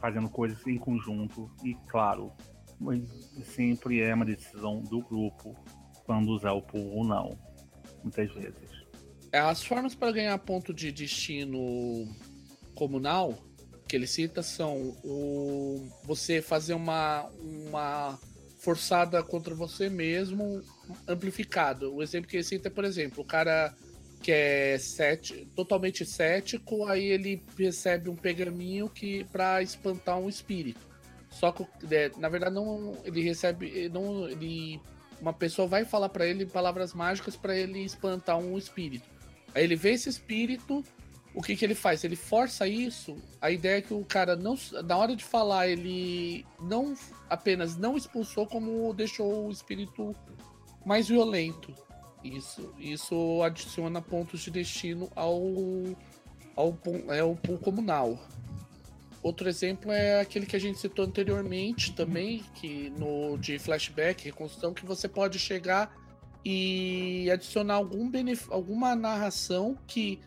fazendo 0.00 0.28
coisas 0.28 0.64
em 0.66 0.76
conjunto 0.76 1.48
e, 1.64 1.74
claro, 1.88 2.32
sempre 3.44 4.00
é 4.00 4.12
uma 4.12 4.24
decisão 4.24 4.80
do 4.80 5.00
grupo 5.00 5.54
quando 6.04 6.30
usar 6.30 6.52
o 6.52 6.62
pool 6.62 6.96
ou 6.96 7.04
não, 7.04 7.38
muitas 8.02 8.32
vezes. 8.34 8.84
É, 9.32 9.38
as 9.38 9.64
formas 9.64 9.94
para 9.94 10.12
ganhar 10.12 10.36
ponto 10.38 10.74
de 10.74 10.90
destino 10.90 12.08
comunal 12.74 13.38
que 13.88 13.96
ele 13.96 14.06
cita 14.06 14.42
são 14.42 14.96
o 15.04 15.88
você 16.04 16.42
fazer 16.42 16.74
uma, 16.74 17.28
uma 17.40 18.18
forçada 18.58 19.22
contra 19.22 19.54
você 19.54 19.88
mesmo 19.88 20.60
amplificado. 21.06 21.94
O 21.94 22.02
exemplo 22.02 22.28
que 22.28 22.36
ele 22.36 22.44
cita 22.44 22.70
por 22.70 22.84
exemplo, 22.84 23.22
o 23.22 23.26
cara 23.26 23.74
que 24.24 24.32
é 24.32 24.78
cético, 24.78 25.44
totalmente 25.54 26.06
cético, 26.06 26.86
aí 26.86 27.04
ele 27.04 27.42
recebe 27.58 28.08
um 28.08 28.16
pergaminho 28.16 28.88
que 28.88 29.22
para 29.24 29.60
espantar 29.60 30.18
um 30.18 30.30
espírito. 30.30 30.80
Só 31.28 31.52
que 31.52 31.66
é, 31.90 32.10
na 32.16 32.30
verdade 32.30 32.54
não 32.54 32.96
ele 33.04 33.20
recebe 33.20 33.90
não 33.90 34.26
ele 34.26 34.80
uma 35.20 35.34
pessoa 35.34 35.68
vai 35.68 35.84
falar 35.84 36.08
para 36.08 36.26
ele 36.26 36.46
palavras 36.46 36.94
mágicas 36.94 37.36
para 37.36 37.54
ele 37.54 37.84
espantar 37.84 38.38
um 38.38 38.56
espírito. 38.56 39.04
Aí 39.54 39.62
ele 39.62 39.76
vê 39.76 39.90
esse 39.90 40.08
espírito, 40.08 40.82
o 41.34 41.42
que, 41.42 41.54
que 41.54 41.62
ele 41.62 41.74
faz? 41.74 42.02
Ele 42.02 42.16
força 42.16 42.66
isso. 42.66 43.18
A 43.42 43.50
ideia 43.50 43.78
é 43.78 43.82
que 43.82 43.92
o 43.92 44.06
cara 44.06 44.34
não, 44.34 44.56
na 44.84 44.96
hora 44.96 45.14
de 45.14 45.22
falar, 45.22 45.68
ele 45.68 46.46
não 46.58 46.94
apenas 47.28 47.76
não 47.76 47.94
expulsou, 47.94 48.46
como 48.46 48.94
deixou 48.94 49.46
o 49.46 49.50
espírito 49.50 50.16
mais 50.84 51.08
violento. 51.08 51.74
Isso, 52.24 52.72
isso 52.78 53.42
adiciona 53.42 54.00
pontos 54.00 54.40
de 54.40 54.50
destino 54.50 55.10
ao 55.14 55.42
ao, 56.56 56.76
é 57.10 57.20
ao 57.20 57.36
pool 57.36 57.58
comunal. 57.58 58.18
Outro 59.22 59.48
exemplo 59.48 59.90
é 59.90 60.20
aquele 60.20 60.46
que 60.46 60.56
a 60.56 60.58
gente 60.58 60.78
citou 60.78 61.04
anteriormente 61.04 61.92
também, 61.94 62.42
que 62.54 62.90
no 62.90 63.36
de 63.38 63.58
flashback, 63.58 64.24
reconstrução, 64.24 64.74
que 64.74 64.84
você 64.84 65.08
pode 65.08 65.38
chegar 65.38 65.94
e 66.44 67.30
adicionar 67.30 67.74
algum 67.74 68.10
alguma 68.50 68.94
narração 68.94 69.78
que 69.86 70.20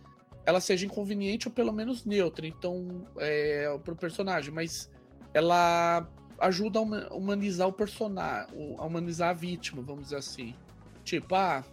ela 0.45 0.60
seja 0.60 0.86
inconveniente 0.86 1.48
ou 1.48 1.54
pelo 1.54 1.72
menos 1.72 2.06
neutra, 2.06 2.48
então, 2.48 3.06
é, 3.18 3.78
pro 3.84 3.95
personagem, 3.95 4.52
mas 4.52 4.89
ela 5.34 6.08
ajuda 6.39 6.80
a 6.80 6.82
humanizar 7.14 7.68
o 7.68 7.74
personagem, 7.74 8.76
a 8.78 8.86
humanizar 8.86 9.30
a 9.30 9.34
vítima, 9.34 9.82
vamos 9.82 10.06
dizer 10.06 10.18
assim. 10.18 10.56
Tipo, 11.04 11.36
ah, 11.36 11.64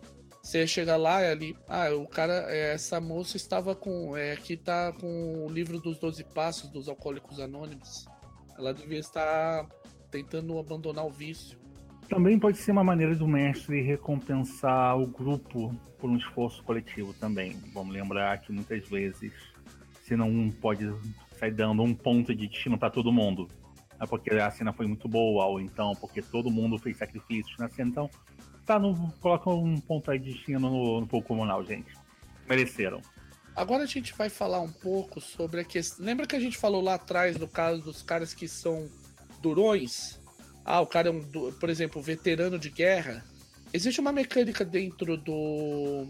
você 0.44 0.66
chega 0.66 0.94
lá 0.94 1.22
e 1.22 1.26
ali, 1.26 1.56
ah, 1.66 1.88
o 1.94 2.06
cara, 2.06 2.44
é, 2.48 2.74
essa 2.74 3.00
moça 3.00 3.38
estava 3.38 3.74
com, 3.74 4.14
é, 4.14 4.32
aqui 4.32 4.58
tá 4.58 4.92
com 4.92 5.46
o 5.46 5.50
livro 5.50 5.80
dos 5.80 5.98
12 5.98 6.22
passos 6.34 6.70
dos 6.70 6.86
alcoólicos 6.86 7.40
anônimos. 7.40 8.06
Ela 8.58 8.74
devia 8.74 8.98
estar 8.98 9.66
tentando 10.10 10.58
abandonar 10.58 11.06
o 11.06 11.10
vício. 11.10 11.58
Também 12.10 12.38
pode 12.38 12.58
ser 12.58 12.72
uma 12.72 12.84
maneira 12.84 13.16
do 13.16 13.26
mestre 13.26 13.80
recompensar 13.80 15.00
o 15.00 15.06
grupo 15.06 15.74
por 15.98 16.10
um 16.10 16.16
esforço 16.18 16.62
coletivo 16.62 17.14
também. 17.14 17.58
Vamos 17.72 17.94
lembrar 17.94 18.36
que 18.42 18.52
muitas 18.52 18.86
vezes, 18.86 19.32
se 20.02 20.14
não 20.14 20.50
pode 20.50 20.84
sair 21.38 21.52
dando 21.52 21.82
um 21.82 21.94
ponto 21.94 22.34
de 22.34 22.46
destino 22.46 22.78
para 22.78 22.90
todo 22.90 23.10
mundo, 23.10 23.48
é 23.98 24.06
porque 24.06 24.34
a 24.34 24.50
cena 24.50 24.74
foi 24.74 24.86
muito 24.86 25.08
boa, 25.08 25.46
ou 25.46 25.58
então 25.58 25.94
porque 25.98 26.20
todo 26.20 26.50
mundo 26.50 26.78
fez 26.78 26.98
sacrifícios 26.98 27.56
na 27.58 27.70
cena. 27.70 27.88
Então, 27.88 28.10
tá 28.64 28.78
no, 28.78 29.12
coloca 29.20 29.50
um 29.50 29.80
ponto 29.80 30.10
aí 30.10 30.18
de 30.18 30.32
destino 30.32 30.70
no, 30.70 31.00
no 31.00 31.06
pouco 31.06 31.28
comunal, 31.28 31.64
gente. 31.64 31.92
Mereceram. 32.48 33.00
Agora 33.54 33.84
a 33.84 33.86
gente 33.86 34.12
vai 34.14 34.28
falar 34.28 34.60
um 34.60 34.70
pouco 34.70 35.20
sobre 35.20 35.60
a 35.60 35.64
questão. 35.64 36.04
Lembra 36.04 36.26
que 36.26 36.34
a 36.34 36.40
gente 36.40 36.58
falou 36.58 36.82
lá 36.82 36.94
atrás 36.94 37.36
do 37.36 37.46
caso 37.46 37.82
dos 37.82 38.02
caras 38.02 38.34
que 38.34 38.48
são 38.48 38.88
durões? 39.40 40.20
Ah, 40.64 40.80
o 40.80 40.86
cara 40.86 41.08
é 41.08 41.12
um, 41.12 41.22
por 41.52 41.70
exemplo, 41.70 42.02
veterano 42.02 42.58
de 42.58 42.70
guerra. 42.70 43.24
Existe 43.72 44.00
uma 44.00 44.12
mecânica 44.12 44.64
dentro 44.64 45.16
do, 45.16 46.06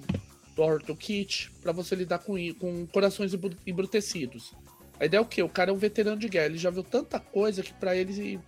do 0.55 0.63
Horror 0.63 0.81
Kit 0.97 1.51
para 1.63 1.73
você 1.73 1.95
lidar 1.95 2.21
com, 2.21 2.35
com 2.55 2.87
corações 2.87 3.33
embrutecidos. 3.67 4.55
A 4.99 5.07
ideia 5.07 5.19
é 5.19 5.23
o 5.23 5.27
quê? 5.27 5.43
O 5.43 5.49
cara 5.49 5.71
é 5.71 5.75
um 5.75 5.79
veterano 5.79 6.19
de 6.19 6.29
guerra, 6.29 6.47
ele 6.47 6.59
já 6.59 6.71
viu 6.71 6.85
tanta 6.85 7.19
coisa 7.19 7.63
que 7.63 7.75
para 7.75 7.97
ele 7.97 8.41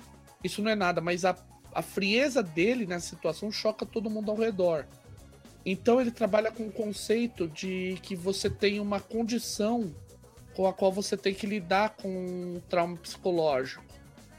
isso 0.44 0.62
não 0.62 0.70
é 0.70 0.76
nada, 0.76 1.00
mas 1.00 1.24
a, 1.24 1.36
a 1.76 1.82
frieza 1.82 2.42
dele 2.42 2.86
nessa 2.86 3.10
situação 3.10 3.52
choca 3.52 3.84
todo 3.84 4.08
mundo 4.08 4.30
ao 4.30 4.36
redor. 4.38 4.86
Então 5.62 6.00
ele 6.00 6.10
trabalha 6.10 6.50
com 6.50 6.66
o 6.66 6.72
conceito 6.72 7.46
de 7.46 7.98
que 8.00 8.16
você 8.16 8.48
tem 8.48 8.80
uma 8.80 8.98
condição 8.98 9.94
com 10.54 10.66
a 10.66 10.72
qual 10.72 10.90
você 10.90 11.18
tem 11.18 11.34
que 11.34 11.46
lidar 11.46 11.90
com 11.90 12.08
um 12.08 12.62
trauma 12.66 12.96
psicológico. 12.96 13.84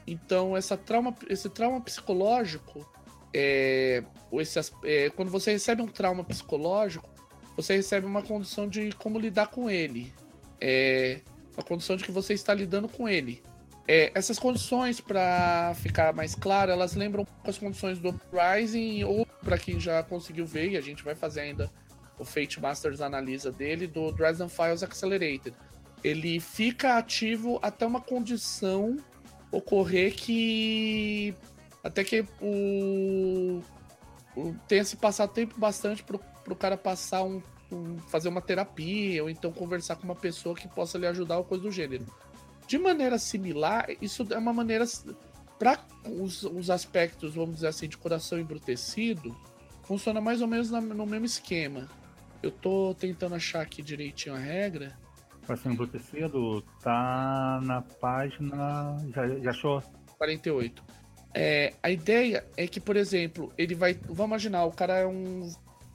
Então, 0.04 0.56
essa 0.56 0.76
trauma, 0.76 1.14
esse 1.28 1.48
trauma 1.48 1.80
psicológico, 1.80 2.84
é, 3.32 4.02
esse, 4.32 4.58
é, 4.82 5.08
quando 5.10 5.30
você 5.30 5.52
recebe 5.52 5.80
um 5.80 5.86
trauma 5.86 6.24
psicológico, 6.24 7.08
você 7.56 7.76
recebe 7.76 8.04
uma 8.04 8.22
condição 8.22 8.68
de 8.68 8.90
como 8.96 9.16
lidar 9.16 9.46
com 9.46 9.70
ele. 9.70 10.12
É, 10.60 11.20
a 11.56 11.62
condição 11.62 11.94
de 11.94 12.02
que 12.02 12.10
você 12.10 12.34
está 12.34 12.52
lidando 12.52 12.88
com 12.88 13.08
ele. 13.08 13.44
É, 13.90 14.12
essas 14.14 14.38
condições, 14.38 15.00
para 15.00 15.72
ficar 15.76 16.12
mais 16.12 16.34
claro, 16.34 16.70
elas 16.70 16.94
lembram 16.94 17.26
as 17.42 17.56
condições 17.56 17.98
do 17.98 18.14
Rising, 18.30 19.02
ou 19.04 19.24
para 19.42 19.56
quem 19.56 19.80
já 19.80 20.02
conseguiu 20.02 20.44
ver, 20.44 20.72
e 20.72 20.76
a 20.76 20.80
gente 20.82 21.02
vai 21.02 21.14
fazer 21.14 21.40
ainda 21.40 21.70
o 22.18 22.24
Fate 22.24 22.60
Masters 22.60 23.00
analisa 23.00 23.50
dele, 23.50 23.86
do 23.86 24.12
Dresden 24.12 24.50
Files 24.50 24.82
Accelerated. 24.82 25.54
Ele 26.04 26.38
fica 26.38 26.98
ativo 26.98 27.58
até 27.62 27.86
uma 27.86 28.00
condição 28.00 28.98
ocorrer 29.50 30.14
que 30.14 31.34
até 31.82 32.04
que 32.04 32.26
o, 32.42 33.62
o 34.36 34.54
tenha 34.68 34.84
se 34.84 34.96
passado 34.96 35.32
tempo 35.32 35.58
bastante 35.58 36.02
pro, 36.02 36.20
pro 36.44 36.54
cara 36.54 36.76
passar 36.76 37.22
um, 37.22 37.42
um, 37.72 37.96
fazer 38.08 38.28
uma 38.28 38.42
terapia 38.42 39.22
ou 39.22 39.30
então 39.30 39.50
conversar 39.50 39.96
com 39.96 40.04
uma 40.04 40.14
pessoa 40.14 40.54
que 40.54 40.68
possa 40.68 40.98
lhe 40.98 41.06
ajudar 41.06 41.38
ou 41.38 41.44
coisa 41.44 41.64
do 41.64 41.70
gênero. 41.70 42.04
De 42.68 42.76
maneira 42.76 43.18
similar, 43.18 43.86
isso 44.00 44.26
é 44.30 44.36
uma 44.36 44.52
maneira 44.52 44.84
para 45.58 45.78
os, 46.04 46.42
os 46.42 46.68
aspectos, 46.68 47.34
vamos 47.34 47.56
dizer 47.56 47.68
assim, 47.68 47.88
de 47.88 47.96
coração 47.96 48.38
embrutecido, 48.38 49.34
funciona 49.84 50.20
mais 50.20 50.42
ou 50.42 50.46
menos 50.46 50.70
na, 50.70 50.78
no 50.78 51.06
mesmo 51.06 51.24
esquema. 51.24 51.88
Eu 52.42 52.50
tô 52.50 52.94
tentando 52.94 53.34
achar 53.34 53.62
aqui 53.62 53.82
direitinho 53.82 54.34
a 54.34 54.38
regra. 54.38 54.94
Coração 55.46 55.72
Embrutecido 55.72 56.62
tá 56.82 57.58
na 57.64 57.80
página. 57.80 58.98
Já, 59.14 59.26
já 59.38 59.50
achou? 59.50 59.82
48. 60.18 60.84
É, 61.34 61.72
a 61.82 61.90
ideia 61.90 62.44
é 62.54 62.66
que, 62.66 62.78
por 62.78 62.96
exemplo, 62.96 63.50
ele 63.56 63.74
vai. 63.74 63.94
Vamos 63.94 64.26
imaginar, 64.26 64.66
o 64.66 64.72
cara 64.72 64.98
é 64.98 65.06
um, 65.06 65.50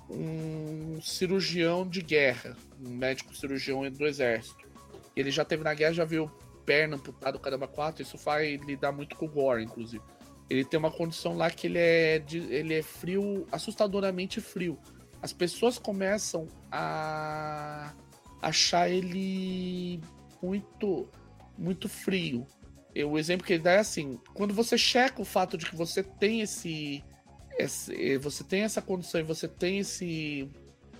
um 0.09 0.99
cirurgião 1.03 1.87
de 1.87 2.01
guerra, 2.01 2.57
um 2.83 2.89
médico 2.89 3.35
cirurgião 3.35 3.87
do 3.91 4.07
exército. 4.07 4.67
Ele 5.15 5.29
já 5.29 5.45
teve 5.45 5.63
na 5.63 5.75
guerra, 5.75 5.93
já 5.93 6.05
viu 6.05 6.31
perna 6.65 6.95
amputada, 6.95 7.37
caramba, 7.39 7.67
quatro, 7.67 8.01
isso 8.01 8.17
faz 8.17 8.59
lidar 8.61 8.91
muito 8.91 9.15
com 9.15 9.25
o 9.25 9.29
gore, 9.29 9.63
inclusive. 9.63 10.03
Ele 10.49 10.65
tem 10.65 10.79
uma 10.79 10.91
condição 10.91 11.35
lá 11.35 11.49
que 11.49 11.67
ele 11.67 11.79
é, 11.79 12.19
de, 12.19 12.37
ele 12.37 12.75
é 12.75 12.81
frio, 12.81 13.47
assustadoramente 13.51 14.41
frio. 14.41 14.77
As 15.21 15.31
pessoas 15.31 15.79
começam 15.79 16.47
a 16.71 17.93
achar 18.41 18.89
ele 18.89 20.01
muito, 20.41 21.07
muito 21.57 21.87
frio. 21.87 22.45
E 22.93 23.03
o 23.03 23.17
exemplo 23.17 23.47
que 23.47 23.53
ele 23.53 23.63
dá 23.63 23.71
é 23.71 23.79
assim: 23.79 24.19
quando 24.33 24.53
você 24.53 24.77
checa 24.77 25.21
o 25.21 25.25
fato 25.25 25.57
de 25.57 25.65
que 25.65 25.75
você 25.75 26.03
tem 26.03 26.41
esse, 26.41 27.03
esse 27.57 28.17
você 28.17 28.43
tem 28.43 28.61
essa 28.61 28.81
condição 28.81 29.21
e 29.21 29.23
você 29.23 29.47
tem 29.47 29.79
esse, 29.79 30.49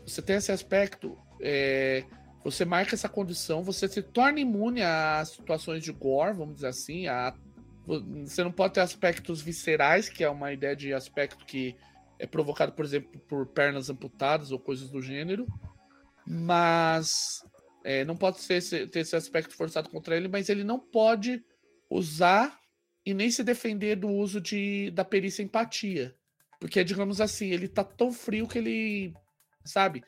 você 0.06 0.22
tem 0.22 0.38
esse 0.38 0.52
aspecto, 0.52 1.18
é, 1.42 2.04
você 2.44 2.66
marca 2.66 2.94
essa 2.96 3.08
condição, 3.08 3.64
você 3.64 3.88
se 3.88 4.02
torna 4.02 4.40
imune 4.40 4.82
a 4.82 5.24
situações 5.26 5.84
de 5.84 5.92
gore, 5.92 6.36
vamos 6.36 6.56
dizer 6.56 6.68
assim, 6.68 7.08
a, 7.08 7.34
você 7.86 8.44
não 8.44 8.52
pode 8.52 8.74
ter 8.74 8.82
aspectos 8.82 9.42
viscerais, 9.42 10.10
que 10.10 10.24
é 10.24 10.30
uma 10.30 10.52
ideia 10.52 10.76
de 10.76 10.94
aspecto 10.94 11.46
que 11.46 11.76
é 12.20 12.28
provocado, 12.28 12.74
por 12.74 12.86
exemplo, 12.86 13.20
por 13.28 13.48
pernas 13.48 13.90
amputadas 13.90 14.52
ou 14.52 14.60
coisas 14.60 14.90
do 14.90 15.02
gênero, 15.02 15.48
mas 16.26 17.44
é, 17.84 18.06
não 18.06 18.16
pode 18.16 18.40
ser 18.42 18.90
ter 18.90 19.00
esse 19.00 19.16
aspecto 19.16 19.56
forçado 19.56 19.90
contra 19.90 20.16
ele, 20.16 20.28
mas 20.28 20.50
ele 20.50 20.64
não 20.64 20.80
pode 20.80 21.44
usar 21.90 22.60
e 23.06 23.14
nem 23.14 23.30
se 23.30 23.44
defender 23.44 23.98
do 23.98 24.08
uso 24.08 24.40
de, 24.40 24.90
da 24.92 25.04
perícia 25.04 25.44
empatia. 25.44 26.16
Porque, 26.60 26.84
digamos 26.84 27.20
assim, 27.20 27.50
ele 27.50 27.68
tá 27.68 27.84
tão 27.84 28.12
frio 28.12 28.48
que 28.48 28.58
ele. 28.58 29.14
Sabe? 29.66 30.04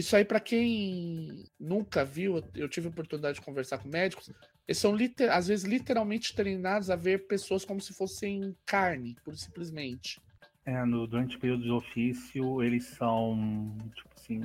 Isso 0.00 0.16
aí, 0.16 0.24
para 0.24 0.40
quem 0.40 1.44
nunca 1.58 2.04
viu, 2.06 2.42
eu 2.54 2.68
tive 2.70 2.86
a 2.86 2.90
oportunidade 2.90 3.38
de 3.38 3.44
conversar 3.44 3.76
com 3.76 3.88
médicos, 3.88 4.30
eles 4.66 4.78
são, 4.78 4.96
às 5.30 5.48
vezes, 5.48 5.64
literalmente 5.66 6.34
treinados 6.34 6.88
a 6.88 6.96
ver 6.96 7.26
pessoas 7.26 7.66
como 7.66 7.82
se 7.82 7.92
fossem 7.92 8.56
carne, 8.64 9.14
por 9.22 9.36
simplesmente. 9.36 10.18
É, 10.64 10.82
no, 10.86 11.06
durante 11.06 11.36
o 11.36 11.38
período 11.38 11.64
de 11.64 11.70
ofício, 11.70 12.62
eles 12.62 12.86
são, 12.86 13.76
tipo 13.94 14.08
assim, 14.16 14.40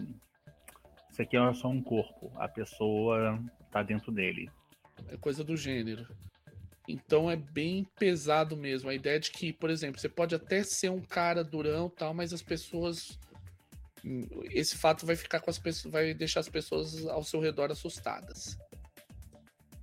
isso 1.10 1.22
aqui 1.22 1.38
é 1.38 1.54
só 1.54 1.70
um 1.70 1.82
corpo, 1.82 2.34
a 2.36 2.50
pessoa 2.50 3.42
tá 3.72 3.82
dentro 3.82 4.12
dele. 4.12 4.52
É 5.08 5.16
coisa 5.16 5.42
do 5.42 5.56
gênero. 5.56 6.06
Então 6.86 7.32
é 7.32 7.38
bem 7.38 7.88
pesado 7.98 8.58
mesmo. 8.58 8.90
A 8.90 8.94
ideia 8.94 9.22
de 9.22 9.32
que, 9.32 9.54
por 9.54 9.70
exemplo, 9.70 10.02
você 10.02 10.10
pode 10.10 10.36
até 10.36 10.64
ser 10.64 10.90
um 10.92 11.02
cara 11.02 11.46
durão 11.46 11.90
tal, 11.90 12.14
mas 12.14 12.34
as 12.34 12.42
pessoas. 12.42 13.18
Esse 14.52 14.76
fato 14.78 15.06
vai 15.06 15.16
ficar 15.16 15.40
com 15.40 15.50
as 15.50 15.58
pessoas. 15.58 15.92
Vai 15.92 16.14
deixar 16.14 16.40
as 16.40 16.50
pessoas 16.50 17.06
ao 17.08 17.24
seu 17.24 17.40
redor 17.40 17.72
assustadas. 17.72 18.58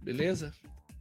Beleza? 0.01 0.55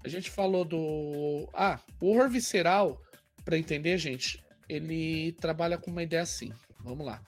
A 0.04 0.08
gente 0.08 0.30
falou 0.32 0.66
do. 0.66 1.48
Ah, 1.54 1.80
o 2.00 2.08
horror 2.08 2.30
visceral, 2.30 3.00
para 3.46 3.58
entender, 3.58 3.98
gente, 3.98 4.44
ele 4.68 5.34
trabalha 5.34 5.78
com 5.78 5.92
uma 5.92 6.04
ideia 6.04 6.24
assim. 6.24 6.52
Vamos 6.80 7.06
lá. 7.06 7.22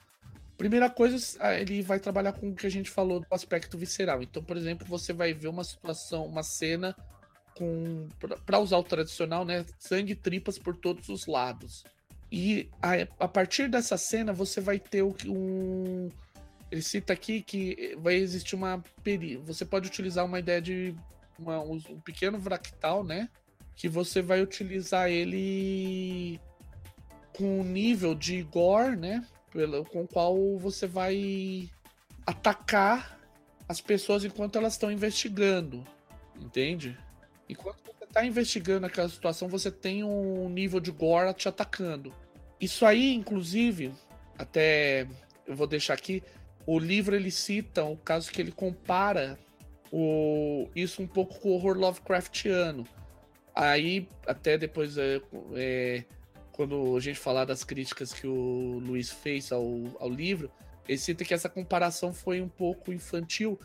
Primeira 0.58 0.89
coisa, 0.89 1.18
ah, 1.39 1.54
ele 1.60 1.82
vai 1.82 2.00
trabalhar 2.00 2.34
com 2.34 2.50
o 2.50 2.56
que 2.56 2.68
a 2.68 2.72
gente 2.72 2.89
falou 2.89 3.20
do 3.20 3.28
aspecto 3.32 3.78
visceral. 3.78 4.24
Então, 4.24 4.44
por 4.44 4.58
exemplo, 4.58 4.88
você 4.88 5.14
vai 5.14 5.34
ver 5.34 5.48
uma 5.48 5.64
situação, 5.64 6.26
uma 6.26 6.44
cena 6.44 6.96
com 7.56 8.08
para 8.46 8.60
usar 8.60 8.78
o 8.78 8.84
tradicional, 8.84 9.46
né, 9.46 9.66
sangue 9.78 10.14
e 10.14 10.16
tripas 10.16 10.58
por 10.58 10.76
todos 10.76 11.10
os 11.10 11.28
lados. 11.28 11.84
E 12.36 12.68
a, 12.82 12.94
a 13.26 13.28
partir 13.28 13.70
dessa 13.70 13.96
cena 13.96 14.34
você 14.34 14.60
vai 14.60 14.80
ter 14.80 15.04
um 15.04 16.10
ele 16.72 16.82
cita 16.82 17.14
aqui 17.14 17.44
que 17.44 17.96
vai 18.00 18.16
existir 18.16 18.56
uma 18.56 18.84
peri 19.04 19.38
você 19.38 19.64
pode 19.64 19.88
utilizar 19.88 20.26
uma 20.26 20.40
ideia 20.40 20.60
de 20.60 20.96
uma, 21.38 21.60
um 21.60 21.80
pequeno 22.04 22.42
fractal, 22.42 23.04
né, 23.04 23.30
que 23.76 23.88
você 23.88 24.20
vai 24.20 24.42
utilizar 24.42 25.12
ele 25.12 26.40
com 27.38 27.60
um 27.60 27.64
nível 27.64 28.16
de 28.16 28.42
gore, 28.42 28.96
né, 28.96 29.24
pelo, 29.52 29.86
com 29.86 30.02
o 30.02 30.08
qual 30.08 30.58
você 30.58 30.88
vai 30.88 31.70
atacar 32.26 33.20
as 33.70 33.80
pessoas 33.80 34.26
enquanto 34.26 34.58
elas 34.58 34.74
estão 34.74 34.92
investigando, 34.92 35.86
entende? 36.40 36.98
Enquanto 37.48 37.78
você 37.86 38.06
está 38.06 38.26
investigando 38.26 38.88
aquela 38.88 39.08
situação, 39.08 39.48
você 39.48 39.70
tem 39.70 40.04
um 40.04 40.50
nível 40.50 40.80
de 40.80 40.90
gore 40.90 41.32
te 41.36 41.48
atacando. 41.48 42.12
Isso 42.64 42.86
aí, 42.86 43.14
inclusive, 43.14 43.91
até 44.38 45.05
eu 45.45 45.53
vou 45.53 45.68
deixar 45.68 45.95
aqui, 45.95 46.24
o 46.66 46.80
livro 46.80 47.14
ele 47.14 47.30
cita 47.30 47.84
o 47.84 47.97
caso 47.97 48.32
que 48.32 48.41
ele 48.41 48.53
compara 48.53 49.38
o, 49.91 50.70
isso 50.74 51.01
um 51.01 51.07
pouco 51.07 51.38
com 51.41 51.49
o 51.49 51.55
horror 51.55 51.78
Lovecraftiano. 51.78 52.88
Aí, 53.53 54.07
até 54.26 54.57
depois, 54.57 54.97
é, 54.97 55.22
é, 55.55 56.05
quando 56.53 56.95
a 56.95 57.01
gente 57.01 57.20
falar 57.20 57.43
das 57.43 57.66
críticas 57.66 58.14
que 58.14 58.26
o 58.26 58.80
Luiz 58.80 59.09
fez 59.09 59.51
ao, 59.51 59.68
ao 59.99 60.09
livro, 60.09 60.49
ele 60.88 60.97
cita 60.97 61.26
que 61.26 61.34
essa 61.34 61.49
comparação 61.49 62.14
foi 62.14 62.39
um 62.39 62.47
pouco 62.47 62.93
infantil. 62.93 63.59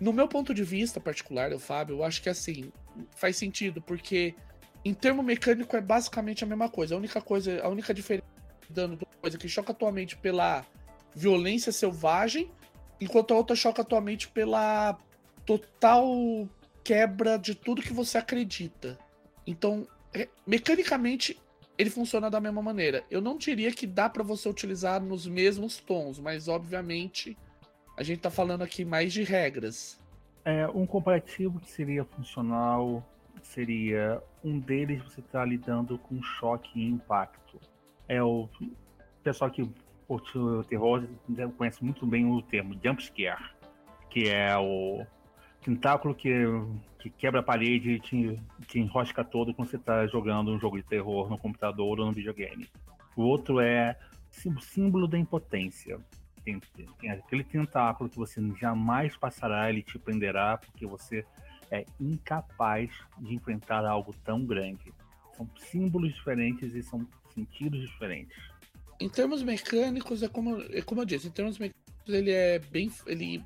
No 0.00 0.14
meu 0.14 0.26
ponto 0.26 0.54
de 0.54 0.64
vista 0.64 0.98
particular, 0.98 1.52
o 1.52 1.58
Fábio, 1.58 1.96
eu 1.96 2.04
acho 2.04 2.22
que 2.22 2.30
assim, 2.30 2.72
faz 3.14 3.36
sentido, 3.36 3.82
porque 3.82 4.34
em 4.82 4.94
termo 4.94 5.22
mecânico 5.22 5.76
é 5.76 5.80
basicamente 5.82 6.42
a 6.42 6.46
mesma 6.46 6.70
coisa. 6.70 6.94
A 6.94 6.98
única 6.98 7.20
coisa, 7.20 7.60
a 7.62 7.68
única 7.68 7.92
diferença 7.92 8.29
dando 8.72 8.98
coisa 9.20 9.38
que 9.38 9.48
choca 9.48 9.72
atualmente 9.72 10.16
pela 10.16 10.64
violência 11.14 11.72
selvagem, 11.72 12.50
enquanto 13.00 13.32
a 13.32 13.36
outra 13.36 13.56
choca 13.56 13.82
atualmente 13.82 14.28
pela 14.28 14.98
total 15.44 16.48
quebra 16.82 17.38
de 17.38 17.54
tudo 17.54 17.82
que 17.82 17.92
você 17.92 18.18
acredita. 18.18 18.98
Então, 19.46 19.86
é, 20.14 20.28
mecanicamente 20.46 21.38
ele 21.76 21.90
funciona 21.90 22.30
da 22.30 22.40
mesma 22.40 22.60
maneira. 22.60 23.04
Eu 23.10 23.20
não 23.20 23.38
diria 23.38 23.72
que 23.72 23.86
dá 23.86 24.08
para 24.08 24.22
você 24.22 24.48
utilizar 24.48 25.02
nos 25.02 25.26
mesmos 25.26 25.78
tons, 25.78 26.18
mas 26.18 26.46
obviamente 26.46 27.36
a 27.96 28.02
gente 28.02 28.20
tá 28.20 28.30
falando 28.30 28.62
aqui 28.62 28.84
mais 28.84 29.12
de 29.12 29.22
regras. 29.22 29.98
É, 30.44 30.66
um 30.68 30.86
comparativo 30.86 31.58
que 31.60 31.70
seria 31.70 32.04
funcional 32.04 33.04
seria 33.42 34.22
um 34.44 34.58
deles 34.58 35.02
você 35.02 35.20
está 35.20 35.44
lidando 35.44 35.98
com 35.98 36.22
choque 36.22 36.78
e 36.78 36.86
impacto. 36.86 37.58
É 38.10 38.22
o 38.22 38.48
pessoal 39.22 39.50
que 39.50 39.70
curte 40.08 40.36
o 40.36 40.64
terror 40.64 41.06
conhece 41.56 41.84
muito 41.84 42.04
bem 42.04 42.26
o 42.26 42.42
termo 42.42 42.74
jump 42.82 43.00
scare, 43.00 43.50
que 44.08 44.28
é 44.28 44.56
o 44.58 45.06
tentáculo 45.62 46.14
que, 46.14 46.32
que 46.98 47.10
quebra 47.10 47.38
a 47.38 47.42
parede 47.42 47.92
e 47.92 48.00
te, 48.00 48.40
te 48.66 48.80
enrosca 48.80 49.22
todo 49.22 49.54
quando 49.54 49.68
você 49.68 49.76
está 49.76 50.06
jogando 50.08 50.50
um 50.50 50.58
jogo 50.58 50.78
de 50.78 50.82
terror 50.82 51.30
no 51.30 51.38
computador 51.38 52.00
ou 52.00 52.06
no 52.06 52.12
videogame. 52.12 52.68
O 53.14 53.22
outro 53.22 53.60
é 53.60 53.96
símbolo 54.30 55.06
da 55.06 55.16
impotência 55.16 56.00
tem, 56.44 56.60
tem 56.98 57.10
aquele 57.10 57.44
tentáculo 57.44 58.08
que 58.08 58.16
você 58.16 58.40
jamais 58.56 59.16
passará, 59.16 59.70
ele 59.70 59.82
te 59.82 59.98
prenderá, 59.98 60.58
porque 60.58 60.86
você 60.86 61.24
é 61.70 61.84
incapaz 62.00 62.90
de 63.18 63.34
enfrentar 63.34 63.84
algo 63.84 64.14
tão 64.24 64.44
grande. 64.44 64.92
São 65.36 65.48
símbolos 65.56 66.12
diferentes 66.14 66.74
e 66.74 66.82
são 66.82 67.06
sentidos 67.34 67.80
diferentes. 67.80 68.36
Em 68.98 69.08
termos 69.08 69.42
mecânicos, 69.42 70.22
é 70.22 70.28
como, 70.28 70.60
é 70.62 70.82
como 70.82 71.00
eu 71.00 71.04
disse, 71.04 71.28
em 71.28 71.30
termos 71.30 71.58
mecânicos, 71.58 72.08
ele 72.08 72.30
é 72.30 72.58
bem. 72.58 72.90
Ele, 73.06 73.42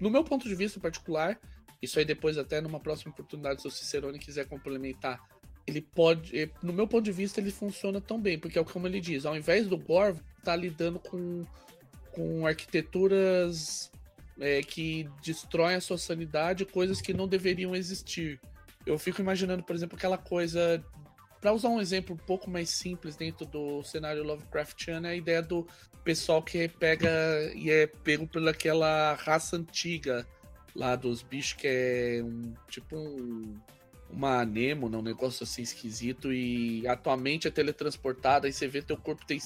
no 0.00 0.10
meu 0.10 0.24
ponto 0.24 0.48
de 0.48 0.54
vista 0.54 0.80
particular, 0.80 1.38
isso 1.80 1.98
aí 1.98 2.04
depois, 2.04 2.38
até 2.38 2.60
numa 2.60 2.80
próxima 2.80 3.12
oportunidade, 3.12 3.62
se 3.62 3.68
o 3.68 3.70
Cicerone 3.70 4.18
quiser 4.18 4.46
complementar, 4.46 5.20
ele 5.66 5.80
pode. 5.80 6.50
No 6.62 6.72
meu 6.72 6.88
ponto 6.88 7.04
de 7.04 7.12
vista, 7.12 7.40
ele 7.40 7.50
funciona 7.50 8.00
tão 8.00 8.20
bem, 8.20 8.38
porque 8.38 8.58
é 8.58 8.64
como 8.64 8.86
ele 8.86 9.00
diz, 9.00 9.24
ao 9.24 9.36
invés 9.36 9.68
do 9.68 9.78
Gore, 9.78 10.18
tá 10.42 10.56
lidando 10.56 10.98
com 10.98 11.44
com 12.16 12.46
arquiteturas 12.46 13.92
é, 14.40 14.62
que 14.62 15.06
destroem 15.22 15.76
a 15.76 15.80
sua 15.82 15.98
sanidade, 15.98 16.64
coisas 16.64 17.02
que 17.02 17.12
não 17.12 17.28
deveriam 17.28 17.76
existir. 17.76 18.40
Eu 18.86 18.98
fico 18.98 19.20
imaginando, 19.20 19.62
por 19.62 19.76
exemplo, 19.76 19.96
aquela 19.96 20.16
coisa. 20.16 20.82
Para 21.40 21.52
usar 21.52 21.68
um 21.68 21.80
exemplo 21.80 22.14
um 22.14 22.26
pouco 22.26 22.50
mais 22.50 22.70
simples 22.70 23.16
dentro 23.16 23.46
do 23.46 23.82
cenário 23.82 24.24
Lovecraftiano, 24.24 25.06
é 25.06 25.10
a 25.10 25.16
ideia 25.16 25.42
do 25.42 25.66
pessoal 26.02 26.42
que 26.42 26.68
pega 26.68 27.10
e 27.54 27.70
é 27.70 27.86
pego 27.86 28.26
pelaquela 28.26 29.14
raça 29.14 29.56
antiga 29.56 30.26
lá 30.74 30.94
dos 30.94 31.22
bichos 31.22 31.54
que 31.54 31.66
é 31.66 32.20
um 32.22 32.54
tipo 32.68 32.96
um, 32.96 33.56
uma 34.10 34.40
anêmona, 34.40 34.98
um 34.98 35.02
negócio 35.02 35.44
assim 35.44 35.62
esquisito 35.62 36.32
e 36.32 36.86
atualmente 36.86 37.48
é 37.48 37.50
teletransportada 37.50 38.48
e 38.48 38.52
você 38.52 38.68
vê 38.68 38.82
teu 38.82 38.96
corpo 38.96 39.26
tem 39.26 39.40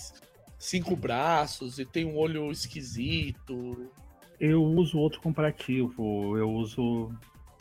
cinco 0.59 0.95
braços 0.95 1.79
e 1.79 1.85
tem 1.85 2.05
um 2.05 2.17
olho 2.17 2.53
esquisito. 2.53 3.91
Eu 4.39 4.63
uso 4.63 4.99
outro 4.99 5.21
comparativo. 5.21 6.37
Eu 6.37 6.51
uso 6.51 7.11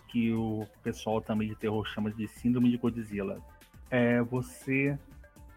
que 0.10 0.32
o 0.34 0.68
pessoal 0.84 1.22
também 1.22 1.48
de 1.48 1.56
terror 1.56 1.86
chama 1.88 2.12
de 2.12 2.28
síndrome 2.28 2.70
de 2.70 2.78
Godzilla. 2.78 3.42
É 3.90 4.22
você 4.22 4.98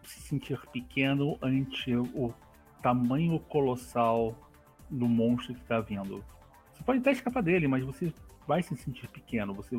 se 0.03 0.20
sentir 0.20 0.59
pequeno 0.72 1.39
ante 1.43 1.95
o 1.95 2.33
tamanho 2.83 3.39
colossal 3.39 4.37
do 4.91 5.07
monstro 5.07 5.55
que 5.55 5.61
está 5.61 5.80
vindo. 5.80 6.24
Você 6.72 6.83
pode 6.83 6.99
até 7.01 7.12
escapar 7.12 7.43
dele, 7.43 7.68
mas 7.68 7.85
você 7.85 8.12
vai 8.47 8.62
se 8.62 8.76
sentir 8.76 9.09
pequeno. 9.09 9.55
Você 9.55 9.78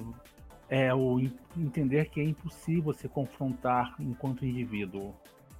é 0.69 0.93
o 0.93 1.19
entender 1.57 2.09
que 2.09 2.19
é 2.19 2.23
impossível 2.23 2.93
se 2.93 3.07
confrontar 3.07 3.95
enquanto 3.99 4.45
indivíduo. 4.45 5.13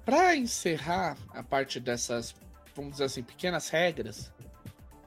Para 0.04 0.36
encerrar 0.36 1.16
a 1.30 1.42
parte 1.42 1.78
dessas, 1.78 2.34
vamos 2.74 2.92
dizer 2.92 3.04
assim, 3.04 3.22
pequenas 3.22 3.68
regras, 3.68 4.32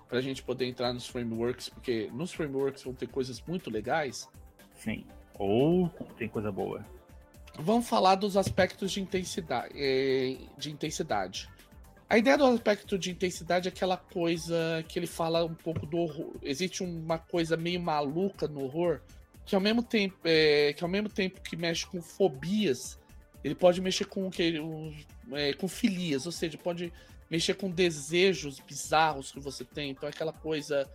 para 0.07 0.19
a 0.19 0.21
gente 0.21 0.41
poder 0.41 0.65
entrar 0.65 0.93
nos 0.93 1.07
frameworks, 1.07 1.69
porque 1.69 2.09
nos 2.13 2.31
frameworks 2.31 2.83
vão 2.83 2.93
ter 2.93 3.07
coisas 3.07 3.41
muito 3.41 3.69
legais. 3.69 4.29
Sim. 4.75 5.05
Ou 5.37 5.89
tem 6.17 6.29
coisa 6.29 6.51
boa. 6.51 6.85
Vamos 7.55 7.87
falar 7.87 8.15
dos 8.15 8.37
aspectos 8.37 8.91
de 8.91 9.01
intensidade. 9.01 9.73
Eh, 9.75 10.37
de 10.57 10.71
intensidade. 10.71 11.49
A 12.09 12.17
ideia 12.17 12.37
do 12.37 12.45
aspecto 12.45 12.97
de 12.97 13.11
intensidade 13.11 13.67
é 13.67 13.71
aquela 13.71 13.97
coisa 13.97 14.83
que 14.87 14.97
ele 14.97 15.07
fala 15.07 15.43
um 15.43 15.53
pouco 15.53 15.85
do 15.85 15.97
horror. 15.97 16.35
Existe 16.41 16.83
uma 16.83 17.17
coisa 17.17 17.57
meio 17.57 17.81
maluca 17.81 18.47
no 18.47 18.63
horror 18.63 19.01
que 19.47 19.55
ao 19.55 19.61
mesmo 19.61 19.81
tempo, 19.81 20.17
é, 20.25 20.73
que 20.73 20.83
ao 20.83 20.89
mesmo 20.89 21.07
tempo 21.07 21.39
que 21.41 21.55
mexe 21.55 21.87
com 21.87 22.01
fobias, 22.01 22.99
ele 23.41 23.55
pode 23.55 23.79
mexer 23.79 24.03
com 24.03 24.29
que 24.29 24.61
é, 25.31 25.53
com 25.53 25.69
filias, 25.69 26.25
ou 26.25 26.33
seja, 26.33 26.57
pode 26.57 26.91
mexer 27.31 27.53
com 27.53 27.71
desejos 27.71 28.59
bizarros 28.59 29.31
que 29.31 29.39
você 29.39 29.63
tem. 29.63 29.91
Então, 29.91 30.07
é 30.07 30.11
aquela 30.11 30.33
coisa. 30.33 30.87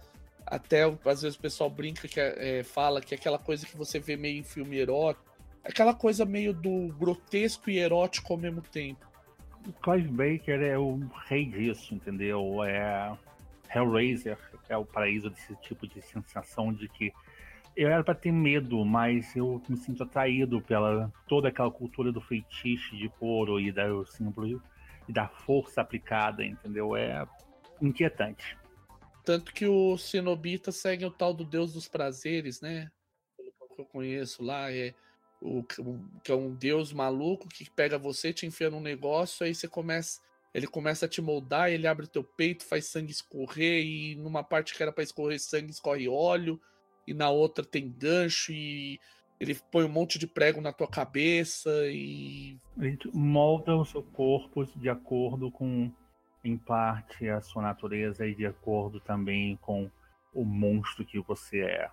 Até 0.45 0.83
às 0.83 1.23
vezes 1.23 1.39
o 1.39 1.41
pessoal 1.41 1.71
brinca 1.71 2.07
que 2.07 2.21
é, 2.21 2.59
é, 2.59 2.63
fala 2.63 3.01
que 3.01 3.15
é 3.15 3.17
aquela 3.17 3.39
coisa 3.39 3.65
que 3.65 3.77
você 3.77 3.99
vê 3.99 4.17
meio 4.17 4.39
em 4.39 4.43
filme 4.43 4.77
erótico. 4.77 5.32
Aquela 5.65 5.95
coisa 5.95 6.25
meio 6.25 6.53
do 6.53 6.89
grotesco 6.99 7.71
e 7.71 7.79
erótico 7.79 8.33
ao 8.33 8.39
mesmo 8.39 8.63
tempo. 8.63 9.07
O 9.67 9.73
Clive 9.73 10.09
Baker 10.09 10.61
é 10.61 10.77
o 10.77 10.99
rei 11.27 11.47
disso, 11.47 11.95
entendeu? 11.95 12.65
É 12.65 13.17
Hellraiser, 13.75 14.37
que 14.67 14.73
é 14.73 14.77
o 14.77 14.85
paraíso 14.85 15.31
desse 15.31 15.55
tipo 15.57 15.87
de 15.87 16.03
sensação 16.03 16.73
de 16.73 16.89
que 16.89 17.13
eu 17.77 17.89
era 17.89 18.05
para 18.05 18.15
ter 18.15 18.33
medo, 18.33 18.85
mas 18.85 19.35
eu 19.35 19.63
me 19.69 19.77
sinto 19.77 20.03
atraído 20.03 20.61
pela 20.61 21.11
toda 21.27 21.49
aquela 21.49 21.71
cultura 21.71 22.13
do 22.13 22.21
feitiço 22.21 22.97
de 22.97 23.09
couro 23.09 23.59
e 23.59 23.73
da 23.73 23.85
símbolo 24.05 24.63
e 25.09 25.13
da 25.13 25.27
força 25.27 25.81
aplicada, 25.81 26.45
entendeu? 26.45 26.95
É 26.95 27.27
inquietante. 27.81 28.59
Tanto 29.25 29.53
que 29.55 29.67
o 29.67 29.97
Cenobita 29.97 30.73
segue 30.73 31.05
o 31.05 31.11
tal 31.11 31.33
do 31.33 31.45
Deus 31.45 31.73
dos 31.73 31.89
Prazeres, 31.89 32.61
né? 32.61 32.91
Pelo 33.37 33.75
que 33.75 33.81
eu 33.81 33.85
conheço 33.87 34.43
lá, 34.43 34.71
é 34.71 34.95
o 35.43 35.65
que 36.23 36.31
é 36.31 36.35
um 36.35 36.55
Deus 36.55 36.93
maluco 36.93 37.49
que 37.49 37.69
pega 37.71 37.99
você, 37.99 38.33
te 38.33 38.47
enfia 38.47 38.71
num 38.71 38.81
negócio, 38.81 39.45
aí 39.45 39.55
você 39.55 39.67
começa. 39.67 40.21
Ele 40.55 40.67
começa 40.67 41.07
a 41.07 41.09
te 41.09 41.23
moldar, 41.23 41.71
ele 41.71 41.87
abre 41.87 42.07
teu 42.07 42.23
peito, 42.23 42.65
faz 42.65 42.85
sangue 42.87 43.11
escorrer, 43.11 43.85
e 43.85 44.15
numa 44.17 44.45
parte 44.45 44.75
que 44.75 44.83
era 44.83 44.93
para 44.93 45.03
escorrer 45.03 45.41
sangue, 45.41 45.71
escorre 45.71 46.07
óleo, 46.09 46.61
e 47.07 47.15
na 47.15 47.31
outra 47.31 47.65
tem 47.65 47.91
gancho, 47.91 48.53
e 48.53 49.01
ele 49.41 49.57
põe 49.73 49.85
um 49.85 49.89
monte 49.89 50.19
de 50.19 50.27
prego 50.27 50.61
na 50.61 50.73
tua 50.73 50.87
cabeça 50.87 51.71
e. 51.87 52.57
Ele 52.79 52.99
molda 53.13 53.75
o 53.75 53.85
seu 53.85 54.03
corpo 54.03 54.65
de 54.77 54.89
acordo 54.89 55.51
com, 55.51 55.91
em 56.45 56.57
parte, 56.57 57.29
a 57.29 57.41
sua 57.41 57.63
natureza 57.63 58.27
e 58.27 58.35
de 58.35 58.47
acordo 58.47 59.01
também 59.01 59.57
com 59.57 59.91
o 60.35 60.45
monstro 60.45 61.05
que 61.05 61.19
você 61.19 61.61
é. 61.61 61.91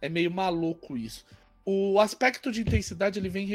É 0.00 0.08
meio 0.08 0.30
maluco 0.30 0.96
isso. 0.96 1.24
O 1.64 2.00
aspecto 2.00 2.50
de 2.50 2.60
intensidade 2.62 3.18
ele 3.18 3.28
vem 3.28 3.48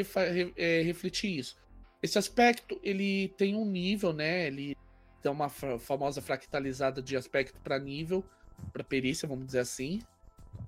é, 0.55 0.81
refletir 0.81 1.37
isso. 1.39 1.57
Esse 2.01 2.17
aspecto 2.17 2.79
ele 2.83 3.29
tem 3.37 3.55
um 3.55 3.65
nível, 3.65 4.13
né? 4.13 4.47
Ele 4.47 4.77
tem 5.21 5.31
uma 5.31 5.49
famosa 5.49 6.21
fractalizada 6.21 7.01
de 7.01 7.17
aspecto 7.17 7.59
para 7.61 7.79
nível, 7.79 8.23
para 8.71 8.83
perícia, 8.83 9.27
vamos 9.27 9.47
dizer 9.47 9.59
assim. 9.59 10.01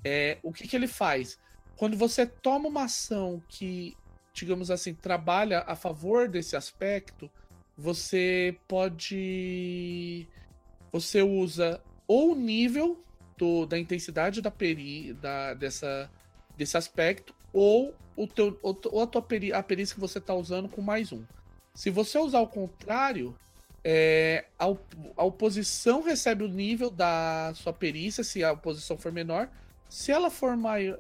É, 0.04 0.38
o 0.44 0.52
que, 0.52 0.68
que 0.68 0.76
ele 0.76 0.88
faz? 0.88 1.40
Quando 1.78 1.96
você 1.96 2.26
toma 2.26 2.68
uma 2.68 2.84
ação 2.84 3.42
que, 3.48 3.96
digamos 4.34 4.70
assim, 4.70 4.94
trabalha 4.94 5.64
a 5.66 5.76
favor 5.76 6.28
desse 6.28 6.56
aspecto, 6.56 7.32
você 7.78 8.58
pode. 8.68 10.28
Você 10.92 11.22
usa 11.22 11.82
ou 12.06 12.34
o 12.34 12.36
nível 12.36 13.02
do, 13.38 13.66
da 13.66 13.80
intensidade 13.80 14.42
da 14.42 14.52
peri, 14.52 15.14
da, 15.14 15.54
dessa, 15.54 16.12
desse 16.60 16.76
aspecto, 16.76 17.34
ou, 17.54 17.96
o 18.18 18.28
teu, 18.28 18.60
ou 18.62 19.02
a, 19.02 19.08
tua 19.08 19.22
peri, 19.22 19.54
a 19.54 19.64
perícia 19.64 19.96
que 19.96 20.02
você 20.02 20.20
está 20.20 20.34
usando 20.34 20.68
com 20.68 20.82
mais 20.82 21.14
um. 21.14 21.24
Se 21.74 21.90
você 21.90 22.20
usar 22.20 22.42
o 22.42 22.48
contrário, 22.48 23.34
é, 23.82 24.44
a, 24.60 24.66
a 24.66 25.24
oposição 25.24 26.04
recebe 26.04 26.44
o 26.44 26.50
nível 26.50 26.90
da 26.90 27.54
sua 27.56 27.72
perícia, 27.72 28.26
se 28.26 28.44
a 28.44 28.52
oposição 28.52 28.98
for 28.98 29.12
menor. 29.12 29.50
Se 29.88 30.12
ela 30.12 30.30
for 30.30 30.58
maior 30.58 31.00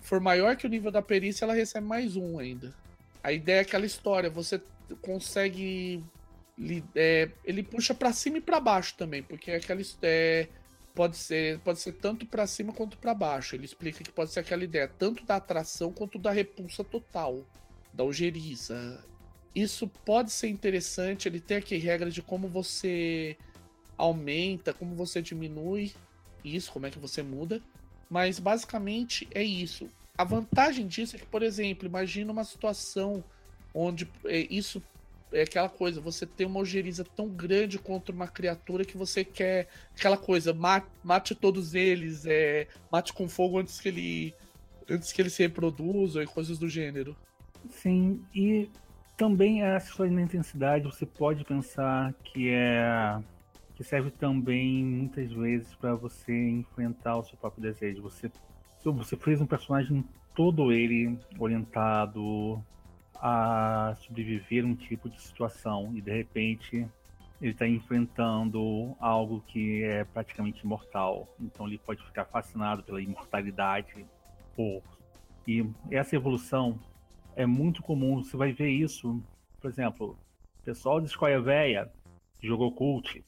for 0.00 0.20
maior 0.20 0.56
que 0.56 0.66
o 0.66 0.68
nível 0.68 0.90
da 0.90 1.00
perícia, 1.00 1.44
ela 1.44 1.54
recebe 1.54 1.86
mais 1.86 2.16
um 2.16 2.38
ainda. 2.38 2.74
A 3.22 3.32
ideia 3.32 3.58
é 3.58 3.60
aquela 3.60 3.86
história, 3.86 4.28
você 4.28 4.60
consegue. 5.00 6.02
É, 6.94 7.30
ele 7.44 7.62
puxa 7.62 7.94
para 7.94 8.12
cima 8.12 8.38
e 8.38 8.40
para 8.40 8.60
baixo 8.60 8.94
também, 8.96 9.22
porque 9.22 9.50
é 9.50 9.56
aquela 9.56 9.80
é, 10.02 10.48
pode 10.94 11.16
ser 11.16 11.58
pode 11.60 11.80
ser 11.80 11.92
tanto 11.92 12.24
para 12.26 12.46
cima 12.46 12.72
quanto 12.72 12.96
para 12.96 13.14
baixo. 13.14 13.54
Ele 13.54 13.64
explica 13.64 14.02
que 14.02 14.12
pode 14.12 14.32
ser 14.32 14.40
aquela 14.40 14.64
ideia 14.64 14.88
tanto 14.88 15.24
da 15.24 15.36
atração 15.36 15.92
quanto 15.92 16.18
da 16.18 16.30
repulsa 16.30 16.84
total, 16.84 17.44
da 17.92 18.04
ojeriza. 18.04 19.04
Isso 19.54 19.88
pode 20.04 20.32
ser 20.32 20.48
interessante. 20.48 21.28
Ele 21.28 21.40
tem 21.40 21.58
aqui 21.58 21.76
regras 21.76 22.14
de 22.14 22.22
como 22.22 22.48
você 22.48 23.36
aumenta, 23.96 24.72
como 24.72 24.94
você 24.94 25.22
diminui 25.22 25.92
isso, 26.44 26.72
como 26.72 26.86
é 26.86 26.90
que 26.90 26.98
você 26.98 27.22
muda. 27.22 27.60
Mas 28.08 28.38
basicamente 28.38 29.28
é 29.32 29.42
isso. 29.42 29.88
A 30.16 30.24
vantagem 30.24 30.86
disso 30.86 31.16
é 31.16 31.18
que, 31.18 31.26
por 31.26 31.42
exemplo, 31.42 31.86
imagina 31.86 32.30
uma 32.30 32.44
situação 32.44 33.24
onde 33.72 34.08
é, 34.26 34.46
isso 34.50 34.80
é 35.34 35.42
aquela 35.42 35.68
coisa, 35.68 36.00
você 36.00 36.24
tem 36.24 36.46
uma 36.46 36.60
ojeriza 36.60 37.04
tão 37.04 37.28
grande 37.28 37.78
contra 37.78 38.14
uma 38.14 38.28
criatura 38.28 38.84
que 38.84 38.96
você 38.96 39.24
quer 39.24 39.68
aquela 39.96 40.16
coisa, 40.16 40.54
mate, 40.54 40.86
mate 41.02 41.34
todos 41.34 41.74
eles, 41.74 42.24
é, 42.24 42.68
mate 42.90 43.12
com 43.12 43.28
fogo 43.28 43.58
antes 43.58 43.80
que 43.80 43.88
ele 43.88 44.34
antes 44.88 45.12
que 45.12 45.20
eles 45.20 45.32
se 45.32 45.42
reproduzam 45.42 46.22
e 46.22 46.26
coisas 46.26 46.58
do 46.58 46.68
gênero. 46.68 47.16
Sim, 47.70 48.22
e 48.34 48.70
também 49.16 49.62
essa 49.62 49.92
coisa 49.92 50.14
da 50.14 50.22
intensidade, 50.22 50.84
você 50.84 51.06
pode 51.06 51.44
pensar 51.44 52.12
que 52.22 52.50
é 52.50 53.18
que 53.74 53.82
serve 53.82 54.10
também 54.10 54.84
muitas 54.84 55.32
vezes 55.32 55.74
para 55.74 55.96
você 55.96 56.32
enfrentar 56.32 57.16
o 57.16 57.24
seu 57.24 57.36
próprio 57.36 57.62
desejo. 57.62 58.02
Você, 58.02 58.30
você 58.84 59.16
fez 59.16 59.40
um 59.40 59.46
personagem 59.46 60.04
todo 60.34 60.72
ele 60.72 61.18
orientado 61.38 62.62
a 63.16 63.94
sobreviver 63.98 64.64
um 64.64 64.74
tipo 64.74 65.08
de 65.08 65.20
situação 65.20 65.92
e 65.94 66.00
de 66.00 66.10
repente 66.10 66.86
ele 67.40 67.52
está 67.52 67.66
enfrentando 67.66 68.96
algo 69.00 69.42
que 69.46 69.82
é 69.84 70.04
praticamente 70.04 70.64
imortal. 70.64 71.28
Então 71.40 71.66
ele 71.66 71.78
pode 71.78 72.04
ficar 72.04 72.24
fascinado 72.24 72.82
pela 72.82 73.02
imortalidade. 73.02 74.06
Por... 74.54 74.82
E 75.46 75.66
essa 75.90 76.16
evolução 76.16 76.78
é 77.36 77.44
muito 77.44 77.82
comum. 77.82 78.22
Você 78.22 78.36
vai 78.36 78.52
ver 78.52 78.70
isso, 78.70 79.22
por 79.60 79.70
exemplo, 79.70 80.16
pessoal 80.64 81.00
de 81.00 81.08
Escolha 81.08 81.40
Véia 81.40 81.90
jogou 82.40 82.72
Cult 82.72 83.24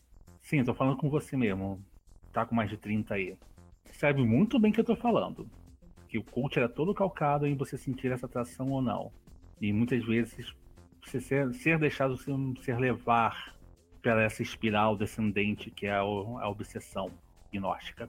Sim, 0.46 0.62
tô 0.62 0.72
falando 0.72 0.96
com 0.96 1.10
você 1.10 1.36
mesmo. 1.36 1.84
Tá 2.32 2.46
com 2.46 2.54
mais 2.54 2.70
de 2.70 2.76
30 2.76 3.14
aí. 3.14 3.36
Sabe 3.86 4.24
muito 4.24 4.60
bem 4.60 4.70
o 4.70 4.74
que 4.74 4.80
eu 4.80 4.84
tô 4.84 4.94
falando. 4.94 5.50
Que 6.08 6.18
o 6.18 6.22
coach 6.22 6.56
era 6.56 6.68
todo 6.68 6.94
calcado 6.94 7.48
em 7.48 7.56
você 7.56 7.76
sentir 7.76 8.12
essa 8.12 8.26
atração 8.26 8.70
ou 8.70 8.80
não. 8.80 9.10
E 9.60 9.72
muitas 9.72 10.04
vezes 10.04 10.54
ser, 11.06 11.52
ser 11.54 11.78
deixado 11.78 12.16
ser, 12.16 12.34
ser 12.62 12.78
levar 12.78 13.54
pela 14.02 14.22
essa 14.22 14.42
espiral 14.42 14.96
descendente 14.96 15.70
que 15.70 15.86
é 15.86 15.92
a, 15.92 16.00
a 16.00 16.48
obsessão 16.48 17.10
gnóstica. 17.52 18.08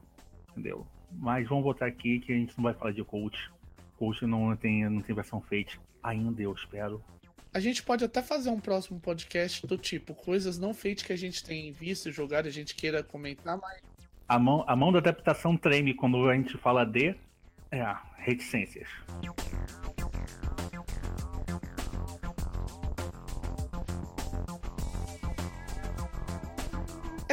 Entendeu? 0.51 0.85
Mas 1.11 1.47
vamos 1.47 1.63
voltar 1.63 1.87
aqui 1.87 2.19
que 2.19 2.33
a 2.33 2.35
gente 2.35 2.55
não 2.57 2.63
vai 2.63 2.73
falar 2.73 2.91
de 2.91 3.03
coach. 3.03 3.51
Coach 3.97 4.25
não 4.25 4.55
tem, 4.55 4.87
não 4.89 5.01
tem 5.01 5.15
versão 5.15 5.41
fate 5.41 5.79
ainda, 6.03 6.41
eu 6.41 6.53
espero. 6.53 7.03
A 7.53 7.59
gente 7.59 7.81
pode 7.81 8.03
até 8.03 8.21
fazer 8.21 8.49
um 8.49 8.59
próximo 8.59 8.99
podcast 8.99 9.65
do 9.65 9.77
tipo 9.77 10.13
coisas 10.13 10.59
não 10.59 10.73
feitas 10.73 11.03
que 11.03 11.13
a 11.13 11.17
gente 11.17 11.43
tem 11.43 11.71
visto 11.71 12.11
jogar 12.11 12.45
e 12.45 12.49
a 12.49 12.51
gente 12.51 12.75
queira 12.75 13.01
comentar, 13.01 13.57
mas. 13.57 13.81
A 14.27 14.37
mão, 14.37 14.63
a 14.67 14.75
mão 14.75 14.91
da 14.91 14.99
adaptação 14.99 15.55
treme 15.55 15.93
quando 15.93 16.29
a 16.29 16.35
gente 16.35 16.57
fala 16.57 16.85
de 16.85 17.15
é, 17.71 17.95
reticências. 18.17 18.89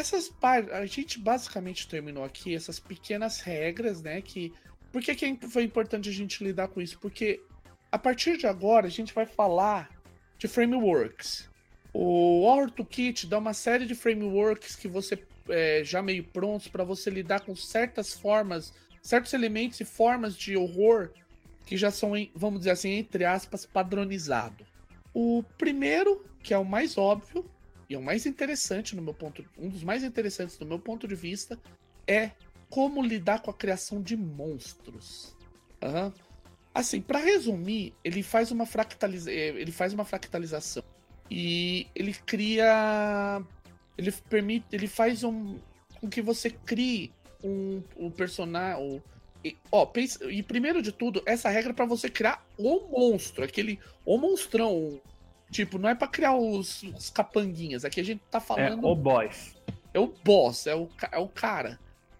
Essas 0.04 0.30
a 0.70 0.84
gente 0.84 1.18
basicamente 1.18 1.88
terminou 1.88 2.24
aqui 2.24 2.54
essas 2.54 2.78
pequenas 2.78 3.40
regras, 3.40 4.02
né? 4.02 4.20
Que 4.20 4.52
por 4.92 5.00
que, 5.00 5.14
que 5.14 5.48
foi 5.48 5.64
importante 5.64 6.10
a 6.10 6.12
gente 6.12 6.44
lidar 6.44 6.68
com 6.68 6.78
isso? 6.78 6.98
Porque 7.00 7.42
a 7.90 7.98
partir 7.98 8.36
de 8.36 8.46
agora 8.46 8.86
a 8.86 8.90
gente 8.90 9.14
vai 9.14 9.24
falar 9.24 9.88
de 10.36 10.46
frameworks. 10.46 11.48
O 11.92 12.42
Horror 12.42 12.70
Kit 12.84 13.26
dá 13.26 13.38
uma 13.38 13.54
série 13.54 13.86
de 13.86 13.94
frameworks 13.94 14.76
que 14.76 14.88
você 14.88 15.18
é, 15.48 15.82
já 15.82 16.02
meio 16.02 16.22
prontos 16.24 16.68
para 16.68 16.84
você 16.84 17.08
lidar 17.08 17.40
com 17.40 17.56
certas 17.56 18.12
formas, 18.12 18.74
certos 19.02 19.32
elementos 19.32 19.80
e 19.80 19.84
formas 19.86 20.36
de 20.36 20.54
horror 20.54 21.10
que 21.64 21.78
já 21.78 21.90
são, 21.90 22.12
vamos 22.34 22.60
dizer 22.60 22.72
assim, 22.72 22.90
entre 22.90 23.24
aspas, 23.24 23.64
padronizado. 23.64 24.66
O 25.14 25.42
primeiro, 25.56 26.22
que 26.42 26.52
é 26.52 26.58
o 26.58 26.64
mais 26.64 26.98
óbvio 26.98 27.48
é 27.94 27.98
o 27.98 28.02
mais 28.02 28.26
interessante 28.26 28.94
no 28.94 29.02
meu 29.02 29.14
ponto, 29.14 29.44
um 29.58 29.68
dos 29.68 29.82
mais 29.82 30.02
interessantes 30.02 30.56
do 30.58 30.66
meu 30.66 30.78
ponto 30.78 31.06
de 31.06 31.14
vista, 31.14 31.58
é 32.06 32.30
como 32.68 33.02
lidar 33.02 33.40
com 33.40 33.50
a 33.50 33.54
criação 33.54 34.02
de 34.02 34.16
monstros. 34.16 35.36
Uhum. 35.82 36.12
Assim, 36.74 37.00
para 37.00 37.18
resumir, 37.18 37.94
ele 38.02 38.22
faz 38.22 38.50
uma 38.50 38.66
fractaliza 38.66 39.30
eh, 39.30 39.54
ele 39.56 39.70
faz 39.70 39.92
uma 39.92 40.04
fractalização 40.04 40.82
e 41.30 41.86
ele 41.94 42.12
cria 42.12 43.40
ele 43.96 44.10
permite, 44.28 44.66
ele 44.72 44.88
faz 44.88 45.22
um 45.22 45.58
com 46.00 46.08
que 46.08 46.20
você 46.20 46.50
crie 46.50 47.12
um, 47.42 47.82
um 47.96 48.10
personagem, 48.10 49.00
e, 49.44 49.56
ó, 49.70 49.84
pensa, 49.84 50.24
e 50.30 50.42
primeiro 50.42 50.80
de 50.80 50.90
tudo, 50.90 51.22
essa 51.26 51.50
regra 51.50 51.70
é 51.70 51.74
para 51.74 51.84
você 51.84 52.08
criar 52.08 52.44
o 52.56 52.88
monstro, 52.88 53.44
aquele 53.44 53.78
o 54.04 54.16
monstrão, 54.16 55.00
tipo, 55.54 55.78
não 55.78 55.88
é 55.88 55.94
para 55.94 56.08
criar 56.08 56.34
os, 56.34 56.82
os, 56.82 57.10
capanguinhas, 57.10 57.84
aqui 57.84 58.00
a 58.00 58.04
gente 58.04 58.20
tá 58.28 58.40
falando 58.40 58.84
É 58.84 58.90
o 58.90 58.94
boss. 58.96 59.54
É 59.94 60.00
o 60.00 60.08
boss, 60.08 60.66
é 60.66 60.74
o, 60.74 60.88
é 61.12 61.18
o 61.18 61.28
cara. 61.28 61.78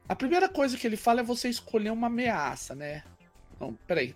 A 0.08 0.14
primeira 0.14 0.48
coisa 0.48 0.78
que 0.78 0.86
ele 0.86 0.96
fala 0.96 1.20
é 1.20 1.24
você 1.24 1.48
escolher 1.48 1.90
uma 1.90 2.06
ameaça, 2.06 2.76
né? 2.76 3.02
Não, 3.58 3.74
peraí, 3.88 4.14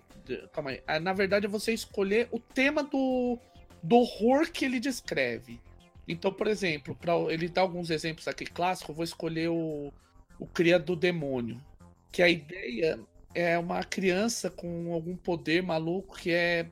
calma 0.53 0.69
aí. 0.69 0.81
Ah, 0.87 1.01
na 1.01 1.11
verdade 1.11 1.45
é 1.45 1.49
você 1.49 1.73
escolher 1.73 2.29
o 2.31 2.39
tema 2.39 2.81
do, 2.81 3.37
do 3.83 3.97
horror 3.97 4.49
que 4.49 4.63
ele 4.63 4.79
descreve. 4.79 5.59
Então, 6.07 6.31
por 6.31 6.47
exemplo, 6.47 6.95
para 6.95 7.13
ele 7.29 7.49
dá 7.49 7.59
alguns 7.59 7.89
exemplos 7.89 8.25
aqui 8.27 8.45
clássicos, 8.45 8.89
eu 8.89 8.95
vou 8.95 9.03
escolher 9.03 9.49
o, 9.49 9.91
o 10.39 10.47
Cria 10.47 10.79
do 10.79 10.95
Demônio. 10.95 11.61
Que 12.09 12.23
a 12.23 12.29
ideia 12.29 12.97
é 13.35 13.57
uma 13.59 13.83
criança 13.83 14.49
com 14.49 14.93
algum 14.93 15.15
poder 15.17 15.61
maluco 15.61 16.17
que 16.17 16.31
é. 16.31 16.67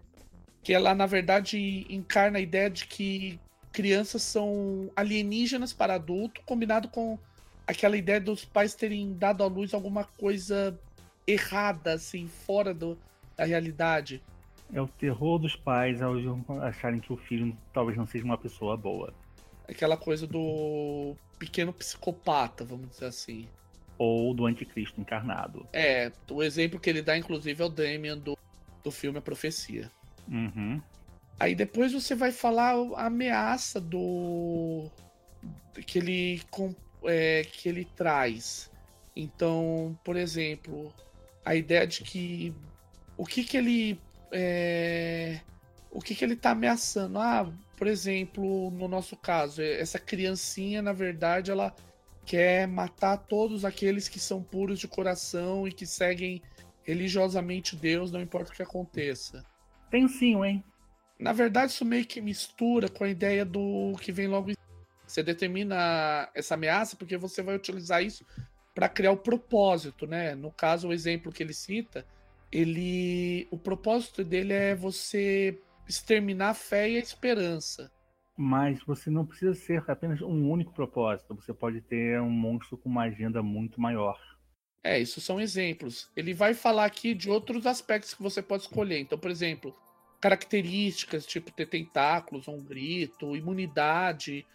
Que 0.68 0.74
ela, 0.74 0.94
na 0.94 1.06
verdade, 1.06 1.88
encarna 1.90 2.40
a 2.40 2.42
ideia 2.42 2.70
de 2.70 2.88
que 2.88 3.40
crianças 3.72 4.22
são 4.22 4.92
alienígenas 4.98 5.72
para 5.72 5.94
adulto, 5.96 6.42
combinado 6.46 6.90
com 6.90 7.18
aquela 7.66 7.96
ideia 7.96 8.20
dos 8.20 8.44
pais 8.44 8.76
terem 8.76 9.14
dado 9.14 9.46
à 9.46 9.48
luz 9.48 9.74
alguma 9.74 10.04
coisa 10.04 10.78
errada, 11.26 11.94
assim, 11.94 12.28
fora 12.28 12.74
do, 12.74 12.98
da 13.38 13.46
realidade. 13.46 14.22
É 14.74 14.82
o 14.82 14.90
terror 14.90 15.40
dos 15.40 15.56
pais 15.56 16.02
ao 16.02 16.16
acharem 16.62 17.00
que 17.00 17.14
o 17.14 17.18
filho 17.18 17.58
talvez 17.72 17.98
não 17.98 18.06
seja 18.06 18.26
uma 18.26 18.38
pessoa 18.38 18.76
boa. 18.76 19.14
Aquela 19.70 19.96
coisa 19.96 20.28
do 20.28 21.16
pequeno 21.40 21.72
psicopata, 21.72 22.66
vamos 22.66 22.90
dizer 22.90 23.06
assim. 23.06 23.48
Ou 23.98 24.34
do 24.34 24.46
anticristo 24.46 25.00
encarnado. 25.00 25.66
É, 25.72 26.12
o 26.30 26.44
exemplo 26.44 26.78
que 26.78 26.90
ele 26.90 27.02
dá, 27.02 27.18
inclusive, 27.18 27.64
é 27.64 27.66
o 27.66 27.70
Damien 27.70 28.20
do, 28.20 28.38
do 28.84 28.92
filme 28.92 29.20
A 29.20 29.22
Profecia. 29.22 29.90
Uhum. 30.30 30.82
Aí 31.40 31.54
depois 31.54 31.94
você 31.94 32.16
vai 32.16 32.32
falar 32.32 32.74
a 32.96 33.06
ameaça 33.06 33.80
do. 33.80 34.90
que 35.86 36.00
ele, 36.00 36.42
é, 37.04 37.44
que 37.44 37.70
ele 37.70 37.86
traz. 37.96 38.72
Então, 39.16 39.98
por 40.04 40.16
exemplo, 40.16 40.94
a 41.46 41.56
ideia 41.56 41.86
de 41.88 42.04
que 42.04 42.54
o 43.16 43.26
que 43.26 43.44
que 43.44 43.58
ele 43.58 44.00
é, 44.32 45.40
o 45.92 46.02
que 46.02 46.14
que 46.16 46.24
ele 46.24 46.36
tá 46.36 46.52
ameaçando? 46.52 47.20
Ah, 47.20 47.52
por 47.78 47.88
exemplo, 47.88 48.72
no 48.72 48.88
nosso 48.88 49.16
caso, 49.16 49.62
essa 49.62 50.00
criancinha, 50.00 50.82
na 50.82 50.94
verdade, 50.94 51.52
ela 51.52 51.74
quer 52.26 52.68
matar 52.68 53.18
todos 53.18 53.64
aqueles 53.64 54.10
que 54.10 54.20
são 54.20 54.44
puros 54.44 54.80
de 54.80 54.88
coração 54.88 55.68
e 55.68 55.72
que 55.72 55.86
seguem 55.86 56.42
religiosamente 56.84 57.76
Deus, 57.76 58.12
não 58.12 58.22
importa 58.22 58.52
o 58.52 58.56
que 58.56 58.64
aconteça. 58.64 59.44
Tem 59.90 60.08
sim, 60.08 60.44
hein? 60.44 60.64
Na 61.20 61.34
verdade, 61.34 61.72
isso 61.72 61.86
meio 61.86 62.06
que 62.06 62.22
mistura 62.22 62.90
com 62.90 63.04
a 63.04 63.10
ideia 63.10 63.44
do 63.44 63.96
que 64.00 64.12
vem 64.12 64.28
logo. 64.28 64.52
Você 65.06 65.24
determina 65.24 66.30
essa 66.36 66.54
ameaça 66.54 66.96
porque 66.96 67.18
você 67.18 67.42
vai 67.42 67.56
utilizar 67.56 68.04
isso 68.04 68.26
para 68.76 68.90
criar 68.90 69.12
o 69.12 69.18
propósito, 69.18 70.06
né? 70.06 70.36
No 70.36 70.52
caso, 70.52 70.90
o 70.90 70.94
exemplo 70.94 71.32
que 71.32 71.42
ele 71.42 71.54
cita, 71.54 72.06
ele, 72.52 73.48
o 73.50 73.58
propósito 73.58 74.24
dele 74.24 74.54
é 74.54 74.76
você 74.76 75.60
exterminar 75.88 76.50
a 76.50 76.54
fé 76.54 76.90
e 76.90 76.98
a 76.98 77.00
esperança. 77.00 77.92
Mas 78.38 78.84
você 78.84 79.10
não 79.10 79.26
precisa 79.26 79.56
ser 79.56 79.84
apenas 79.90 80.22
um 80.22 80.48
único 80.48 80.72
propósito. 80.74 81.34
Você 81.36 81.54
pode 81.54 81.82
ter 81.82 82.22
um 82.22 82.30
monstro 82.30 82.78
com 82.78 82.88
uma 82.88 83.04
agenda 83.04 83.42
muito 83.42 83.82
maior. 83.82 84.20
É, 84.88 85.00
isso 85.00 85.20
são 85.20 85.40
exemplos. 85.40 86.10
Ele 86.16 86.34
vai 86.34 86.54
falar 86.54 86.86
aqui 86.86 87.14
de 87.14 87.30
outros 87.30 87.66
aspectos 87.66 88.14
que 88.14 88.24
você 88.24 88.42
pode 88.42 88.64
escolher. 88.64 89.00
Então, 89.00 89.18
por 89.18 89.30
exemplo, 89.30 89.76
características, 90.22 91.26
tipo 91.26 91.52
ter 91.52 91.68
tentáculos, 91.68 92.48
um 92.48 92.64
grito, 92.64 93.36
imunidade, 93.36 94.46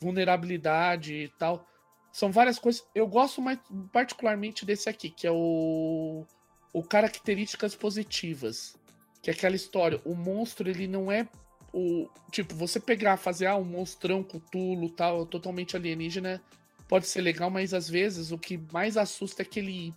vulnerabilidade 0.00 1.14
e 1.14 1.28
tal. 1.28 1.68
São 2.10 2.32
várias 2.32 2.58
coisas. 2.58 2.82
Eu 2.94 3.06
gosto 3.06 3.42
mais 3.42 3.58
particularmente 3.92 4.64
desse 4.64 4.88
aqui, 4.88 5.10
que 5.10 5.26
é 5.26 5.30
o 5.30 6.24
o 6.72 6.82
características 6.82 7.76
positivas, 7.76 8.76
que 9.22 9.30
é 9.30 9.32
aquela 9.32 9.54
história, 9.54 10.00
o 10.04 10.12
monstro 10.12 10.68
ele 10.68 10.88
não 10.88 11.12
é 11.12 11.28
o 11.72 12.08
tipo, 12.32 12.52
você 12.54 12.80
pegar, 12.80 13.16
fazer 13.16 13.46
ah, 13.46 13.56
um 13.56 13.64
monstrão 13.64 14.24
cutulo, 14.24 14.90
tal, 14.90 15.24
totalmente 15.24 15.76
alienígena, 15.76 16.42
pode 16.94 17.08
ser 17.08 17.22
legal, 17.22 17.50
mas 17.50 17.74
às 17.74 17.90
vezes 17.90 18.30
o 18.30 18.38
que 18.38 18.56
mais 18.72 18.96
assusta 18.96 19.42
é 19.42 19.44
aquele 19.44 19.92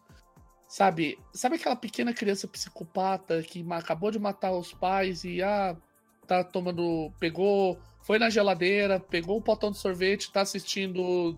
sabe, 0.68 1.16
sabe 1.32 1.56
aquela 1.56 1.76
pequena 1.76 2.12
criança 2.12 2.48
psicopata 2.48 3.44
que 3.44 3.64
acabou 3.70 4.10
de 4.10 4.18
matar 4.18 4.52
os 4.52 4.74
pais 4.74 5.24
e 5.24 5.44
ah, 5.44 5.78
tá 6.26 6.44
tomando, 6.44 7.12
pegou, 7.20 7.80
foi 8.02 8.18
na 8.18 8.32
geladeira, 8.32 9.00
pegou 9.00 9.38
um 9.38 9.42
potão 9.44 9.70
de 9.70 9.78
sorvete, 9.78 10.32
tá 10.32 10.42
assistindo 10.42 11.38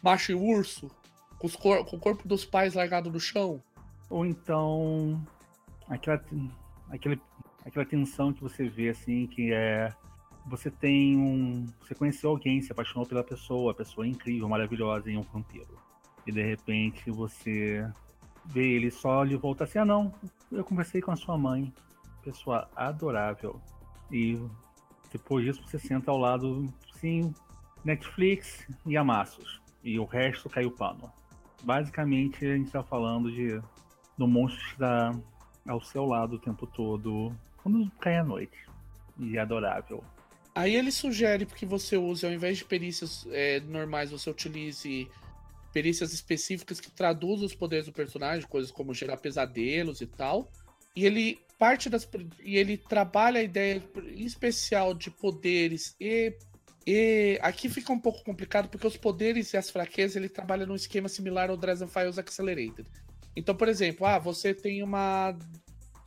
macho 0.00 0.30
e 0.30 0.34
urso, 0.36 0.88
com, 1.40 1.48
cor 1.48 1.84
com 1.84 1.96
o 1.96 2.00
corpo 2.00 2.28
dos 2.28 2.44
pais 2.44 2.74
largado 2.74 3.10
no 3.10 3.18
chão. 3.18 3.60
Ou 4.08 4.24
então 4.24 5.20
aquela, 5.88 6.24
aquela, 6.88 7.18
aquela 7.66 7.84
tensão 7.84 8.32
que 8.32 8.42
você 8.42 8.68
vê 8.68 8.90
assim, 8.90 9.26
que 9.26 9.52
é 9.52 9.92
você 10.46 10.70
tem 10.70 11.16
um. 11.16 11.66
Você 11.80 11.94
conheceu 11.94 12.30
alguém, 12.30 12.60
se 12.60 12.72
apaixonou 12.72 13.06
pela 13.06 13.22
pessoa, 13.22 13.72
a 13.72 13.74
pessoa 13.74 14.06
é 14.06 14.10
incrível, 14.10 14.48
maravilhosa 14.48 15.10
em 15.10 15.16
um 15.16 15.22
vampiro. 15.22 15.78
E 16.26 16.32
de 16.32 16.42
repente 16.42 17.10
você 17.10 17.88
vê 18.44 18.74
ele 18.74 18.90
só 18.90 19.24
e 19.24 19.36
volta 19.36 19.64
assim, 19.64 19.78
ah 19.78 19.84
não, 19.84 20.12
eu 20.50 20.64
conversei 20.64 21.00
com 21.00 21.12
a 21.12 21.16
sua 21.16 21.36
mãe, 21.36 21.72
pessoa 22.22 22.68
adorável. 22.74 23.60
E 24.10 24.38
depois 25.12 25.44
disso 25.44 25.62
você 25.66 25.78
senta 25.78 26.10
ao 26.10 26.18
lado, 26.18 26.66
sim, 26.94 27.32
Netflix 27.84 28.66
e 28.86 28.96
amassos 28.96 29.60
e 29.82 29.98
o 29.98 30.04
resto 30.04 30.48
caiu 30.48 30.70
pano. 30.70 31.10
Basicamente, 31.62 32.44
a 32.44 32.56
gente 32.56 32.66
está 32.66 32.82
falando 32.82 33.30
de 33.30 33.60
do 34.16 34.26
monstro 34.26 34.62
estar 34.72 35.18
ao 35.66 35.80
seu 35.80 36.04
lado 36.04 36.36
o 36.36 36.38
tempo 36.38 36.66
todo 36.66 37.32
quando 37.62 37.90
cai 37.98 38.18
a 38.18 38.24
noite. 38.24 38.68
E 39.18 39.36
é 39.36 39.40
adorável. 39.40 40.02
Aí 40.54 40.74
ele 40.74 40.90
sugere 40.90 41.46
que 41.46 41.64
você 41.64 41.96
use, 41.96 42.26
ao 42.26 42.32
invés 42.32 42.58
de 42.58 42.64
perícias 42.64 43.26
é, 43.30 43.60
normais, 43.60 44.10
você 44.10 44.28
utilize 44.28 45.08
perícias 45.72 46.12
específicas 46.12 46.80
que 46.80 46.90
traduzam 46.90 47.46
os 47.46 47.54
poderes 47.54 47.86
do 47.86 47.92
personagem, 47.92 48.46
coisas 48.48 48.70
como 48.70 48.92
gerar 48.92 49.16
pesadelos 49.18 50.00
e 50.00 50.06
tal. 50.06 50.50
E 50.96 51.06
ele 51.06 51.38
parte 51.58 51.88
das. 51.88 52.08
E 52.42 52.56
ele 52.56 52.76
trabalha 52.76 53.40
a 53.40 53.44
ideia 53.44 53.82
em 54.08 54.24
especial 54.24 54.94
de 54.94 55.10
poderes 55.10 55.94
e 56.00 56.34
e 56.86 57.38
aqui 57.42 57.68
fica 57.68 57.92
um 57.92 57.98
pouco 57.98 58.24
complicado 58.24 58.68
porque 58.68 58.86
os 58.86 58.96
poderes 58.96 59.52
e 59.52 59.56
as 59.56 59.70
fraquezas 59.70 60.16
ele 60.16 60.28
trabalha 60.28 60.64
num 60.64 60.74
esquema 60.74 61.08
similar 61.08 61.50
ao 61.50 61.56
Dresden 61.56 61.88
Files 61.88 62.18
Accelerated. 62.18 62.88
Então, 63.36 63.54
por 63.54 63.68
exemplo, 63.68 64.06
ah, 64.06 64.18
você 64.18 64.54
tem 64.54 64.82
uma 64.82 65.36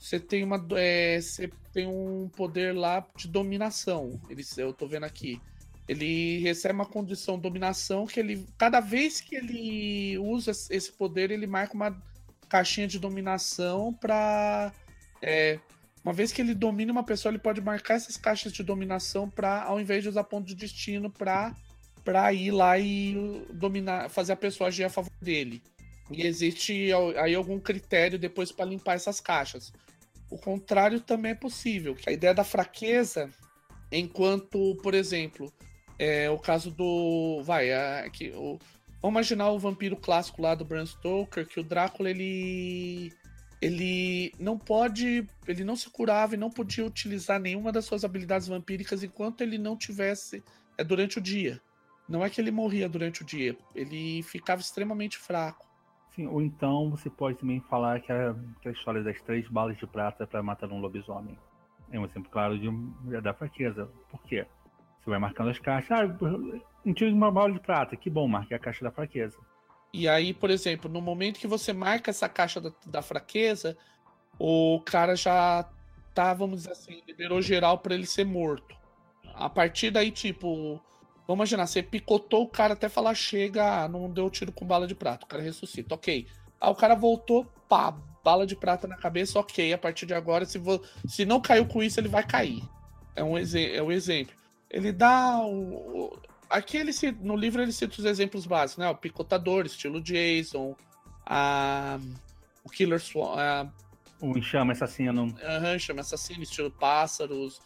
você 0.03 0.19
tem 0.19 0.43
uma 0.43 0.61
é, 0.75 1.21
você 1.21 1.49
tem 1.71 1.87
um 1.87 2.29
poder 2.35 2.75
lá 2.75 3.07
de 3.15 3.25
dominação. 3.25 4.19
Ele, 4.29 4.43
eu 4.57 4.73
tô 4.73 4.85
vendo 4.85 5.05
aqui. 5.05 5.41
Ele 5.87 6.39
recebe 6.39 6.73
uma 6.73 6.85
condição 6.85 7.37
de 7.37 7.43
dominação 7.43 8.05
que 8.05 8.19
ele 8.19 8.45
cada 8.57 8.81
vez 8.81 9.21
que 9.21 9.33
ele 9.33 10.17
usa 10.17 10.51
esse 10.51 10.91
poder, 10.91 11.31
ele 11.31 11.47
marca 11.47 11.73
uma 11.73 12.03
caixinha 12.49 12.85
de 12.85 12.99
dominação 12.99 13.93
para 13.93 14.73
é, 15.21 15.57
uma 16.03 16.11
vez 16.11 16.33
que 16.33 16.41
ele 16.41 16.53
domina 16.53 16.91
uma 16.91 17.03
pessoa, 17.03 17.31
ele 17.31 17.39
pode 17.39 17.61
marcar 17.61 17.93
essas 17.93 18.17
caixas 18.17 18.51
de 18.51 18.61
dominação 18.61 19.29
para, 19.29 19.63
ao 19.63 19.79
invés 19.79 20.03
de 20.03 20.09
usar 20.09 20.25
ponto 20.25 20.45
de 20.45 20.53
destino, 20.53 21.09
para 21.09 21.55
para 22.03 22.33
ir 22.33 22.51
lá 22.51 22.77
e 22.77 23.45
dominar, 23.53 24.09
fazer 24.09 24.33
a 24.33 24.35
pessoa 24.35 24.67
agir 24.67 24.83
a 24.83 24.89
favor 24.89 25.13
dele. 25.21 25.63
E 26.11 26.27
existe 26.27 26.91
aí 27.17 27.33
algum 27.33 27.57
critério 27.57 28.19
depois 28.19 28.51
para 28.51 28.65
limpar 28.65 28.95
essas 28.95 29.21
caixas. 29.21 29.71
O 30.33 30.37
contrário 30.39 30.99
também 30.99 31.33
é 31.33 31.35
possível. 31.35 31.95
A 32.07 32.11
ideia 32.11 32.33
da 32.33 32.43
fraqueza, 32.43 33.29
enquanto, 33.91 34.75
por 34.81 34.95
exemplo, 34.95 35.53
é 35.99 36.27
o 36.27 36.39
caso 36.39 36.71
do, 36.71 37.43
vai, 37.43 37.69
é, 37.69 38.09
que 38.09 38.31
o, 38.31 38.57
vamos 38.99 39.13
imaginar 39.13 39.51
o 39.51 39.59
vampiro 39.59 39.95
clássico 39.95 40.41
lá 40.41 40.55
do 40.55 40.65
Bram 40.65 40.87
Stoker, 40.87 41.47
que 41.47 41.59
o 41.59 41.63
Drácula 41.63 42.09
ele 42.09 43.13
ele 43.61 44.33
não 44.39 44.57
pode, 44.57 45.27
ele 45.47 45.63
não 45.63 45.75
se 45.75 45.87
curava 45.91 46.33
e 46.33 46.37
não 46.37 46.49
podia 46.49 46.83
utilizar 46.83 47.39
nenhuma 47.39 47.71
das 47.71 47.85
suas 47.85 48.03
habilidades 48.03 48.47
vampíricas 48.47 49.03
enquanto 49.03 49.41
ele 49.41 49.59
não 49.59 49.77
tivesse 49.77 50.43
é 50.79 50.83
durante 50.83 51.19
o 51.19 51.21
dia. 51.21 51.61
Não 52.09 52.25
é 52.25 52.29
que 52.29 52.41
ele 52.41 52.49
morria 52.49 52.89
durante 52.89 53.21
o 53.21 53.25
dia, 53.25 53.55
ele 53.75 54.23
ficava 54.23 54.61
extremamente 54.61 55.15
fraco. 55.15 55.69
Sim, 56.15 56.27
ou 56.27 56.41
então 56.41 56.91
você 56.91 57.09
pode 57.09 57.37
também 57.39 57.59
falar 57.61 57.99
que 57.99 58.11
a, 58.11 58.35
que 58.61 58.69
a 58.69 58.71
história 58.71 59.03
das 59.03 59.19
três 59.21 59.47
balas 59.47 59.77
de 59.77 59.87
prata 59.87 60.27
para 60.27 60.43
matar 60.43 60.71
um 60.71 60.79
lobisomem. 60.79 61.37
É 61.91 61.99
um 61.99 62.05
exemplo 62.05 62.29
claro 62.29 62.57
de, 62.57 62.69
da 63.21 63.33
fraqueza. 63.33 63.89
Por 64.09 64.21
quê? 64.23 64.45
Você 64.99 65.09
vai 65.09 65.19
marcando 65.19 65.49
as 65.49 65.59
caixas. 65.59 65.91
Ah, 65.91 66.05
um 66.85 66.93
tiro 66.93 67.09
de 67.09 67.15
uma 67.15 67.31
bala 67.31 67.51
de 67.51 67.59
prata. 67.59 67.95
Que 67.95 68.09
bom, 68.09 68.27
marque 68.27 68.53
a 68.53 68.59
caixa 68.59 68.83
da 68.83 68.91
fraqueza. 68.91 69.37
E 69.91 70.07
aí, 70.07 70.33
por 70.33 70.49
exemplo, 70.49 70.89
no 70.89 71.01
momento 71.01 71.39
que 71.39 71.47
você 71.47 71.73
marca 71.73 72.09
essa 72.09 72.29
caixa 72.29 72.61
da, 72.61 72.71
da 72.85 73.01
fraqueza, 73.01 73.77
o 74.39 74.81
cara 74.85 75.15
já 75.15 75.69
tá, 76.13 76.33
vamos 76.33 76.59
dizer 76.61 76.71
assim, 76.71 77.01
liberou 77.07 77.41
geral 77.41 77.79
para 77.79 77.93
ele 77.93 78.05
ser 78.05 78.25
morto. 78.25 78.75
A 79.33 79.49
partir 79.49 79.91
daí, 79.91 80.11
tipo, 80.11 80.79
vamos 81.27 81.39
imaginar, 81.39 81.67
você 81.67 81.81
picotou 81.81 82.43
o 82.43 82.47
cara 82.47 82.73
até 82.73 82.89
falar 82.89 83.13
chega, 83.15 83.87
não 83.87 84.09
deu 84.09 84.29
tiro 84.29 84.51
com 84.51 84.65
bala 84.65 84.87
de 84.87 84.95
prata, 84.95 85.25
o 85.25 85.27
cara 85.27 85.41
ressuscita, 85.41 85.95
ok. 85.95 86.27
Aí 86.59 86.69
o 86.69 86.75
cara 86.75 86.95
voltou, 86.95 87.45
pá, 87.67 87.93
bala 88.23 88.47
de 88.47 88.55
prata 88.55 88.87
na 88.87 88.95
cabeça, 88.95 89.37
ok. 89.37 89.73
A 89.73 89.77
partir 89.77 90.05
de 90.05 90.13
agora, 90.13 90.45
se, 90.45 90.59
se 91.07 91.25
não 91.25 91.41
caiu 91.41 91.65
com 91.65 91.83
isso, 91.83 91.99
ele 91.99 92.07
vai 92.07 92.25
cair. 92.25 92.63
É 93.15 93.23
um, 93.23 93.37
é 93.37 93.81
um 93.81 93.91
exemplo. 93.91 94.33
Ele 94.69 94.91
dá 94.91 95.39
o. 95.43 96.17
Aqui 96.49 96.77
ele 96.77 96.93
se... 96.93 97.11
no 97.11 97.35
livro 97.35 97.61
ele 97.61 97.71
cita 97.71 97.99
os 97.99 98.05
exemplos 98.05 98.45
básicos, 98.45 98.83
né? 98.83 98.89
O 98.89 98.95
picotador, 98.95 99.65
estilo 99.65 100.01
Jason, 100.01 100.75
a... 101.25 101.99
o 102.63 102.69
Killer 102.69 102.99
Swan. 102.99 103.35
A... 103.37 103.67
O 104.21 104.37
enxame 104.37 104.71
assassino. 104.71 105.35
Aham, 105.43 105.75
enxame 105.75 105.99
assassino, 105.99 106.43
estilo 106.43 106.71
pássaros. 106.71 107.61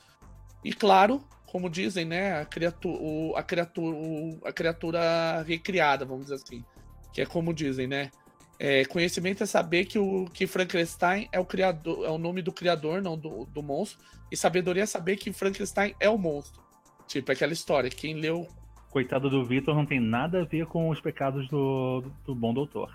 E 0.63 0.73
claro, 0.73 1.23
como 1.47 1.69
dizem, 1.69 2.05
né? 2.05 2.41
A 2.41 2.45
criatura, 2.45 2.97
o... 3.01 3.33
a, 3.35 3.41
criatura, 3.41 3.95
o... 3.95 4.39
a 4.45 4.51
criatura 4.51 5.41
recriada, 5.43 6.05
vamos 6.05 6.25
dizer 6.25 6.35
assim. 6.35 6.63
Que 7.11 7.21
é 7.21 7.25
como 7.25 7.53
dizem, 7.53 7.87
né? 7.87 8.11
É, 8.59 8.85
conhecimento 8.85 9.43
é 9.43 9.45
saber 9.45 9.85
que 9.85 9.99
o 9.99 10.25
que 10.25 10.47
Frankenstein 10.47 11.29
é 11.31 11.39
o 11.39 11.45
criador, 11.45 12.05
é 12.05 12.09
o 12.09 12.17
nome 12.17 12.41
do 12.41 12.51
criador, 12.51 13.01
não 13.01 13.17
do, 13.17 13.45
do 13.45 13.61
monstro. 13.61 13.99
E 14.31 14.37
sabedoria 14.37 14.83
é 14.83 14.85
saber 14.85 15.15
que 15.15 15.31
Frankenstein 15.31 15.95
é 15.99 16.09
o 16.09 16.17
monstro. 16.17 16.61
Tipo, 17.07 17.31
aquela 17.31 17.53
história, 17.53 17.89
quem 17.89 18.15
leu. 18.15 18.47
Coitado 18.89 19.29
do 19.29 19.45
Victor 19.45 19.75
não 19.75 19.85
tem 19.85 19.99
nada 19.99 20.41
a 20.41 20.45
ver 20.45 20.65
com 20.65 20.89
os 20.89 20.99
pecados 20.99 21.47
do, 21.49 22.03
do 22.25 22.35
bom 22.35 22.53
doutor. 22.53 22.91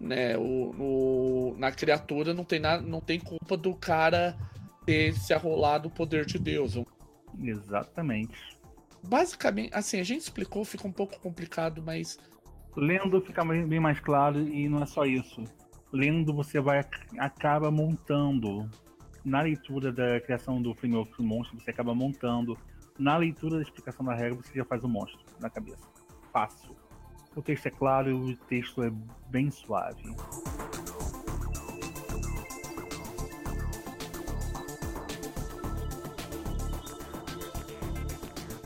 Né, 0.00 0.36
o, 0.38 0.70
o, 0.78 1.56
na 1.58 1.72
criatura 1.72 2.32
não 2.32 2.44
tem 2.44 2.60
nada, 2.60 2.80
não 2.80 3.00
tem 3.00 3.18
culpa 3.18 3.56
do 3.56 3.74
cara 3.74 4.38
ter 4.86 5.12
se 5.14 5.34
arrolado 5.34 5.88
o 5.88 5.90
poder 5.90 6.24
de 6.24 6.38
Deus. 6.38 6.76
Exatamente. 7.40 8.58
Basicamente, 9.06 9.72
assim, 9.72 10.00
a 10.00 10.04
gente 10.04 10.22
explicou, 10.22 10.64
fica 10.64 10.86
um 10.86 10.92
pouco 10.92 11.18
complicado, 11.20 11.82
mas 11.82 12.18
Lendo 12.76 13.20
fica 13.20 13.44
bem 13.44 13.80
mais 13.80 13.98
claro 13.98 14.40
e 14.40 14.68
não 14.68 14.82
é 14.82 14.86
só 14.86 15.04
isso. 15.04 15.42
Lendo 15.92 16.32
você 16.32 16.60
vai 16.60 16.84
acaba 17.18 17.70
montando 17.70 18.70
na 19.24 19.40
leitura 19.42 19.92
da 19.92 20.20
criação 20.20 20.62
do 20.62 20.74
framework 20.74 21.16
do 21.16 21.24
monstro, 21.24 21.58
você 21.58 21.70
acaba 21.70 21.94
montando. 21.94 22.56
Na 22.98 23.16
leitura 23.16 23.56
da 23.56 23.62
explicação 23.62 24.04
da 24.04 24.14
regra, 24.14 24.36
você 24.42 24.56
já 24.56 24.64
faz 24.64 24.82
o 24.82 24.88
monstro 24.88 25.20
na 25.40 25.48
cabeça. 25.48 25.86
Fácil. 26.32 26.76
O 27.34 27.42
texto 27.42 27.66
é 27.66 27.70
claro 27.70 28.10
e 28.10 28.32
o 28.32 28.36
texto 28.36 28.82
é 28.82 28.90
bem 29.28 29.50
suave. 29.50 30.02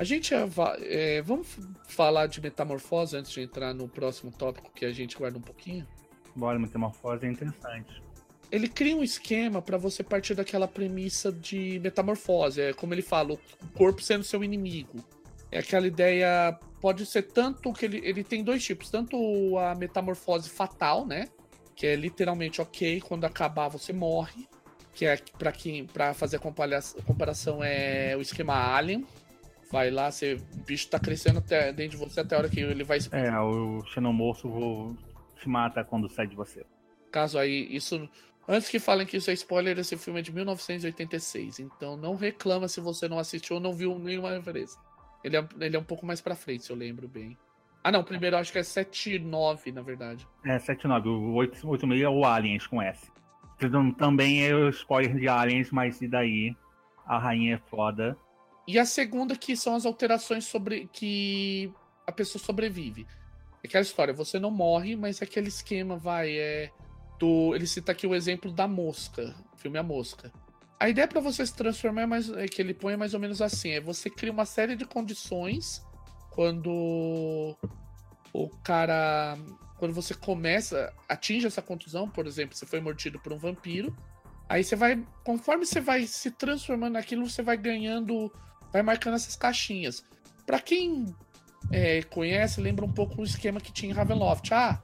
A 0.02 0.04
gente 0.04 0.34
é, 0.34 1.22
vamos 1.22 1.46
falar 1.86 2.26
de 2.26 2.40
metamorfose 2.40 3.16
antes 3.16 3.30
de 3.30 3.40
entrar 3.40 3.72
no 3.72 3.86
próximo 3.86 4.32
tópico 4.32 4.68
que 4.74 4.84
a 4.84 4.90
gente 4.90 5.16
guarda 5.16 5.38
um 5.38 5.40
pouquinho? 5.40 5.86
Bora, 6.34 6.58
metamorfose 6.58 7.24
é 7.24 7.30
interessante. 7.30 8.02
Ele 8.50 8.66
cria 8.66 8.96
um 8.96 9.04
esquema 9.04 9.62
para 9.62 9.78
você 9.78 10.02
partir 10.02 10.34
daquela 10.34 10.66
premissa 10.66 11.30
de 11.30 11.78
metamorfose. 11.78 12.60
É 12.60 12.72
como 12.72 12.92
ele 12.92 13.00
fala, 13.00 13.34
o 13.34 13.38
corpo 13.76 14.02
sendo 14.02 14.24
seu 14.24 14.42
inimigo. 14.42 14.98
É 15.52 15.60
aquela 15.60 15.86
ideia. 15.86 16.58
Pode 16.80 17.06
ser 17.06 17.22
tanto 17.22 17.72
que 17.72 17.84
ele, 17.84 18.00
ele 18.02 18.24
tem 18.24 18.42
dois 18.42 18.64
tipos: 18.64 18.90
tanto 18.90 19.56
a 19.56 19.72
metamorfose 19.76 20.50
fatal, 20.50 21.06
né? 21.06 21.28
Que 21.76 21.86
é 21.86 21.94
literalmente 21.94 22.60
ok, 22.60 23.00
quando 23.02 23.24
acabar 23.24 23.68
você 23.68 23.92
morre. 23.92 24.48
Que 24.94 25.06
é 25.06 25.16
para 25.38 25.52
quem 25.52 25.86
para 25.86 26.12
fazer 26.12 26.38
a 26.38 26.40
comparação 26.40 27.62
é 27.62 28.16
o 28.16 28.20
esquema 28.20 28.74
Alien, 28.74 29.06
Vai 29.72 29.90
lá, 29.90 30.10
você, 30.10 30.34
o 30.34 30.64
bicho 30.66 30.86
tá 30.90 31.00
crescendo 31.00 31.38
até, 31.38 31.72
dentro 31.72 31.96
de 31.96 32.04
você 32.04 32.20
até 32.20 32.36
a 32.36 32.38
hora 32.40 32.48
que 32.50 32.60
ele 32.60 32.84
vai. 32.84 32.98
É, 33.10 33.40
o 33.40 33.82
xenomorfo 33.86 34.94
te 35.40 35.48
mata 35.48 35.82
quando 35.82 36.10
sai 36.10 36.26
de 36.26 36.36
você. 36.36 36.66
Caso 37.10 37.38
aí, 37.38 37.74
isso. 37.74 38.06
Antes 38.46 38.68
que 38.68 38.78
falem 38.78 39.06
que 39.06 39.16
isso 39.16 39.30
é 39.30 39.32
spoiler, 39.32 39.78
esse 39.78 39.96
filme 39.96 40.20
é 40.20 40.22
de 40.22 40.30
1986. 40.30 41.60
Então 41.60 41.96
não 41.96 42.14
reclama 42.14 42.68
se 42.68 42.82
você 42.82 43.08
não 43.08 43.18
assistiu 43.18 43.56
ou 43.56 43.62
não 43.62 43.72
viu 43.72 43.98
nenhuma 43.98 44.30
referência. 44.32 44.78
Ele 45.24 45.38
é, 45.38 45.48
ele 45.58 45.76
é 45.76 45.78
um 45.78 45.84
pouco 45.84 46.04
mais 46.04 46.20
pra 46.20 46.34
frente, 46.34 46.64
se 46.64 46.70
eu 46.70 46.76
lembro 46.76 47.08
bem. 47.08 47.38
Ah, 47.82 47.90
não, 47.90 48.04
primeiro 48.04 48.36
acho 48.36 48.52
que 48.52 48.58
é 48.58 48.62
7-9, 48.62 49.72
na 49.72 49.80
verdade. 49.80 50.28
É, 50.44 50.58
7-9. 50.58 51.06
O 51.06 51.34
86 51.36 52.02
é 52.02 52.08
o 52.08 52.24
Aliens 52.26 52.66
com 52.66 52.82
S. 52.82 53.10
Também 53.96 54.46
é 54.46 54.54
o 54.54 54.68
spoiler 54.68 55.16
de 55.16 55.28
Aliens, 55.28 55.70
mas 55.70 56.02
e 56.02 56.08
daí? 56.08 56.54
A 57.06 57.18
rainha 57.18 57.54
é 57.54 57.70
foda. 57.70 58.16
E 58.66 58.78
a 58.78 58.84
segunda 58.84 59.36
que 59.36 59.56
são 59.56 59.74
as 59.74 59.84
alterações 59.84 60.44
sobre 60.44 60.88
que 60.92 61.72
a 62.06 62.12
pessoa 62.12 62.42
sobrevive. 62.42 63.06
É 63.62 63.66
aquela 63.66 63.82
história, 63.82 64.14
você 64.14 64.38
não 64.38 64.50
morre, 64.50 64.96
mas 64.96 65.20
é 65.20 65.24
aquele 65.24 65.48
esquema, 65.48 65.96
vai, 65.96 66.36
é 66.36 66.70
do, 67.18 67.54
ele 67.54 67.66
cita 67.66 67.92
aqui 67.92 68.06
o 68.06 68.14
exemplo 68.14 68.52
da 68.52 68.66
mosca, 68.66 69.34
filme 69.56 69.78
A 69.78 69.82
Mosca. 69.82 70.32
A 70.78 70.88
ideia 70.88 71.06
para 71.06 71.20
você 71.20 71.46
se 71.46 71.54
transformar 71.54 72.02
é, 72.02 72.06
mais, 72.06 72.28
é 72.30 72.48
que 72.48 72.60
ele 72.60 72.74
põe 72.74 72.96
mais 72.96 73.14
ou 73.14 73.20
menos 73.20 73.40
assim, 73.40 73.70
é 73.70 73.80
você 73.80 74.10
cria 74.10 74.32
uma 74.32 74.44
série 74.44 74.74
de 74.74 74.84
condições 74.84 75.80
quando 76.30 77.56
o 78.32 78.48
cara 78.64 79.38
quando 79.78 79.94
você 79.94 80.14
começa, 80.14 80.92
atinge 81.08 81.46
essa 81.46 81.60
contusão, 81.60 82.08
por 82.08 82.26
exemplo, 82.26 82.56
você 82.56 82.64
foi 82.64 82.80
mordido 82.80 83.18
por 83.18 83.32
um 83.32 83.38
vampiro, 83.38 83.92
aí 84.48 84.62
você 84.62 84.76
vai, 84.76 85.04
conforme 85.24 85.66
você 85.66 85.80
vai 85.80 86.06
se 86.06 86.30
transformando 86.30 86.92
naquilo, 86.92 87.28
você 87.28 87.42
vai 87.42 87.56
ganhando 87.56 88.32
vai 88.72 88.82
marcando 88.82 89.14
essas 89.14 89.36
caixinhas. 89.36 90.04
Para 90.46 90.58
quem 90.58 91.14
é, 91.70 92.02
conhece, 92.02 92.60
lembra 92.60 92.84
um 92.84 92.92
pouco 92.92 93.20
o 93.20 93.24
esquema 93.24 93.60
que 93.60 93.72
tinha 93.72 93.92
em 93.92 93.94
Ravenloft. 93.94 94.52
Ah, 94.52 94.82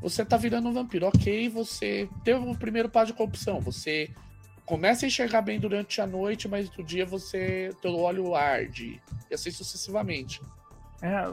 você 0.00 0.24
tá 0.24 0.36
virando 0.36 0.68
um 0.68 0.72
vampiro, 0.72 1.06
ok, 1.06 1.48
você 1.48 2.08
teve 2.24 2.38
o 2.38 2.56
primeiro 2.56 2.88
passo 2.88 3.06
de 3.06 3.14
corrupção, 3.14 3.60
você 3.60 4.10
começa 4.64 5.06
a 5.06 5.08
enxergar 5.08 5.40
bem 5.42 5.58
durante 5.58 6.00
a 6.00 6.06
noite, 6.06 6.48
mas 6.48 6.70
no 6.76 6.84
dia 6.84 7.06
você 7.06 7.70
teu 7.80 7.96
olho 7.96 8.34
arde, 8.34 9.00
e 9.30 9.34
assim 9.34 9.50
sucessivamente. 9.50 10.40
É, 11.00 11.32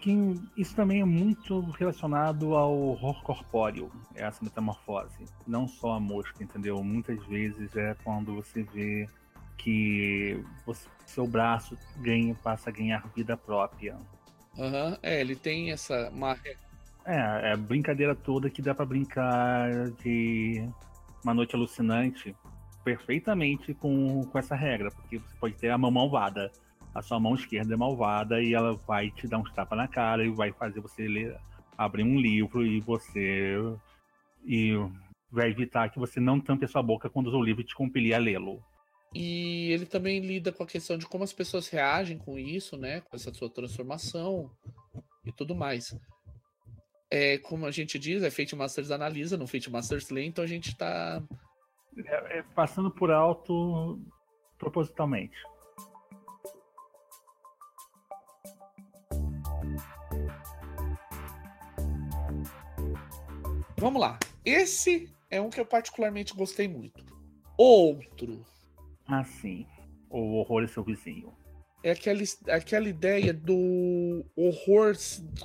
que 0.00 0.34
isso 0.56 0.74
também 0.74 1.00
é 1.00 1.04
muito 1.04 1.60
relacionado 1.72 2.54
ao 2.54 2.76
horror 2.76 3.22
corpóreo, 3.22 3.90
essa 4.14 4.42
metamorfose. 4.42 5.26
Não 5.46 5.68
só 5.68 5.92
a 5.92 6.00
mosca, 6.00 6.42
entendeu? 6.42 6.82
Muitas 6.82 7.24
vezes 7.26 7.76
é 7.76 7.94
quando 8.02 8.34
você 8.34 8.62
vê 8.62 9.08
que 9.62 10.42
você, 10.64 10.88
seu 11.06 11.26
braço 11.26 11.76
ganha, 11.98 12.34
passa 12.34 12.70
a 12.70 12.72
ganhar 12.72 13.06
vida 13.14 13.36
própria. 13.36 13.96
Aham, 14.58 14.90
uhum. 14.90 14.96
é, 15.02 15.20
ele 15.20 15.36
tem 15.36 15.70
essa. 15.70 16.10
Uma... 16.10 16.36
É, 17.04 17.50
é 17.50 17.52
a 17.52 17.56
brincadeira 17.56 18.14
toda 18.14 18.50
que 18.50 18.62
dá 18.62 18.74
para 18.74 18.86
brincar 18.86 19.90
de 20.02 20.66
uma 21.22 21.34
noite 21.34 21.54
alucinante 21.54 22.34
perfeitamente 22.82 23.74
com, 23.74 24.24
com 24.24 24.38
essa 24.38 24.54
regra, 24.54 24.90
porque 24.90 25.18
você 25.18 25.34
pode 25.38 25.54
ter 25.56 25.70
a 25.70 25.78
mão 25.78 25.90
malvada. 25.90 26.50
A 26.94 27.02
sua 27.02 27.20
mão 27.20 27.34
esquerda 27.34 27.74
é 27.74 27.76
malvada 27.76 28.42
e 28.42 28.54
ela 28.54 28.74
vai 28.86 29.10
te 29.10 29.28
dar 29.28 29.38
uns 29.38 29.52
tapas 29.52 29.78
na 29.78 29.86
cara 29.86 30.24
e 30.24 30.30
vai 30.30 30.52
fazer 30.52 30.80
você 30.80 31.06
ler, 31.06 31.36
abrir 31.76 32.02
um 32.02 32.18
livro 32.18 32.66
e 32.66 32.80
você. 32.80 33.56
E 34.44 34.72
vai 35.30 35.50
evitar 35.50 35.90
que 35.90 35.98
você 35.98 36.18
não 36.18 36.40
tampe 36.40 36.64
a 36.64 36.68
sua 36.68 36.82
boca 36.82 37.08
quando 37.08 37.28
o 37.28 37.42
livro 37.42 37.62
te 37.62 37.74
compelir 37.74 38.14
a 38.14 38.18
lê-lo. 38.18 38.60
E 39.14 39.72
ele 39.72 39.86
também 39.86 40.20
lida 40.20 40.52
com 40.52 40.62
a 40.62 40.66
questão 40.66 40.96
de 40.96 41.06
como 41.06 41.24
as 41.24 41.32
pessoas 41.32 41.68
reagem 41.68 42.18
com 42.18 42.38
isso, 42.38 42.76
né? 42.76 43.00
Com 43.00 43.16
essa 43.16 43.32
sua 43.34 43.50
transformação 43.50 44.50
e 45.24 45.32
tudo 45.32 45.54
mais. 45.54 45.96
É, 47.10 47.38
como 47.38 47.66
a 47.66 47.72
gente 47.72 47.98
diz, 47.98 48.22
é 48.22 48.30
Fate 48.30 48.54
Masters 48.54 48.92
analisa, 48.92 49.36
não 49.36 49.46
Fate 49.46 49.68
Masters 49.68 50.10
lê, 50.10 50.24
então 50.24 50.44
a 50.44 50.46
gente 50.46 50.76
tá. 50.76 51.20
É, 52.06 52.38
é, 52.38 52.42
passando 52.54 52.88
por 52.90 53.10
alto 53.10 54.00
propositalmente. 54.56 55.36
Vamos 63.76 64.00
lá. 64.00 64.18
Esse 64.44 65.10
é 65.30 65.40
um 65.40 65.48
que 65.48 65.58
eu 65.58 65.66
particularmente 65.66 66.34
gostei 66.34 66.68
muito. 66.68 67.04
Outro. 67.56 68.44
Ah, 69.10 69.24
sim. 69.24 69.66
O 70.08 70.36
horror 70.36 70.62
é 70.62 70.68
seu 70.68 70.84
vizinho. 70.84 71.32
É 71.82 71.90
aquela, 71.90 72.22
aquela 72.48 72.88
ideia 72.88 73.32
do 73.34 74.24
horror 74.36 74.94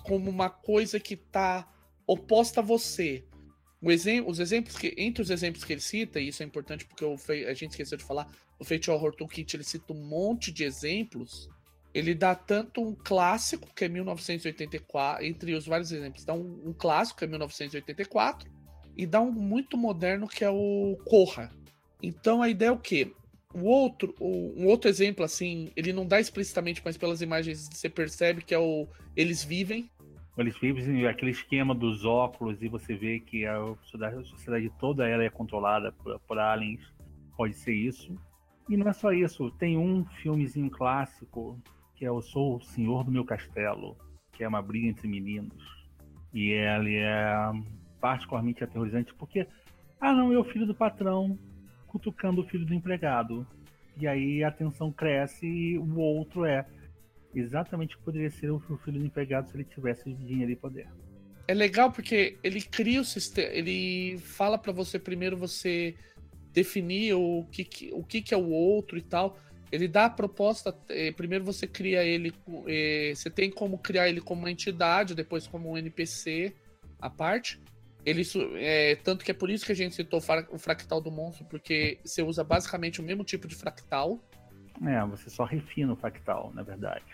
como 0.04 0.30
uma 0.30 0.50
coisa 0.50 1.00
que 1.00 1.16
tá 1.16 1.68
oposta 2.06 2.60
a 2.60 2.64
você. 2.64 3.26
Exemplo, 3.82 4.30
os 4.30 4.40
exemplos 4.40 4.76
que. 4.78 4.94
Entre 4.98 5.24
os 5.24 5.32
exemplos 5.32 5.64
que 5.64 5.74
ele 5.74 5.82
cita, 5.82 6.20
e 6.20 6.28
isso 6.28 6.44
é 6.44 6.46
importante 6.46 6.86
porque 6.86 7.06
a 7.06 7.54
gente 7.56 7.72
esqueceu 7.72 7.98
de 7.98 8.04
falar, 8.04 8.30
o 8.60 8.66
Fate 8.66 8.92
Horror 8.92 9.16
Toolkit 9.16 9.56
ele 9.56 9.64
cita 9.64 9.94
um 9.94 10.08
monte 10.08 10.52
de 10.52 10.64
exemplos. 10.64 11.50
Ele 11.92 12.14
dá 12.14 12.36
tanto 12.36 12.82
um 12.82 12.94
clássico, 12.94 13.74
que 13.74 13.86
é 13.86 13.90
1984, 13.90 15.26
entre 15.26 15.56
os 15.56 15.66
vários 15.66 15.92
exemplos, 15.92 16.26
dá 16.26 16.34
um, 16.34 16.62
um 16.66 16.74
clássico, 16.74 17.20
que 17.20 17.26
é 17.26 17.28
1984, 17.28 18.52
e 18.98 19.08
dá 19.08 19.22
um 19.22 19.32
muito 19.32 19.78
moderno, 19.78 20.28
que 20.28 20.44
é 20.44 20.50
o 20.50 20.98
Corra. 21.06 21.52
Então 22.04 22.42
a 22.42 22.50
ideia 22.50 22.70
é 22.70 22.72
o 22.72 22.78
quê? 22.78 23.14
O 23.56 23.64
outro, 23.64 24.14
um 24.20 24.66
outro 24.68 24.90
exemplo, 24.90 25.24
assim, 25.24 25.72
ele 25.78 25.94
não 25.94 26.06
dá 26.06 26.20
explicitamente, 26.20 26.82
mas 26.84 26.98
pelas 26.98 27.22
imagens 27.22 27.70
você 27.72 27.88
percebe 27.88 28.42
que 28.42 28.54
é 28.54 28.60
o 28.60 28.86
Eles 29.16 29.46
Vivem. 29.46 29.90
Eles 30.38 30.60
vivem 30.60 31.08
aquele 31.08 31.32
esquema 31.32 31.74
dos 31.74 32.04
óculos 32.04 32.62
e 32.62 32.68
você 32.68 32.94
vê 32.94 33.22
que 33.22 33.46
a 33.46 33.58
sociedade, 33.82 34.18
a 34.18 34.24
sociedade 34.26 34.70
toda 34.78 35.08
ela 35.08 35.24
é 35.24 35.30
controlada 35.30 35.94
por, 35.94 36.20
por 36.28 36.38
aliens. 36.38 36.82
Pode 37.38 37.54
ser 37.54 37.74
isso. 37.74 38.14
E 38.68 38.76
não 38.76 38.90
é 38.90 38.94
só 38.94 39.14
isso, 39.14 39.50
tem 39.52 39.78
um 39.78 40.04
filmezinho 40.22 40.70
clássico 40.70 41.58
que 41.96 42.04
é 42.04 42.10
Eu 42.10 42.22
Sou 42.22 42.58
o 42.58 42.62
Senhor 42.62 43.06
do 43.06 43.12
Meu 43.12 43.24
Castelo, 43.24 43.96
que 44.34 44.44
é 44.44 44.48
uma 44.50 44.62
briga 44.62 44.88
entre 44.88 45.08
meninos. 45.08 45.64
E 46.34 46.50
ele 46.50 46.98
é 46.98 47.34
particularmente 48.02 48.66
aterrorizante 48.66 49.14
porque, 49.14 49.48
ah 50.02 50.12
não, 50.12 50.34
é 50.34 50.38
o 50.38 50.44
filho 50.44 50.66
do 50.66 50.76
patrão 50.76 51.40
cutucando 51.96 52.42
o 52.42 52.46
filho 52.46 52.66
do 52.66 52.74
empregado. 52.74 53.48
E 53.98 54.06
aí 54.06 54.44
a 54.44 54.52
tensão 54.52 54.92
cresce 54.92 55.46
e 55.46 55.78
o 55.78 55.98
outro 55.98 56.44
é 56.44 56.66
exatamente 57.34 57.96
o 57.96 58.00
que 58.00 58.04
poderia 58.04 58.30
ser 58.30 58.52
o 58.52 58.60
filho 58.60 59.00
do 59.00 59.06
empregado 59.06 59.50
se 59.50 59.56
ele 59.56 59.64
tivesse 59.64 60.14
dinheiro 60.14 60.52
e 60.52 60.56
poder. 60.58 60.88
É 61.48 61.54
legal 61.54 61.92
porque 61.92 62.38
ele 62.44 62.62
cria 62.62 63.00
o 63.00 63.06
sistema, 63.06 63.48
ele 63.50 64.18
fala 64.18 64.58
para 64.58 64.74
você 64.74 65.00
primeiro 65.00 65.38
você 65.38 65.96
definir 66.52 67.14
o 67.14 67.46
que, 67.50 67.92
o 67.94 68.04
que, 68.04 68.22
que 68.22 68.34
é 68.34 68.38
o 68.38 68.50
outro 68.50 68.98
e 68.98 69.02
tal. 69.02 69.38
Ele 69.72 69.88
dá 69.88 70.06
a 70.06 70.10
proposta, 70.10 70.76
eh, 70.90 71.12
primeiro 71.12 71.46
você 71.46 71.66
cria 71.66 72.04
ele, 72.04 72.34
eh, 72.68 73.14
você 73.16 73.30
tem 73.30 73.50
como 73.50 73.78
criar 73.78 74.10
ele 74.10 74.22
como 74.22 74.42
uma 74.42 74.52
entidade, 74.52 75.16
depois 75.16 75.48
como 75.48 75.72
um 75.72 75.78
NPC 75.78 76.54
à 77.00 77.10
parte. 77.10 77.60
Ele, 78.06 78.22
é, 78.56 78.96
tanto 78.98 79.26
que 79.26 79.32
é 79.32 79.34
por 79.34 79.50
isso 79.50 79.66
que 79.66 79.72
a 79.72 79.76
gente 79.76 79.96
citou 79.96 80.22
o 80.52 80.58
fractal 80.60 81.02
do 81.02 81.12
monstro, 81.12 81.46
porque 81.46 82.00
você 82.04 82.22
usa 82.22 82.44
basicamente 82.44 83.02
o 83.02 83.04
mesmo 83.04 83.24
tipo 83.24 83.48
de 83.48 83.56
fractal. 83.56 84.24
É, 84.86 85.04
você 85.08 85.30
só 85.30 85.44
refina 85.44 85.94
o 85.94 85.96
fractal, 85.96 86.52
na 86.54 86.62
verdade. 86.62 87.06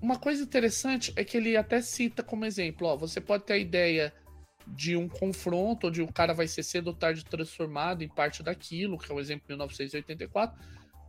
Uma 0.00 0.18
coisa 0.18 0.42
interessante 0.42 1.12
é 1.16 1.24
que 1.24 1.36
ele 1.36 1.56
até 1.56 1.82
cita 1.82 2.22
como 2.22 2.46
exemplo, 2.46 2.88
ó, 2.88 2.96
você 2.96 3.20
pode 3.20 3.44
ter 3.44 3.52
a 3.52 3.58
ideia 3.58 4.12
de 4.66 4.96
um 4.96 5.08
confronto 5.08 5.88
onde 5.88 6.00
o 6.00 6.12
cara 6.12 6.32
vai 6.32 6.46
ser 6.46 6.62
cedo 6.62 6.88
ou 6.88 6.94
tarde 6.94 7.24
transformado 7.24 8.02
em 8.02 8.08
parte 8.08 8.42
daquilo, 8.42 8.98
que 8.98 9.10
é 9.10 9.14
o 9.14 9.20
exemplo 9.20 9.44
de 9.46 9.52
1984. 9.52 10.58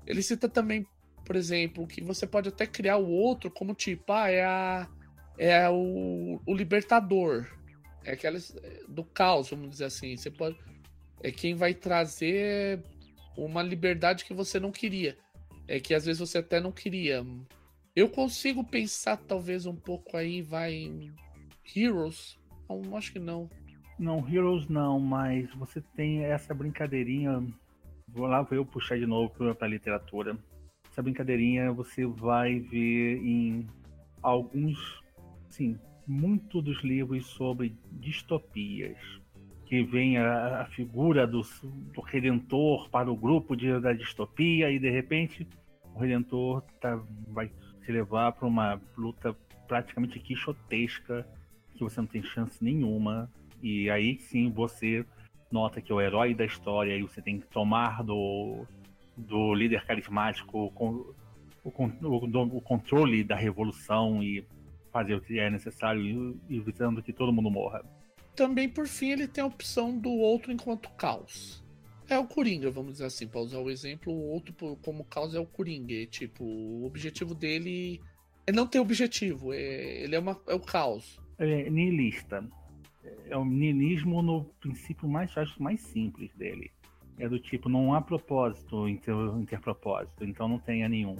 Ele 0.05 0.21
cita 0.21 0.49
também, 0.49 0.85
por 1.25 1.35
exemplo, 1.35 1.87
que 1.87 2.01
você 2.01 2.27
pode 2.27 2.49
até 2.49 2.67
criar 2.67 2.97
o 2.97 3.09
outro 3.09 3.49
como 3.49 3.73
tipo, 3.73 4.11
ah, 4.11 4.29
é 4.29 4.43
a 4.43 4.87
é 5.37 5.67
o, 5.69 6.39
o 6.45 6.53
libertador, 6.53 7.47
é 8.03 8.13
aquela 8.13 8.39
do 8.88 9.03
caos, 9.03 9.49
vamos 9.49 9.69
dizer 9.69 9.85
assim. 9.85 10.15
Você 10.15 10.30
pode 10.30 10.57
é 11.23 11.31
quem 11.31 11.55
vai 11.55 11.73
trazer 11.73 12.84
uma 13.38 13.63
liberdade 13.63 14.25
que 14.25 14.34
você 14.34 14.59
não 14.59 14.71
queria. 14.71 15.17
É 15.65 15.80
que 15.80 15.93
às 15.93 16.05
vezes 16.05 16.19
você 16.19 16.39
até 16.39 16.59
não 16.59 16.71
queria. 16.71 17.25
Eu 17.95 18.09
consigo 18.09 18.63
pensar 18.63 19.15
talvez 19.15 19.65
um 19.65 19.75
pouco 19.75 20.17
aí 20.17 20.41
vai 20.41 20.73
em 20.73 21.13
Heroes. 21.75 22.38
Não, 22.69 22.97
acho 22.97 23.13
que 23.13 23.19
não. 23.19 23.49
Não, 23.97 24.27
Heroes 24.27 24.67
não, 24.67 24.99
mas 24.99 25.49
você 25.53 25.80
tem 25.95 26.25
essa 26.25 26.53
brincadeirinha. 26.53 27.41
Vou 28.07 28.27
lá 28.27 28.41
vou 28.41 28.57
eu 28.57 28.65
puxar 28.65 28.99
de 28.99 29.05
novo 29.05 29.34
para 29.55 29.67
literatura. 29.67 30.38
Essa 30.91 31.01
brincadeirinha 31.01 31.71
você 31.71 32.05
vai 32.05 32.59
ver 32.59 33.17
em 33.23 33.65
alguns, 34.21 35.01
sim, 35.49 35.80
muito 36.07 36.61
dos 36.61 36.84
livros 36.84 37.25
sobre 37.27 37.75
distopias, 37.91 38.97
que 39.65 39.84
vem 39.84 40.17
a, 40.17 40.61
a 40.61 40.65
figura 40.65 41.25
do, 41.25 41.41
do, 41.63 42.01
redentor 42.01 42.89
para 42.89 43.11
o 43.11 43.15
grupo 43.15 43.55
de, 43.55 43.80
da 43.80 43.93
distopia 43.93 44.69
e 44.69 44.77
de 44.77 44.89
repente 44.89 45.47
o 45.95 45.99
redentor 45.99 46.61
tá, 46.81 47.01
vai 47.27 47.51
se 47.84 47.91
levar 47.91 48.34
para 48.34 48.47
uma 48.47 48.81
luta 48.97 49.35
praticamente 49.67 50.19
quixotesca 50.19 51.27
que 51.75 51.84
você 51.84 51.99
não 51.99 52.07
tem 52.07 52.21
chance 52.21 52.63
nenhuma 52.63 53.31
e 53.61 53.89
aí 53.89 54.19
sim 54.19 54.51
você 54.51 55.05
nota 55.51 55.81
que 55.81 55.91
é 55.91 55.95
o 55.95 56.01
herói 56.01 56.34
da 56.34 56.45
história 56.45 56.95
e 56.95 57.01
você 57.01 57.21
tem 57.21 57.39
que 57.39 57.47
tomar 57.47 58.03
do, 58.03 58.65
do 59.15 59.53
líder 59.53 59.85
carismático 59.85 60.71
o, 60.75 61.15
o, 61.63 61.71
o, 61.71 62.57
o 62.57 62.61
controle 62.61 63.23
da 63.23 63.35
revolução 63.35 64.21
e 64.21 64.45
fazer 64.94 65.15
o 65.15 65.22
que 65.22 65.40
é 65.40 65.49
necessário, 65.49 66.40
evitando 66.48 67.02
que 67.02 67.11
todo 67.11 67.34
mundo 67.34 67.49
morra. 67.49 67.84
Também, 68.36 68.70
por 68.70 68.88
fim, 68.88 69.10
ele 69.10 69.28
tem 69.28 69.44
a 69.44 69.48
opção 69.48 69.98
do 69.98 70.11
outro 70.11 70.52
enquanto 70.52 70.90
caos. 70.91 71.64
É 72.07 72.18
o 72.18 72.28
Coringa, 72.28 72.70
vamos 72.70 72.94
dizer 72.94 73.06
assim, 73.06 73.28
para 73.28 73.41
usar 73.41 73.60
o 73.60 73.70
exemplo, 73.70 74.14
o 74.14 74.30
outro 74.30 74.53
como 74.84 75.03
caos 75.06 75.34
é 75.34 75.40
o 75.40 75.45
Coringa. 75.45 75.94
É, 75.95 76.06
tipo, 76.06 76.44
o 76.44 76.86
objetivo 76.86 77.34
dele 77.34 77.99
é 78.45 78.52
não 78.52 78.68
ter 78.68 78.80
objetivo, 78.80 79.53
é, 79.53 80.03
ele 80.03 80.15
é, 80.15 80.20
uma, 80.20 80.40
é 80.48 80.53
o 80.53 80.60
caos. 80.60 81.20
É 81.40 81.70
niilista. 81.70 82.48
É 83.30 83.36
o 83.36 83.44
niilismo 83.44 84.22
no 84.22 84.45
princípio 84.60 85.07
mais, 85.07 85.36
acho, 85.38 85.61
mais 85.61 85.82
simples 85.82 86.32
dele. 86.36 86.72
É 87.18 87.28
do 87.28 87.40
tipo, 87.40 87.70
não 87.70 87.94
há 87.94 88.02
propósito 88.02 88.88
inter, 88.88 89.15
interpropósito, 89.38 90.24
então 90.24 90.48
não 90.48 90.60
tenha 90.60 90.90
nenhum. 90.90 91.15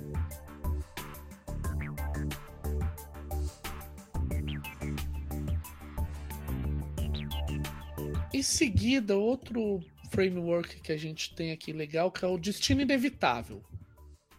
Em 8.44 8.46
seguida, 8.46 9.16
outro 9.16 9.80
framework 10.12 10.82
que 10.82 10.92
a 10.92 10.98
gente 10.98 11.34
tem 11.34 11.54
aqui 11.54 11.72
legal 11.72 12.12
que 12.12 12.26
é 12.26 12.28
o 12.28 12.38
Destino 12.38 12.82
Inevitável. 12.82 13.64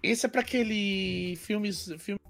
Esse 0.02 0.26
é 0.26 0.28
para 0.28 0.42
aquele 0.42 1.34
filmes, 1.36 1.90
filme 1.98 2.20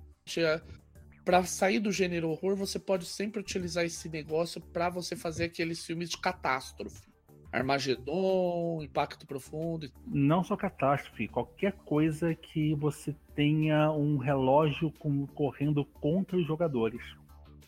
para 1.25 1.43
sair 1.43 1.81
do 1.81 1.91
gênero 1.91 2.31
horror, 2.31 2.55
você 2.55 2.79
pode 2.79 3.07
sempre 3.07 3.41
utilizar 3.41 3.85
esse 3.85 4.09
negócio 4.09 4.61
para 4.61 4.89
você 4.89 5.17
fazer 5.17 5.47
aqueles 5.47 5.85
filmes 5.85 6.11
de 6.11 6.17
catástrofe. 6.17 7.09
Armagedon, 7.51 8.81
Impacto 8.81 9.27
Profundo. 9.27 9.91
Não 10.07 10.45
só 10.45 10.57
catástrofe, 10.57 11.27
qualquer 11.27 11.73
coisa 11.73 12.37
que 12.37 12.73
você 12.77 13.17
tenha 13.35 13.91
um 13.91 14.17
relógio 14.17 14.93
correndo 15.35 15.85
contra 15.85 16.37
os 16.37 16.47
jogadores. 16.47 17.03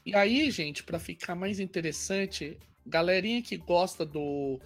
E 0.05 0.15
aí, 0.15 0.49
gente, 0.53 0.85
para 0.85 1.01
ficar 1.01 1.35
mais 1.35 1.59
interessante, 1.59 2.57
galerinha 2.87 3.43
que 3.43 3.57
gosta 3.57 4.05
do 4.05 4.61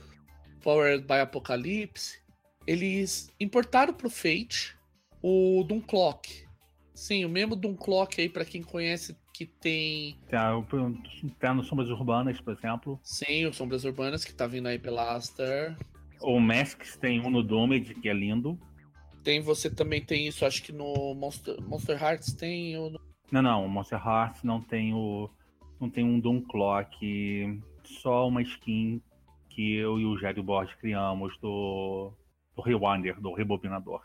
Powered 0.62 1.04
by 1.04 1.20
Apocalypse, 1.20 2.20
eles 2.66 3.30
importaram 3.40 3.92
pro 3.94 4.10
Fate 4.10 4.76
o 5.22 5.64
Doom 5.66 5.80
Clock. 5.80 6.46
Sim, 6.94 7.24
o 7.24 7.28
mesmo 7.28 7.56
Doom 7.56 7.74
Clock 7.74 8.20
aí, 8.20 8.28
para 8.28 8.44
quem 8.44 8.62
conhece, 8.62 9.16
que 9.32 9.46
tem. 9.46 10.18
Tá 10.28 11.54
no 11.54 11.64
Sombras 11.64 11.88
Urbanas, 11.88 12.40
por 12.40 12.52
exemplo. 12.52 13.00
Sim, 13.02 13.46
o 13.46 13.52
Sombras 13.52 13.84
Urbanas, 13.84 14.24
que 14.24 14.34
tá 14.34 14.46
vindo 14.46 14.68
aí 14.68 14.78
pela 14.78 15.16
Aster. 15.16 15.76
O 16.20 16.38
Masks 16.38 16.96
tem 16.96 17.20
um 17.20 17.30
no 17.30 17.42
Domed, 17.42 17.94
que 17.94 18.08
é 18.08 18.12
lindo. 18.12 18.58
Tem, 19.22 19.40
você 19.40 19.70
também 19.70 20.02
tem 20.02 20.26
isso, 20.26 20.44
acho 20.44 20.62
que 20.62 20.72
no 20.72 21.14
Monster, 21.14 21.60
Monster 21.62 22.02
Hearts 22.02 22.34
tem. 22.34 22.76
Ou. 22.76 23.00
Não, 23.32 23.42
não, 23.42 23.64
o 23.64 23.68
Monster 23.68 23.98
Hearts 23.98 24.42
não 24.42 24.60
tem 24.60 24.92
o. 24.92 25.30
Não 25.80 25.88
tem 25.88 26.04
um 26.04 26.20
Doom 26.20 26.42
Clock 26.42 26.98
só 27.98 28.28
uma 28.28 28.42
skin 28.42 29.02
que 29.48 29.74
eu 29.74 29.98
e 29.98 30.06
o 30.06 30.16
Jairo 30.16 30.42
Borges 30.42 30.74
criamos 30.76 31.36
do, 31.38 32.12
do 32.54 32.62
Rewinder, 32.62 33.20
do 33.20 33.32
Rebobinador. 33.32 34.02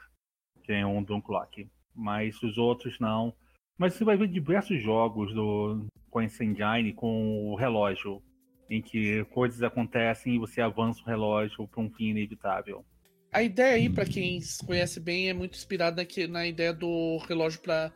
Tem 0.66 0.84
um 0.84 1.04
Doom 1.04 1.22
Clock. 1.22 1.68
Mas 1.94 2.42
os 2.44 2.58
outros 2.58 3.00
não. 3.00 3.34
Mas 3.78 3.94
você 3.94 4.04
vai 4.04 4.18
ver 4.18 4.28
diversos 4.28 4.82
jogos 4.82 5.34
do, 5.34 5.86
com 6.10 6.22
esse 6.22 6.44
engine, 6.44 6.94
com 6.94 7.52
o 7.52 7.56
relógio, 7.56 8.22
em 8.70 8.82
que 8.82 9.24
coisas 9.26 9.62
acontecem 9.62 10.36
e 10.36 10.40
você 10.40 10.62
avança 10.62 11.02
o 11.02 11.06
relógio 11.06 11.68
para 11.68 11.82
um 11.82 11.90
fim 11.90 12.10
inevitável. 12.10 12.86
A 13.32 13.44
ideia 13.44 13.76
aí, 13.76 13.90
para 13.90 14.06
quem 14.06 14.40
conhece 14.66 15.00
bem, 15.00 15.30
é 15.30 15.34
muito 15.34 15.56
inspirada 15.56 16.08
na 16.30 16.48
ideia 16.48 16.74
do 16.74 17.18
relógio 17.28 17.62
para 17.62 17.92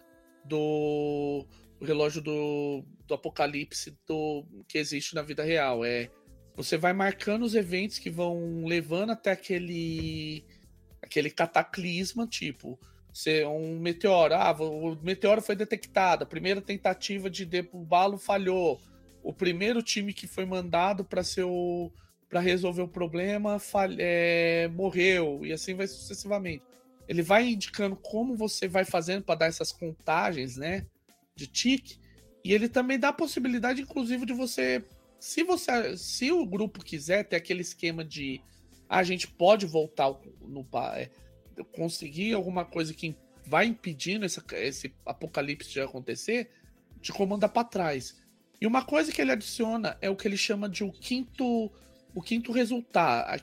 do 0.45 1.45
relógio 1.82 2.22
do, 2.22 2.84
do 3.10 3.15
apocalipse 3.15 3.98
do, 4.07 4.45
que 4.68 4.77
existe 4.77 5.15
na 5.15 5.22
vida 5.22 5.44
real. 5.44 5.84
É 5.84 6.10
Você 6.56 6.77
vai 6.77 6.94
marcando 6.94 7.44
os 7.44 7.56
eventos 7.56 7.99
que 7.99 8.10
vão 8.10 8.64
levando 8.65 9.11
até 9.11 9.31
aquele 9.31 10.45
aquele 11.02 11.30
cataclisma, 11.30 12.27
tipo, 12.27 12.80
ser 13.11 13.48
um 13.48 13.80
meteoro, 13.80 14.36
ah, 14.36 14.52
o 14.52 14.95
meteoro 15.02 15.41
foi 15.41 15.56
detectado, 15.56 16.23
a 16.23 16.27
primeira 16.27 16.61
tentativa 16.61 17.30
de 17.30 17.45
derrubá-lo 17.45 18.18
falhou. 18.18 18.80
O 19.23 19.34
primeiro 19.34 19.81
time 19.81 20.14
que 20.14 20.27
foi 20.27 20.45
mandado 20.45 21.03
para 21.03 21.23
ser 21.23 21.44
o 21.44 21.91
para 22.30 22.40
resolver 22.40 22.84
o 22.84 22.88
problema 22.88 23.57
é, 23.98 24.69
morreu 24.72 25.44
e 25.44 25.52
assim 25.52 25.73
vai 25.73 25.88
sucessivamente. 25.88 26.64
Ele 27.07 27.23
vai 27.23 27.48
indicando 27.48 27.95
como 27.95 28.38
você 28.38 28.68
vai 28.68 28.86
fazendo 28.86 29.23
para 29.23 29.40
dar 29.40 29.45
essas 29.48 29.72
contagens, 29.72 30.56
né, 30.56 30.86
de 31.36 31.48
tique, 31.48 31.98
e 32.49 32.53
ele 32.53 32.67
também 32.67 32.97
dá 32.97 33.09
a 33.09 33.13
possibilidade, 33.13 33.81
inclusive, 33.81 34.26
de 34.26 34.34
você 34.34 34.84
se 35.19 35.43
você, 35.43 35.97
se 35.97 36.31
o 36.31 36.45
grupo 36.45 36.84
quiser 36.84 37.26
ter 37.26 37.35
aquele 37.35 37.61
esquema 37.61 38.03
de 38.03 38.41
ah, 38.88 38.99
a 38.99 39.03
gente 39.03 39.27
pode 39.27 39.65
voltar 39.65 40.11
no 40.41 40.65
é, 40.95 41.09
conseguir 41.76 42.34
alguma 42.34 42.63
coisa 42.63 42.93
que 42.93 43.15
vai 43.45 43.65
impedindo 43.65 44.26
essa, 44.26 44.43
esse 44.53 44.93
apocalipse 45.05 45.69
de 45.71 45.81
acontecer, 45.81 46.49
te 47.01 47.11
comanda 47.11 47.49
para 47.49 47.67
trás. 47.67 48.21
E 48.61 48.65
uma 48.65 48.84
coisa 48.84 49.11
que 49.11 49.21
ele 49.21 49.31
adiciona 49.31 49.97
é 50.01 50.09
o 50.09 50.15
que 50.15 50.27
ele 50.27 50.38
chama 50.38 50.69
de 50.69 50.84
o 50.84 50.91
quinto 50.91 51.71
o 52.15 52.23
quinto 52.23 52.51
resultado, 52.51 53.27
a, 53.30 53.35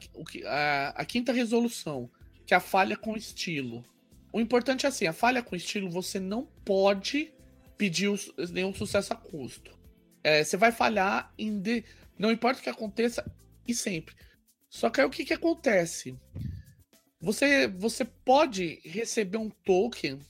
a, 0.51 0.89
a 0.89 1.05
quinta 1.05 1.33
resolução, 1.33 2.11
que 2.45 2.53
é 2.53 2.57
a 2.57 2.61
falha 2.61 2.97
com 2.97 3.17
estilo. 3.17 3.85
O 4.33 4.41
importante 4.41 4.87
é 4.87 4.89
assim, 4.89 5.07
a 5.07 5.13
falha 5.13 5.41
com 5.41 5.55
estilo 5.55 5.89
você 5.89 6.19
não 6.19 6.49
pode 6.65 7.33
pedir 7.77 8.11
nenhum 8.51 8.75
sucesso 8.75 9.13
a 9.13 9.17
custo. 9.17 9.77
É, 10.23 10.43
você 10.43 10.57
vai 10.57 10.73
falhar 10.73 11.33
em 11.39 11.61
de... 11.61 11.85
não 12.19 12.33
importa 12.33 12.61
o 12.61 12.63
que 12.63 12.71
aconteça 12.71 13.25
e 13.67 13.75
sempre. 13.75 14.15
Só 14.69 14.91
que 14.91 15.01
aí 15.01 15.07
o 15.07 15.11
que, 15.11 15.25
que 15.25 15.35
acontece? 15.35 16.19
Você, 17.21 17.69
você 17.69 18.05
pode 18.05 18.81
receber 18.85 19.39
um 19.39 19.51
token 19.51 20.21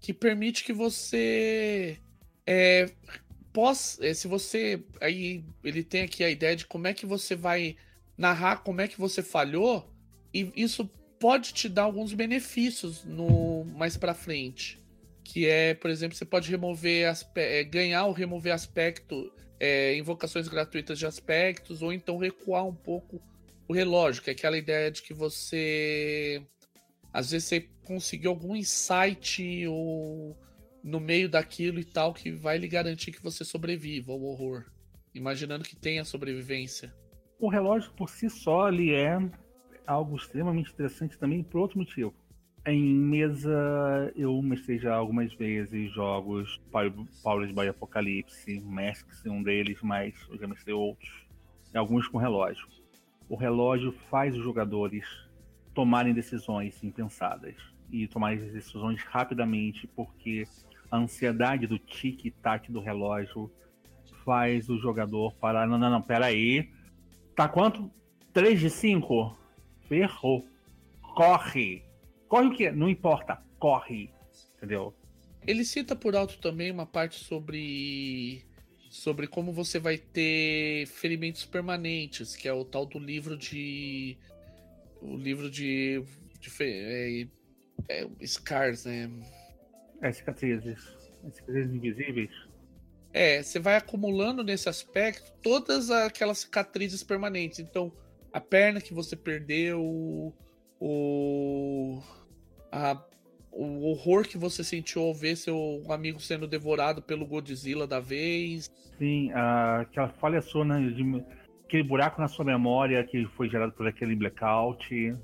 que 0.00 0.12
permite 0.12 0.64
que 0.64 0.72
você 0.72 1.98
é, 2.46 2.90
possa, 3.52 4.06
é, 4.06 4.12
se 4.12 4.28
você 4.28 4.84
aí 5.00 5.44
ele 5.62 5.82
tem 5.82 6.02
aqui 6.02 6.22
a 6.22 6.28
ideia 6.28 6.54
de 6.54 6.66
como 6.66 6.86
é 6.86 6.92
que 6.92 7.06
você 7.06 7.34
vai 7.34 7.76
narrar 8.16 8.58
como 8.58 8.80
é 8.80 8.88
que 8.88 8.98
você 8.98 9.22
falhou 9.22 9.90
e 10.32 10.52
isso 10.54 10.84
pode 11.18 11.54
te 11.54 11.68
dar 11.68 11.84
alguns 11.84 12.12
benefícios 12.12 13.04
no 13.04 13.64
mais 13.64 13.96
para 13.96 14.12
frente 14.12 14.83
que 15.24 15.48
é 15.48 15.74
por 15.74 15.90
exemplo 15.90 16.16
você 16.16 16.24
pode 16.24 16.50
remover 16.50 17.12
é, 17.34 17.64
ganhar 17.64 18.04
ou 18.04 18.12
remover 18.12 18.52
aspecto 18.52 19.32
é, 19.58 19.96
invocações 19.96 20.48
gratuitas 20.48 20.98
de 20.98 21.06
aspectos, 21.06 21.82
ou 21.82 21.92
então 21.92 22.18
recuar 22.18 22.66
um 22.66 22.74
pouco 22.74 23.20
o 23.66 23.72
relógio, 23.72 24.22
que 24.22 24.30
é 24.30 24.32
aquela 24.32 24.58
ideia 24.58 24.90
de 24.90 25.02
que 25.02 25.14
você. 25.14 26.42
Às 27.12 27.30
vezes 27.30 27.48
você 27.48 27.60
conseguiu 27.84 28.30
algum 28.30 28.56
insight 28.56 29.66
ou 29.68 30.36
no 30.82 31.00
meio 31.00 31.28
daquilo 31.28 31.78
e 31.78 31.84
tal 31.84 32.12
que 32.12 32.30
vai 32.30 32.58
lhe 32.58 32.68
garantir 32.68 33.12
que 33.12 33.22
você 33.22 33.44
sobreviva 33.44 34.12
ao 34.12 34.22
horror. 34.22 34.64
Imaginando 35.14 35.64
que 35.64 35.76
tenha 35.76 36.04
sobrevivência. 36.04 36.92
O 37.38 37.48
relógio 37.48 37.92
por 37.92 38.10
si 38.10 38.28
só 38.28 38.68
ele 38.68 38.92
é 38.92 39.16
algo 39.86 40.16
extremamente 40.16 40.72
interessante 40.72 41.16
também 41.16 41.42
por 41.42 41.60
outro 41.60 41.78
motivo. 41.78 42.12
Em 42.66 42.82
mesa, 42.82 44.10
eu 44.16 44.40
mestrei 44.40 44.78
já 44.78 44.94
algumas 44.94 45.30
vezes 45.34 45.92
jogos 45.92 46.58
Powered 47.22 47.52
by 47.52 47.68
Apocalipse, 47.68 48.58
Masks 48.60 49.26
é 49.26 49.30
um 49.30 49.42
deles, 49.42 49.78
mas 49.82 50.14
eu 50.30 50.38
já 50.38 50.46
mestrei 50.46 50.74
outros, 50.74 51.26
e 51.74 51.76
alguns 51.76 52.08
com 52.08 52.16
relógio. 52.16 52.66
O 53.28 53.36
relógio 53.36 53.92
faz 54.10 54.34
os 54.34 54.42
jogadores 54.42 55.04
tomarem 55.74 56.14
decisões 56.14 56.82
impensadas 56.82 57.54
e 57.90 58.08
tomarem 58.08 58.38
decisões 58.38 59.02
rapidamente, 59.02 59.86
porque 59.88 60.44
a 60.90 60.96
ansiedade 60.96 61.66
do 61.66 61.78
tic-tac 61.78 62.72
do 62.72 62.80
relógio 62.80 63.50
faz 64.24 64.70
o 64.70 64.78
jogador 64.78 65.34
parar. 65.34 65.66
Não, 65.66 65.76
não, 65.76 65.90
não, 65.90 66.00
pera 66.00 66.26
aí. 66.26 66.70
Tá 67.36 67.46
quanto? 67.46 67.90
3 68.32 68.58
de 68.58 68.70
5? 68.70 69.36
Ferrou. 69.86 70.46
Corre! 71.14 71.83
Corre 72.34 72.48
o 72.48 72.52
quê? 72.52 72.70
Não 72.72 72.88
importa, 72.88 73.40
corre. 73.60 74.10
Entendeu? 74.56 74.92
Ele 75.46 75.64
cita 75.64 75.94
por 75.94 76.16
alto 76.16 76.36
também 76.38 76.68
uma 76.68 76.84
parte 76.84 77.14
sobre 77.20 78.44
sobre 78.90 79.28
como 79.28 79.52
você 79.52 79.78
vai 79.78 79.98
ter 79.98 80.84
ferimentos 80.88 81.44
permanentes, 81.44 82.34
que 82.34 82.48
é 82.48 82.52
o 82.52 82.64
tal 82.64 82.86
do 82.86 82.98
livro 82.98 83.36
de 83.36 84.18
o 85.00 85.16
livro 85.16 85.48
de, 85.48 86.02
de 86.40 86.50
é, 86.60 87.28
é, 87.88 88.26
scars, 88.26 88.84
né? 88.84 89.08
É, 90.02 90.10
cicatrizes. 90.10 90.88
É, 91.22 91.30
cicatrizes 91.30 91.72
invisíveis. 91.72 92.30
É, 93.12 93.44
você 93.44 93.60
vai 93.60 93.76
acumulando 93.76 94.42
nesse 94.42 94.68
aspecto 94.68 95.30
todas 95.40 95.88
aquelas 95.88 96.38
cicatrizes 96.38 97.04
permanentes. 97.04 97.60
Então, 97.60 97.92
a 98.32 98.40
perna 98.40 98.80
que 98.80 98.92
você 98.92 99.14
perdeu, 99.14 100.34
o 100.80 102.02
a, 102.74 103.00
o 103.52 103.86
horror 103.86 104.26
que 104.26 104.36
você 104.36 104.64
sentiu 104.64 105.02
ao 105.02 105.14
ver 105.14 105.36
seu 105.36 105.82
amigo 105.88 106.20
sendo 106.20 106.46
devorado 106.46 107.00
pelo 107.00 107.24
Godzilla 107.24 107.86
da 107.86 108.00
vez. 108.00 108.70
Sim, 108.98 109.30
aquela 109.32 110.08
falha 110.08 110.42
sua, 110.42 110.64
né, 110.64 110.80
de, 110.90 111.24
aquele 111.64 111.84
buraco 111.84 112.20
na 112.20 112.28
sua 112.28 112.44
memória 112.44 113.04
que 113.04 113.26
foi 113.36 113.48
gerado 113.48 113.72
por 113.72 113.86
aquele 113.86 114.16
blackout. 114.16 115.16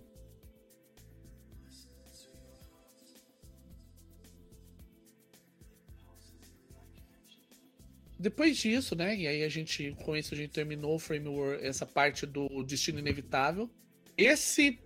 Depois 8.16 8.58
disso, 8.58 8.94
né? 8.94 9.16
E 9.16 9.26
aí 9.26 9.42
a 9.42 9.48
gente, 9.48 9.96
com 10.04 10.14
isso, 10.14 10.34
a 10.34 10.36
gente 10.36 10.50
terminou 10.50 10.94
o 10.94 10.98
framework, 10.98 11.64
essa 11.64 11.86
parte 11.86 12.26
do 12.26 12.62
destino 12.62 12.98
inevitável. 12.98 13.68
Esse 14.14 14.78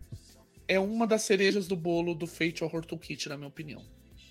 é 0.66 0.78
uma 0.78 1.06
das 1.06 1.22
cerejas 1.22 1.66
do 1.66 1.76
bolo 1.76 2.14
do 2.14 2.26
Fate 2.26 2.64
Horror 2.64 2.84
Toolkit, 2.84 3.28
na 3.28 3.36
minha 3.36 3.48
opinião. 3.48 3.82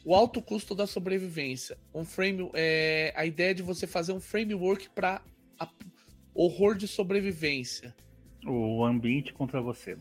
O 0.05 0.14
alto 0.14 0.41
custo 0.41 0.76
da 0.76 0.85
sobrevivência. 0.85 1.77
Um 1.93 2.03
frame, 2.03 2.49
é, 2.53 3.14
a 3.15 3.26
ideia 3.26 3.55
de 3.55 3.61
você 3.61 3.88
fazer 3.88 4.11
um 4.11 4.19
framework 4.19 4.89
para 4.89 5.22
horror 6.34 6.76
de 6.76 6.88
sobrevivência. 6.88 7.95
O 8.45 8.84
ambiente 8.84 9.34
contra 9.34 9.61
você. 9.61 9.97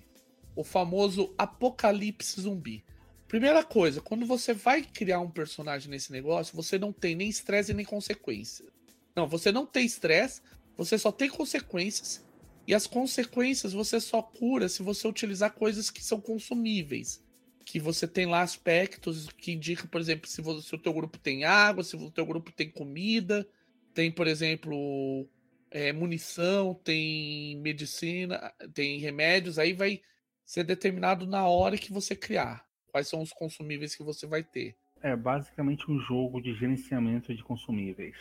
O 0.57 0.65
famoso 0.65 1.33
apocalipse 1.39 2.41
zumbi. 2.41 2.85
Primeira 3.29 3.63
coisa, 3.65 4.01
quando 4.01 4.27
você 4.27 4.53
vai 4.53 4.83
criar 4.83 5.21
um 5.21 5.31
personagem 5.31 5.91
nesse 5.91 6.13
negócio, 6.13 6.55
você 6.55 6.79
não 6.79 6.93
tem 6.93 7.15
nem 7.15 7.29
estresse 7.29 7.73
nem 7.73 7.85
consequência. 7.85 8.67
Não, 9.15 9.27
você 9.27 9.53
não 9.53 9.65
tem 9.65 9.87
estresse, 9.87 10.43
você 10.77 10.99
só 10.99 11.13
tem 11.13 11.31
consequências 11.31 12.23
e 12.67 12.75
as 12.75 12.87
consequências 12.87 13.73
você 13.73 14.01
só 14.01 14.23
cura 14.23 14.69
se 14.69 14.83
você 14.83 15.07
utilizar 15.09 15.53
coisas 15.53 15.91
que 15.91 16.03
são 16.03 16.21
consumíveis. 16.21 17.25
Que 17.65 17.79
você 17.79 18.07
tem 18.09 18.27
lá 18.27 18.43
aspectos 18.43 19.29
que 19.31 19.53
indicam, 19.53 19.87
por 19.87 20.01
exemplo, 20.01 20.29
se, 20.29 20.43
você, 20.43 20.69
se 20.69 20.75
o 20.75 20.79
teu 20.79 20.93
grupo 20.93 21.19
tem 21.19 21.45
água, 21.45 21.85
se 21.85 21.97
o 21.97 22.11
teu 22.11 22.27
grupo 22.27 22.53
tem 22.53 22.71
comida, 22.71 23.47
tem, 23.95 24.11
por 24.11 24.27
exemplo, 24.27 25.29
é, 25.71 25.93
munição, 25.93 26.75
tem 26.75 27.57
medicina, 27.61 28.53
tem 28.75 28.99
remédios, 28.99 29.59
aí 29.59 29.73
vai 29.73 30.01
ser 30.45 30.65
determinado 30.65 31.27
na 31.27 31.47
hora 31.47 31.79
que 31.79 31.93
você 31.93 32.15
criar. 32.15 32.65
Quais 32.89 33.09
são 33.09 33.23
os 33.23 33.33
consumíveis 33.33 33.95
que 33.95 34.03
você 34.03 34.27
vai 34.27 34.43
ter. 34.43 34.77
É 35.01 35.17
basicamente 35.17 35.91
um 35.91 35.99
jogo 35.99 36.41
de 36.41 36.55
gerenciamento 36.55 37.35
de 37.35 37.43
consumíveis. 37.43 38.17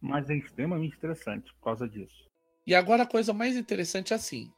Mas 0.00 0.30
é 0.30 0.36
extremamente 0.36 0.96
interessante 0.96 1.52
por 1.54 1.64
causa 1.64 1.88
disso. 1.88 2.25
E 2.66 2.74
agora 2.74 3.04
a 3.04 3.06
coisa 3.06 3.32
mais 3.32 3.56
interessante 3.56 4.12
é 4.12 4.16
assim: 4.16 4.50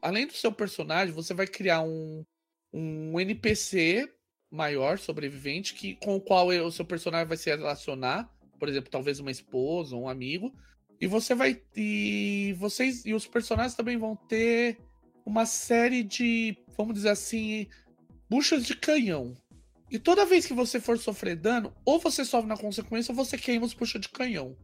além 0.00 0.26
do 0.26 0.32
seu 0.32 0.50
personagem, 0.50 1.14
você 1.14 1.32
vai 1.32 1.46
criar 1.46 1.82
um, 1.82 2.24
um 2.72 3.20
NPC 3.20 4.12
maior, 4.50 4.98
sobrevivente, 4.98 5.74
que, 5.74 5.94
com 5.96 6.16
o 6.16 6.20
qual 6.20 6.48
o 6.48 6.72
seu 6.72 6.84
personagem 6.84 7.26
vai 7.26 7.36
se 7.36 7.48
relacionar. 7.48 8.30
Por 8.58 8.68
exemplo, 8.68 8.90
talvez 8.90 9.20
uma 9.20 9.30
esposa, 9.30 9.96
um 9.96 10.08
amigo. 10.08 10.52
E 11.00 11.06
você 11.06 11.34
vai. 11.34 11.62
E 11.76 12.54
vocês. 12.58 13.04
E 13.06 13.14
os 13.14 13.26
personagens 13.26 13.74
também 13.74 13.96
vão 13.96 14.16
ter 14.16 14.78
uma 15.24 15.46
série 15.46 16.02
de. 16.02 16.56
Vamos 16.76 16.94
dizer 16.94 17.10
assim. 17.10 17.66
Buchas 18.28 18.64
de 18.64 18.74
canhão. 18.76 19.34
E 19.90 19.98
toda 19.98 20.24
vez 20.24 20.46
que 20.46 20.54
você 20.54 20.80
for 20.80 20.98
sofrer 20.98 21.36
dano, 21.36 21.74
ou 21.84 21.98
você 21.98 22.24
sofre 22.24 22.48
na 22.48 22.56
consequência, 22.56 23.12
ou 23.12 23.16
você 23.16 23.36
queima 23.36 23.66
os 23.66 23.74
buchas 23.74 24.00
de 24.00 24.08
canhão. 24.08 24.56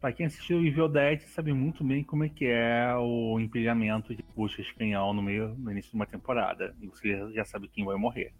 Pra 0.00 0.12
quem 0.12 0.26
assistiu 0.26 0.58
o 0.58 0.88
Dead 0.88 1.20
sabe 1.22 1.52
muito 1.52 1.82
bem 1.82 2.04
como 2.04 2.24
é 2.24 2.28
que 2.28 2.44
é 2.46 2.94
o 2.96 3.38
empilhamento 3.40 4.14
de 4.14 4.22
puxas 4.22 4.70
canhão 4.72 5.12
no 5.12 5.20
meio 5.20 5.56
no 5.58 5.72
início 5.72 5.90
de 5.90 5.96
uma 5.96 6.06
temporada. 6.06 6.74
E 6.80 6.86
você 6.86 7.32
já 7.32 7.44
sabe 7.44 7.68
quem 7.68 7.84
vai 7.84 7.96
morrer. 7.96 8.32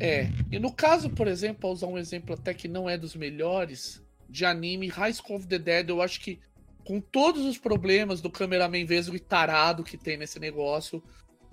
É, 0.00 0.28
e 0.50 0.58
no 0.58 0.72
caso, 0.72 1.08
por 1.08 1.28
exemplo, 1.28 1.60
pra 1.60 1.70
usar 1.70 1.86
um 1.86 1.98
exemplo 1.98 2.34
até 2.34 2.52
que 2.52 2.66
não 2.66 2.90
é 2.90 2.98
dos 2.98 3.14
melhores, 3.14 4.04
de 4.28 4.44
anime, 4.44 4.88
High 4.88 5.12
School 5.12 5.36
of 5.36 5.46
the 5.46 5.58
Dead, 5.58 5.88
eu 5.88 6.02
acho 6.02 6.20
que 6.20 6.40
com 6.84 7.00
todos 7.00 7.44
os 7.44 7.56
problemas 7.56 8.20
do 8.20 8.28
cameraman 8.28 8.84
vesgo 8.84 9.14
e 9.14 9.20
tarado 9.20 9.84
que 9.84 9.96
tem 9.96 10.16
nesse 10.16 10.40
negócio, 10.40 11.02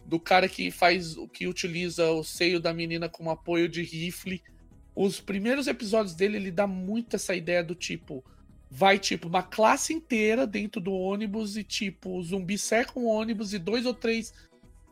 do 0.05 0.19
cara 0.19 0.49
que 0.49 0.71
faz 0.71 1.15
o 1.15 1.27
que 1.27 1.47
utiliza 1.47 2.09
o 2.11 2.23
seio 2.23 2.59
da 2.59 2.73
menina 2.73 3.07
como 3.07 3.29
apoio 3.29 3.69
de 3.69 3.83
rifle. 3.83 4.41
Os 4.95 5.21
primeiros 5.21 5.67
episódios 5.67 6.15
dele, 6.15 6.37
ele 6.37 6.51
dá 6.51 6.67
muito 6.67 7.15
essa 7.15 7.35
ideia 7.35 7.63
do 7.63 7.75
tipo, 7.75 8.23
vai 8.73 8.97
tipo 8.97 9.27
uma 9.27 9.43
classe 9.43 9.93
inteira 9.93 10.47
dentro 10.47 10.79
do 10.79 10.93
ônibus 10.93 11.57
e 11.57 11.63
tipo, 11.63 12.23
zumbi 12.23 12.57
cerca 12.57 12.97
um 12.97 13.05
ônibus 13.05 13.53
e 13.53 13.59
dois 13.59 13.85
ou 13.85 13.93
três 13.93 14.33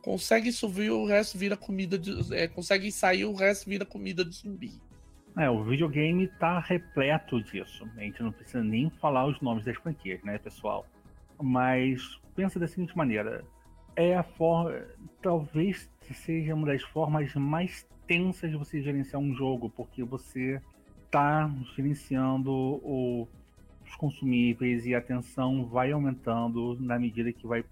conseguem 0.02 0.52
subir, 0.52 0.92
o 0.92 1.06
resto 1.06 1.38
vira 1.38 1.56
comida 1.56 1.98
de, 1.98 2.36
é, 2.36 2.48
conseguem 2.48 2.92
sair, 2.92 3.24
o 3.24 3.34
resto 3.34 3.70
vira 3.70 3.86
comida 3.86 4.26
de 4.26 4.36
zumbi. 4.36 4.74
É, 5.38 5.50
o 5.50 5.64
videogame 5.64 6.28
tá 6.40 6.60
repleto 6.60 7.42
disso. 7.42 7.88
A 7.96 8.02
gente 8.02 8.22
não 8.22 8.32
precisa 8.32 8.62
nem 8.62 8.90
falar 8.90 9.26
os 9.26 9.40
nomes 9.40 9.64
das 9.64 9.78
franquias, 9.78 10.22
né, 10.24 10.38
pessoal? 10.38 10.86
Mas 11.42 12.20
pensa 12.36 12.60
da 12.60 12.68
seguinte 12.68 12.98
maneira: 12.98 13.46
é 13.96 14.16
a 14.16 14.24
forma. 14.24 14.86
Talvez 15.22 15.90
seja 16.02 16.54
uma 16.54 16.68
das 16.68 16.82
formas 16.82 17.34
mais 17.36 17.88
tensas 18.08 18.50
de 18.50 18.58
você 18.58 18.82
gerenciar 18.82 19.22
um 19.22 19.34
jogo, 19.34 19.70
porque 19.70 20.04
você 20.04 20.62
tá 21.10 21.50
gerenciando 21.76 22.52
o, 22.52 23.28
consumíveis 23.96 24.86
e 24.86 24.96
a 24.96 25.02
tensão 25.02 25.66
vai 25.66 25.92
aumentando 25.92 26.78
na 26.80 26.98
medida 26.98 27.32
que 27.32 27.46
vai. 27.46 27.64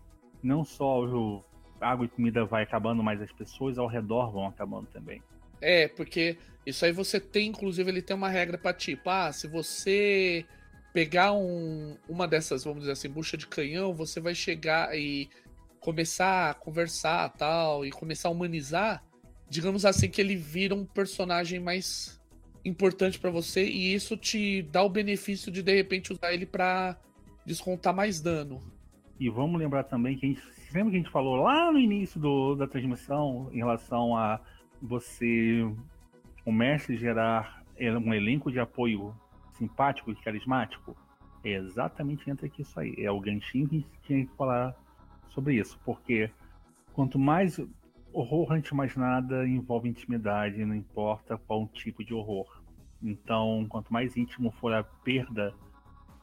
Não 0.44 0.64
só 0.64 1.04
o 1.04 1.44
água 1.80 2.06
e 2.06 2.10
comida 2.10 2.46
vai 2.46 2.64
acabando, 2.64 3.04
mas 3.04 3.22
as 3.22 3.32
pessoas 3.32 3.78
ao 3.78 3.88
redor 3.88 4.32
vão 4.32 4.48
acabando 4.48 4.88
também. 4.88 5.22
É, 5.62 5.88
porque 5.88 6.38
isso 6.66 6.86
aí 6.86 6.92
você 6.92 7.20
tem, 7.20 7.48
inclusive, 7.50 7.90
ele 7.90 8.02
tem 8.02 8.16
uma 8.16 8.30
regra 8.30 8.58
para 8.58 8.74
tipo, 8.74 9.10
ah, 9.10 9.32
se 9.32 9.48
você 9.48 10.46
pegar 10.94 11.34
um, 11.34 11.96
uma 12.08 12.28
dessas, 12.28 12.64
vamos 12.64 12.80
dizer 12.82 12.94
assim, 12.94 13.10
bucha 13.10 13.38
de 13.38 13.48
canhão, 13.48 13.94
você 13.94 14.20
vai 14.20 14.34
chegar 14.34 14.98
e 14.98 15.30
começar 15.80 16.50
a 16.50 16.54
conversar 16.54 17.30
tal, 17.30 17.86
e 17.86 17.92
começar 17.92 18.30
a 18.30 18.32
humanizar, 18.32 19.04
digamos 19.50 19.86
assim, 19.86 20.10
que 20.10 20.20
ele 20.20 20.36
vira 20.36 20.76
um 20.76 20.86
personagem 20.86 21.60
mais 21.60 22.17
importante 22.68 23.20
para 23.20 23.32
você, 23.32 23.66
e 23.66 23.94
isso 23.94 24.18
te 24.18 24.62
dá 24.64 24.84
o 24.84 24.90
benefício 24.90 25.52
de 25.52 25.64
de 25.64 25.76
repente 25.76 26.14
usar 26.14 26.34
ele 26.34 26.46
para 26.46 26.98
descontar 27.46 27.96
mais 27.96 28.22
dano. 28.22 28.62
E 29.20 29.30
vamos 29.30 29.60
lembrar 29.60 29.84
também 29.84 30.18
que 30.18 30.26
a 30.26 30.30
gente. 30.30 30.42
Lembra 30.74 30.92
que 30.92 30.98
a 30.98 31.00
gente 31.00 31.12
falou 31.12 31.38
lá 31.38 31.72
no 31.72 31.80
início 31.80 32.20
do, 32.20 32.56
da 32.56 32.68
transmissão 32.68 33.50
em 33.54 33.58
relação 33.58 34.18
a 34.18 34.40
você 34.82 35.66
o 36.46 36.52
mestre 36.52 36.98
gerar 36.98 37.64
um 37.80 38.14
elenco 38.14 38.52
de 38.52 38.60
apoio 38.60 39.16
simpático 39.58 40.12
e 40.12 40.16
carismático, 40.16 40.96
é 41.44 41.52
exatamente 41.52 42.30
entra 42.30 42.46
aqui 42.46 42.62
isso 42.62 42.80
aí. 42.80 42.96
É 42.98 43.12
o 43.12 43.24
Genshin 43.24 43.68
que 43.68 43.86
tinha 44.04 44.26
que 44.26 44.36
falar 44.36 44.76
sobre 45.30 45.56
isso, 45.56 45.80
porque 45.84 46.30
quanto 46.94 47.20
mais 47.20 47.60
horror 48.14 48.52
antes 48.52 48.70
de 48.70 48.76
mais 48.76 48.96
nada 48.96 49.48
envolve 49.48 49.90
intimidade, 49.90 50.64
não 50.66 50.76
importa 50.76 51.38
qual 51.38 51.68
tipo 51.68 52.04
de 52.04 52.14
horror. 52.14 52.57
Então, 53.02 53.66
quanto 53.70 53.92
mais 53.94 54.18
íntimo 54.18 54.52
for 54.52 54.74
a 54.74 54.84
perda, 54.84 55.54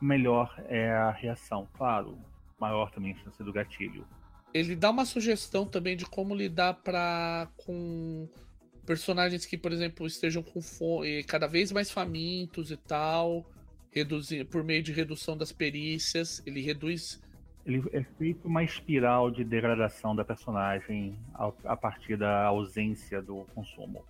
melhor 0.01 0.55
é 0.69 0.91
a 0.91 1.11
reação. 1.11 1.69
Claro, 1.75 2.19
maior 2.59 2.91
também 2.91 3.13
a 3.13 3.17
chance 3.17 3.43
do 3.43 3.53
gatilho. 3.53 4.07
Ele 4.53 4.77
dá 4.77 4.91
uma 4.91 5.05
sugestão 5.05 5.67
também 5.67 5.97
de 5.97 6.05
como 6.05 6.35
lidar 6.35 6.75
pra, 6.75 7.49
com 7.57 8.29
personagens 8.87 9.45
que, 9.45 9.57
por 9.57 9.73
exemplo, 9.73 10.07
estejam 10.07 10.43
com 10.43 10.61
fome, 10.61 11.25
cada 11.25 11.47
vez 11.47 11.73
mais 11.73 11.91
famintos 11.91 12.71
e 12.71 12.77
tal, 12.77 13.45
reduzir, 13.91 14.45
por 14.45 14.63
meio 14.63 14.83
de 14.83 14.93
redução 14.93 15.37
das 15.37 15.51
perícias, 15.51 16.43
ele 16.47 16.61
reduz. 16.61 17.21
Ele 17.67 17.83
é 17.93 18.03
feito 18.19 18.47
uma 18.47 18.63
espiral 18.63 19.31
de 19.31 19.43
degradação 19.43 20.15
da 20.15 20.25
personagem 20.25 21.19
a, 21.65 21.77
partir 21.77 22.17
da 22.17 22.45
ausência 22.45 23.23
do 23.23 23.47
consumo. 23.55 24.05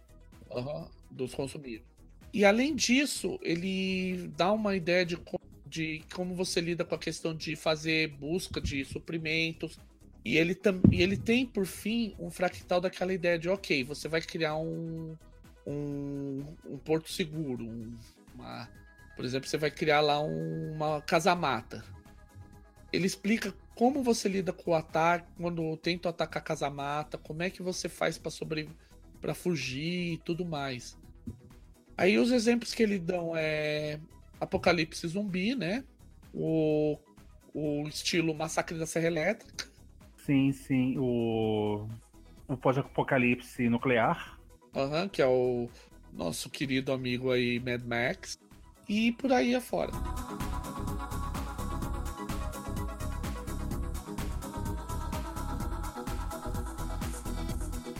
Uhum, 0.50 0.88
dos 1.10 1.34
consumíveis. 1.34 1.93
E 2.34 2.44
além 2.44 2.74
disso, 2.74 3.38
ele 3.40 4.28
dá 4.36 4.50
uma 4.50 4.74
ideia 4.74 5.06
de, 5.06 5.16
de 5.68 6.02
como 6.12 6.34
você 6.34 6.60
lida 6.60 6.84
com 6.84 6.92
a 6.92 6.98
questão 6.98 7.32
de 7.32 7.54
fazer 7.54 8.08
busca 8.08 8.60
de 8.60 8.84
suprimentos, 8.84 9.78
e 10.24 10.36
ele, 10.36 10.58
e 10.90 11.00
ele 11.00 11.16
tem, 11.16 11.46
por 11.46 11.64
fim, 11.64 12.12
um 12.18 12.32
fractal 12.32 12.80
daquela 12.80 13.14
ideia 13.14 13.38
de, 13.38 13.48
ok, 13.48 13.84
você 13.84 14.08
vai 14.08 14.20
criar 14.20 14.56
um, 14.56 15.16
um, 15.64 16.44
um 16.66 16.76
porto 16.76 17.08
seguro. 17.08 17.66
Um, 17.66 17.96
uma, 18.34 18.68
por 19.14 19.24
exemplo, 19.24 19.48
você 19.48 19.56
vai 19.56 19.70
criar 19.70 20.00
lá 20.00 20.20
um, 20.20 20.72
uma 20.72 21.00
casamata. 21.02 21.84
Ele 22.92 23.06
explica 23.06 23.54
como 23.76 24.02
você 24.02 24.28
lida 24.28 24.52
com 24.52 24.72
o 24.72 24.74
ataque, 24.74 25.28
quando 25.36 25.76
tenta 25.76 26.08
atacar 26.08 26.42
a 26.42 26.44
casamata, 26.44 27.16
como 27.16 27.44
é 27.44 27.50
que 27.50 27.62
você 27.62 27.88
faz 27.88 28.18
para 28.18 28.32
sobreviver, 28.32 28.76
para 29.20 29.34
fugir 29.34 30.14
e 30.14 30.18
tudo 30.18 30.44
mais. 30.44 30.96
Aí 31.96 32.18
os 32.18 32.32
exemplos 32.32 32.74
que 32.74 32.82
ele 32.82 32.98
dão 32.98 33.36
é 33.36 34.00
Apocalipse 34.40 35.06
Zumbi, 35.06 35.54
né? 35.54 35.84
O, 36.32 36.98
o 37.52 37.86
estilo 37.88 38.34
Massacre 38.34 38.78
da 38.78 38.86
Serra 38.86 39.06
Elétrica 39.06 39.74
Sim, 40.24 40.52
sim. 40.52 40.96
O, 40.98 41.86
o 42.48 42.56
pós-apocalipse 42.56 43.68
nuclear. 43.68 44.38
Aham, 44.74 45.02
uhum, 45.02 45.08
que 45.08 45.20
é 45.20 45.26
o 45.26 45.68
nosso 46.12 46.48
querido 46.48 46.92
amigo 46.92 47.30
aí, 47.30 47.60
Mad 47.60 47.82
Max. 47.82 48.38
E 48.88 49.12
por 49.12 49.32
aí 49.32 49.54
afora. 49.54 49.92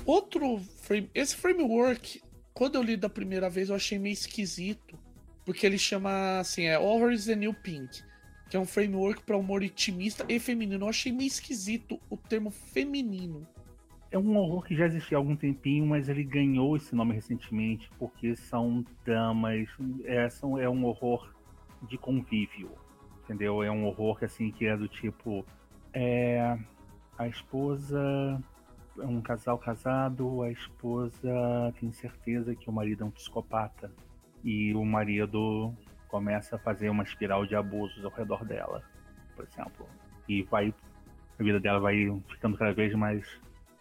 Outro 0.07 0.61
frame, 0.83 1.11
esse 1.15 1.37
framework, 1.37 2.23
quando 2.55 2.77
eu 2.77 2.83
li 2.83 2.97
da 2.97 3.11
primeira 3.11 3.51
vez, 3.51 3.69
eu 3.69 3.75
achei 3.75 3.99
meio 3.99 4.15
esquisito, 4.15 4.99
porque 5.45 5.67
ele 5.67 5.77
chama 5.77 6.39
assim, 6.39 6.65
é 6.65 6.79
Horror 6.79 7.15
the 7.19 7.37
New 7.37 7.53
Pink 7.53 8.03
que 8.49 8.57
é 8.57 8.61
um 8.61 8.65
framework 8.65 9.23
para 9.23 9.37
humor 9.37 9.65
intimista 9.65 10.25
e 10.29 10.39
feminino. 10.39 10.85
Eu 10.85 10.89
achei 10.89 11.11
meio 11.11 11.27
esquisito 11.27 11.99
o 12.09 12.17
termo 12.17 12.51
feminino. 12.51 13.47
É 14.11 14.19
um 14.19 14.37
horror 14.37 14.63
que 14.63 14.77
já 14.77 14.87
existia 14.87 15.17
há 15.17 15.21
algum 15.21 15.35
tempinho, 15.35 15.85
mas 15.85 16.09
ele 16.09 16.23
ganhou 16.23 16.77
esse 16.77 16.95
nome 16.95 17.15
recentemente 17.15 17.91
porque 17.99 18.37
são 18.37 18.85
damas. 19.05 19.69
É, 20.05 20.29
são, 20.29 20.57
é 20.57 20.69
um 20.69 20.85
horror 20.85 21.35
de 21.89 21.99
convívio, 21.99 22.71
entendeu? 23.25 23.61
É 23.61 23.71
um 23.73 23.87
horror 23.87 24.19
que 24.19 24.25
assim 24.25 24.53
que 24.53 24.67
é 24.67 24.77
do 24.77 24.87
tipo 24.87 25.45
é 25.93 26.57
a 27.19 27.27
esposa 27.27 28.41
é 28.99 29.07
um 29.07 29.21
casal 29.21 29.59
casado, 29.59 30.43
a 30.43 30.51
esposa 30.51 31.73
tem 31.79 31.93
certeza 31.93 32.55
que 32.55 32.69
o 32.69 32.73
marido 32.73 33.05
é 33.05 33.07
um 33.07 33.11
psicopata 33.11 33.93
e 34.43 34.75
o 34.75 34.85
marido 34.85 35.75
começa 36.09 36.57
a 36.57 36.59
fazer 36.59 36.89
uma 36.89 37.03
espiral 37.03 37.47
de 37.47 37.57
abusos 37.57 38.05
ao 38.05 38.11
redor 38.11 38.45
dela, 38.45 38.83
por 39.35 39.47
exemplo. 39.47 39.87
E 40.29 40.43
vai 40.43 40.73
a 41.39 41.43
vida 41.43 41.59
dela 41.59 41.81
vai 41.81 41.97
ficando 42.29 42.57
cada 42.57 42.73
vez 42.73 42.95
mais 42.95 43.27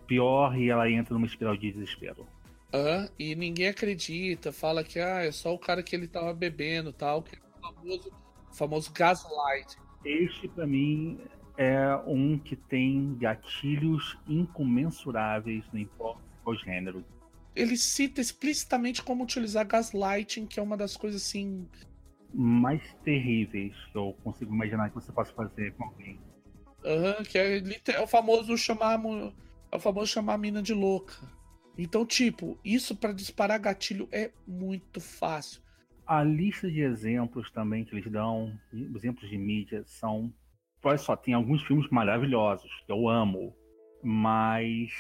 pior 0.07 0.57
e 0.57 0.69
ela 0.69 0.89
entra 0.89 1.13
numa 1.13 1.27
espiral 1.27 1.55
de 1.55 1.71
desespero. 1.71 2.25
Ah, 2.73 3.07
e 3.19 3.35
ninguém 3.35 3.67
acredita, 3.67 4.51
fala 4.51 4.83
que 4.83 4.99
ah, 4.99 5.23
é 5.23 5.31
só 5.31 5.53
o 5.53 5.59
cara 5.59 5.83
que 5.83 5.95
ele 5.95 6.07
tava 6.07 6.33
bebendo 6.33 6.91
tal, 6.91 7.21
que 7.21 7.35
é 7.35 7.39
o 7.39 7.61
famoso, 7.61 8.11
famoso 8.51 8.91
gaslight. 8.91 9.77
Este, 10.03 10.47
para 10.47 10.65
mim, 10.65 11.19
é 11.57 11.95
um 12.05 12.37
que 12.37 12.55
tem 12.55 13.15
gatilhos 13.15 14.17
incomensuráveis, 14.27 15.63
não 15.71 15.79
importa 15.79 16.21
qual 16.43 16.55
gênero. 16.57 17.03
Ele 17.55 17.77
cita 17.77 18.19
explicitamente 18.19 19.03
como 19.03 19.23
utilizar 19.23 19.65
gaslighting, 19.65 20.47
que 20.47 20.59
é 20.59 20.63
uma 20.63 20.75
das 20.75 20.97
coisas 20.97 21.21
assim 21.21 21.67
mais 22.33 22.81
terríveis 23.03 23.75
que 23.91 23.97
eu 23.97 24.15
consigo 24.23 24.53
imaginar 24.53 24.89
que 24.89 24.95
você 24.95 25.11
possa 25.11 25.31
fazer 25.33 25.73
com 25.73 25.85
alguém. 25.85 26.19
Uhum, 26.83 27.23
que 27.23 27.37
é, 27.37 27.61
é, 27.87 28.01
o 28.01 28.07
famoso 28.07 28.57
chamar 28.57 28.99
é 29.71 29.75
o 29.75 29.79
famoso 29.79 30.07
chamar 30.07 30.33
a 30.33 30.37
mina 30.37 30.61
de 30.61 30.73
louca. 30.73 31.13
Então, 31.77 32.05
tipo, 32.05 32.57
isso 32.63 32.95
para 32.95 33.13
disparar 33.13 33.59
gatilho 33.59 34.07
é 34.11 34.31
muito 34.47 34.99
fácil. 34.99 35.61
A 36.05 36.23
lista 36.23 36.69
de 36.69 36.81
exemplos 36.81 37.49
também 37.51 37.85
que 37.85 37.95
eles 37.95 38.11
dão, 38.11 38.53
exemplos 38.95 39.29
de 39.29 39.37
mídia, 39.37 39.83
são. 39.85 40.33
Olha 40.83 40.97
só, 40.97 41.15
tem 41.15 41.33
alguns 41.33 41.63
filmes 41.63 41.89
maravilhosos, 41.89 42.69
que 42.85 42.91
eu 42.91 43.07
amo, 43.07 43.55
mas 44.03 44.91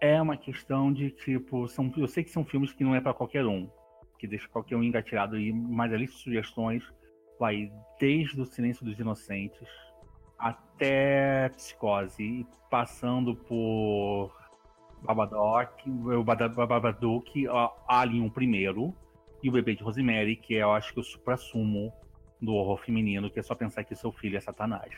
é 0.00 0.20
uma 0.20 0.36
questão 0.36 0.92
de 0.92 1.10
tipo, 1.10 1.68
são, 1.68 1.92
eu 1.96 2.08
sei 2.08 2.24
que 2.24 2.30
são 2.30 2.44
filmes 2.44 2.72
que 2.72 2.82
não 2.82 2.94
é 2.94 3.00
para 3.00 3.12
qualquer 3.12 3.44
um 3.46 3.70
que 4.22 4.28
deixa 4.28 4.48
qualquer 4.48 4.76
um 4.76 4.84
engatilhado 4.84 5.34
aí, 5.34 5.52
mas 5.52 5.92
a 5.92 5.96
lista 5.96 6.16
de 6.16 6.22
sugestões 6.22 6.84
vai 7.40 7.72
desde 7.98 8.40
o 8.40 8.46
Silêncio 8.46 8.84
dos 8.84 8.96
Inocentes 8.96 9.68
até 10.38 11.48
Psicose, 11.48 12.46
passando 12.70 13.34
por 13.34 14.32
Babadook, 15.02 15.90
Babadook, 16.24 17.46
Alien 17.88 18.26
o 18.26 18.30
primeiro, 18.30 18.94
e 19.42 19.48
o 19.48 19.52
Bebê 19.52 19.74
de 19.74 19.82
Rosemary, 19.82 20.36
que 20.36 20.54
é, 20.54 20.62
eu 20.62 20.70
acho 20.70 20.94
que 20.94 21.00
o 21.00 21.02
supra-sumo 21.02 21.92
do 22.42 22.52
horror 22.54 22.78
feminino, 22.84 23.30
que 23.30 23.38
é 23.38 23.42
só 23.42 23.54
pensar 23.54 23.84
que 23.84 23.94
seu 23.94 24.10
filho 24.10 24.36
é 24.36 24.40
Satanás. 24.40 24.92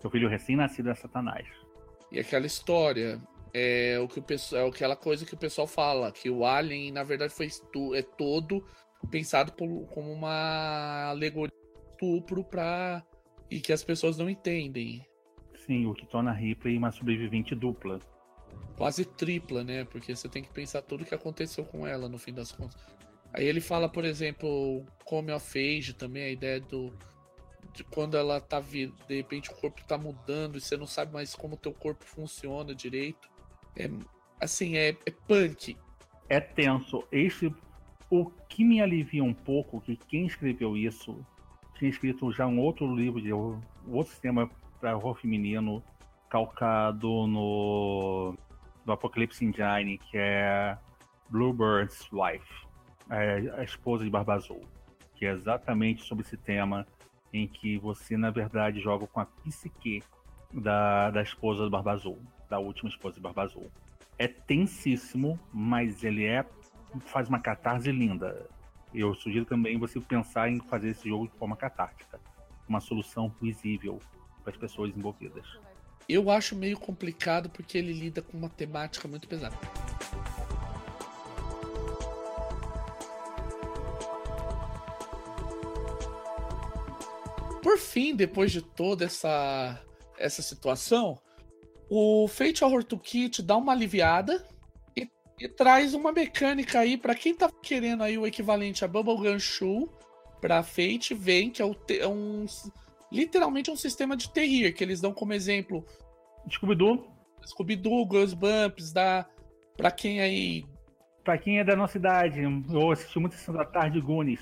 Seu 0.00 0.10
filho 0.10 0.28
recém-nascido 0.28 0.90
é 0.90 0.94
Satanás. 0.94 1.46
E 2.10 2.18
aquela 2.18 2.46
história, 2.46 3.20
é 3.54 3.98
o 4.00 4.08
que 4.08 4.18
o 4.18 4.22
pessoal, 4.22 4.66
é 4.66 4.68
aquela 4.68 4.96
coisa 4.96 5.24
que 5.24 5.34
o 5.34 5.38
pessoal 5.38 5.66
fala, 5.66 6.10
que 6.10 6.28
o 6.28 6.44
Alien, 6.44 6.90
na 6.90 7.04
verdade, 7.04 7.32
foi 7.32 7.48
é 7.94 8.02
todo 8.02 8.66
pensado 9.10 9.52
por, 9.52 9.86
como 9.88 10.12
uma 10.12 11.10
alegoria 11.10 11.54
estupro 11.92 12.42
para 12.42 13.04
e 13.50 13.60
que 13.60 13.72
as 13.72 13.84
pessoas 13.84 14.16
não 14.16 14.28
entendem. 14.28 15.06
Sim, 15.66 15.86
o 15.86 15.94
que 15.94 16.06
torna 16.06 16.30
a 16.30 16.34
Ripley 16.34 16.76
uma 16.76 16.90
sobrevivente 16.90 17.54
dupla. 17.54 18.00
Quase 18.76 19.04
tripla, 19.04 19.62
né? 19.62 19.84
Porque 19.84 20.14
você 20.14 20.28
tem 20.28 20.42
que 20.42 20.50
pensar 20.50 20.82
tudo 20.82 21.02
o 21.02 21.04
que 21.04 21.14
aconteceu 21.14 21.64
com 21.64 21.86
ela 21.86 22.08
no 22.08 22.18
fim 22.18 22.32
das 22.32 22.50
contas. 22.50 22.80
Aí 23.32 23.46
ele 23.46 23.60
fala, 23.60 23.88
por 23.88 24.04
exemplo, 24.04 24.84
Come 25.04 25.32
of 25.32 25.58
Age 25.58 25.94
também, 25.94 26.24
a 26.24 26.30
ideia 26.30 26.60
do. 26.60 26.92
De 27.72 27.84
quando 27.84 28.16
ela 28.16 28.40
tá 28.40 28.58
de 28.60 28.92
repente 29.08 29.48
o 29.48 29.54
corpo 29.54 29.84
tá 29.86 29.96
mudando 29.96 30.58
e 30.58 30.60
você 30.60 30.76
não 30.76 30.88
sabe 30.88 31.12
mais 31.12 31.36
como 31.36 31.54
o 31.54 31.56
teu 31.56 31.72
corpo 31.72 32.04
funciona 32.04 32.74
direito. 32.74 33.30
É 33.76 33.88
assim, 34.40 34.76
é, 34.76 34.96
é 35.06 35.10
punk. 35.28 35.76
É 36.28 36.40
tenso. 36.40 37.04
Esse 37.12 37.54
o 38.10 38.28
que 38.48 38.64
me 38.64 38.80
alivia 38.80 39.22
um 39.22 39.32
pouco 39.32 39.80
que 39.80 39.96
quem 39.96 40.26
escreveu 40.26 40.76
isso 40.76 41.24
tinha 41.78 41.88
escrito 41.88 42.32
já 42.32 42.46
um 42.46 42.58
outro 42.58 42.92
livro 42.94 43.22
de 43.22 43.32
um 43.32 43.60
outro 43.88 44.12
sistema 44.12 44.50
para 44.80 44.96
horror 44.96 45.14
feminino 45.14 45.82
calcado 46.28 47.26
no 47.26 48.34
do 48.84 48.92
Apocalypse 48.92 49.44
Engine, 49.44 49.98
que 49.98 50.16
é 50.16 50.76
Bluebird's 51.28 52.08
Wife, 52.12 52.66
a, 53.10 53.60
a 53.60 53.64
esposa 53.64 54.04
de 54.04 54.10
Barba 54.10 54.34
Azul, 54.34 54.64
que 55.16 55.26
é 55.26 55.32
exatamente 55.32 56.04
sobre 56.04 56.24
esse 56.24 56.36
tema 56.36 56.86
em 57.32 57.46
que 57.46 57.76
você, 57.78 58.16
na 58.16 58.30
verdade, 58.30 58.80
joga 58.80 59.06
com 59.06 59.20
a 59.20 59.26
psique 59.26 60.02
da, 60.52 61.10
da 61.10 61.22
esposa 61.22 61.64
do 61.64 61.70
Barba 61.70 61.92
Azul, 61.92 62.18
da 62.48 62.58
última 62.58 62.88
esposa 62.88 63.16
de 63.16 63.20
Barba 63.20 63.42
Azul. 63.42 63.70
É 64.16 64.26
tensíssimo, 64.26 65.38
mas 65.52 66.02
ele 66.02 66.24
é 66.24 66.44
faz 67.06 67.28
uma 67.28 67.38
catarse 67.38 67.90
linda. 67.92 68.48
Eu 68.92 69.14
sugiro 69.14 69.44
também 69.44 69.78
você 69.78 70.00
pensar 70.00 70.50
em 70.50 70.58
fazer 70.60 70.90
esse 70.90 71.08
jogo 71.08 71.28
de 71.28 71.38
forma 71.38 71.56
catártica, 71.56 72.18
uma 72.68 72.80
solução 72.80 73.32
visível 73.40 74.00
para 74.42 74.52
as 74.52 74.56
pessoas 74.56 74.96
envolvidas. 74.96 75.46
Eu 76.08 76.28
acho 76.28 76.56
meio 76.56 76.76
complicado 76.76 77.48
porque 77.48 77.78
ele 77.78 77.92
lida 77.92 78.20
com 78.20 78.36
uma 78.36 78.48
temática 78.48 79.06
muito 79.06 79.28
pesada. 79.28 79.56
Por 87.62 87.78
fim, 87.78 88.14
depois 88.14 88.50
de 88.52 88.62
toda 88.62 89.04
essa 89.04 89.80
essa 90.18 90.42
situação, 90.42 91.18
o 91.88 92.28
Fate 92.28 92.62
Horror 92.62 92.84
Toolkit 92.84 93.42
dá 93.42 93.56
uma 93.56 93.72
aliviada 93.72 94.46
e, 94.94 95.08
e 95.40 95.48
traz 95.48 95.94
uma 95.94 96.12
mecânica 96.12 96.80
aí 96.80 96.98
para 96.98 97.14
quem 97.14 97.34
tá 97.34 97.50
querendo 97.62 98.02
aí 98.02 98.18
o 98.18 98.26
equivalente 98.26 98.84
a 98.84 98.88
Bubblegum 98.88 99.38
Shoe 99.38 99.88
para 100.40 100.62
Fate, 100.62 101.14
vem 101.14 101.50
que 101.50 101.62
é, 101.62 101.64
o, 101.64 101.74
é 101.88 102.06
um 102.06 102.44
literalmente 103.10 103.70
um 103.70 103.76
sistema 103.76 104.16
de 104.16 104.30
terrir 104.30 104.72
que 104.74 104.84
eles 104.84 105.00
dão 105.00 105.12
como 105.12 105.32
exemplo 105.32 105.84
Scooby-Doo. 106.50 107.10
Scooby-Doo, 107.46 108.06
Bumps, 108.06 108.92
da 108.92 109.26
para 109.76 109.90
quem 109.90 110.20
aí 110.20 110.64
Pra 111.24 111.36
quem 111.36 111.58
é 111.58 111.64
da 111.64 111.76
nossa 111.76 111.98
idade, 111.98 112.40
eu 112.42 112.90
assisti 112.90 113.18
muito 113.18 113.36
Sessão 113.36 113.54
da 113.54 113.64
Tarde 113.64 114.00
Goonies. 114.00 114.40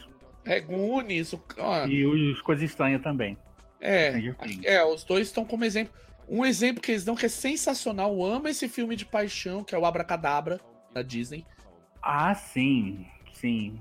É, 0.48 0.60
Goonies. 0.60 1.34
Ó, 1.58 1.86
e 1.86 2.06
os 2.06 2.40
Coisas 2.40 2.64
Estranhas 2.64 3.02
também. 3.02 3.36
É, 3.80 4.14
é, 4.64 4.84
os 4.84 5.04
dois 5.04 5.28
estão 5.28 5.44
como 5.44 5.64
exemplo. 5.64 5.92
Um 6.26 6.44
exemplo 6.44 6.82
que 6.82 6.90
eles 6.90 7.04
dão 7.04 7.14
que 7.14 7.26
é 7.26 7.28
sensacional. 7.28 8.12
Eu 8.12 8.24
amo 8.24 8.48
esse 8.48 8.66
filme 8.66 8.96
de 8.96 9.04
paixão, 9.04 9.62
que 9.62 9.74
é 9.74 9.78
o 9.78 9.84
Abracadabra, 9.84 10.58
da 10.92 11.02
Disney. 11.02 11.44
Ah, 12.02 12.34
sim. 12.34 13.06
Sim. 13.34 13.78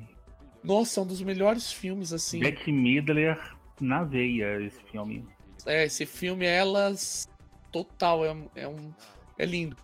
Nossa, 0.62 1.00
é 1.00 1.04
um 1.04 1.08
dos 1.08 1.22
melhores 1.22 1.72
filmes, 1.72 2.12
assim. 2.12 2.40
Jack 2.40 2.70
Midler 2.70 3.40
na 3.80 4.04
veia, 4.04 4.62
esse 4.62 4.82
filme. 4.92 5.26
É, 5.66 5.86
esse 5.86 6.06
filme, 6.06 6.46
elas. 6.46 7.30
Total, 7.72 8.26
é, 8.26 8.36
é 8.56 8.68
um. 8.68 8.94
É 9.38 9.46
lindo. 9.46 9.78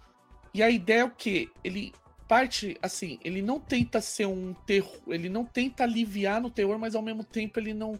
E 0.54 0.62
a 0.62 0.70
ideia 0.70 1.02
é 1.02 1.06
o 1.06 1.10
quê? 1.10 1.50
Ele 1.64 1.94
parte, 2.34 2.76
assim, 2.82 3.20
ele 3.24 3.44
não 3.44 3.60
tenta 3.60 4.02
ser 4.02 4.26
um 4.26 4.56
terror. 4.66 5.00
Ele 5.08 5.30
não 5.30 5.46
tenta 5.46 5.84
aliviar 5.84 6.42
no 6.42 6.50
terror, 6.50 6.80
mas 6.80 6.96
ao 6.96 7.02
mesmo 7.04 7.24
tempo 7.24 7.60
ele 7.60 7.76
não. 7.76 8.00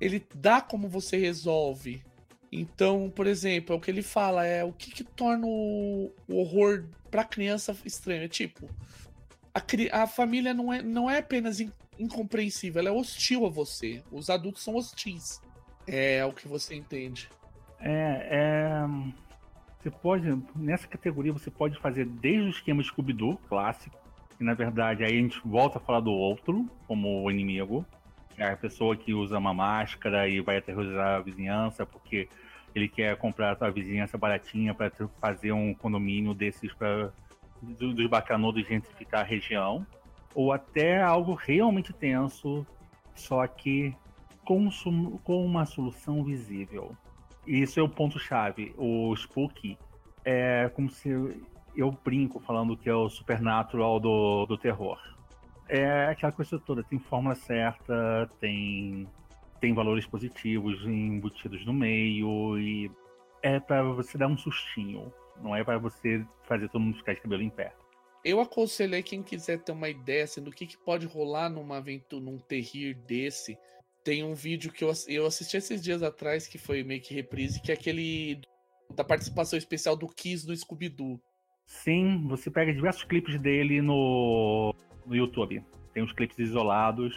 Ele 0.00 0.26
dá 0.34 0.60
como 0.60 0.88
você 0.88 1.16
resolve. 1.16 2.02
Então, 2.50 3.08
por 3.14 3.28
exemplo, 3.28 3.72
é 3.72 3.78
o 3.78 3.80
que 3.80 3.88
ele 3.88 4.02
fala 4.02 4.44
é 4.44 4.64
o 4.64 4.72
que, 4.72 4.90
que 4.90 5.04
torna 5.04 5.46
o, 5.46 6.12
o 6.26 6.34
horror 6.34 6.84
pra 7.12 7.22
criança 7.22 7.76
estranho. 7.84 8.24
É 8.24 8.28
tipo, 8.28 8.68
a, 9.54 10.02
a 10.02 10.06
família 10.08 10.52
não 10.52 10.72
é, 10.72 10.82
não 10.82 11.08
é 11.08 11.18
apenas 11.18 11.60
in, 11.60 11.70
incompreensível, 11.96 12.80
ela 12.80 12.88
é 12.88 12.92
hostil 12.92 13.46
a 13.46 13.50
você. 13.50 14.02
Os 14.10 14.28
adultos 14.28 14.64
são 14.64 14.74
hostis. 14.74 15.40
É, 15.86 16.24
o 16.24 16.32
que 16.32 16.48
você 16.48 16.74
entende. 16.74 17.30
É, 17.78 18.26
é. 18.32 19.29
Você 19.80 19.90
pode, 19.90 20.42
nessa 20.54 20.86
categoria, 20.86 21.32
você 21.32 21.50
pode 21.50 21.78
fazer 21.78 22.04
desde 22.04 22.42
o 22.42 22.50
esquema 22.50 22.82
Scooby-Doo 22.82 23.38
clássico, 23.48 23.96
que 24.36 24.44
na 24.44 24.52
verdade 24.52 25.02
aí 25.02 25.18
a 25.18 25.20
gente 25.22 25.40
volta 25.42 25.78
a 25.78 25.80
falar 25.80 26.00
do 26.00 26.12
outro 26.12 26.68
como 26.86 27.24
o 27.24 27.30
inimigo, 27.30 27.84
é 28.36 28.52
a 28.52 28.56
pessoa 28.56 28.94
que 28.96 29.14
usa 29.14 29.38
uma 29.38 29.54
máscara 29.54 30.28
e 30.28 30.40
vai 30.40 30.58
aterrorizar 30.58 31.16
a 31.16 31.20
vizinhança 31.20 31.84
porque 31.84 32.28
ele 32.74 32.88
quer 32.88 33.16
comprar 33.16 33.56
a 33.60 33.70
vizinhança 33.70 34.16
baratinha 34.16 34.74
para 34.74 34.90
fazer 35.20 35.52
um 35.52 35.74
condomínio 35.74 36.34
desses 36.34 36.72
para 36.72 37.12
dos 37.62 38.06
bacanudos 38.08 38.66
gentrificar 38.66 39.20
a 39.20 39.24
região, 39.24 39.86
ou 40.34 40.50
até 40.50 41.02
algo 41.02 41.34
realmente 41.34 41.92
tenso, 41.92 42.66
só 43.14 43.46
que 43.46 43.94
com, 44.44 44.70
com 45.22 45.44
uma 45.44 45.66
solução 45.66 46.24
visível. 46.24 46.96
Isso 47.46 47.80
é 47.80 47.82
o 47.82 47.88
ponto-chave. 47.88 48.74
O 48.76 49.14
Spooky 49.16 49.78
é 50.24 50.70
como 50.74 50.90
se 50.90 51.08
eu 51.76 51.90
brinco 52.04 52.40
falando 52.40 52.76
que 52.76 52.88
é 52.88 52.94
o 52.94 53.08
supernatural 53.08 53.98
do, 53.98 54.46
do 54.46 54.58
terror 54.58 54.98
é 55.70 56.06
aquela 56.06 56.32
coisa 56.32 56.58
toda, 56.58 56.82
tem 56.82 56.98
fórmula 56.98 57.34
certa, 57.36 58.28
tem, 58.40 59.06
tem 59.60 59.72
valores 59.72 60.04
positivos 60.04 60.84
embutidos 60.84 61.64
no 61.64 61.72
meio 61.72 62.58
e 62.58 62.90
é 63.40 63.60
para 63.60 63.82
você 63.84 64.18
dar 64.18 64.26
um 64.26 64.36
sustinho, 64.36 65.12
não 65.40 65.54
é 65.54 65.62
para 65.62 65.78
você 65.78 66.26
fazer 66.42 66.68
todo 66.68 66.80
mundo 66.80 66.98
ficar 66.98 67.14
de 67.14 67.20
cabelo 67.20 67.42
em 67.42 67.48
pé. 67.48 67.72
Eu 68.24 68.40
aconselho 68.40 68.96
aí 68.96 69.02
quem 69.02 69.22
quiser 69.22 69.60
ter 69.60 69.72
uma 69.72 69.88
ideia 69.88 70.24
assim, 70.24 70.42
do 70.42 70.50
que, 70.50 70.66
que 70.66 70.76
pode 70.76 71.06
rolar 71.06 71.48
numa 71.48 71.78
aventura, 71.78 72.22
num 72.22 72.36
terrir 72.36 72.94
desse. 72.94 73.56
Tem 74.02 74.24
um 74.24 74.34
vídeo 74.34 74.72
que 74.72 74.82
eu, 74.82 74.92
eu 75.08 75.26
assisti 75.26 75.56
esses 75.56 75.82
dias 75.82 76.02
atrás, 76.02 76.46
que 76.46 76.58
foi 76.58 76.82
meio 76.82 77.00
que 77.00 77.14
reprise, 77.14 77.60
que 77.60 77.70
é 77.70 77.74
aquele 77.74 78.40
da 78.94 79.04
participação 79.04 79.58
especial 79.58 79.96
do 79.96 80.08
Kiss 80.08 80.46
no 80.46 80.56
Scooby-Doo. 80.56 81.20
Sim, 81.66 82.26
você 82.26 82.50
pega 82.50 82.72
diversos 82.72 83.04
clipes 83.04 83.40
dele 83.40 83.80
no 83.80 84.74
no 85.06 85.14
YouTube. 85.14 85.62
Tem 85.92 86.02
uns 86.02 86.12
clipes 86.12 86.38
isolados. 86.38 87.14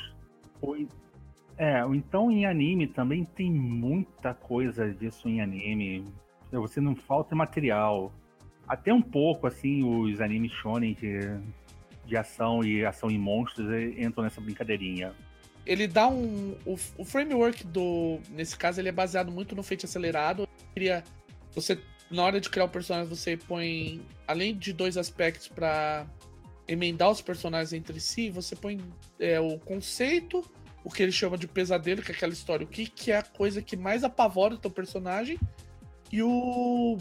é, 1.57 1.79
então 1.93 2.31
em 2.31 2.45
anime 2.45 2.87
também 2.87 3.23
tem 3.23 3.51
muita 3.51 4.33
coisa 4.33 4.91
disso 4.93 5.29
em 5.29 5.41
anime. 5.41 6.05
Você 6.51 6.79
não 6.81 6.95
falta 6.95 7.35
material. 7.35 8.11
Até 8.67 8.93
um 8.93 9.01
pouco, 9.01 9.45
assim, 9.47 9.83
os 9.83 10.21
animes 10.21 10.51
shonen 10.51 10.93
de, 10.93 11.19
de 12.05 12.15
ação 12.15 12.63
e 12.63 12.85
ação 12.85 13.09
em 13.09 13.17
monstros 13.17 13.67
entram 13.97 14.23
nessa 14.23 14.39
brincadeirinha. 14.39 15.13
Ele 15.65 15.87
dá 15.87 16.07
um. 16.07 16.55
O, 16.65 16.77
o 16.97 17.05
framework 17.05 17.65
do. 17.65 18.19
Nesse 18.29 18.57
caso, 18.57 18.81
ele 18.81 18.89
é 18.89 18.91
baseado 18.91 19.31
muito 19.31 19.55
no 19.55 19.63
feito 19.63 19.85
acelerado. 19.85 20.47
Queria. 20.73 21.03
Você, 21.55 21.79
na 22.09 22.23
hora 22.23 22.41
de 22.41 22.49
criar 22.49 22.65
o 22.65 22.69
personagem, 22.69 23.09
você 23.09 23.37
põe. 23.37 24.01
Além 24.27 24.55
de 24.55 24.73
dois 24.73 24.97
aspectos 24.97 25.47
para 25.47 26.05
emendar 26.67 27.09
os 27.09 27.21
personagens 27.21 27.73
entre 27.73 27.99
si, 27.99 28.29
você 28.29 28.55
põe 28.55 28.79
é, 29.19 29.39
o 29.39 29.57
conceito, 29.59 30.43
o 30.83 30.89
que 30.89 31.03
ele 31.03 31.11
chama 31.11 31.37
de 31.37 31.47
pesadelo, 31.47 32.01
que 32.01 32.11
é 32.11 32.15
aquela 32.15 32.33
história, 32.33 32.65
o 32.65 32.69
que, 32.69 32.85
que 32.87 33.11
é 33.11 33.17
a 33.17 33.23
coisa 33.23 33.61
que 33.61 33.75
mais 33.75 34.03
apavora 34.03 34.55
o 34.55 34.57
teu 34.57 34.71
personagem, 34.71 35.39
e 36.11 36.21
o. 36.21 36.97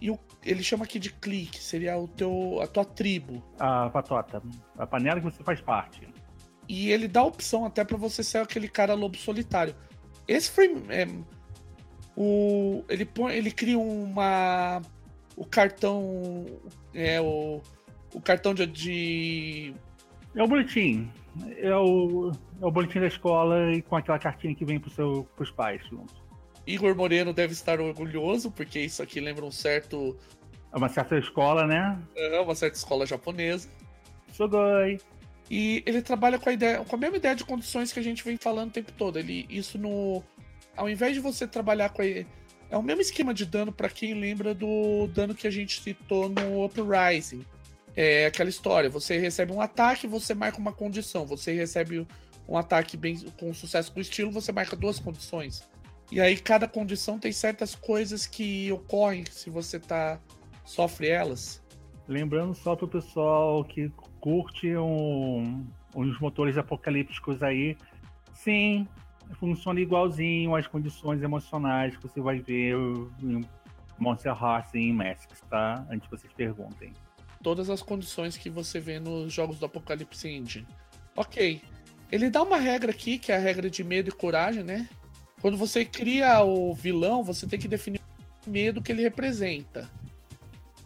E 0.00 0.10
o, 0.10 0.18
ele 0.42 0.62
chama 0.62 0.84
aqui 0.84 0.98
de 0.98 1.12
clique, 1.12 1.62
seria 1.62 1.98
o 1.98 2.08
teu, 2.08 2.58
a 2.62 2.66
tua 2.66 2.86
tribo. 2.86 3.42
A 3.58 3.90
patota, 3.90 4.42
a 4.78 4.86
panela 4.86 5.20
que 5.20 5.26
você 5.26 5.44
faz 5.44 5.60
parte. 5.60 6.08
E 6.72 6.92
ele 6.92 7.08
dá 7.08 7.18
a 7.18 7.24
opção 7.24 7.64
até 7.64 7.84
para 7.84 7.96
você 7.96 8.22
ser 8.22 8.38
aquele 8.38 8.68
cara 8.68 8.94
lobo 8.94 9.16
solitário. 9.16 9.74
Esse 10.28 10.48
frame. 10.48 10.84
É, 10.88 11.04
o, 12.16 12.84
ele, 12.88 13.04
põe, 13.04 13.34
ele 13.34 13.50
cria 13.50 13.76
uma. 13.76 14.80
O 15.36 15.44
cartão. 15.44 16.46
É, 16.94 17.20
o, 17.20 17.60
o 18.14 18.20
cartão 18.20 18.54
de, 18.54 18.68
de. 18.68 19.74
É 20.32 20.44
o 20.44 20.46
boletim. 20.46 21.10
É 21.56 21.74
o, 21.74 22.30
é 22.62 22.64
o 22.64 22.70
boletim 22.70 23.00
da 23.00 23.08
escola 23.08 23.72
e 23.72 23.82
com 23.82 23.96
aquela 23.96 24.20
cartinha 24.20 24.54
que 24.54 24.64
vem 24.64 24.78
pro 24.78 24.90
seu, 24.90 25.26
pros 25.34 25.50
pais 25.50 25.84
junto. 25.90 26.14
Igor 26.64 26.94
Moreno 26.94 27.32
deve 27.32 27.52
estar 27.52 27.80
orgulhoso, 27.80 28.52
porque 28.52 28.78
isso 28.78 29.02
aqui 29.02 29.18
lembra 29.18 29.44
um 29.44 29.50
certo. 29.50 30.16
É 30.72 30.78
uma 30.78 30.88
certa 30.88 31.18
escola, 31.18 31.66
né? 31.66 32.00
É, 32.14 32.38
uma 32.38 32.54
certa 32.54 32.76
escola 32.76 33.04
japonesa. 33.06 33.68
Sugoi. 34.32 35.00
E 35.50 35.82
ele 35.84 36.00
trabalha 36.00 36.38
com 36.38 36.48
a 36.48 36.52
ideia, 36.52 36.84
com 36.84 36.94
a 36.94 36.98
mesma 36.98 37.16
ideia 37.16 37.34
de 37.34 37.44
condições 37.44 37.92
que 37.92 37.98
a 37.98 38.02
gente 38.02 38.22
vem 38.22 38.36
falando 38.36 38.68
o 38.68 38.72
tempo 38.72 38.92
todo. 38.92 39.18
Ele, 39.18 39.46
isso 39.50 39.76
no. 39.76 40.22
Ao 40.76 40.88
invés 40.88 41.14
de 41.14 41.20
você 41.20 41.46
trabalhar 41.46 41.88
com 41.88 42.02
a. 42.02 42.04
É 42.06 42.76
o 42.76 42.82
mesmo 42.82 43.02
esquema 43.02 43.34
de 43.34 43.44
dano 43.44 43.72
para 43.72 43.88
quem 43.88 44.14
lembra 44.14 44.54
do 44.54 45.08
dano 45.08 45.34
que 45.34 45.48
a 45.48 45.50
gente 45.50 45.82
citou 45.82 46.28
no 46.28 46.64
Uprising. 46.64 47.44
É 47.96 48.26
aquela 48.26 48.48
história, 48.48 48.88
você 48.88 49.18
recebe 49.18 49.52
um 49.52 49.60
ataque, 49.60 50.06
você 50.06 50.32
marca 50.34 50.58
uma 50.58 50.72
condição. 50.72 51.26
Você 51.26 51.52
recebe 51.52 52.06
um 52.48 52.56
ataque 52.56 52.96
bem 52.96 53.18
com 53.38 53.52
sucesso 53.52 53.90
com 53.90 54.00
estilo, 54.00 54.30
você 54.30 54.52
marca 54.52 54.76
duas 54.76 55.00
condições. 55.00 55.68
E 56.12 56.20
aí 56.20 56.36
cada 56.36 56.68
condição 56.68 57.18
tem 57.18 57.32
certas 57.32 57.74
coisas 57.74 58.24
que 58.24 58.70
ocorrem 58.70 59.24
se 59.28 59.50
você 59.50 59.80
tá 59.80 60.20
sofre 60.64 61.08
elas. 61.08 61.60
Lembrando 62.06 62.54
só 62.54 62.76
pro 62.76 62.86
pessoal 62.86 63.64
que 63.64 63.90
curte 64.20 64.76
um, 64.76 65.66
uns 65.94 66.18
motores 66.20 66.56
apocalípticos 66.58 67.42
aí, 67.42 67.76
sim, 68.34 68.86
funciona 69.38 69.80
igualzinho 69.80 70.54
às 70.54 70.66
condições 70.66 71.22
emocionais 71.22 71.96
que 71.96 72.02
você 72.02 72.20
vai 72.20 72.38
ver 72.38 72.74
em 73.22 73.44
Monster 73.98 74.32
Hearts 74.32 74.74
e 74.74 74.78
em 74.78 74.92
Masks, 74.92 75.40
tá? 75.48 75.86
Antes 75.90 76.08
que 76.08 76.16
vocês 76.16 76.32
perguntem. 76.32 76.92
Todas 77.42 77.70
as 77.70 77.82
condições 77.82 78.36
que 78.36 78.50
você 78.50 78.78
vê 78.80 78.98
nos 78.98 79.32
jogos 79.32 79.58
do 79.58 79.66
Apocalipse 79.66 80.28
Engine. 80.28 80.66
Ok. 81.16 81.62
Ele 82.12 82.28
dá 82.28 82.42
uma 82.42 82.56
regra 82.56 82.90
aqui, 82.90 83.18
que 83.18 83.32
é 83.32 83.36
a 83.36 83.38
regra 83.38 83.70
de 83.70 83.84
medo 83.84 84.08
e 84.08 84.12
coragem, 84.12 84.62
né? 84.62 84.88
Quando 85.40 85.56
você 85.56 85.84
cria 85.84 86.42
o 86.42 86.74
vilão, 86.74 87.22
você 87.22 87.46
tem 87.46 87.58
que 87.58 87.68
definir 87.68 88.00
o 88.46 88.50
medo 88.50 88.82
que 88.82 88.92
ele 88.92 89.02
representa. 89.02 89.88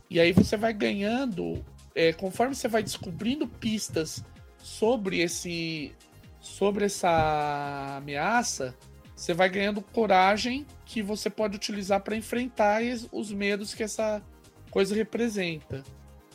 E 0.08 0.20
aí 0.20 0.32
você 0.32 0.56
vai 0.56 0.72
ganhando 0.72 1.64
é, 1.94 2.12
conforme 2.12 2.54
você 2.54 2.68
vai 2.68 2.82
descobrindo 2.82 3.46
pistas 3.46 4.24
sobre 4.58 5.20
esse 5.20 5.92
sobre 6.40 6.84
essa 6.84 7.96
ameaça, 7.96 8.76
você 9.16 9.32
vai 9.32 9.48
ganhando 9.48 9.80
coragem 9.80 10.66
que 10.84 11.02
você 11.02 11.30
pode 11.30 11.56
utilizar 11.56 12.00
para 12.00 12.16
enfrentar 12.16 12.82
os 13.12 13.32
medos 13.32 13.72
que 13.72 13.82
essa 13.82 14.22
coisa 14.70 14.94
representa. 14.94 15.82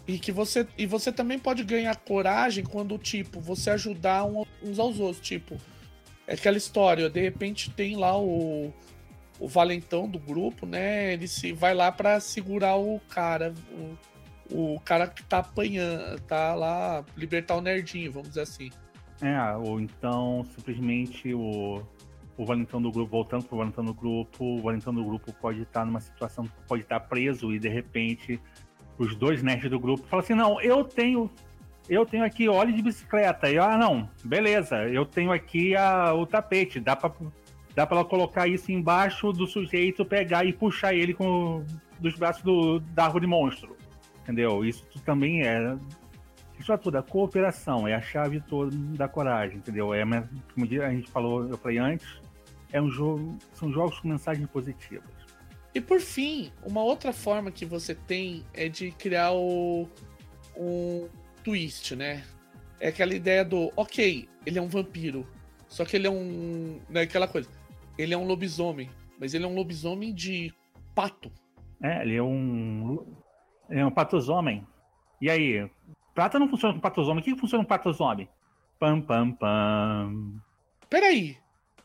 E 0.07 0.17
que 0.17 0.31
você 0.31 0.65
e 0.77 0.87
você 0.87 1.11
também 1.11 1.37
pode 1.37 1.63
ganhar 1.63 1.95
coragem 1.97 2.63
quando 2.63 2.97
tipo 2.97 3.39
você 3.39 3.69
ajudar 3.71 4.25
uns 4.63 4.79
aos 4.79 4.99
outros, 4.99 5.25
tipo 5.25 5.57
é 6.25 6.33
aquela 6.33 6.57
história, 6.57 7.09
de 7.09 7.21
repente 7.21 7.69
tem 7.71 7.95
lá 7.95 8.17
o 8.17 8.73
o 9.39 9.47
valentão 9.47 10.07
do 10.07 10.19
grupo, 10.19 10.65
né? 10.65 11.13
Ele 11.13 11.27
se 11.27 11.53
vai 11.53 11.73
lá 11.73 11.91
para 11.91 12.19
segurar 12.19 12.75
o 12.75 12.99
cara, 13.09 13.53
o, 13.71 13.97
o 14.51 14.79
cara 14.83 15.07
que 15.07 15.23
tá 15.23 15.39
apanhando, 15.39 16.19
tá 16.21 16.55
lá, 16.55 17.03
libertar 17.15 17.55
o 17.55 17.61
nerdinho, 17.61 18.11
vamos 18.11 18.29
dizer 18.29 18.41
assim. 18.41 18.69
É, 19.21 19.55
ou 19.55 19.79
então 19.79 20.45
simplesmente 20.55 21.33
o, 21.33 21.83
o 22.37 22.45
valentão 22.45 22.81
do 22.81 22.91
grupo, 22.91 23.11
voltando 23.11 23.43
pro 23.43 23.57
valentão 23.57 23.83
do 23.83 23.93
grupo, 23.93 24.43
o 24.43 24.61
valentão 24.61 24.93
do 24.93 25.03
grupo 25.03 25.33
pode 25.33 25.61
estar 25.61 25.85
numa 25.85 25.99
situação, 25.99 26.49
pode 26.67 26.83
estar 26.83 26.99
preso 27.01 27.53
e 27.53 27.59
de 27.59 27.67
repente 27.67 28.39
os 28.97 29.15
dois 29.15 29.43
nerds 29.43 29.69
do 29.69 29.79
grupo 29.79 30.07
falam 30.07 30.23
assim, 30.23 30.33
não, 30.33 30.61
eu 30.61 30.83
tenho 30.83 31.29
eu 31.89 32.05
tenho 32.05 32.23
aqui 32.23 32.47
óleo 32.47 32.71
de 32.71 32.83
bicicleta. 32.83 33.49
E 33.49 33.57
ah, 33.57 33.75
não, 33.75 34.09
beleza, 34.23 34.87
eu 34.87 35.05
tenho 35.05 35.31
aqui 35.31 35.75
a, 35.75 36.13
o 36.13 36.25
tapete, 36.25 36.79
dá 36.79 36.95
pra, 36.95 37.11
dá 37.75 37.85
pra 37.85 38.05
colocar 38.05 38.47
isso 38.47 38.71
embaixo 38.71 39.33
do 39.33 39.47
sujeito, 39.47 40.05
pegar 40.05 40.45
e 40.45 40.53
puxar 40.53 40.93
ele 40.93 41.13
com 41.13 41.65
dos 41.99 42.15
braços 42.15 42.43
do, 42.43 42.79
da 42.79 43.05
árvore 43.05 43.27
monstro 43.27 43.78
entendeu? 44.29 44.63
Isso 44.63 44.85
também 45.03 45.41
é. 45.41 45.75
Isso 46.59 46.71
é 46.71 46.77
tudo, 46.77 46.97
a 46.97 47.03
cooperação 47.03 47.87
é 47.87 47.95
a 47.95 48.01
chave 48.01 48.41
toda 48.41 48.75
da 48.95 49.07
coragem, 49.07 49.57
entendeu? 49.57 49.93
É, 49.93 50.03
como 50.03 50.65
a 50.65 50.89
gente 50.91 51.09
falou, 51.09 51.47
eu 51.47 51.57
falei 51.57 51.77
antes, 51.77 52.05
é 52.71 52.81
um 52.81 52.89
jogo, 52.89 53.37
são 53.53 53.71
jogos 53.71 53.97
com 53.99 54.09
mensagens 54.09 54.47
positivas. 54.49 55.09
E 55.73 55.79
por 55.79 56.01
fim, 56.01 56.51
uma 56.65 56.83
outra 56.83 57.13
forma 57.13 57.49
que 57.49 57.65
você 57.65 57.95
tem 57.95 58.43
é 58.53 58.67
de 58.67 58.91
criar 58.91 59.31
o 59.31 59.87
um 60.57 61.07
twist, 61.43 61.95
né? 61.95 62.23
É 62.79 62.89
aquela 62.89 63.13
ideia 63.13 63.45
do, 63.45 63.71
ok, 63.77 64.27
ele 64.45 64.59
é 64.59 64.61
um 64.61 64.67
vampiro, 64.67 65.25
só 65.67 65.85
que 65.85 65.95
ele 65.95 66.07
é 66.07 66.09
um, 66.09 66.79
né, 66.89 67.01
aquela 67.01 67.27
coisa, 67.27 67.49
ele 67.97 68.13
é 68.13 68.17
um 68.17 68.25
lobisomem, 68.25 68.89
mas 69.17 69.33
ele 69.33 69.45
é 69.45 69.47
um 69.47 69.55
lobisomem 69.55 70.13
de 70.13 70.53
pato. 70.93 71.31
É, 71.81 72.01
ele 72.01 72.15
é 72.15 72.23
um 72.23 73.05
é 73.69 73.85
um 73.85 73.91
patosomem. 73.91 74.65
E 75.21 75.29
aí? 75.29 75.69
Prata 76.13 76.39
não 76.39 76.49
funciona 76.49 76.73
com 76.73 76.79
patosomem. 76.79 77.21
O 77.21 77.23
que 77.23 77.35
funciona 77.35 77.63
com 77.63 77.67
patosomem? 77.67 78.27
Pam, 78.79 79.01
pam, 79.01 79.31
pam. 79.31 80.41
Peraí. 80.89 81.37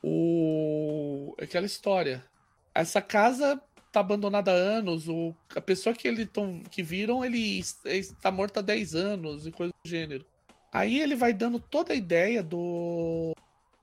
O... 0.02 1.35
Aquela 1.40 1.66
história. 1.66 2.24
Essa 2.74 3.01
casa 3.01 3.61
tá 3.93 4.01
abandonada 4.01 4.51
há 4.51 4.55
anos. 4.55 5.09
O... 5.09 5.35
A 5.55 5.61
pessoa 5.61 5.94
que 5.94 6.09
eles 6.09 6.28
tão... 6.32 6.61
que 6.70 6.82
viram, 6.82 7.24
ele 7.24 7.61
está 7.85 8.31
morto 8.31 8.59
há 8.59 8.62
10 8.62 8.94
anos 8.94 9.47
e 9.47 9.52
coisa 9.52 9.73
do 9.73 9.89
gênero. 9.89 10.24
Aí 10.73 10.98
ele 11.01 11.15
vai 11.15 11.32
dando 11.32 11.61
toda 11.61 11.93
a 11.93 11.97
ideia 11.97 12.43
do 12.43 13.32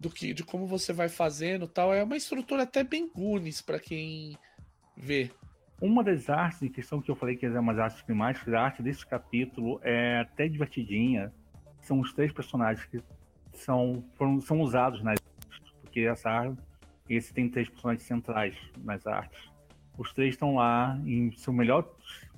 do 0.02 0.10
que 0.10 0.34
de 0.34 0.44
como 0.44 0.65
você 0.65 0.91
vai 0.91 1.07
fazendo, 1.07 1.68
tal. 1.68 1.94
É 1.94 2.03
uma 2.03 2.18
estrutura 2.18 2.64
até 2.64 2.84
bem 2.84 3.07
Goonies 3.07 3.61
para 3.61 3.80
quem 3.80 4.36
vê. 4.98 5.30
Uma 5.82 6.03
das 6.03 6.30
artes, 6.30 6.62
em 6.62 6.70
questão 6.70 7.02
que 7.02 7.10
eu 7.10 7.16
falei 7.16 7.36
que 7.36 7.44
é 7.44 7.60
uma 7.60 7.74
das 7.74 7.86
artes 7.86 8.02
climáticas, 8.03 8.53
a 8.53 8.62
arte 8.62 8.84
desse 8.84 9.03
capítulo 9.03 9.82
é 9.82 10.20
até 10.20 10.48
divertidinha. 10.48 11.34
São 11.82 11.99
os 11.99 12.14
três 12.14 12.32
personagens 12.32 12.86
que 12.86 13.02
são, 13.53 14.03
foram, 14.14 14.40
são 14.40 14.62
usados 14.62 15.02
nas 15.02 15.18
artes, 15.18 15.74
porque 15.82 16.02
essa 16.02 16.30
arte, 16.30 16.62
esse 17.10 17.34
tem 17.34 17.49
três 17.49 17.68
personagens 17.68 18.03
centrais 18.03 18.56
nas 18.78 19.08
artes. 19.08 19.49
Os 19.98 20.14
três 20.14 20.36
estão 20.36 20.53
lá 20.53 20.99
em 21.03 21.32
seu 21.32 21.52
melhor 21.52 21.91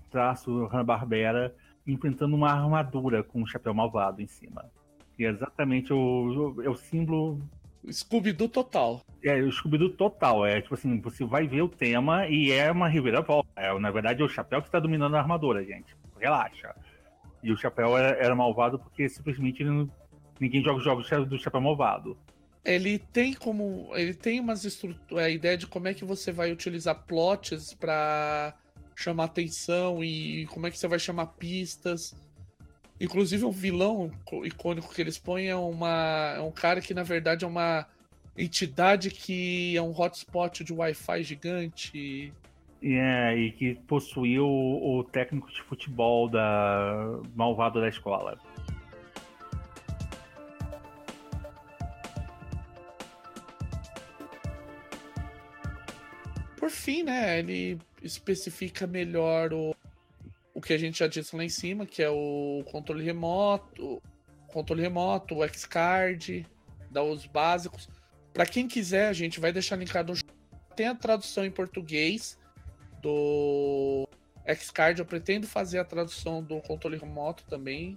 traço 0.10 0.66
Hanna-Barbera, 0.68 1.54
enfrentando 1.86 2.38
uma 2.38 2.50
armadura 2.50 3.24
com 3.24 3.42
um 3.42 3.46
chapéu 3.46 3.74
malvado 3.74 4.22
em 4.22 4.28
cima. 4.28 4.72
E 5.20 5.26
é 5.26 5.30
exatamente 5.30 5.92
o, 5.92 6.62
é 6.64 6.70
o 6.70 6.76
símbolo 6.76 7.42
Scooby-Doo 7.92 8.50
total. 8.50 9.02
É, 9.24 9.42
o 9.42 9.52
Scooby-Doo 9.52 9.90
total. 9.90 10.46
É 10.46 10.62
tipo 10.62 10.74
assim, 10.74 11.00
você 11.02 11.26
vai 11.26 11.48
ver 11.48 11.62
o 11.62 11.70
tema 11.70 12.28
e 12.28 12.52
é 12.52 12.72
uma 12.72 12.88
reviravolta. 12.88 13.50
É, 13.56 13.78
na 13.80 13.92
verdade, 13.92 14.22
é 14.22 14.26
o 14.26 14.30
chapéu 14.30 14.62
que 14.62 14.68
está 14.68 14.80
dominando 14.80 15.16
a 15.16 15.20
armadura, 15.20 15.64
gente. 15.64 15.96
Relaxa. 16.20 16.76
E 17.42 17.52
o 17.52 17.58
chapéu 17.58 17.98
era, 17.98 18.18
era 18.18 18.36
malvado 18.36 18.80
porque 18.80 19.10
simplesmente 19.10 19.64
não, 19.64 19.90
ninguém 20.40 20.64
joga 20.64 20.82
jogos 20.82 21.10
do 21.28 21.38
chapéu 21.38 21.62
malvado. 21.62 22.18
Ele 22.64 22.98
tem 22.98 23.34
como. 23.34 23.92
Ele 23.94 24.14
tem 24.14 24.40
umas 24.40 24.64
estruturas. 24.64 25.26
A 25.26 25.30
ideia 25.30 25.58
de 25.58 25.68
como 25.68 25.88
é 25.88 25.94
que 25.94 26.06
você 26.06 26.32
vai 26.32 26.52
utilizar 26.52 27.04
plots 27.06 27.74
para 27.74 28.54
chamar 28.96 29.26
atenção 29.26 30.04
e 30.04 30.46
como 30.48 30.68
é 30.68 30.72
que 30.72 30.78
você 30.78 30.88
vai 30.88 31.00
chamar 31.00 31.28
pistas. 31.28 32.16
Inclusive, 33.04 33.44
o 33.44 33.52
vilão 33.52 34.10
icônico 34.46 34.94
que 34.94 35.02
eles 35.02 35.18
põem 35.18 35.50
é, 35.50 35.56
uma, 35.58 36.36
é 36.38 36.40
um 36.40 36.54
cara 36.54 36.80
que, 36.80 36.94
na 36.94 37.04
verdade, 37.04 37.44
é 37.44 37.48
uma 37.48 37.86
entidade 38.38 39.12
que 39.12 39.76
é 39.76 39.82
um 39.82 39.92
hotspot 39.92 40.64
de 40.64 40.72
Wi-Fi 40.72 41.22
gigante. 41.22 42.34
É, 42.82 43.36
e 43.36 43.52
que 43.52 43.76
possuiu 43.76 44.46
o, 44.46 45.00
o 45.00 45.04
técnico 45.04 45.52
de 45.52 45.62
futebol 45.64 46.30
da 46.30 47.20
malvado 47.36 47.82
da 47.82 47.90
escola. 47.90 48.40
Por 56.56 56.70
fim, 56.70 57.04
né, 57.04 57.40
ele 57.40 57.78
especifica 58.02 58.88
melhor 58.88 59.52
o 59.52 59.76
que 60.64 60.74
a 60.74 60.78
gente 60.78 61.00
já 61.00 61.08
disse 61.08 61.36
lá 61.36 61.44
em 61.44 61.50
cima, 61.50 61.86
que 61.86 62.02
é 62.02 62.10
o 62.10 62.64
controle 62.72 63.04
remoto, 63.04 64.02
controle 64.48 64.82
remoto, 64.82 65.36
o 65.36 65.48
Xcard, 65.48 66.46
dá 66.90 67.04
os 67.04 67.26
básicos. 67.26 67.90
Para 68.34 68.46
quem 68.46 68.68
quiser, 68.68 69.10
a 69.10 69.14
gente 69.14 69.40
vai 69.40 69.52
deixar 69.52 69.76
linkado 69.76 70.14
tem 70.76 70.88
a 70.88 70.96
tradução 70.96 71.46
em 71.46 71.52
português 71.52 72.40
do 73.02 74.08
Xcard. 74.56 75.00
Eu 75.00 75.06
pretendo 75.06 75.48
fazer 75.48 75.80
a 75.80 75.86
tradução 75.86 76.44
do 76.44 76.60
controle 76.62 76.98
remoto 76.98 77.44
também, 77.46 77.96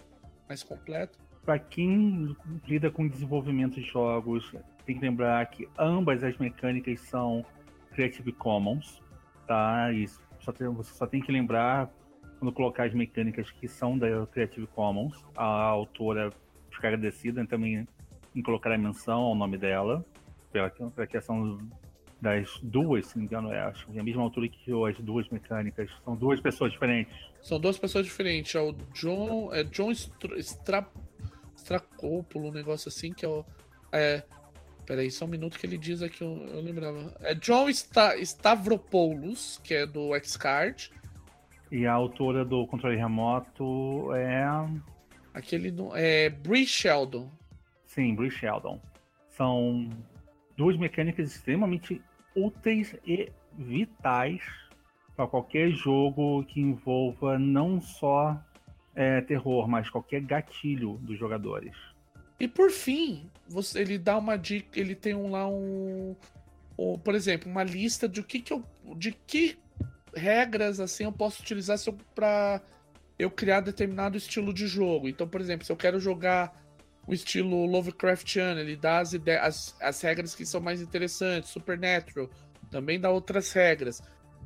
mais 0.49 0.63
completo. 0.63 1.19
Para 1.45 1.59
quem 1.59 2.37
lida 2.67 2.91
com 2.91 3.09
desenvolvimento 3.09 3.81
de 3.81 3.83
jogos, 3.83 4.53
tem 4.85 4.97
que 4.97 5.03
lembrar 5.03 5.47
que 5.47 5.69
ambas 5.79 6.23
as 6.23 6.37
mecânicas 6.39 7.01
são 7.01 7.45
Creative 7.93 8.33
Commons, 8.33 9.03
tá? 9.47 9.93
Isso 9.93 10.21
só 10.41 10.53
tem, 10.53 10.69
você 10.69 10.93
só 10.93 11.07
tem 11.07 11.21
que 11.21 11.33
lembrar 11.33 11.91
quando 12.39 12.53
colocar 12.53 12.85
as 12.85 12.95
mecânicas 12.95 13.51
que 13.51 13.67
são 13.67 13.99
da 13.99 14.27
Creative 14.27 14.67
Commons, 14.69 15.25
a 15.37 15.45
autora 15.45 16.31
fica 16.71 16.89
agradecida, 16.89 17.47
também 17.47 17.87
em 18.35 18.43
colocar 18.43 18.73
a 18.73 18.79
menção 18.79 19.21
ao 19.21 19.35
nome 19.35 19.57
dela, 19.57 20.05
pela, 20.53 20.71
pela 20.71 21.07
questão 21.07 21.59
das 22.21 22.59
duas, 22.63 23.07
se 23.07 23.17
não 23.17 23.23
me 23.23 23.27
engano, 23.27 23.53
é, 23.53 23.61
acho 23.61 23.87
que 23.87 23.97
é 23.97 24.01
a 24.01 24.05
mesma 24.05 24.23
altura 24.23 24.49
que 24.49 24.71
as 24.89 24.99
duas 25.01 25.29
mecânicas. 25.29 25.91
São 26.05 26.17
duas 26.17 26.41
pessoas 26.41 26.73
diferentes. 26.73 27.15
São 27.43 27.61
duas 27.61 27.79
pessoas 27.79 28.05
diferentes. 28.05 28.55
É 28.55 28.61
o 28.61 28.73
John. 28.95 29.53
É 29.53 29.63
John 29.65 29.91
Stra, 29.91 30.87
Stracópolo, 31.57 32.49
um 32.49 32.53
negócio 32.53 32.89
assim, 32.89 33.13
que 33.13 33.25
é 33.25 33.29
o. 33.29 33.45
É. 33.93 34.23
Peraí, 34.85 35.11
só 35.11 35.25
um 35.25 35.29
minuto 35.29 35.59
que 35.59 35.67
ele 35.67 35.77
diz 35.77 36.01
aqui, 36.01 36.23
eu, 36.23 36.47
eu 36.49 36.61
lembrava. 36.61 37.15
É 37.21 37.35
John 37.35 37.69
Sta, 37.69 38.17
Stavropoulos, 38.19 39.61
que 39.63 39.75
é 39.75 39.85
do 39.87 40.15
X-Card. 40.15 40.93
E 41.71 41.87
a 41.87 41.93
autora 41.93 42.45
do 42.45 42.67
controle 42.67 42.97
remoto 42.97 44.13
é. 44.15 44.47
Aquele. 45.35 45.75
É. 45.95 46.31
Bree 46.31 46.67
Sheldon. 46.67 47.31
Sim, 47.87 48.15
Bree 48.15 48.31
Sheldon. 48.31 48.81
São 49.31 49.89
duas 50.57 50.77
mecânicas 50.77 51.35
extremamente 51.35 52.01
úteis 52.35 52.95
e 53.07 53.31
vitais 53.57 54.43
para 55.17 55.27
qualquer 55.27 55.71
jogo 55.71 56.45
que 56.45 56.61
envolva 56.61 57.39
não 57.39 57.81
só 57.81 58.39
é, 58.95 59.21
terror, 59.23 59.67
mas 59.67 59.89
qualquer 59.89 60.21
gatilho 60.21 60.99
dos 61.03 61.19
jogadores. 61.19 61.75
E 62.39 62.47
por 62.47 62.71
fim, 62.71 63.31
você, 63.49 63.81
ele 63.81 63.99
dá 63.99 64.19
uma 64.19 64.37
dica, 64.37 64.79
ele 64.79 64.95
tem 64.95 65.15
um, 65.15 65.31
lá 65.31 65.49
um, 65.49 66.15
um, 66.79 66.99
por 66.99 67.15
exemplo, 67.15 67.51
uma 67.51 67.63
lista 67.63 68.07
de 68.07 68.21
o 68.21 68.25
que, 68.25 68.41
que 68.41 68.53
eu, 68.53 68.63
de 68.97 69.13
que 69.13 69.59
regras 70.17 70.81
assim 70.81 71.05
eu 71.05 71.13
posso 71.13 71.43
utilizar 71.43 71.79
para 72.15 72.61
eu 73.19 73.31
criar 73.31 73.61
determinado 73.61 74.17
estilo 74.17 74.53
de 74.53 74.67
jogo. 74.67 75.09
Então, 75.09 75.29
por 75.29 75.41
exemplo, 75.41 75.65
se 75.65 75.73
eu 75.73 75.77
quero 75.77 76.01
jogar 76.01 76.55
o 77.07 77.15
estilo 77.15 77.65
Lovecraftiano, 77.67 78.61
ele 78.61 78.77
dá 78.77 78.99
as, 78.99 79.13
ideias, 79.13 79.45
as, 79.45 79.77
as 79.81 80.01
regras 80.01 80.35
que 80.35 80.45
são 80.45 80.61
mais 80.61 80.83
interessantes. 80.83 81.51
Supernatural 81.51 82.29
também 82.71 82.99
dá 82.99 83.11
outras 83.11 83.53
regras. 83.53 84.03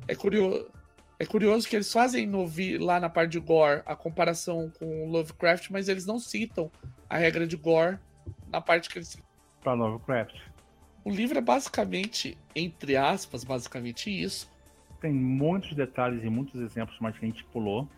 É 0.07 0.15
curioso, 0.15 0.69
é 1.19 1.25
curioso 1.25 1.67
que 1.67 1.75
eles 1.75 1.91
fazem 1.91 2.25
no, 2.25 2.49
lá 2.79 2.99
na 2.99 3.09
parte 3.09 3.31
de 3.31 3.39
gore 3.39 3.81
a 3.85 3.95
comparação 3.95 4.71
com 4.79 5.09
Lovecraft, 5.09 5.69
mas 5.69 5.87
eles 5.87 6.05
não 6.05 6.19
citam 6.19 6.71
a 7.09 7.17
regra 7.17 7.45
de 7.45 7.55
gore 7.55 7.99
na 8.49 8.61
parte 8.61 8.89
que 8.89 8.99
eles 8.99 9.17
Para 9.63 9.73
Lovecraft. 9.73 10.35
O 11.03 11.09
livro 11.09 11.37
é 11.37 11.41
basicamente, 11.41 12.37
entre 12.55 12.95
aspas, 12.95 13.43
basicamente 13.43 14.09
isso. 14.09 14.49
Tem 15.01 15.11
muitos 15.11 15.73
detalhes 15.73 16.23
e 16.23 16.29
muitos 16.29 16.61
exemplos, 16.61 16.97
mas 17.01 17.17
que 17.17 17.25
a 17.25 17.27
gente 17.27 17.43
pulou. 17.45 17.89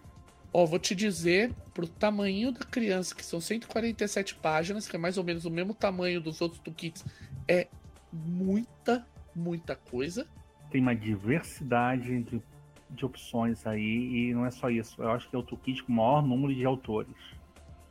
Ó, 0.53 0.65
vou 0.65 0.79
te 0.79 0.95
dizer, 0.95 1.51
pro 1.73 1.85
tamanho 1.87 2.51
da 2.51 2.63
criança, 2.63 3.13
que 3.13 3.25
são 3.25 3.41
147 3.41 4.35
páginas, 4.35 4.87
que 4.87 4.95
é 4.95 4.99
mais 4.99 5.17
ou 5.17 5.23
menos 5.23 5.45
o 5.45 5.51
mesmo 5.51 5.73
tamanho 5.73 6.21
dos 6.21 6.39
outros 6.39 6.61
toolkits, 6.61 7.03
é 7.47 7.67
muita, 8.11 9.05
muita 9.35 9.75
coisa. 9.75 10.25
Tem 10.71 10.79
uma 10.79 10.95
diversidade 10.95 12.23
de, 12.23 12.41
de 12.89 13.05
opções 13.05 13.67
aí, 13.67 14.29
e 14.29 14.33
não 14.33 14.45
é 14.45 14.51
só 14.51 14.69
isso. 14.69 15.01
Eu 15.01 15.11
acho 15.11 15.29
que 15.29 15.35
é 15.35 15.39
o 15.39 15.43
toolkit 15.43 15.83
com 15.83 15.91
o 15.91 15.95
maior 15.95 16.21
número 16.21 16.55
de 16.55 16.63
autores. 16.63 17.17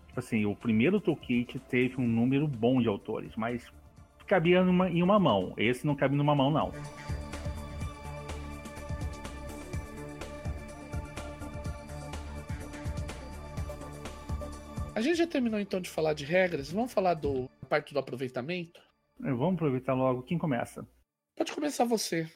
Tipo 0.06 0.20
assim, 0.20 0.46
o 0.46 0.54
primeiro 0.56 1.00
toolkit 1.00 1.58
teve 1.68 2.00
um 2.00 2.06
número 2.06 2.46
bom 2.46 2.80
de 2.80 2.88
autores, 2.88 3.34
mas 3.36 3.70
cabia 4.26 4.64
numa, 4.64 4.88
em 4.88 5.02
uma 5.02 5.18
mão. 5.18 5.52
Esse 5.58 5.86
não 5.86 5.94
cabe 5.94 6.16
numa 6.16 6.34
mão, 6.34 6.50
não. 6.50 6.72
Gente 15.02 15.18
já 15.18 15.26
terminou 15.26 15.60
então 15.60 15.80
de 15.80 15.90
falar 15.90 16.14
de 16.14 16.24
regras. 16.24 16.70
Vamos 16.72 16.92
falar 16.92 17.14
do 17.14 17.48
parte 17.68 17.92
do 17.92 17.98
aproveitamento? 17.98 18.80
É, 19.22 19.30
vamos 19.30 19.54
aproveitar 19.54 19.94
logo. 19.94 20.22
Quem 20.22 20.38
começa? 20.38 20.86
Pode 21.36 21.52
começar 21.52 21.84
você. 21.84 22.30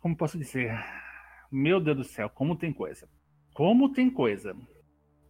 Como 0.00 0.16
posso 0.16 0.38
dizer? 0.38 0.72
Meu 1.50 1.80
Deus 1.80 1.96
do 1.96 2.04
céu, 2.04 2.30
como 2.30 2.56
tem 2.56 2.72
coisa. 2.72 3.08
Como 3.54 3.92
tem 3.92 4.10
coisa. 4.10 4.56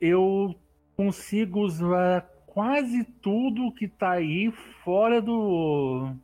Eu 0.00 0.54
consigo 0.96 1.60
usar 1.60 2.22
quase 2.46 3.04
tudo 3.20 3.72
que 3.72 3.88
tá 3.88 4.12
aí 4.12 4.50
fora 4.84 5.20
do. 5.20 6.14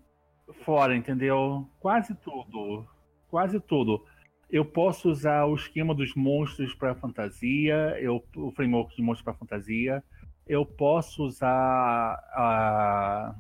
Fora, 0.65 0.97
entendeu? 0.97 1.69
Quase 1.81 2.15
tudo. 2.15 2.87
Quase 3.29 3.61
tudo. 3.61 4.05
Eu 4.51 4.65
posso 4.65 5.11
usar 5.11 5.45
o 5.45 5.55
esquema 5.55 5.95
dos 5.95 6.15
monstros 6.15 6.75
para 6.75 6.95
fantasia, 6.95 7.97
eu, 8.01 8.25
o 8.35 8.51
framework 8.53 8.97
de 8.97 9.03
monstros 9.03 9.25
para 9.25 9.35
fantasia. 9.35 10.03
Eu 10.47 10.65
posso 10.65 11.25
usar 11.25 12.15
a, 12.33 13.35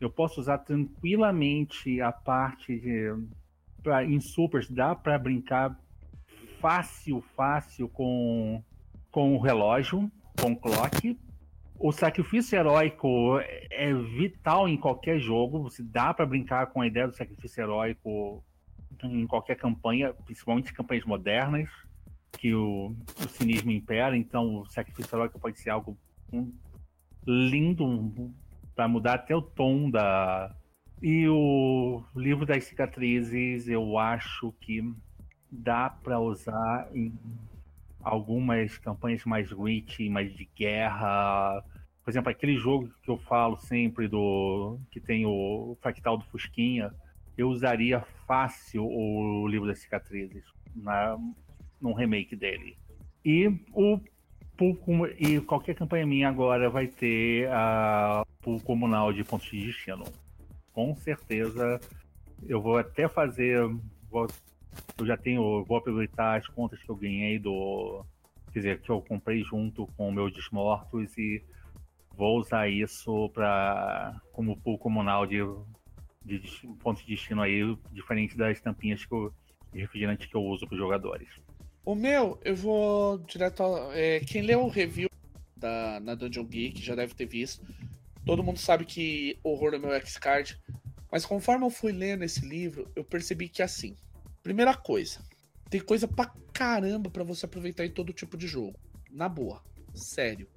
eu 0.00 0.08
posso 0.08 0.40
usar 0.40 0.58
tranquilamente 0.58 2.00
a 2.00 2.12
parte 2.12 2.78
de 2.78 3.12
pra, 3.82 4.04
em 4.04 4.20
supers 4.20 4.70
dá 4.70 4.94
para 4.94 5.18
brincar 5.18 5.76
fácil, 6.60 7.20
fácil 7.36 7.88
com 7.88 8.62
com 9.10 9.36
o 9.36 9.40
relógio, 9.40 10.10
com 10.40 10.52
o 10.52 10.56
clock. 10.56 11.16
O 11.78 11.92
sacrifício 11.92 12.56
heróico 12.58 13.38
é 13.70 13.92
vital 13.92 14.68
em 14.68 14.76
qualquer 14.76 15.18
jogo. 15.18 15.62
Você 15.62 15.82
dá 15.82 16.12
para 16.12 16.26
brincar 16.26 16.66
com 16.68 16.80
a 16.80 16.86
ideia 16.86 17.06
do 17.06 17.16
sacrifício 17.16 17.62
heróico 17.62 18.44
em 19.02 19.26
qualquer 19.26 19.56
campanha, 19.56 20.12
principalmente 20.12 20.72
campanhas 20.72 21.04
modernas, 21.04 21.68
que 22.38 22.54
o, 22.54 22.94
o 23.18 23.28
cinismo 23.28 23.70
impera, 23.70 24.16
então 24.16 24.60
o 24.60 24.66
sacrifício 24.66 25.16
heróico 25.16 25.38
pode 25.38 25.58
ser 25.58 25.70
algo 25.70 25.96
lindo 27.26 28.32
para 28.74 28.88
mudar 28.88 29.14
até 29.14 29.34
o 29.34 29.42
tom 29.42 29.90
da. 29.90 30.54
E 31.02 31.28
o 31.28 32.02
livro 32.14 32.46
das 32.46 32.64
cicatrizes, 32.64 33.68
eu 33.68 33.98
acho 33.98 34.52
que 34.60 34.82
dá 35.50 35.90
para 35.90 36.18
usar 36.18 36.88
em 36.94 37.12
algumas 38.02 38.78
campanhas 38.78 39.24
mais 39.24 39.52
witch, 39.52 40.00
mais 40.10 40.34
de 40.34 40.48
guerra. 40.56 41.62
Por 42.02 42.10
exemplo, 42.10 42.30
aquele 42.30 42.56
jogo 42.56 42.90
que 43.02 43.10
eu 43.10 43.18
falo 43.18 43.56
sempre 43.56 44.08
do 44.08 44.78
que 44.90 45.00
tem 45.00 45.24
o 45.26 45.76
fractal 45.80 46.18
do 46.18 46.24
Fusquinha, 46.26 46.92
eu 47.36 47.48
usaria 47.48 48.04
fácil 48.26 48.84
o 48.86 49.46
livro 49.48 49.66
das 49.66 49.80
cicatrizes 49.80 50.44
na, 50.74 51.16
num 51.80 51.92
remake 51.92 52.36
dele. 52.36 52.76
E 53.24 53.48
o 53.72 54.00
e 55.18 55.40
qualquer 55.40 55.74
campanha 55.74 56.06
minha 56.06 56.28
agora 56.28 56.70
vai 56.70 56.86
ter 56.86 57.48
a 57.50 58.24
pool 58.40 58.60
comunal 58.60 59.12
de 59.12 59.24
pontos 59.24 59.50
de 59.50 59.66
destino. 59.66 60.04
Com 60.72 60.94
certeza 60.94 61.80
eu 62.46 62.60
vou 62.60 62.78
até 62.78 63.08
fazer. 63.08 63.60
Vou, 64.10 64.28
eu 64.98 65.06
já 65.06 65.16
tenho. 65.16 65.64
Vou 65.64 65.76
aproveitar 65.76 66.38
as 66.38 66.46
contas 66.48 66.80
que 66.82 66.88
eu 66.88 66.96
ganhei 66.96 67.38
do. 67.38 68.04
Quer 68.52 68.58
dizer, 68.60 68.80
que 68.80 68.90
eu 68.90 69.02
comprei 69.02 69.42
junto 69.42 69.86
com 69.96 70.12
meus 70.12 70.32
desmortos 70.32 71.18
e 71.18 71.42
vou 72.16 72.38
usar 72.38 72.68
isso 72.68 73.28
para 73.30 74.20
como 74.32 74.56
pool 74.60 74.78
comunal 74.78 75.26
de 75.26 75.38
de 76.24 76.40
pontos 76.80 77.04
de 77.04 77.14
destino 77.14 77.42
aí, 77.42 77.76
diferente 77.92 78.36
das 78.36 78.60
tampinhas 78.60 79.04
que 79.04 79.12
eu, 79.12 79.32
de 79.72 79.80
refrigerante 79.80 80.28
que 80.28 80.34
eu 80.34 80.42
uso 80.42 80.66
para 80.66 80.74
os 80.74 80.80
jogadores. 80.80 81.28
O 81.84 81.94
meu, 81.94 82.40
eu 82.42 82.56
vou 82.56 83.18
direto. 83.18 83.62
é, 83.92 84.20
quem 84.20 84.42
leu 84.42 84.62
o 84.64 84.68
review 84.68 85.08
da, 85.56 86.00
na 86.00 86.14
Dungeon 86.14 86.44
Geek 86.44 86.82
já 86.82 86.94
deve 86.94 87.14
ter 87.14 87.26
visto. 87.26 87.64
Todo 88.24 88.42
mundo 88.42 88.58
sabe 88.58 88.86
que 88.86 89.38
horror 89.42 89.74
é 89.74 89.78
meu 89.78 89.92
X-Card. 89.92 90.58
Mas 91.12 91.26
conforme 91.26 91.64
eu 91.64 91.70
fui 91.70 91.92
lendo 91.92 92.24
esse 92.24 92.44
livro, 92.44 92.90
eu 92.96 93.04
percebi 93.04 93.48
que 93.48 93.62
assim. 93.62 93.94
Primeira 94.42 94.74
coisa, 94.74 95.22
tem 95.70 95.80
coisa 95.80 96.08
pra 96.08 96.32
caramba 96.52 97.10
para 97.10 97.24
você 97.24 97.46
aproveitar 97.46 97.84
em 97.84 97.90
todo 97.90 98.12
tipo 98.12 98.36
de 98.36 98.46
jogo. 98.46 98.78
Na 99.10 99.28
boa, 99.28 99.62
sério. 99.94 100.48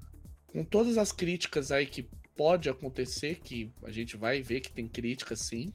Com 0.47 0.63
todas 0.63 0.97
as 0.97 1.11
críticas 1.11 1.71
aí 1.71 1.85
que 1.85 2.09
pode 2.37 2.69
acontecer, 2.69 3.39
que 3.43 3.71
a 3.83 3.91
gente 3.91 4.15
vai 4.15 4.41
ver 4.41 4.61
que 4.61 4.71
tem 4.71 4.87
crítica 4.87 5.35
sim. 5.35 5.73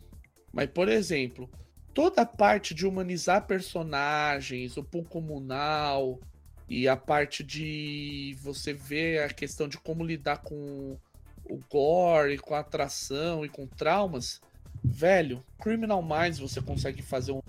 Mas, 0.52 0.70
por 0.70 0.88
exemplo, 0.88 1.50
toda 1.92 2.22
a 2.22 2.26
parte 2.26 2.74
de 2.74 2.86
humanizar 2.86 3.46
personagens, 3.46 4.76
o 4.76 4.84
pool 4.84 5.04
comunal 5.04 6.20
e 6.68 6.88
a 6.88 6.96
parte 6.96 7.42
de 7.42 8.36
você 8.40 8.72
ver 8.72 9.24
a 9.24 9.28
questão 9.28 9.68
de 9.68 9.78
como 9.78 10.04
lidar 10.04 10.38
com 10.38 10.96
o 11.44 11.60
gore, 11.68 12.38
com 12.38 12.54
a 12.54 12.60
atração 12.60 13.44
e 13.44 13.48
com 13.48 13.66
traumas, 13.66 14.40
velho, 14.82 15.44
Criminal 15.60 16.02
Minds 16.02 16.38
você 16.38 16.62
consegue 16.62 17.02
fazer 17.02 17.32
um 17.32 17.42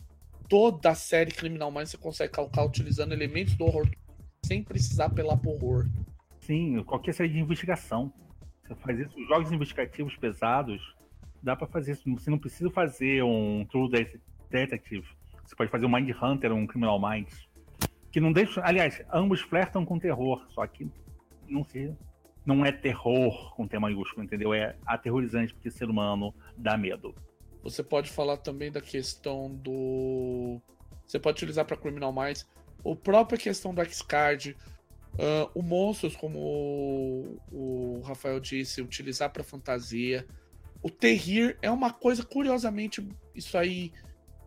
toda 0.50 0.90
a 0.90 0.96
série 0.96 1.32
Criminal 1.32 1.72
Minds 1.72 1.92
você 1.92 1.98
consegue 1.98 2.34
calcar 2.34 2.66
utilizando 2.66 3.14
elementos 3.14 3.56
do 3.56 3.66
horror 3.66 3.90
sem 4.46 4.62
precisar 4.62 5.06
apelar 5.06 5.38
pro 5.38 5.52
horror. 5.52 5.88
Sim, 6.42 6.84
qualquer 6.84 7.14
série 7.14 7.30
de 7.30 7.40
investigação. 7.40 8.14
Você 8.64 8.76
faz 8.76 9.00
isso, 9.00 9.28
jogos 9.28 9.52
investigativos 9.52 10.16
pesados, 10.16 10.82
dá 11.42 11.56
para 11.56 11.68
fazer 11.68 11.92
isso. 11.92 12.04
Você 12.14 12.30
não 12.30 12.40
precisa 12.40 12.70
fazer 12.70 13.24
um 13.24 13.66
True 13.66 13.90
Detective. 14.50 15.06
Você 15.46 15.56
pode 15.56 15.70
fazer 15.70 15.86
um 15.86 15.94
Mind 15.94 16.10
Hunter, 16.22 16.54
um 16.54 16.66
Criminal 16.66 17.00
Minds. 17.00 17.48
Que 18.12 18.20
não 18.20 18.32
deixa. 18.32 18.62
Aliás, 18.64 19.04
ambos 19.12 19.42
flertam 19.42 19.86
com 19.86 20.00
terror, 20.00 20.46
só 20.52 20.66
que 20.66 20.90
não 21.50 21.64
se, 21.64 21.94
não 22.46 22.66
é 22.66 22.72
terror 22.72 23.54
com 23.56 23.68
T 23.68 23.78
maiúsculo, 23.78 24.24
entendeu? 24.24 24.54
É 24.54 24.76
aterrorizante 24.86 25.54
porque 25.54 25.70
ser 25.70 25.90
humano 25.90 26.34
dá 26.58 26.78
medo. 26.78 27.14
Você 27.64 27.82
pode 27.82 28.10
falar 28.10 28.38
também 28.38 28.72
da 28.72 28.82
questão 28.82 29.50
do. 29.50 30.62
Você 31.06 31.20
pode 31.20 31.38
utilizar 31.38 31.66
para 31.66 31.78
Criminal 31.78 32.14
Minds. 32.14 32.48
A 32.86 32.96
própria 32.96 33.38
questão 33.38 33.74
do 33.74 33.82
X-Card. 33.82 34.56
Uh, 35.14 35.50
o 35.54 35.62
Monstros, 35.62 36.16
como 36.16 36.40
o, 36.40 37.40
o 37.52 38.02
Rafael 38.02 38.40
disse, 38.40 38.82
utilizar 38.82 39.32
para 39.32 39.44
fantasia. 39.44 40.26
O 40.82 40.90
Terrir 40.90 41.58
é 41.62 41.70
uma 41.70 41.94
coisa, 41.94 42.24
curiosamente, 42.24 43.08
isso 43.36 43.58
aí. 43.58 43.92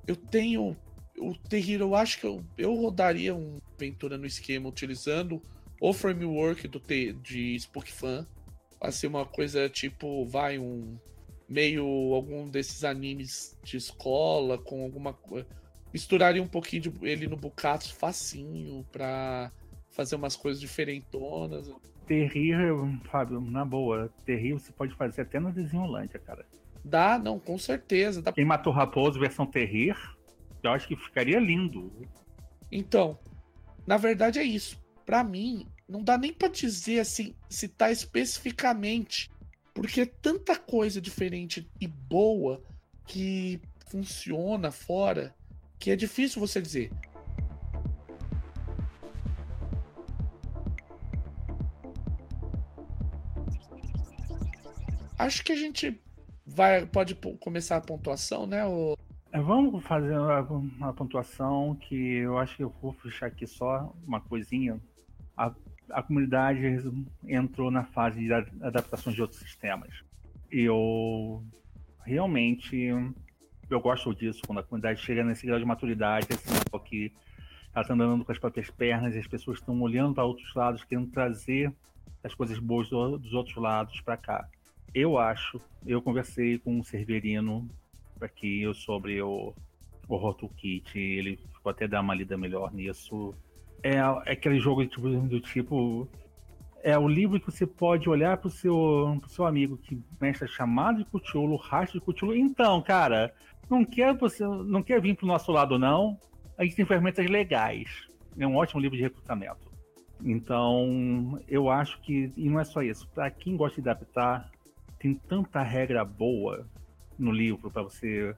Eu 0.06 0.16
tenho. 0.16 0.76
O 1.18 1.34
Terrir, 1.34 1.80
eu 1.80 1.94
acho 1.94 2.20
que 2.20 2.26
eu, 2.26 2.44
eu 2.58 2.74
rodaria 2.74 3.34
uma 3.34 3.58
aventura 3.74 4.18
no 4.18 4.26
esquema 4.26 4.68
utilizando 4.68 5.40
o 5.80 5.92
framework 5.92 6.68
do, 6.68 6.80
de 7.22 7.56
Spook 7.56 7.90
Fan. 7.90 8.26
Assim, 8.80 9.06
uma 9.06 9.24
coisa 9.24 9.68
tipo, 9.68 10.26
vai, 10.26 10.58
um 10.58 10.98
meio 11.48 11.84
algum 12.12 12.48
desses 12.48 12.84
animes 12.84 13.56
de 13.62 13.76
escola 13.76 14.58
com 14.58 14.82
alguma 14.82 15.12
coisa. 15.12 15.46
Misturaria 15.92 16.42
um 16.42 16.48
pouquinho 16.48 16.82
de 16.82 16.92
ele 17.02 17.26
no 17.26 17.36
Bukatsu 17.36 17.94
facinho 17.94 18.84
pra 18.92 19.50
fazer 19.96 20.14
umas 20.14 20.36
coisas 20.36 20.60
diferentonas. 20.60 21.72
Terrível, 22.06 22.88
Fábio, 23.10 23.40
na 23.40 23.64
boa. 23.64 24.12
Terrível 24.24 24.58
você 24.58 24.70
pode 24.70 24.94
fazer 24.94 25.22
até 25.22 25.40
no 25.40 25.50
Desenholândia, 25.50 26.20
cara. 26.20 26.46
Dá, 26.84 27.18
não, 27.18 27.38
com 27.38 27.58
certeza. 27.58 28.22
Dá... 28.22 28.32
Quem 28.32 28.44
matou 28.44 28.72
Raposo 28.72 29.18
versão 29.18 29.46
Terrir, 29.46 29.96
eu 30.62 30.70
acho 30.70 30.86
que 30.86 30.94
ficaria 30.94 31.40
lindo. 31.40 31.90
Então, 32.70 33.18
na 33.86 33.96
verdade 33.96 34.38
é 34.38 34.44
isso. 34.44 34.80
Para 35.04 35.24
mim, 35.24 35.66
não 35.88 36.02
dá 36.02 36.16
nem 36.16 36.32
para 36.32 36.48
dizer 36.48 37.00
assim, 37.00 37.34
citar 37.48 37.90
especificamente 37.90 39.30
porque 39.76 40.00
é 40.00 40.06
tanta 40.06 40.56
coisa 40.56 41.02
diferente 41.02 41.68
e 41.78 41.86
boa 41.86 42.62
que 43.06 43.60
funciona 43.88 44.70
fora 44.70 45.34
que 45.78 45.90
é 45.90 45.96
difícil 45.96 46.40
você 46.40 46.62
dizer. 46.62 46.90
Acho 55.18 55.44
que 55.44 55.52
a 55.52 55.56
gente 55.56 56.00
vai 56.46 56.86
pode 56.86 57.14
começar 57.40 57.76
a 57.76 57.80
pontuação, 57.80 58.46
né? 58.46 58.64
O... 58.66 58.96
É, 59.32 59.40
vamos 59.40 59.84
fazer 59.84 60.16
uma 60.18 60.92
pontuação 60.92 61.76
que 61.80 61.94
eu 61.94 62.38
acho 62.38 62.56
que 62.56 62.62
eu 62.62 62.72
vou 62.80 62.92
fechar 62.92 63.26
aqui 63.26 63.46
só 63.46 63.94
uma 64.06 64.20
coisinha. 64.20 64.80
A 65.36 65.52
a 65.90 66.02
comunidade 66.02 66.80
entrou 67.26 67.70
na 67.70 67.84
fase 67.84 68.20
de 68.20 68.32
adaptação 68.32 69.12
de 69.12 69.22
outros 69.22 69.40
sistemas. 69.40 70.02
Eu 70.50 71.42
realmente 72.04 72.90
eu 73.68 73.80
gosto 73.80 74.14
disso, 74.14 74.42
quando 74.46 74.58
a 74.58 74.62
comunidade 74.62 75.00
chega 75.00 75.24
nesse 75.24 75.44
grau 75.44 75.58
de 75.58 75.64
maturidade, 75.64 76.28
assim, 76.30 76.54
que 76.84 77.12
ela 77.74 77.82
está 77.82 77.94
andando 77.94 78.24
com 78.24 78.30
as 78.30 78.38
próprias 78.38 78.70
pernas 78.70 79.14
e 79.14 79.18
as 79.18 79.26
pessoas 79.26 79.58
estão 79.58 79.80
olhando 79.80 80.14
para 80.14 80.24
outros 80.24 80.54
lados, 80.54 80.84
querendo 80.84 81.10
trazer 81.10 81.74
as 82.22 82.32
coisas 82.32 82.58
boas 82.58 82.88
do, 82.88 83.18
dos 83.18 83.32
outros 83.32 83.56
lados 83.56 84.00
para 84.00 84.16
cá. 84.16 84.48
Eu 84.98 85.18
acho, 85.18 85.60
eu 85.86 86.00
conversei 86.00 86.58
com 86.58 86.80
o 86.80 86.84
Severino 86.84 87.68
aqui 88.20 88.62
sobre 88.74 89.20
o, 89.20 89.52
o 90.08 90.14
Horror 90.14 90.34
Toolkit, 90.34 90.98
ele 90.98 91.36
ficou 91.36 91.70
até 91.70 91.86
dar 91.86 92.00
uma 92.00 92.14
lida 92.14 92.36
melhor 92.36 92.72
nisso 92.72 93.34
é, 93.82 93.96
é 94.28 94.32
aquele 94.32 94.58
jogo 94.58 94.84
tipo, 94.86 95.08
do 95.08 95.40
tipo. 95.40 96.08
É 96.82 96.96
o 96.96 97.08
livro 97.08 97.40
que 97.40 97.50
você 97.50 97.66
pode 97.66 98.08
olhar 98.08 98.36
pro 98.36 98.48
seu, 98.48 99.18
pro 99.20 99.28
seu 99.28 99.44
amigo 99.44 99.76
que 99.76 100.00
mexe 100.20 100.46
chamado 100.46 100.98
de 100.98 101.04
Cthulhu, 101.04 101.56
rastro 101.56 101.98
de 101.98 102.04
Cthulhu. 102.04 102.34
Então, 102.34 102.80
cara, 102.80 103.34
não 103.68 103.84
quer, 103.84 104.14
você, 104.14 104.44
não 104.44 104.82
quer 104.82 105.00
vir 105.00 105.16
pro 105.16 105.26
nosso 105.26 105.50
lado, 105.50 105.78
não. 105.78 106.18
A 106.56 106.64
gente 106.64 106.76
tem 106.76 106.86
ferramentas 106.86 107.28
legais. 107.28 108.08
É 108.38 108.46
um 108.46 108.56
ótimo 108.56 108.80
livro 108.80 108.96
de 108.96 109.02
recrutamento. 109.02 109.70
Então, 110.24 111.40
eu 111.48 111.68
acho 111.68 112.00
que. 112.00 112.32
E 112.36 112.48
não 112.48 112.60
é 112.60 112.64
só 112.64 112.82
isso. 112.82 113.08
Para 113.08 113.30
quem 113.30 113.56
gosta 113.56 113.80
de 113.80 113.88
adaptar, 113.88 114.50
tem 114.98 115.14
tanta 115.14 115.62
regra 115.62 116.04
boa 116.04 116.66
no 117.18 117.32
livro 117.32 117.70
para 117.70 117.82
você 117.82 118.34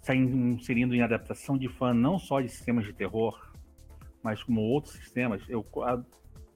sair 0.00 0.18
inserindo 0.18 0.94
em 0.94 1.02
adaptação 1.02 1.56
de 1.56 1.68
fã, 1.68 1.94
não 1.94 2.18
só 2.18 2.40
de 2.40 2.48
sistemas 2.48 2.84
de 2.84 2.92
terror, 2.92 3.38
mas 4.22 4.42
como 4.42 4.60
outros 4.60 4.94
sistemas, 4.94 5.42
eu 5.48 5.64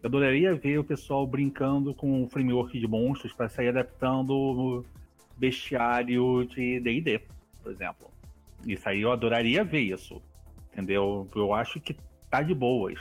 adoraria 0.03 0.55
ver 0.55 0.79
o 0.79 0.85
pessoal 0.85 1.27
brincando 1.27 1.95
com 1.95 2.25
o 2.25 2.29
framework 2.29 2.79
de 2.79 2.87
monstros 2.87 3.33
para 3.33 3.49
sair 3.49 3.69
adaptando 3.69 4.31
o 4.31 4.85
bestiário 5.37 6.45
de 6.47 6.81
D&D, 6.81 7.21
por 7.63 7.73
exemplo. 7.73 8.11
Isso 8.67 8.89
aí 8.89 9.03
eu 9.03 9.13
adoraria 9.13 9.65
ver 9.65 9.81
isso, 9.81 10.21
entendeu? 10.73 11.29
Eu 11.35 11.53
acho 11.53 11.81
que 11.81 11.97
tá 12.31 12.43
de 12.43 12.55
boas. 12.55 12.99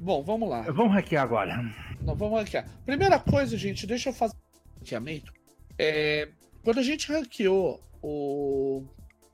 Bom, 0.00 0.22
vamos 0.22 0.48
lá. 0.48 0.62
Vamos 0.62 0.92
hackear 0.94 1.24
agora. 1.24 1.62
Não, 2.00 2.14
vamos 2.14 2.38
hackear. 2.38 2.66
Primeira 2.86 3.18
coisa, 3.18 3.56
gente, 3.56 3.86
deixa 3.86 4.10
eu 4.10 4.12
fazer 4.14 4.34
um 4.34 4.78
hackeamento. 4.78 5.32
É, 5.78 6.28
quando 6.62 6.78
a 6.78 6.82
gente 6.82 7.10
hackeou 7.10 7.80
o, 8.02 8.84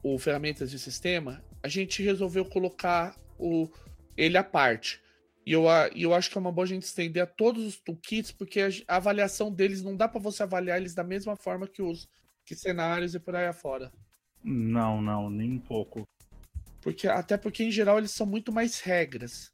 o 0.03 0.19
ferramentas 0.19 0.71
de 0.71 0.79
sistema, 0.79 1.43
a 1.63 1.69
gente 1.69 2.03
resolveu 2.03 2.45
colocar 2.45 3.17
o, 3.39 3.69
ele 4.17 4.37
à 4.37 4.45
parte. 4.45 5.03
E 5.47 5.53
eu, 5.53 5.65
eu 5.95 6.15
acho 6.15 6.31
que 6.31 6.39
é 6.39 6.41
uma 6.41 6.53
boa 6.53 6.67
gente 6.67 6.83
estender 6.83 7.23
a 7.23 7.27
todos 7.27 7.65
os 7.65 7.77
toolkits, 7.79 8.33
porque 8.33 8.61
a, 8.61 8.97
avaliação 8.97 9.51
deles 9.51 9.83
não 9.83 9.97
dá 9.97 10.09
para 10.09 10.21
você 10.21 10.43
avaliar 10.43 10.79
eles 10.79 10.95
da 10.95 11.05
mesma 11.05 11.37
forma 11.37 11.67
que 11.67 11.83
os 11.83 12.09
que 12.45 12.55
cenários 12.55 13.15
e 13.15 13.21
por 13.21 13.35
aí 13.35 13.47
afora. 13.47 13.91
Não, 14.43 15.01
não, 15.01 15.31
nem 15.31 15.53
um 15.53 15.59
pouco. 15.59 16.07
Porque, 16.83 17.09
até 17.09 17.39
porque, 17.39 17.65
em 17.65 17.71
geral, 17.71 17.97
eles 17.97 18.11
são 18.11 18.27
muito 18.27 18.53
mais 18.53 18.81
regras. 18.81 19.51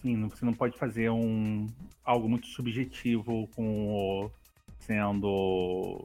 Sim, 0.00 0.28
você 0.28 0.44
não 0.44 0.52
pode 0.52 0.78
fazer 0.78 1.10
um 1.10 1.66
algo 2.04 2.28
muito 2.28 2.46
subjetivo 2.46 3.48
com 3.48 3.88
o, 3.88 4.30
sendo. 4.78 6.04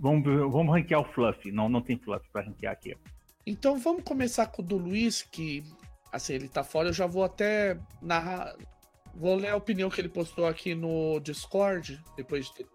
Vamos, 0.00 0.24
vamos 0.24 0.74
ranquear 0.74 1.00
o 1.00 1.12
Fluff. 1.12 1.50
Não, 1.50 1.68
não 1.68 1.80
tem 1.80 1.98
Fluff 1.98 2.24
para 2.32 2.46
ranquear 2.46 2.72
aqui. 2.72 2.96
Então 3.46 3.78
vamos 3.78 4.02
começar 4.04 4.46
com 4.46 4.62
o 4.62 4.64
do 4.64 4.76
Luiz, 4.76 5.22
que 5.22 5.64
assim, 6.12 6.34
ele 6.34 6.48
tá 6.48 6.62
fora, 6.62 6.88
eu 6.88 6.92
já 6.92 7.06
vou 7.06 7.24
até 7.24 7.78
narrar. 8.00 8.54
Vou 9.14 9.34
ler 9.34 9.48
a 9.48 9.56
opinião 9.56 9.90
que 9.90 10.00
ele 10.00 10.08
postou 10.08 10.46
aqui 10.46 10.74
no 10.74 11.18
Discord, 11.20 12.00
depois 12.16 12.46
de 12.46 12.54
ter 12.54 12.66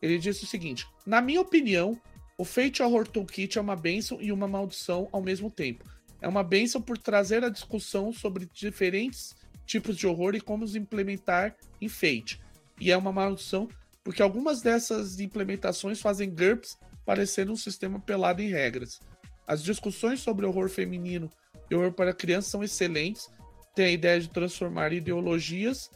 Ele 0.00 0.18
disse 0.18 0.44
o 0.44 0.46
seguinte: 0.46 0.86
Na 1.06 1.20
minha 1.20 1.40
opinião, 1.40 1.98
o 2.38 2.44
Fate 2.44 2.82
Horror 2.82 3.06
Toolkit 3.08 3.58
é 3.58 3.60
uma 3.60 3.74
bênção 3.74 4.20
e 4.20 4.30
uma 4.30 4.46
maldição 4.46 5.08
ao 5.12 5.22
mesmo 5.22 5.50
tempo. 5.50 5.84
É 6.20 6.28
uma 6.28 6.44
bênção 6.44 6.80
por 6.80 6.96
trazer 6.96 7.42
a 7.42 7.48
discussão 7.48 8.12
sobre 8.12 8.46
diferentes 8.46 9.34
tipos 9.66 9.96
de 9.96 10.06
horror 10.06 10.34
e 10.34 10.40
como 10.40 10.64
os 10.64 10.76
implementar 10.76 11.56
em 11.80 11.88
Fate. 11.88 12.40
E 12.80 12.92
é 12.92 12.96
uma 12.96 13.12
maldição 13.12 13.68
porque 14.04 14.22
algumas 14.22 14.62
dessas 14.62 15.20
implementações 15.20 16.00
fazem 16.00 16.30
GURPS 16.30 16.78
parecer 17.04 17.50
um 17.50 17.56
sistema 17.56 18.00
pelado 18.00 18.42
em 18.42 18.48
regras. 18.48 19.00
As 19.46 19.62
discussões 19.62 20.20
sobre 20.20 20.46
horror 20.46 20.68
feminino 20.68 21.30
e 21.70 21.74
horror 21.74 21.92
para 21.92 22.12
crianças 22.12 22.50
são 22.50 22.62
excelentes. 22.62 23.28
Tem 23.74 23.86
a 23.86 23.90
ideia 23.90 24.20
de 24.20 24.28
transformar 24.28 24.92
ideologias 24.92 25.90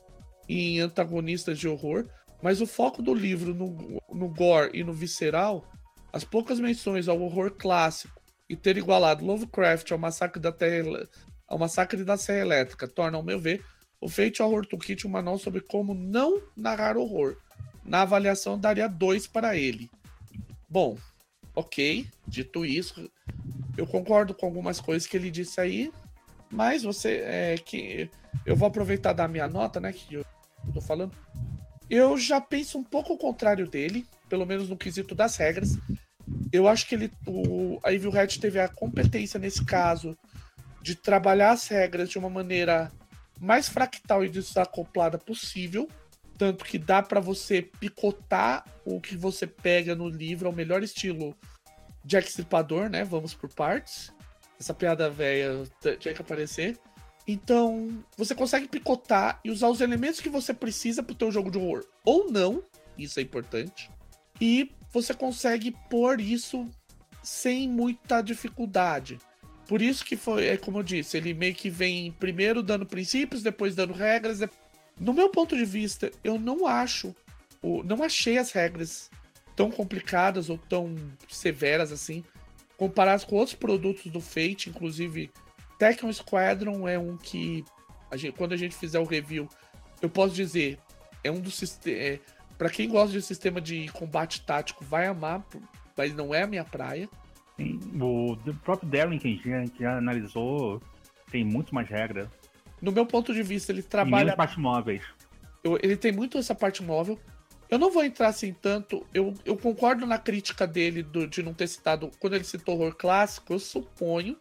em 0.48 0.80
antagonistas 0.80 1.58
de 1.58 1.68
horror, 1.68 2.08
mas 2.42 2.60
o 2.60 2.66
foco 2.66 3.02
do 3.02 3.14
livro 3.14 3.54
no, 3.54 4.00
no 4.12 4.28
gore 4.28 4.70
e 4.74 4.84
no 4.84 4.92
visceral, 4.92 5.64
as 6.12 6.24
poucas 6.24 6.60
menções 6.60 7.08
ao 7.08 7.20
horror 7.20 7.50
clássico 7.52 8.20
e 8.48 8.56
ter 8.56 8.76
igualado 8.76 9.24
Lovecraft 9.24 9.90
ao 9.90 9.98
massacre 9.98 10.40
da 10.40 10.52
Terra, 10.52 11.08
ao 11.46 11.58
massacre 11.58 12.04
da 12.04 12.16
Serra 12.16 12.40
Elétrica 12.40 12.86
torna, 12.86 13.16
ao 13.16 13.22
meu 13.22 13.38
ver, 13.38 13.64
o 14.00 14.08
Fate 14.08 14.42
Horror 14.42 14.66
Toolkit 14.66 15.06
um 15.06 15.10
manual 15.10 15.38
sobre 15.38 15.60
como 15.60 15.94
não 15.94 16.40
narrar 16.56 16.96
horror. 16.96 17.36
Na 17.86 18.02
avaliação, 18.02 18.58
daria 18.58 18.88
dois 18.88 19.26
para 19.26 19.56
ele. 19.56 19.90
Bom, 20.68 20.96
ok. 21.54 22.06
Dito 22.26 22.64
isso, 22.64 23.10
eu 23.76 23.86
concordo 23.86 24.34
com 24.34 24.46
algumas 24.46 24.80
coisas 24.80 25.06
que 25.06 25.16
ele 25.16 25.30
disse 25.30 25.60
aí, 25.60 25.92
mas 26.50 26.82
você 26.82 27.22
é 27.24 27.56
que 27.56 28.10
eu 28.44 28.56
vou 28.56 28.68
aproveitar 28.68 29.12
da 29.12 29.28
minha 29.28 29.46
nota, 29.46 29.80
né, 29.80 29.92
que 29.92 30.14
eu 30.14 30.24
tô 30.72 30.80
falando. 30.80 31.12
Eu 31.88 32.18
já 32.18 32.40
penso 32.40 32.78
um 32.78 32.84
pouco 32.84 33.12
o 33.12 33.18
contrário 33.18 33.68
dele, 33.68 34.04
pelo 34.28 34.44
menos 34.44 34.68
no 34.68 34.76
quesito 34.76 35.14
das 35.14 35.36
regras. 35.36 35.78
Eu 36.52 36.66
acho 36.66 36.86
que 36.88 36.94
ele, 36.94 37.12
o, 37.26 37.78
a 37.84 37.92
Evil 37.92 38.18
Hat 38.18 38.40
teve 38.40 38.58
a 38.58 38.68
competência 38.68 39.38
nesse 39.38 39.64
caso 39.64 40.16
de 40.82 40.94
trabalhar 40.94 41.52
as 41.52 41.68
regras 41.68 42.08
de 42.08 42.18
uma 42.18 42.30
maneira 42.30 42.90
mais 43.40 43.68
fractal 43.68 44.24
e 44.24 44.28
desacoplada 44.28 45.18
possível, 45.18 45.88
tanto 46.36 46.64
que 46.64 46.78
dá 46.78 47.02
para 47.02 47.20
você 47.20 47.62
picotar 47.62 48.64
o 48.84 49.00
que 49.00 49.16
você 49.16 49.46
pega 49.46 49.94
no 49.94 50.08
livro 50.08 50.46
ao 50.46 50.54
melhor 50.54 50.82
estilo 50.82 51.36
Jack 52.04 52.28
Stripador, 52.28 52.88
né? 52.88 53.04
Vamos 53.04 53.34
por 53.34 53.52
partes. 53.52 54.12
Essa 54.58 54.72
piada 54.72 55.10
velha 55.10 55.64
tinha 55.98 56.14
que 56.14 56.22
aparecer. 56.22 56.78
Então, 57.26 58.04
você 58.16 58.34
consegue 58.34 58.68
picotar 58.68 59.40
e 59.44 59.50
usar 59.50 59.68
os 59.68 59.80
elementos 59.80 60.20
que 60.20 60.28
você 60.28 60.54
precisa 60.54 61.02
pro 61.02 61.14
teu 61.14 61.32
jogo 61.32 61.50
de 61.50 61.58
horror. 61.58 61.84
Ou 62.04 62.30
não. 62.30 62.62
Isso 62.96 63.18
é 63.18 63.22
importante. 63.22 63.90
E 64.40 64.70
você 64.92 65.12
consegue 65.12 65.74
pôr 65.90 66.20
isso 66.20 66.70
sem 67.22 67.68
muita 67.68 68.22
dificuldade. 68.22 69.18
Por 69.66 69.82
isso 69.82 70.04
que 70.04 70.16
foi, 70.16 70.46
é 70.46 70.56
como 70.56 70.78
eu 70.78 70.82
disse, 70.84 71.16
ele 71.16 71.34
meio 71.34 71.54
que 71.54 71.68
vem 71.68 72.12
primeiro 72.12 72.62
dando 72.62 72.86
princípios, 72.86 73.42
depois 73.42 73.74
dando 73.74 73.92
regras. 73.92 74.40
No 74.98 75.12
meu 75.12 75.28
ponto 75.28 75.56
de 75.56 75.64
vista, 75.64 76.10
eu 76.24 76.38
não 76.38 76.66
acho, 76.66 77.14
não 77.84 78.02
achei 78.02 78.38
as 78.38 78.50
regras 78.52 79.10
tão 79.54 79.70
complicadas 79.70 80.48
ou 80.50 80.58
tão 80.58 80.94
severas 81.28 81.92
assim, 81.92 82.24
comparadas 82.76 83.24
com 83.24 83.36
outros 83.36 83.56
produtos 83.56 84.10
do 84.10 84.20
Fate, 84.20 84.68
inclusive 84.68 85.30
Tekken 85.78 86.12
Squadron 86.12 86.86
é 86.86 86.98
um 86.98 87.16
que 87.16 87.64
a 88.10 88.16
gente, 88.16 88.36
quando 88.36 88.52
a 88.52 88.56
gente 88.56 88.76
fizer 88.76 88.98
o 88.98 89.04
review, 89.04 89.48
eu 90.00 90.08
posso 90.08 90.34
dizer, 90.34 90.78
é 91.24 91.30
um 91.30 91.40
dos 91.40 91.80
é, 91.86 92.20
para 92.56 92.70
quem 92.70 92.88
gosta 92.88 93.12
de 93.12 93.22
sistema 93.22 93.60
de 93.60 93.88
combate 93.88 94.42
tático 94.42 94.84
vai 94.84 95.06
amar, 95.06 95.44
mas 95.96 96.14
não 96.14 96.34
é 96.34 96.42
a 96.42 96.46
minha 96.46 96.64
praia. 96.64 97.08
Sim, 97.56 97.80
o 98.00 98.36
próprio 98.62 98.88
Darwin, 98.88 99.18
que 99.18 99.28
a 99.28 99.60
gente 99.60 99.78
já 99.78 99.96
analisou, 99.96 100.80
tem 101.30 101.44
muito 101.44 101.74
mais 101.74 101.88
regra. 101.88 102.30
No 102.80 102.92
meu 102.92 103.06
ponto 103.06 103.32
de 103.32 103.42
vista, 103.42 103.72
ele 103.72 103.82
trabalha. 103.82 104.32
E 104.32 104.36
parte 104.36 104.58
móveis. 104.58 105.02
Eu, 105.62 105.78
ele 105.82 105.96
tem 105.96 106.12
muito 106.12 106.38
essa 106.38 106.54
parte 106.54 106.82
móvel. 106.82 107.18
Eu 107.68 107.78
não 107.78 107.90
vou 107.90 108.04
entrar 108.04 108.28
assim 108.28 108.52
tanto. 108.52 109.04
Eu, 109.12 109.34
eu 109.44 109.56
concordo 109.56 110.06
na 110.06 110.18
crítica 110.18 110.66
dele 110.66 111.02
do, 111.02 111.26
de 111.26 111.42
não 111.42 111.52
ter 111.52 111.66
citado. 111.66 112.10
Quando 112.20 112.34
ele 112.34 112.44
citou 112.44 112.76
horror 112.76 112.94
clássico, 112.94 113.52
eu 113.52 113.58
suponho 113.58 114.36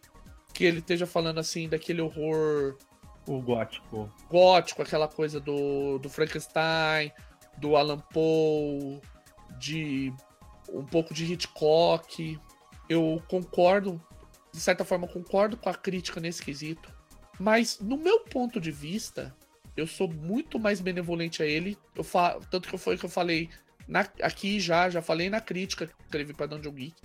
que 0.54 0.64
ele 0.64 0.78
esteja 0.78 1.06
falando 1.06 1.38
assim 1.38 1.68
daquele 1.68 2.00
horror. 2.00 2.76
O 3.26 3.40
gótico. 3.40 4.10
Gótico, 4.30 4.82
aquela 4.82 5.08
coisa 5.08 5.40
do, 5.40 5.98
do 5.98 6.08
Frankenstein, 6.08 7.10
do 7.58 7.76
Alan 7.76 7.98
Poe, 7.98 9.00
de 9.58 10.12
um 10.72 10.84
pouco 10.84 11.12
de 11.12 11.30
Hitchcock. 11.30 12.38
Eu 12.88 13.20
concordo, 13.28 14.00
de 14.52 14.60
certa 14.60 14.84
forma, 14.84 15.08
concordo 15.08 15.56
com 15.56 15.68
a 15.68 15.74
crítica 15.74 16.20
nesse 16.20 16.40
quesito. 16.42 16.95
Mas, 17.38 17.78
no 17.80 17.96
meu 17.96 18.20
ponto 18.20 18.60
de 18.60 18.70
vista, 18.70 19.34
eu 19.76 19.86
sou 19.86 20.08
muito 20.12 20.58
mais 20.58 20.80
benevolente 20.80 21.42
a 21.42 21.46
ele. 21.46 21.76
Eu 21.94 22.02
fa... 22.02 22.38
Tanto 22.50 22.68
que 22.68 22.78
foi 22.78 22.96
que 22.96 23.04
eu 23.04 23.10
falei 23.10 23.50
na... 23.86 24.00
aqui 24.22 24.58
já, 24.58 24.88
já 24.88 25.02
falei 25.02 25.28
na 25.28 25.40
crítica 25.40 25.86
que 25.86 25.94
escrevi 26.04 26.32
pra 26.32 26.46
Dungeon 26.46 26.72
Geek. 26.72 26.96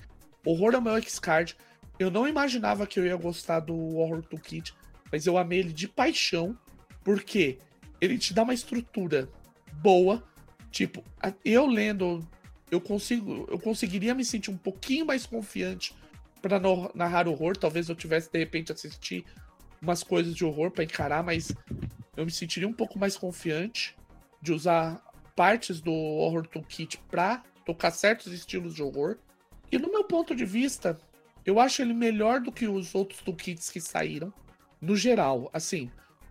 Horror 0.46 0.74
é 0.74 0.78
o 0.78 0.82
meu 0.82 0.98
X-Card. 0.98 1.56
Eu 2.00 2.10
não 2.10 2.28
imaginava 2.28 2.88
que 2.88 3.00
eu 3.00 3.06
ia 3.06 3.16
gostar 3.16 3.60
do 3.60 3.76
Horror 3.98 4.24
Toolkit, 4.24 4.74
mas 5.12 5.28
eu 5.28 5.38
amei 5.38 5.60
ele 5.60 5.74
de 5.74 5.88
paixão, 5.88 6.58
porque 7.04 7.60
ele 8.00 8.18
te 8.18 8.34
dá 8.34 8.42
uma 8.44 8.54
estrutura 8.54 9.30
boa. 9.74 10.24
Tipo, 10.72 11.04
eu 11.46 11.68
lendo, 11.68 12.28
eu 12.72 12.82
consigo, 12.82 13.46
eu 13.52 13.60
conseguiria 13.60 14.16
me 14.16 14.26
sentir 14.26 14.50
um 14.50 14.58
pouquinho 14.58 15.06
mais 15.06 15.26
confiante 15.26 15.94
para 16.42 16.60
narrar 16.96 17.28
horror. 17.28 17.56
Talvez 17.56 17.88
eu 17.88 17.96
tivesse 17.96 18.32
de 18.32 18.40
repente 18.40 18.72
assistir 18.72 19.24
umas 19.82 20.04
coisas 20.04 20.36
de 20.36 20.46
horror 20.46 20.72
para 20.72 20.84
encarar, 20.84 21.24
mas 21.24 21.54
eu 22.16 22.26
me 22.26 22.32
sentiria 22.32 22.68
um 22.68 22.74
pouco 22.74 23.00
mais 23.00 23.18
confiante 23.18 23.96
de 24.42 24.54
usar 24.54 25.02
partes 25.36 25.82
do 25.82 25.92
Horror 25.92 26.46
Toolkit 26.48 26.98
para 27.10 27.44
tocar 27.66 27.92
certos 27.92 28.32
estilos 28.32 28.76
de 28.76 28.84
horror. 28.84 29.18
E 29.72 29.78
no 29.78 29.90
meu 29.92 30.04
ponto 30.04 30.36
de 30.36 30.46
vista, 30.46 31.00
eu 31.46 31.60
acho 31.60 31.82
ele 31.82 31.94
melhor 31.94 32.40
do 32.40 32.52
que 32.52 32.68
os 32.68 32.94
outros 32.94 33.22
toolkits 33.22 33.70
que 33.70 33.80
saíram. 33.80 34.34
No 34.80 34.96
geral, 34.96 35.50
assim, 35.54 35.90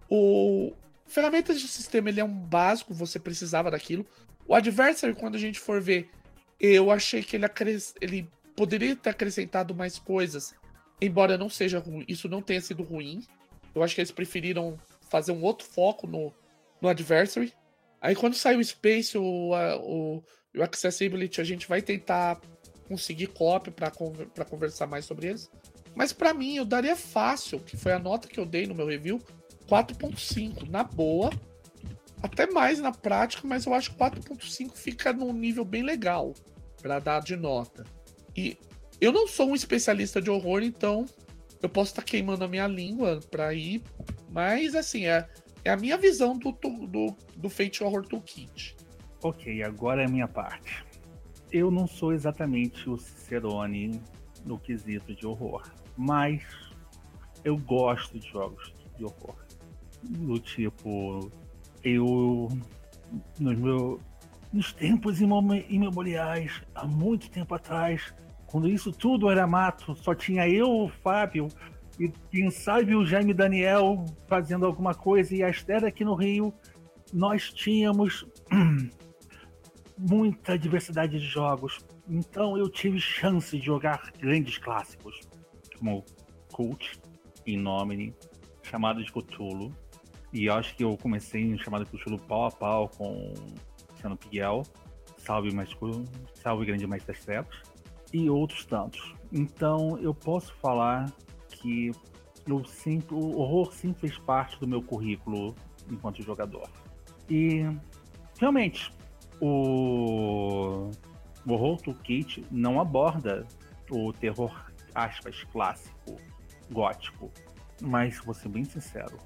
o 0.09 0.73
ferramentas 1.07 1.61
de 1.61 1.67
sistema 1.67 2.09
ele 2.09 2.21
é 2.21 2.25
um 2.25 2.33
básico, 2.33 2.95
você 2.95 3.19
precisava 3.19 3.71
daquilo. 3.71 4.07
O 4.47 4.55
Adversary, 4.55 5.15
quando 5.15 5.37
a 5.37 5.39
gente 5.39 5.59
for 5.59 5.81
ver, 5.81 6.11
eu 6.59 6.91
achei 6.91 7.23
que 7.23 7.37
ele, 7.37 7.47
acres... 7.47 7.95
ele 8.01 8.29
poderia 8.55 8.95
ter 8.95 9.11
acrescentado 9.11 9.75
mais 9.75 9.99
coisas, 9.99 10.55
embora 11.01 11.39
não 11.39 11.49
seja 11.49 11.79
ruim, 11.79 12.05
isso 12.07 12.29
não 12.29 12.43
tenha 12.43 12.61
sido 12.61 12.83
ruim. 12.83 13.23
Eu 13.75 13.83
acho 13.83 13.95
que 13.95 14.01
eles 14.01 14.11
preferiram 14.11 14.79
fazer 15.09 15.33
um 15.33 15.43
outro 15.43 15.67
foco 15.67 16.07
no, 16.07 16.33
no 16.81 16.89
Adversary. 16.89 17.53
Aí 18.01 18.15
quando 18.15 18.35
sai 18.35 18.57
o 18.57 18.65
Space, 18.65 19.17
o, 19.17 19.53
o, 19.53 20.23
o 20.57 20.63
Accessibility, 20.63 21.41
a 21.41 21.45
gente 21.45 21.69
vai 21.69 21.83
tentar 21.83 22.41
conseguir 22.89 23.29
cópia 23.29 23.73
para 23.73 24.45
conversar 24.45 24.87
mais 24.87 25.05
sobre 25.05 25.29
eles. 25.29 25.51
Mas 25.95 26.13
para 26.13 26.33
mim, 26.33 26.57
eu 26.57 26.65
daria 26.65 26.97
fácil, 26.97 27.61
que 27.61 27.77
foi 27.77 27.93
a 27.93 27.99
nota 27.99 28.29
que 28.29 28.39
eu 28.39 28.47
dei 28.47 28.67
no 28.67 28.75
meu 28.75 28.87
review, 28.87 29.21
4.5, 29.69 30.69
na 30.69 30.83
boa. 30.83 31.31
Até 32.23 32.47
mais 32.51 32.81
na 32.81 32.93
prática, 32.93 33.47
mas 33.47 33.65
eu 33.65 33.75
acho 33.75 33.93
que 33.93 33.99
4.5 33.99 34.77
fica 34.77 35.13
num 35.13 35.33
nível 35.33 35.65
bem 35.65 35.83
legal 35.83 36.35
para 36.81 36.99
dar 36.99 37.21
de 37.21 37.37
nota. 37.37 37.85
E 38.37 38.59
eu 39.01 39.13
não 39.13 39.27
sou 39.27 39.51
um 39.51 39.55
especialista 39.55 40.21
de 40.21 40.31
horror, 40.31 40.63
então 40.63 41.07
eu 41.63 41.69
posso 41.69 41.91
estar 41.91 42.03
tá 42.03 42.09
queimando 42.09 42.45
a 42.45 42.49
minha 42.49 42.67
língua 42.67 43.21
para 43.31 43.53
ir, 43.55 43.83
mas 44.31 44.75
assim, 44.75 45.07
é, 45.07 45.29
é 45.65 45.71
a 45.71 45.77
minha 45.77 45.97
visão 45.97 46.39
do, 46.39 46.53
do, 46.53 47.17
do 47.37 47.51
Fate 47.51 47.83
Horror 47.83 48.07
Toolkit. 48.07 48.77
Ok, 49.23 49.63
agora 49.63 50.03
é 50.03 50.07
a 50.07 50.09
minha 50.09 50.29
parte 50.29 50.91
eu 51.53 51.71
não 51.71 51.87
sou 51.87 52.13
exatamente 52.13 52.89
o 52.89 52.97
Cicerone 52.97 54.01
no 54.45 54.59
quesito 54.59 55.15
de 55.15 55.27
horror, 55.27 55.63
mas 55.97 56.43
eu 57.45 57.57
gosto 57.57 58.19
de 58.19 58.29
jogos 58.29 58.73
de 58.97 59.05
horror. 59.05 59.37
Do 60.03 60.39
tipo, 60.39 61.31
eu 61.83 62.49
nos 63.39 63.59
meus 63.59 64.01
nos 64.53 64.73
tempos 64.73 65.21
imemoriais, 65.21 66.61
há 66.75 66.85
muito 66.85 67.31
tempo 67.31 67.55
atrás, 67.55 68.13
quando 68.51 68.69
isso 68.69 68.91
tudo 68.91 69.31
era 69.31 69.47
mato, 69.47 69.95
só 69.95 70.13
tinha 70.13 70.49
eu, 70.49 70.69
o 70.69 70.89
Fábio, 70.89 71.47
e 71.99 72.09
quem 72.31 72.51
sabe 72.51 72.97
o 72.97 73.07
Jaime 73.07 73.33
Daniel 73.33 74.05
fazendo 74.27 74.67
alguma 74.67 74.93
coisa, 74.93 75.35
e 75.35 75.43
a 75.43 75.49
Esther 75.49 75.85
aqui 75.85 76.05
no 76.05 76.15
Rio, 76.15 76.53
nós 77.13 77.53
tínhamos 77.53 78.27
muita 79.97 80.59
diversidade 80.59 81.19
de 81.19 81.25
jogos. 81.25 81.79
Então 82.09 82.59
eu 82.59 82.69
tive 82.69 82.99
chance 82.99 83.57
de 83.57 83.65
jogar 83.65 84.13
grandes 84.19 84.59
clássicos, 84.59 85.21
como 85.79 86.05
Cult, 86.53 86.99
Innomine, 87.47 88.15
Chamado 88.63 89.03
de 89.03 89.13
Cthulhu. 89.13 89.73
E 90.33 90.49
acho 90.49 90.75
que 90.75 90.83
eu 90.83 90.97
comecei 90.97 91.43
em 91.43 91.59
Chamado 91.59 91.85
de 91.85 91.91
Cthulhu 91.91 92.19
pau 92.19 92.47
a 92.47 92.51
pau 92.51 92.89
com 92.89 93.33
Luciano 93.93 94.17
Piguel, 94.17 94.63
Salve, 95.19 95.55
mais, 95.55 95.71
Salve 96.35 96.67
Grande 96.67 96.87
Mestre 96.87 97.13
das 97.13 97.25
Trevas, 97.25 97.70
e 98.13 98.29
outros 98.29 98.65
tantos. 98.65 99.15
Então 99.33 99.99
eu 99.99 100.15
posso 100.15 100.55
falar 100.57 101.11
que 101.49 101.93
eu 102.47 102.65
sempre, 102.65 103.15
o 103.15 103.39
horror 103.39 103.73
sempre 103.73 104.09
fez 104.09 104.19
parte 104.19 104.59
do 104.59 104.67
meu 104.67 104.83
currículo 104.83 105.55
enquanto 105.91 106.23
jogador. 106.23 106.69
E 107.29 107.65
realmente, 108.39 108.93
o, 109.41 110.91
o 111.47 111.53
Horror 111.53 111.81
Toolkit 111.81 112.45
não 112.51 112.81
aborda 112.81 113.47
o 113.91 114.13
terror, 114.13 114.53
aspas, 114.95 115.45
clássico, 115.45 116.17
gótico. 116.71 117.31
Mas, 117.81 118.19
vou 118.19 118.35
ser 118.35 118.49
bem 118.49 118.65
sincero, 118.65 119.19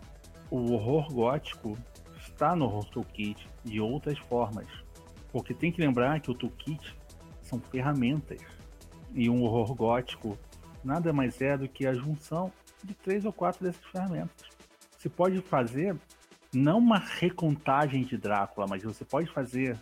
o 0.51 0.73
horror 0.73 1.12
gótico 1.12 1.77
está 2.19 2.55
no 2.55 2.66
Horror 2.66 2.85
Toolkit 2.90 3.48
de 3.65 3.81
outras 3.81 4.19
formas. 4.19 4.66
Porque 5.32 5.52
tem 5.52 5.73
que 5.73 5.81
lembrar 5.81 6.20
que 6.20 6.31
o 6.31 6.35
Toolkit 6.35 6.97
são 7.43 7.59
ferramentas. 7.59 8.40
E 9.15 9.31
um 9.31 9.43
horror 9.43 9.74
gótico 9.74 10.39
nada 10.82 11.12
mais 11.12 11.41
é 11.41 11.57
do 11.57 11.69
que 11.69 11.86
a 11.86 11.95
junção 11.95 12.53
de 12.82 12.95
três 12.95 13.24
ou 13.24 13.32
quatro 13.32 13.65
dessas 13.65 13.85
ferramentas. 13.86 14.49
Você 14.99 15.09
pode 15.09 15.41
fazer 15.41 15.97
não 16.53 16.78
uma 16.78 16.99
recontagem 16.99 18.05
de 18.05 18.16
Drácula, 18.16 18.66
mas 18.69 18.82
você 18.82 19.05
pode 19.05 19.31
fazer 19.31 19.78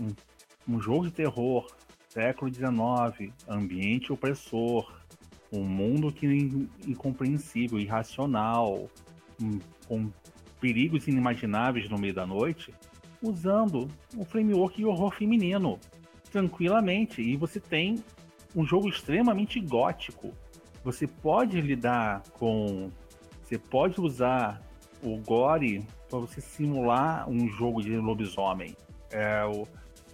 um, 0.00 0.74
um 0.74 0.80
jogo 0.80 1.06
de 1.06 1.12
terror, 1.12 1.66
século 2.08 2.52
XIX, 2.52 3.32
ambiente 3.48 4.12
opressor, 4.12 4.92
um 5.52 5.64
mundo 5.64 6.12
que 6.12 6.26
é 6.26 6.88
incompreensível, 6.88 7.78
irracional, 7.78 8.88
com 9.86 10.10
perigos 10.60 11.08
inimagináveis 11.08 11.88
no 11.90 11.98
meio 11.98 12.14
da 12.14 12.26
noite, 12.26 12.72
usando 13.22 13.88
um 14.16 14.24
framework 14.24 14.76
de 14.76 14.84
horror 14.84 15.12
feminino, 15.12 15.78
tranquilamente. 16.30 17.20
E 17.20 17.36
você 17.36 17.60
tem 17.60 18.02
um 18.54 18.64
jogo 18.64 18.88
extremamente 18.88 19.60
gótico. 19.60 20.32
Você 20.84 21.06
pode 21.06 21.60
lidar 21.60 22.22
com. 22.32 22.90
Você 23.42 23.58
pode 23.58 24.00
usar 24.00 24.62
o 25.02 25.16
gore 25.18 25.86
para 26.08 26.18
você 26.18 26.40
simular 26.40 27.28
um 27.28 27.48
jogo 27.48 27.82
de 27.82 27.96
lobisomem. 27.96 28.76
É, 29.10 29.44
o, 29.44 29.66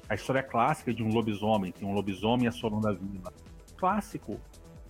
a 0.09 0.15
história 0.15 0.43
clássica 0.43 0.93
de 0.93 1.02
um 1.02 1.12
lobisomem, 1.12 1.70
tem 1.73 1.86
um 1.86 1.93
lobisomem 1.93 2.48
assolando 2.48 2.89
a 2.89 2.93
vila. 2.93 3.32
Clássico. 3.77 4.40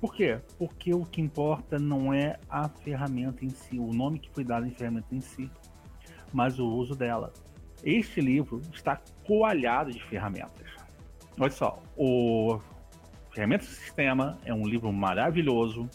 Por 0.01 0.15
quê? 0.15 0.39
Porque 0.57 0.95
o 0.95 1.05
que 1.05 1.21
importa 1.21 1.79
não 1.79 2.13
é 2.13 2.39
a 2.49 2.69
ferramenta 2.69 3.45
em 3.45 3.51
si, 3.51 3.79
o 3.79 3.93
nome 3.93 4.21
que 4.21 4.31
foi 4.31 4.45
dado 4.45 4.65
em 4.65 4.71
ferramenta 4.71 5.13
em 5.13 5.21
si, 5.21 5.51
mas 6.33 6.59
o 6.61 6.67
uso 6.67 6.95
dela. 6.95 7.33
Este 7.83 8.21
livro 8.21 8.63
está 8.73 9.01
coalhado 9.27 9.91
de 9.91 10.03
ferramentas. 10.05 10.69
Olha 11.39 11.51
só, 11.51 11.83
o 11.97 12.61
Ferramentas 13.39 13.69
do 13.69 13.75
Sistema 13.75 14.37
é 14.45 14.53
um 14.53 14.67
livro 14.67 14.93
maravilhoso 14.93 15.89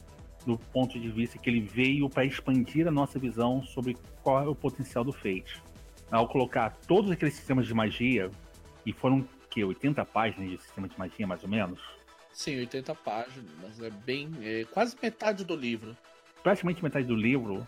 do 0.45 0.57
ponto 0.57 0.97
de 0.97 1.09
vista 1.09 1.37
que 1.37 1.49
ele 1.49 1.59
veio 1.59 2.09
para 2.09 2.23
expandir 2.23 2.87
a 2.87 2.91
nossa 2.91 3.19
visão 3.19 3.61
sobre 3.61 3.97
qual 4.21 4.41
é 4.41 4.47
o 4.47 4.55
potencial 4.55 5.03
do 5.03 5.11
Fate. 5.11 5.61
Ao 6.09 6.25
colocar 6.25 6.69
todos 6.87 7.11
aqueles 7.11 7.33
sistemas 7.33 7.67
de 7.67 7.73
magia, 7.73 8.31
e 8.85 8.93
foram 8.93 9.27
que 9.49 9.61
80 9.61 10.05
páginas 10.05 10.51
de 10.51 10.57
sistema 10.57 10.87
de 10.87 10.97
magia 10.97 11.27
mais 11.27 11.43
ou 11.43 11.49
menos? 11.49 11.81
Sim, 12.31 12.59
80 12.59 12.95
páginas, 12.95 13.51
mas 13.61 13.81
é 13.81 13.89
bem, 13.89 14.31
é 14.41 14.63
quase 14.71 14.95
metade 15.03 15.43
do 15.43 15.53
livro. 15.53 15.97
Praticamente 16.41 16.81
metade 16.81 17.05
do 17.05 17.15
livro, 17.15 17.67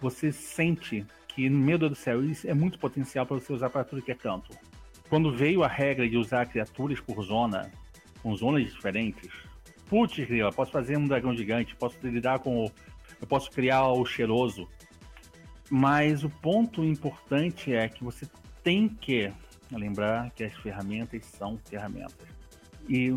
você 0.00 0.30
sente 0.30 1.04
que 1.26 1.50
no 1.50 1.58
meio 1.58 1.80
do 1.80 1.96
céu 1.96 2.24
isso 2.24 2.48
é 2.48 2.54
muito 2.54 2.78
potencial 2.78 3.26
para 3.26 3.40
você 3.40 3.52
usar 3.52 3.70
para 3.70 3.82
tudo 3.82 4.02
que 4.02 4.12
é 4.12 4.14
canto. 4.14 4.56
Quando 5.08 5.32
veio 5.32 5.64
a 5.64 5.68
regra 5.68 6.08
de 6.08 6.16
usar 6.16 6.46
criaturas 6.46 7.00
por 7.00 7.20
zona, 7.24 7.72
com 8.26 8.34
zonas 8.34 8.64
diferentes, 8.64 9.30
putz, 9.88 10.16
grila, 10.26 10.50
posso 10.50 10.72
fazer 10.72 10.98
um 10.98 11.06
dragão 11.06 11.32
gigante, 11.32 11.76
posso 11.76 11.96
lidar 12.04 12.40
com 12.40 12.64
o, 12.64 12.72
eu 13.20 13.26
posso 13.28 13.48
criar 13.52 13.86
o 13.86 14.04
cheiroso. 14.04 14.68
Mas 15.70 16.24
o 16.24 16.28
ponto 16.28 16.84
importante 16.84 17.72
é 17.72 17.88
que 17.88 18.02
você 18.02 18.26
tem 18.64 18.88
que 18.88 19.32
lembrar 19.70 20.32
que 20.32 20.42
as 20.42 20.52
ferramentas 20.54 21.24
são 21.26 21.56
ferramentas. 21.66 22.26
E 22.88 23.16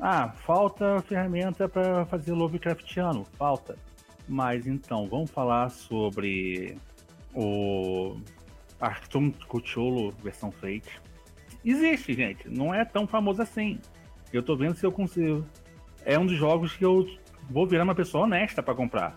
ah, 0.00 0.30
falta 0.30 1.00
ferramenta 1.02 1.68
para 1.68 2.04
fazer 2.06 2.32
Lovecraftiano, 2.32 3.24
falta. 3.36 3.78
Mas 4.26 4.66
então, 4.66 5.06
vamos 5.06 5.30
falar 5.30 5.70
sobre 5.70 6.76
o 7.32 8.16
Arctum 8.80 9.30
Cthulhu 9.30 10.12
versão 10.20 10.50
Fate. 10.50 11.00
Existe, 11.64 12.12
gente. 12.12 12.48
Não 12.48 12.74
é 12.74 12.84
tão 12.84 13.06
famoso 13.06 13.40
assim. 13.40 13.78
Eu 14.32 14.42
tô 14.42 14.56
vendo 14.56 14.74
se 14.74 14.84
eu 14.84 14.92
consigo. 14.92 15.46
É 16.04 16.18
um 16.18 16.26
dos 16.26 16.36
jogos 16.36 16.76
que 16.76 16.84
eu 16.84 17.06
vou 17.50 17.66
virar 17.66 17.84
uma 17.84 17.94
pessoa 17.94 18.24
honesta 18.24 18.62
para 18.62 18.74
comprar. 18.74 19.16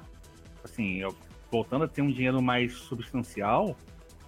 Assim, 0.64 0.98
eu, 0.98 1.16
voltando 1.52 1.86
a 1.86 1.88
ter 1.88 2.02
um 2.02 2.12
dinheiro 2.12 2.42
mais 2.42 2.74
substancial, 2.74 3.76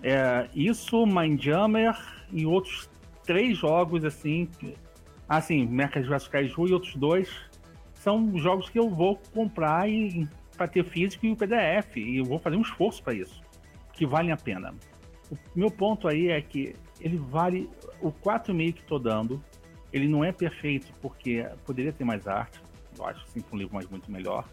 é 0.02 0.50
isso, 0.54 1.06
Mindjammer 1.06 1.96
e 2.32 2.46
outros 2.46 2.90
três 3.24 3.58
jogos 3.58 4.04
assim. 4.04 4.50
Assim, 5.28 5.66
Mercas 5.66 6.06
vs 6.06 6.28
Kaiju 6.28 6.68
e 6.68 6.74
outros 6.74 6.96
dois 6.96 7.30
são 7.94 8.38
jogos 8.38 8.70
que 8.70 8.78
eu 8.78 8.90
vou 8.90 9.18
comprar 9.34 9.90
e 9.90 10.28
para 10.58 10.68
ter 10.68 10.84
físico 10.84 11.26
e 11.26 11.32
o 11.32 11.36
PDF. 11.36 11.98
E 11.98 12.18
eu 12.18 12.26
vou 12.26 12.38
fazer 12.38 12.58
um 12.58 12.62
esforço 12.62 13.02
para 13.02 13.14
isso 13.14 13.42
que 13.94 14.06
valem 14.06 14.32
a 14.32 14.38
pena. 14.38 14.74
O 15.32 15.38
meu 15.56 15.72
ponto 15.72 16.08
aí 16.08 16.30
é 16.30 16.42
que 16.42 16.76
ele 17.00 17.18
vale 17.18 17.70
o 18.02 18.12
4,5 18.12 18.74
que 18.74 18.82
estou 18.82 19.00
dando. 19.00 19.42
Ele 19.94 20.08
não 20.08 20.24
é 20.24 20.32
perfeito 20.32 20.92
porque 21.02 21.48
poderia 21.66 21.94
ter 21.94 22.04
mais 22.04 22.28
arte. 22.28 22.60
Eu 22.98 23.06
acho 23.06 23.26
sim 23.28 23.44
um 23.52 23.58
livro 23.58 23.74
mais 23.74 23.88
muito 23.88 24.12
melhor. 24.12 24.46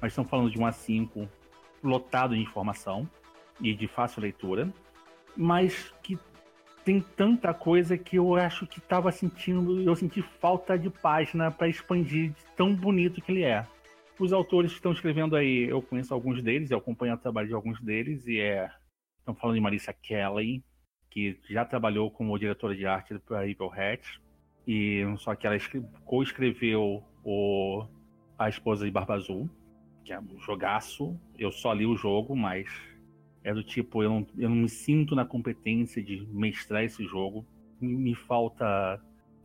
Mas 0.00 0.12
estamos 0.12 0.30
falando 0.30 0.50
de 0.50 0.58
um 0.58 0.62
A5 0.62 1.28
lotado 1.82 2.34
de 2.34 2.40
informação 2.40 3.08
e 3.60 3.74
de 3.74 3.86
fácil 3.86 4.22
leitura, 4.22 4.72
mas 5.36 5.94
que 6.02 6.18
tem 6.84 7.00
tanta 7.00 7.52
coisa 7.52 7.96
que 7.96 8.16
eu 8.16 8.34
acho 8.34 8.66
que 8.66 8.78
estava 8.78 9.12
sentindo, 9.12 9.80
eu 9.82 9.94
senti 9.94 10.22
falta 10.22 10.78
de 10.78 10.90
página 10.90 11.50
para 11.50 11.68
expandir 11.68 12.30
de 12.30 12.44
tão 12.56 12.74
bonito 12.74 13.20
que 13.20 13.32
ele 13.32 13.42
é. 13.42 13.66
Os 14.18 14.32
autores 14.32 14.72
que 14.72 14.78
estão 14.78 14.92
escrevendo 14.92 15.36
aí, 15.36 15.68
eu 15.68 15.82
conheço 15.82 16.14
alguns 16.14 16.42
deles, 16.42 16.70
eu 16.70 16.78
acompanho 16.78 17.14
o 17.14 17.18
trabalho 17.18 17.48
de 17.48 17.54
alguns 17.54 17.80
deles 17.80 18.26
e 18.26 18.40
é 18.40 18.70
Estamos 19.26 19.40
falando 19.40 19.56
de 19.56 19.60
Marissa 19.60 19.92
Kelly, 19.92 20.64
que 21.10 21.36
já 21.50 21.64
trabalhou 21.64 22.12
como 22.12 22.38
diretora 22.38 22.76
de 22.76 22.86
arte 22.86 23.18
para 23.18 23.44
Evil 23.44 23.72
Hat. 23.72 24.20
E 24.66 25.04
só 25.18 25.34
que 25.34 25.46
ela 25.46 25.56
co-escreveu 26.04 27.02
o 27.24 27.86
A 28.38 28.48
Esposa 28.48 28.84
de 28.84 28.90
Barba 28.90 29.14
Azul, 29.14 29.48
que 30.04 30.12
é 30.12 30.18
um 30.18 30.40
jogaço. 30.40 31.18
Eu 31.38 31.52
só 31.52 31.72
li 31.72 31.86
o 31.86 31.96
jogo, 31.96 32.34
mas 32.34 32.68
é 33.44 33.54
do 33.54 33.62
tipo, 33.62 34.02
eu 34.02 34.10
não, 34.10 34.26
eu 34.36 34.48
não 34.48 34.56
me 34.56 34.68
sinto 34.68 35.14
na 35.14 35.24
competência 35.24 36.02
de 36.02 36.26
mestrar 36.32 36.82
esse 36.82 37.04
jogo. 37.04 37.46
Me 37.80 38.14
falta 38.14 39.00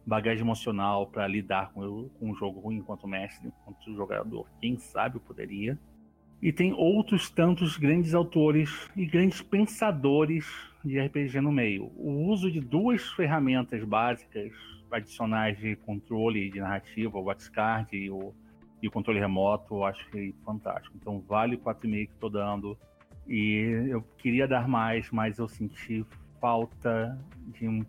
bagagem 0.05 0.41
emocional 0.41 1.05
para 1.07 1.27
lidar 1.27 1.71
com, 1.71 2.09
com 2.09 2.31
um 2.31 2.35
jogo 2.35 2.59
ruim 2.59 2.77
enquanto 2.77 3.07
mestre, 3.07 3.47
enquanto 3.47 3.95
jogador. 3.95 4.47
Quem 4.59 4.77
sabe 4.77 5.17
eu 5.17 5.21
poderia. 5.21 5.77
E 6.41 6.51
tem 6.51 6.73
outros 6.73 7.29
tantos 7.29 7.77
grandes 7.77 8.15
autores 8.15 8.89
e 8.95 9.05
grandes 9.05 9.41
pensadores 9.43 10.47
de 10.83 10.99
RPG 10.99 11.39
no 11.39 11.51
meio. 11.51 11.91
O 11.95 12.25
uso 12.31 12.49
de 12.49 12.59
duas 12.59 13.07
ferramentas 13.11 13.83
básicas 13.83 14.51
adicionais 14.91 15.57
de 15.57 15.75
controle 15.77 16.49
de 16.49 16.59
narrativa, 16.59 17.17
o 17.17 17.23
Waxcard 17.23 17.95
e 17.95 18.09
o, 18.09 18.33
e 18.81 18.87
o 18.87 18.91
controle 18.91 19.19
remoto, 19.19 19.75
eu 19.75 19.83
acho 19.85 20.09
que 20.09 20.29
é 20.29 20.45
fantástico. 20.45 20.95
Então 20.99 21.19
vale 21.21 21.55
o 21.55 21.59
4,5 21.59 22.07
que 22.07 22.13
estou 22.13 22.29
dando. 22.29 22.77
E 23.27 23.87
eu 23.89 24.01
queria 24.17 24.47
dar 24.47 24.67
mais, 24.67 25.09
mas 25.11 25.37
eu 25.37 25.47
senti 25.47 26.05
falta 26.39 27.17
de 27.53 27.67
um 27.67 27.85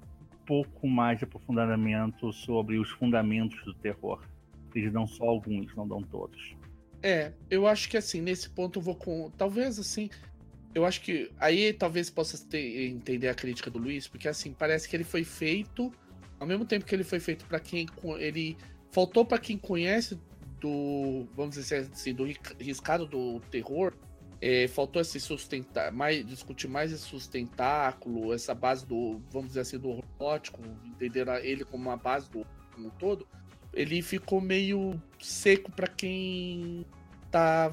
pouco 0.46 0.86
mais 0.86 1.18
de 1.18 1.24
aprofundamento 1.24 2.32
sobre 2.32 2.78
os 2.78 2.90
fundamentos 2.90 3.64
do 3.64 3.74
terror. 3.74 4.22
Eles 4.74 4.92
dão 4.92 5.06
só 5.06 5.24
alguns, 5.24 5.74
não 5.74 5.86
dão 5.86 6.02
todos. 6.02 6.54
É, 7.02 7.32
eu 7.50 7.66
acho 7.66 7.88
que 7.88 7.96
assim, 7.96 8.20
nesse 8.20 8.48
ponto 8.48 8.78
eu 8.78 8.82
vou 8.82 8.94
com. 8.94 9.30
Talvez 9.36 9.78
assim. 9.78 10.08
Eu 10.74 10.86
acho 10.86 11.00
que. 11.02 11.30
Aí 11.38 11.72
talvez 11.72 12.08
possa 12.08 12.38
ter, 12.48 12.90
entender 12.90 13.28
a 13.28 13.34
crítica 13.34 13.70
do 13.70 13.78
Luiz, 13.78 14.06
porque 14.06 14.28
assim, 14.28 14.52
parece 14.52 14.88
que 14.88 14.94
ele 14.94 15.04
foi 15.04 15.24
feito. 15.24 15.92
Ao 16.42 16.46
mesmo 16.46 16.64
tempo 16.64 16.84
que 16.84 16.94
ele 16.94 17.04
foi 17.04 17.20
feito 17.20 17.44
para 17.46 17.60
quem. 17.60 17.86
Ele 18.18 18.56
faltou 18.90 19.24
para 19.24 19.38
quem 19.38 19.56
conhece 19.56 20.18
do. 20.60 21.26
Vamos 21.34 21.54
dizer 21.54 21.88
assim, 21.92 22.12
do 22.12 22.24
riscado 22.58 23.06
do 23.06 23.40
terror. 23.50 23.94
É, 24.40 24.66
faltou 24.66 25.00
esse 25.00 25.20
sustentar, 25.20 25.92
mais, 25.92 26.26
discutir 26.26 26.66
mais 26.66 26.90
esse 26.90 27.04
sustentáculo, 27.04 28.34
essa 28.34 28.52
base 28.52 28.84
do, 28.84 29.22
vamos 29.30 29.50
dizer 29.50 29.60
assim, 29.60 29.78
do 29.78 29.92
robótico, 29.92 30.60
entender 30.84 31.28
ele 31.44 31.64
como 31.64 31.88
uma 31.88 31.96
base 31.96 32.28
do 32.28 32.44
como 32.74 32.88
um 32.88 32.90
todo 32.90 33.24
ele 33.72 34.02
ficou 34.02 34.40
meio 34.40 35.00
seco 35.18 35.70
para 35.72 35.86
quem 35.86 36.84
tá. 37.30 37.72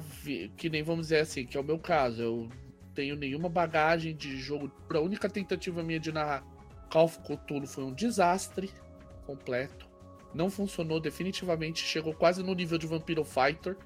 Que 0.56 0.70
nem 0.70 0.82
vamos 0.82 1.06
dizer 1.06 1.20
assim, 1.20 1.44
que 1.44 1.56
é 1.56 1.60
o 1.60 1.64
meu 1.64 1.78
caso. 1.78 2.22
Eu 2.22 2.48
tenho 2.94 3.16
nenhuma 3.16 3.48
bagagem 3.48 4.16
de 4.16 4.36
jogo. 4.38 4.70
A 4.92 5.00
única 5.00 5.28
tentativa 5.28 5.82
minha 5.82 6.00
de 6.00 6.10
narrar 6.10 6.44
Call 6.90 7.04
of 7.04 7.18
Cthulhu 7.20 7.66
foi 7.66 7.84
um 7.84 7.92
desastre 7.92 8.70
completo. 9.24 9.88
Não 10.34 10.50
funcionou 10.50 11.00
definitivamente. 11.00 11.82
Chegou 11.82 12.12
quase 12.12 12.42
no 12.42 12.54
nível 12.54 12.78
de 12.78 12.86
Vampiro 12.86 13.24
Fighter. 13.24 13.76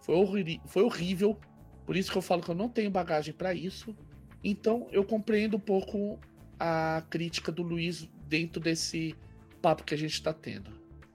Foi, 0.00 0.14
horri 0.14 0.60
foi 0.66 0.82
horrível. 0.82 1.38
Por 1.84 1.96
isso 1.96 2.10
que 2.10 2.18
eu 2.18 2.22
falo 2.22 2.42
que 2.42 2.50
eu 2.50 2.54
não 2.54 2.68
tenho 2.68 2.90
bagagem 2.90 3.34
para 3.34 3.52
isso. 3.52 3.94
Então 4.42 4.88
eu 4.90 5.04
compreendo 5.04 5.56
um 5.56 5.60
pouco 5.60 6.18
a 6.58 7.02
crítica 7.10 7.52
do 7.52 7.62
Luiz 7.62 8.08
dentro 8.28 8.60
desse 8.60 9.14
papo 9.60 9.84
que 9.84 9.94
a 9.94 9.98
gente 9.98 10.14
está 10.14 10.32
tendo. 10.32 10.70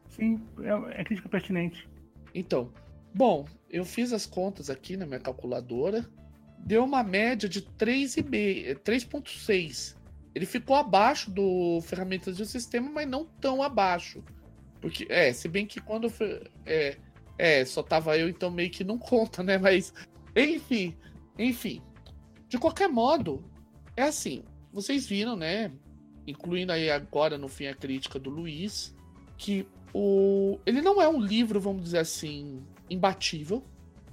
Sim, 0.09 0.41
é, 0.59 1.01
é 1.01 1.03
crítica 1.03 1.29
pertinente. 1.29 1.89
Então, 2.33 2.71
bom, 3.13 3.45
eu 3.69 3.85
fiz 3.85 4.11
as 4.13 4.25
contas 4.25 4.69
aqui 4.69 4.95
na 4.97 5.05
minha 5.05 5.19
calculadora. 5.19 6.09
Deu 6.59 6.83
uma 6.83 7.03
média 7.03 7.47
de 7.49 7.61
3,6. 7.61 9.96
Ele 10.37 10.45
ficou 10.45 10.75
abaixo 10.75 11.31
do 11.31 11.81
ferramentas 11.81 12.37
do 12.37 12.45
sistema, 12.45 12.91
mas 12.91 13.07
não 13.07 13.25
tão 13.25 13.63
abaixo. 13.63 14.23
Porque, 14.79 15.07
é, 15.09 15.33
se 15.33 15.47
bem 15.47 15.65
que 15.65 15.81
quando. 15.81 16.13
É, 16.63 16.95
é, 17.39 17.65
só 17.65 17.81
tava 17.81 18.15
eu, 18.19 18.29
então 18.29 18.51
meio 18.51 18.69
que 18.69 18.83
não 18.83 18.99
conta, 19.01 19.41
né? 19.41 19.57
Mas, 19.57 19.91
enfim, 20.35 20.95
enfim. 21.39 21.81
De 22.47 22.59
qualquer 22.59 22.87
modo, 22.87 23.43
é 23.95 24.03
assim. 24.03 24.43
Vocês 24.71 25.07
viram, 25.07 25.35
né? 25.35 25.71
Incluindo 26.27 26.71
aí 26.71 26.91
agora 26.91 27.35
no 27.35 27.47
fim 27.47 27.65
a 27.65 27.73
crítica 27.73 28.19
do 28.19 28.29
Luiz, 28.29 28.95
que 29.39 29.67
o... 29.91 30.59
Ele 30.67 30.83
não 30.83 31.01
é 31.01 31.09
um 31.09 31.19
livro, 31.19 31.59
vamos 31.59 31.83
dizer 31.83 31.97
assim, 31.97 32.63
imbatível. 32.87 33.63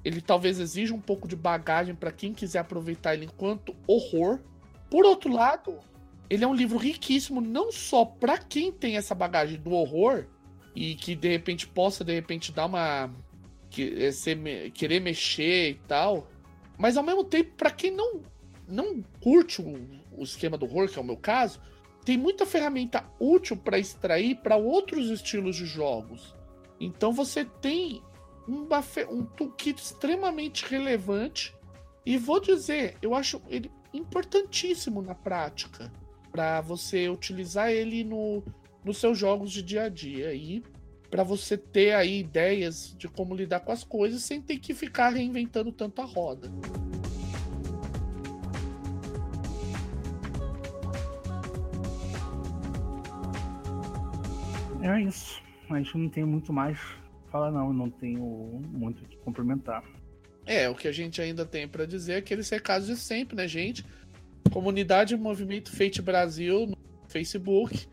Ele 0.02 0.22
talvez 0.22 0.58
exija 0.58 0.94
um 0.94 1.00
pouco 1.02 1.28
de 1.28 1.36
bagagem 1.36 1.94
para 1.94 2.10
quem 2.10 2.32
quiser 2.32 2.60
aproveitar 2.60 3.12
ele 3.12 3.26
enquanto 3.26 3.76
horror. 3.86 4.40
Por 4.88 5.04
outro 5.04 5.30
lado, 5.30 5.80
ele 6.28 6.44
é 6.44 6.46
um 6.46 6.54
livro 6.54 6.78
riquíssimo 6.78 7.40
não 7.40 7.70
só 7.70 8.04
para 8.04 8.38
quem 8.38 8.72
tem 8.72 8.96
essa 8.96 9.14
bagagem 9.14 9.60
do 9.60 9.72
horror 9.72 10.26
e 10.74 10.94
que 10.94 11.14
de 11.14 11.28
repente 11.28 11.66
possa 11.66 12.04
de 12.04 12.12
repente 12.12 12.52
dar 12.52 12.66
uma 12.66 13.10
que, 13.70 14.04
é, 14.04 14.12
ser, 14.12 14.70
querer 14.72 15.00
mexer 15.00 15.70
e 15.70 15.80
tal, 15.86 16.28
mas 16.78 16.96
ao 16.96 17.04
mesmo 17.04 17.24
tempo 17.24 17.52
para 17.56 17.70
quem 17.70 17.90
não 17.90 18.22
não 18.66 19.02
curte 19.20 19.60
o, 19.60 19.76
o 20.12 20.22
esquema 20.22 20.56
do 20.56 20.64
horror, 20.64 20.88
que 20.88 20.98
é 20.98 21.02
o 21.02 21.04
meu 21.04 21.18
caso, 21.18 21.60
tem 22.04 22.16
muita 22.16 22.46
ferramenta 22.46 23.04
útil 23.20 23.56
para 23.56 23.78
extrair 23.78 24.36
para 24.36 24.56
outros 24.56 25.10
estilos 25.10 25.56
de 25.56 25.66
jogos. 25.66 26.34
Então 26.80 27.12
você 27.12 27.44
tem 27.44 28.02
um, 28.48 28.66
um 29.10 29.24
toolkit 29.24 29.80
extremamente 29.80 30.64
relevante 30.66 31.54
e 32.04 32.16
vou 32.16 32.40
dizer, 32.40 32.96
eu 33.00 33.14
acho 33.14 33.40
ele 33.48 33.70
importantíssimo 33.92 35.00
na 35.00 35.14
prática. 35.14 35.90
Para 36.34 36.60
você 36.60 37.08
utilizar 37.08 37.70
ele 37.70 38.02
no, 38.02 38.42
nos 38.84 38.98
seus 38.98 39.16
jogos 39.16 39.52
de 39.52 39.62
dia 39.62 39.84
a 39.84 39.88
dia 39.88 40.34
e 40.34 40.64
para 41.08 41.22
você 41.22 41.56
ter 41.56 41.94
aí 41.94 42.18
ideias 42.18 42.92
de 42.98 43.06
como 43.06 43.36
lidar 43.36 43.60
com 43.60 43.70
as 43.70 43.84
coisas 43.84 44.24
sem 44.24 44.42
ter 44.42 44.58
que 44.58 44.74
ficar 44.74 45.10
reinventando 45.10 45.70
tanto 45.70 46.02
a 46.02 46.04
roda. 46.04 46.50
É 54.82 55.00
isso. 55.02 55.40
A 55.70 55.78
gente 55.78 55.96
não 55.96 56.08
tem 56.08 56.24
muito 56.24 56.52
mais 56.52 56.80
falar 57.30 57.52
não, 57.52 57.72
não 57.72 57.88
tenho 57.88 58.60
muito 58.72 59.04
o 59.04 59.06
que 59.06 59.16
complementar. 59.18 59.84
É, 60.44 60.68
o 60.68 60.74
que 60.74 60.88
a 60.88 60.92
gente 60.92 61.22
ainda 61.22 61.46
tem 61.46 61.68
para 61.68 61.86
dizer 61.86 62.14
é 62.14 62.16
aqueles 62.16 62.50
recados 62.50 62.88
de 62.88 62.96
sempre, 62.96 63.36
né, 63.36 63.46
gente? 63.46 63.86
Comunidade 64.52 65.16
Movimento 65.16 65.70
Fate 65.70 66.02
Brasil 66.02 66.66
no 66.66 66.76
Facebook, 67.08 67.86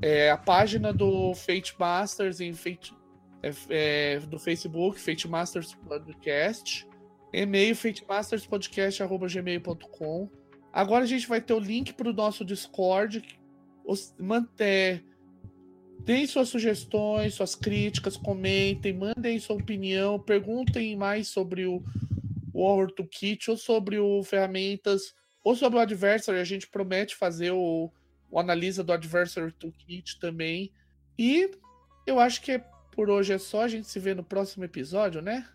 é, 0.00 0.30
a 0.30 0.36
página 0.36 0.92
do 0.92 1.34
Fate 1.34 1.74
Masters 1.78 2.40
em 2.40 2.52
Fate, 2.52 2.94
é, 3.42 3.50
é, 3.68 4.20
do 4.20 4.38
Facebook, 4.38 4.98
Fate 4.98 5.28
Masters 5.28 5.74
Podcast, 5.74 6.88
e-mail 7.32 7.74
fatemasterspodcast.gmail.com. 7.74 10.28
Agora 10.72 11.04
a 11.04 11.06
gente 11.06 11.28
vai 11.28 11.40
ter 11.40 11.54
o 11.54 11.58
link 11.58 11.92
para 11.92 12.10
o 12.10 12.12
nosso 12.12 12.44
Discord. 12.44 13.22
Os, 13.84 14.14
manter, 14.18 15.04
Deem 16.04 16.26
suas 16.26 16.48
sugestões, 16.48 17.34
suas 17.34 17.54
críticas, 17.54 18.16
comentem, 18.16 18.92
mandem 18.92 19.38
sua 19.38 19.54
opinião, 19.54 20.18
perguntem 20.18 20.96
mais 20.96 21.28
sobre 21.28 21.64
o, 21.64 21.80
o 22.52 22.60
Horror 22.60 22.92
ou 23.48 23.56
sobre 23.56 24.00
o 24.00 24.20
Ferramentas 24.24 25.14
ou 25.42 25.54
sobre 25.56 25.78
o 25.78 25.82
Adversary. 25.82 26.38
A 26.38 26.44
gente 26.44 26.68
promete 26.68 27.16
fazer 27.16 27.50
o, 27.52 27.90
o 28.30 28.38
Analisa 28.38 28.82
do 28.82 28.92
Adversary 28.92 29.52
Toolkit 29.52 30.18
também. 30.18 30.72
E 31.18 31.50
eu 32.06 32.18
acho 32.18 32.42
que 32.42 32.60
por 32.92 33.10
hoje 33.10 33.32
é 33.32 33.38
só. 33.38 33.62
A 33.62 33.68
gente 33.68 33.86
se 33.86 33.98
vê 33.98 34.14
no 34.14 34.22
próximo 34.22 34.64
episódio, 34.64 35.20
né? 35.20 35.46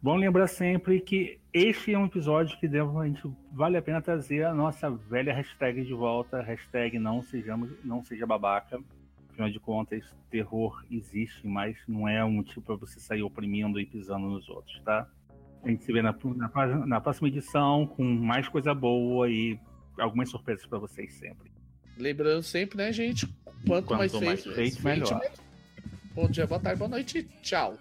Bom 0.00 0.16
lembrar 0.16 0.48
sempre 0.48 1.00
que 1.00 1.40
este 1.50 1.94
é 1.94 1.98
um 1.98 2.04
episódio 2.04 2.58
que 2.58 2.68
devo, 2.68 3.00
a 3.00 3.06
gente, 3.06 3.22
vale 3.50 3.78
a 3.78 3.82
pena 3.82 4.02
trazer 4.02 4.44
a 4.44 4.52
nossa 4.52 4.90
velha 4.90 5.32
hashtag 5.32 5.82
de 5.82 5.94
volta, 5.94 6.42
hashtag 6.42 6.98
não, 6.98 7.22
sejamos, 7.22 7.70
não 7.82 8.04
seja 8.04 8.26
babaca. 8.26 8.78
Afinal 9.30 9.48
de 9.48 9.58
contas, 9.58 10.04
terror 10.30 10.84
existe, 10.90 11.46
mas 11.46 11.76
não 11.88 12.06
é 12.06 12.22
um 12.22 12.32
motivo 12.32 12.60
para 12.60 12.76
você 12.76 13.00
sair 13.00 13.22
oprimindo 13.22 13.80
e 13.80 13.86
pisando 13.86 14.28
nos 14.28 14.46
outros, 14.48 14.78
tá? 14.84 15.08
A 15.64 15.68
gente 15.68 15.82
se 15.84 15.92
vê 15.92 16.02
na, 16.02 16.14
na, 16.36 16.86
na 16.86 17.00
próxima 17.00 17.28
edição 17.28 17.86
com 17.86 18.04
mais 18.04 18.46
coisa 18.48 18.74
boa 18.74 19.30
e 19.30 19.58
algumas 19.98 20.28
surpresas 20.28 20.66
para 20.66 20.78
vocês 20.78 21.14
sempre. 21.14 21.50
Lembrando 21.96 22.42
sempre, 22.42 22.76
né, 22.76 22.92
gente? 22.92 23.26
Quanto, 23.66 23.86
Quanto 23.86 23.98
mais, 23.98 24.12
mais 24.12 24.42
feito, 24.42 24.54
feito 24.54 24.84
melhor. 24.84 25.20
Bom 26.14 26.28
dia, 26.28 26.46
boa 26.46 26.60
tarde, 26.60 26.78
boa 26.78 26.90
noite. 26.90 27.22
Tchau. 27.42 27.78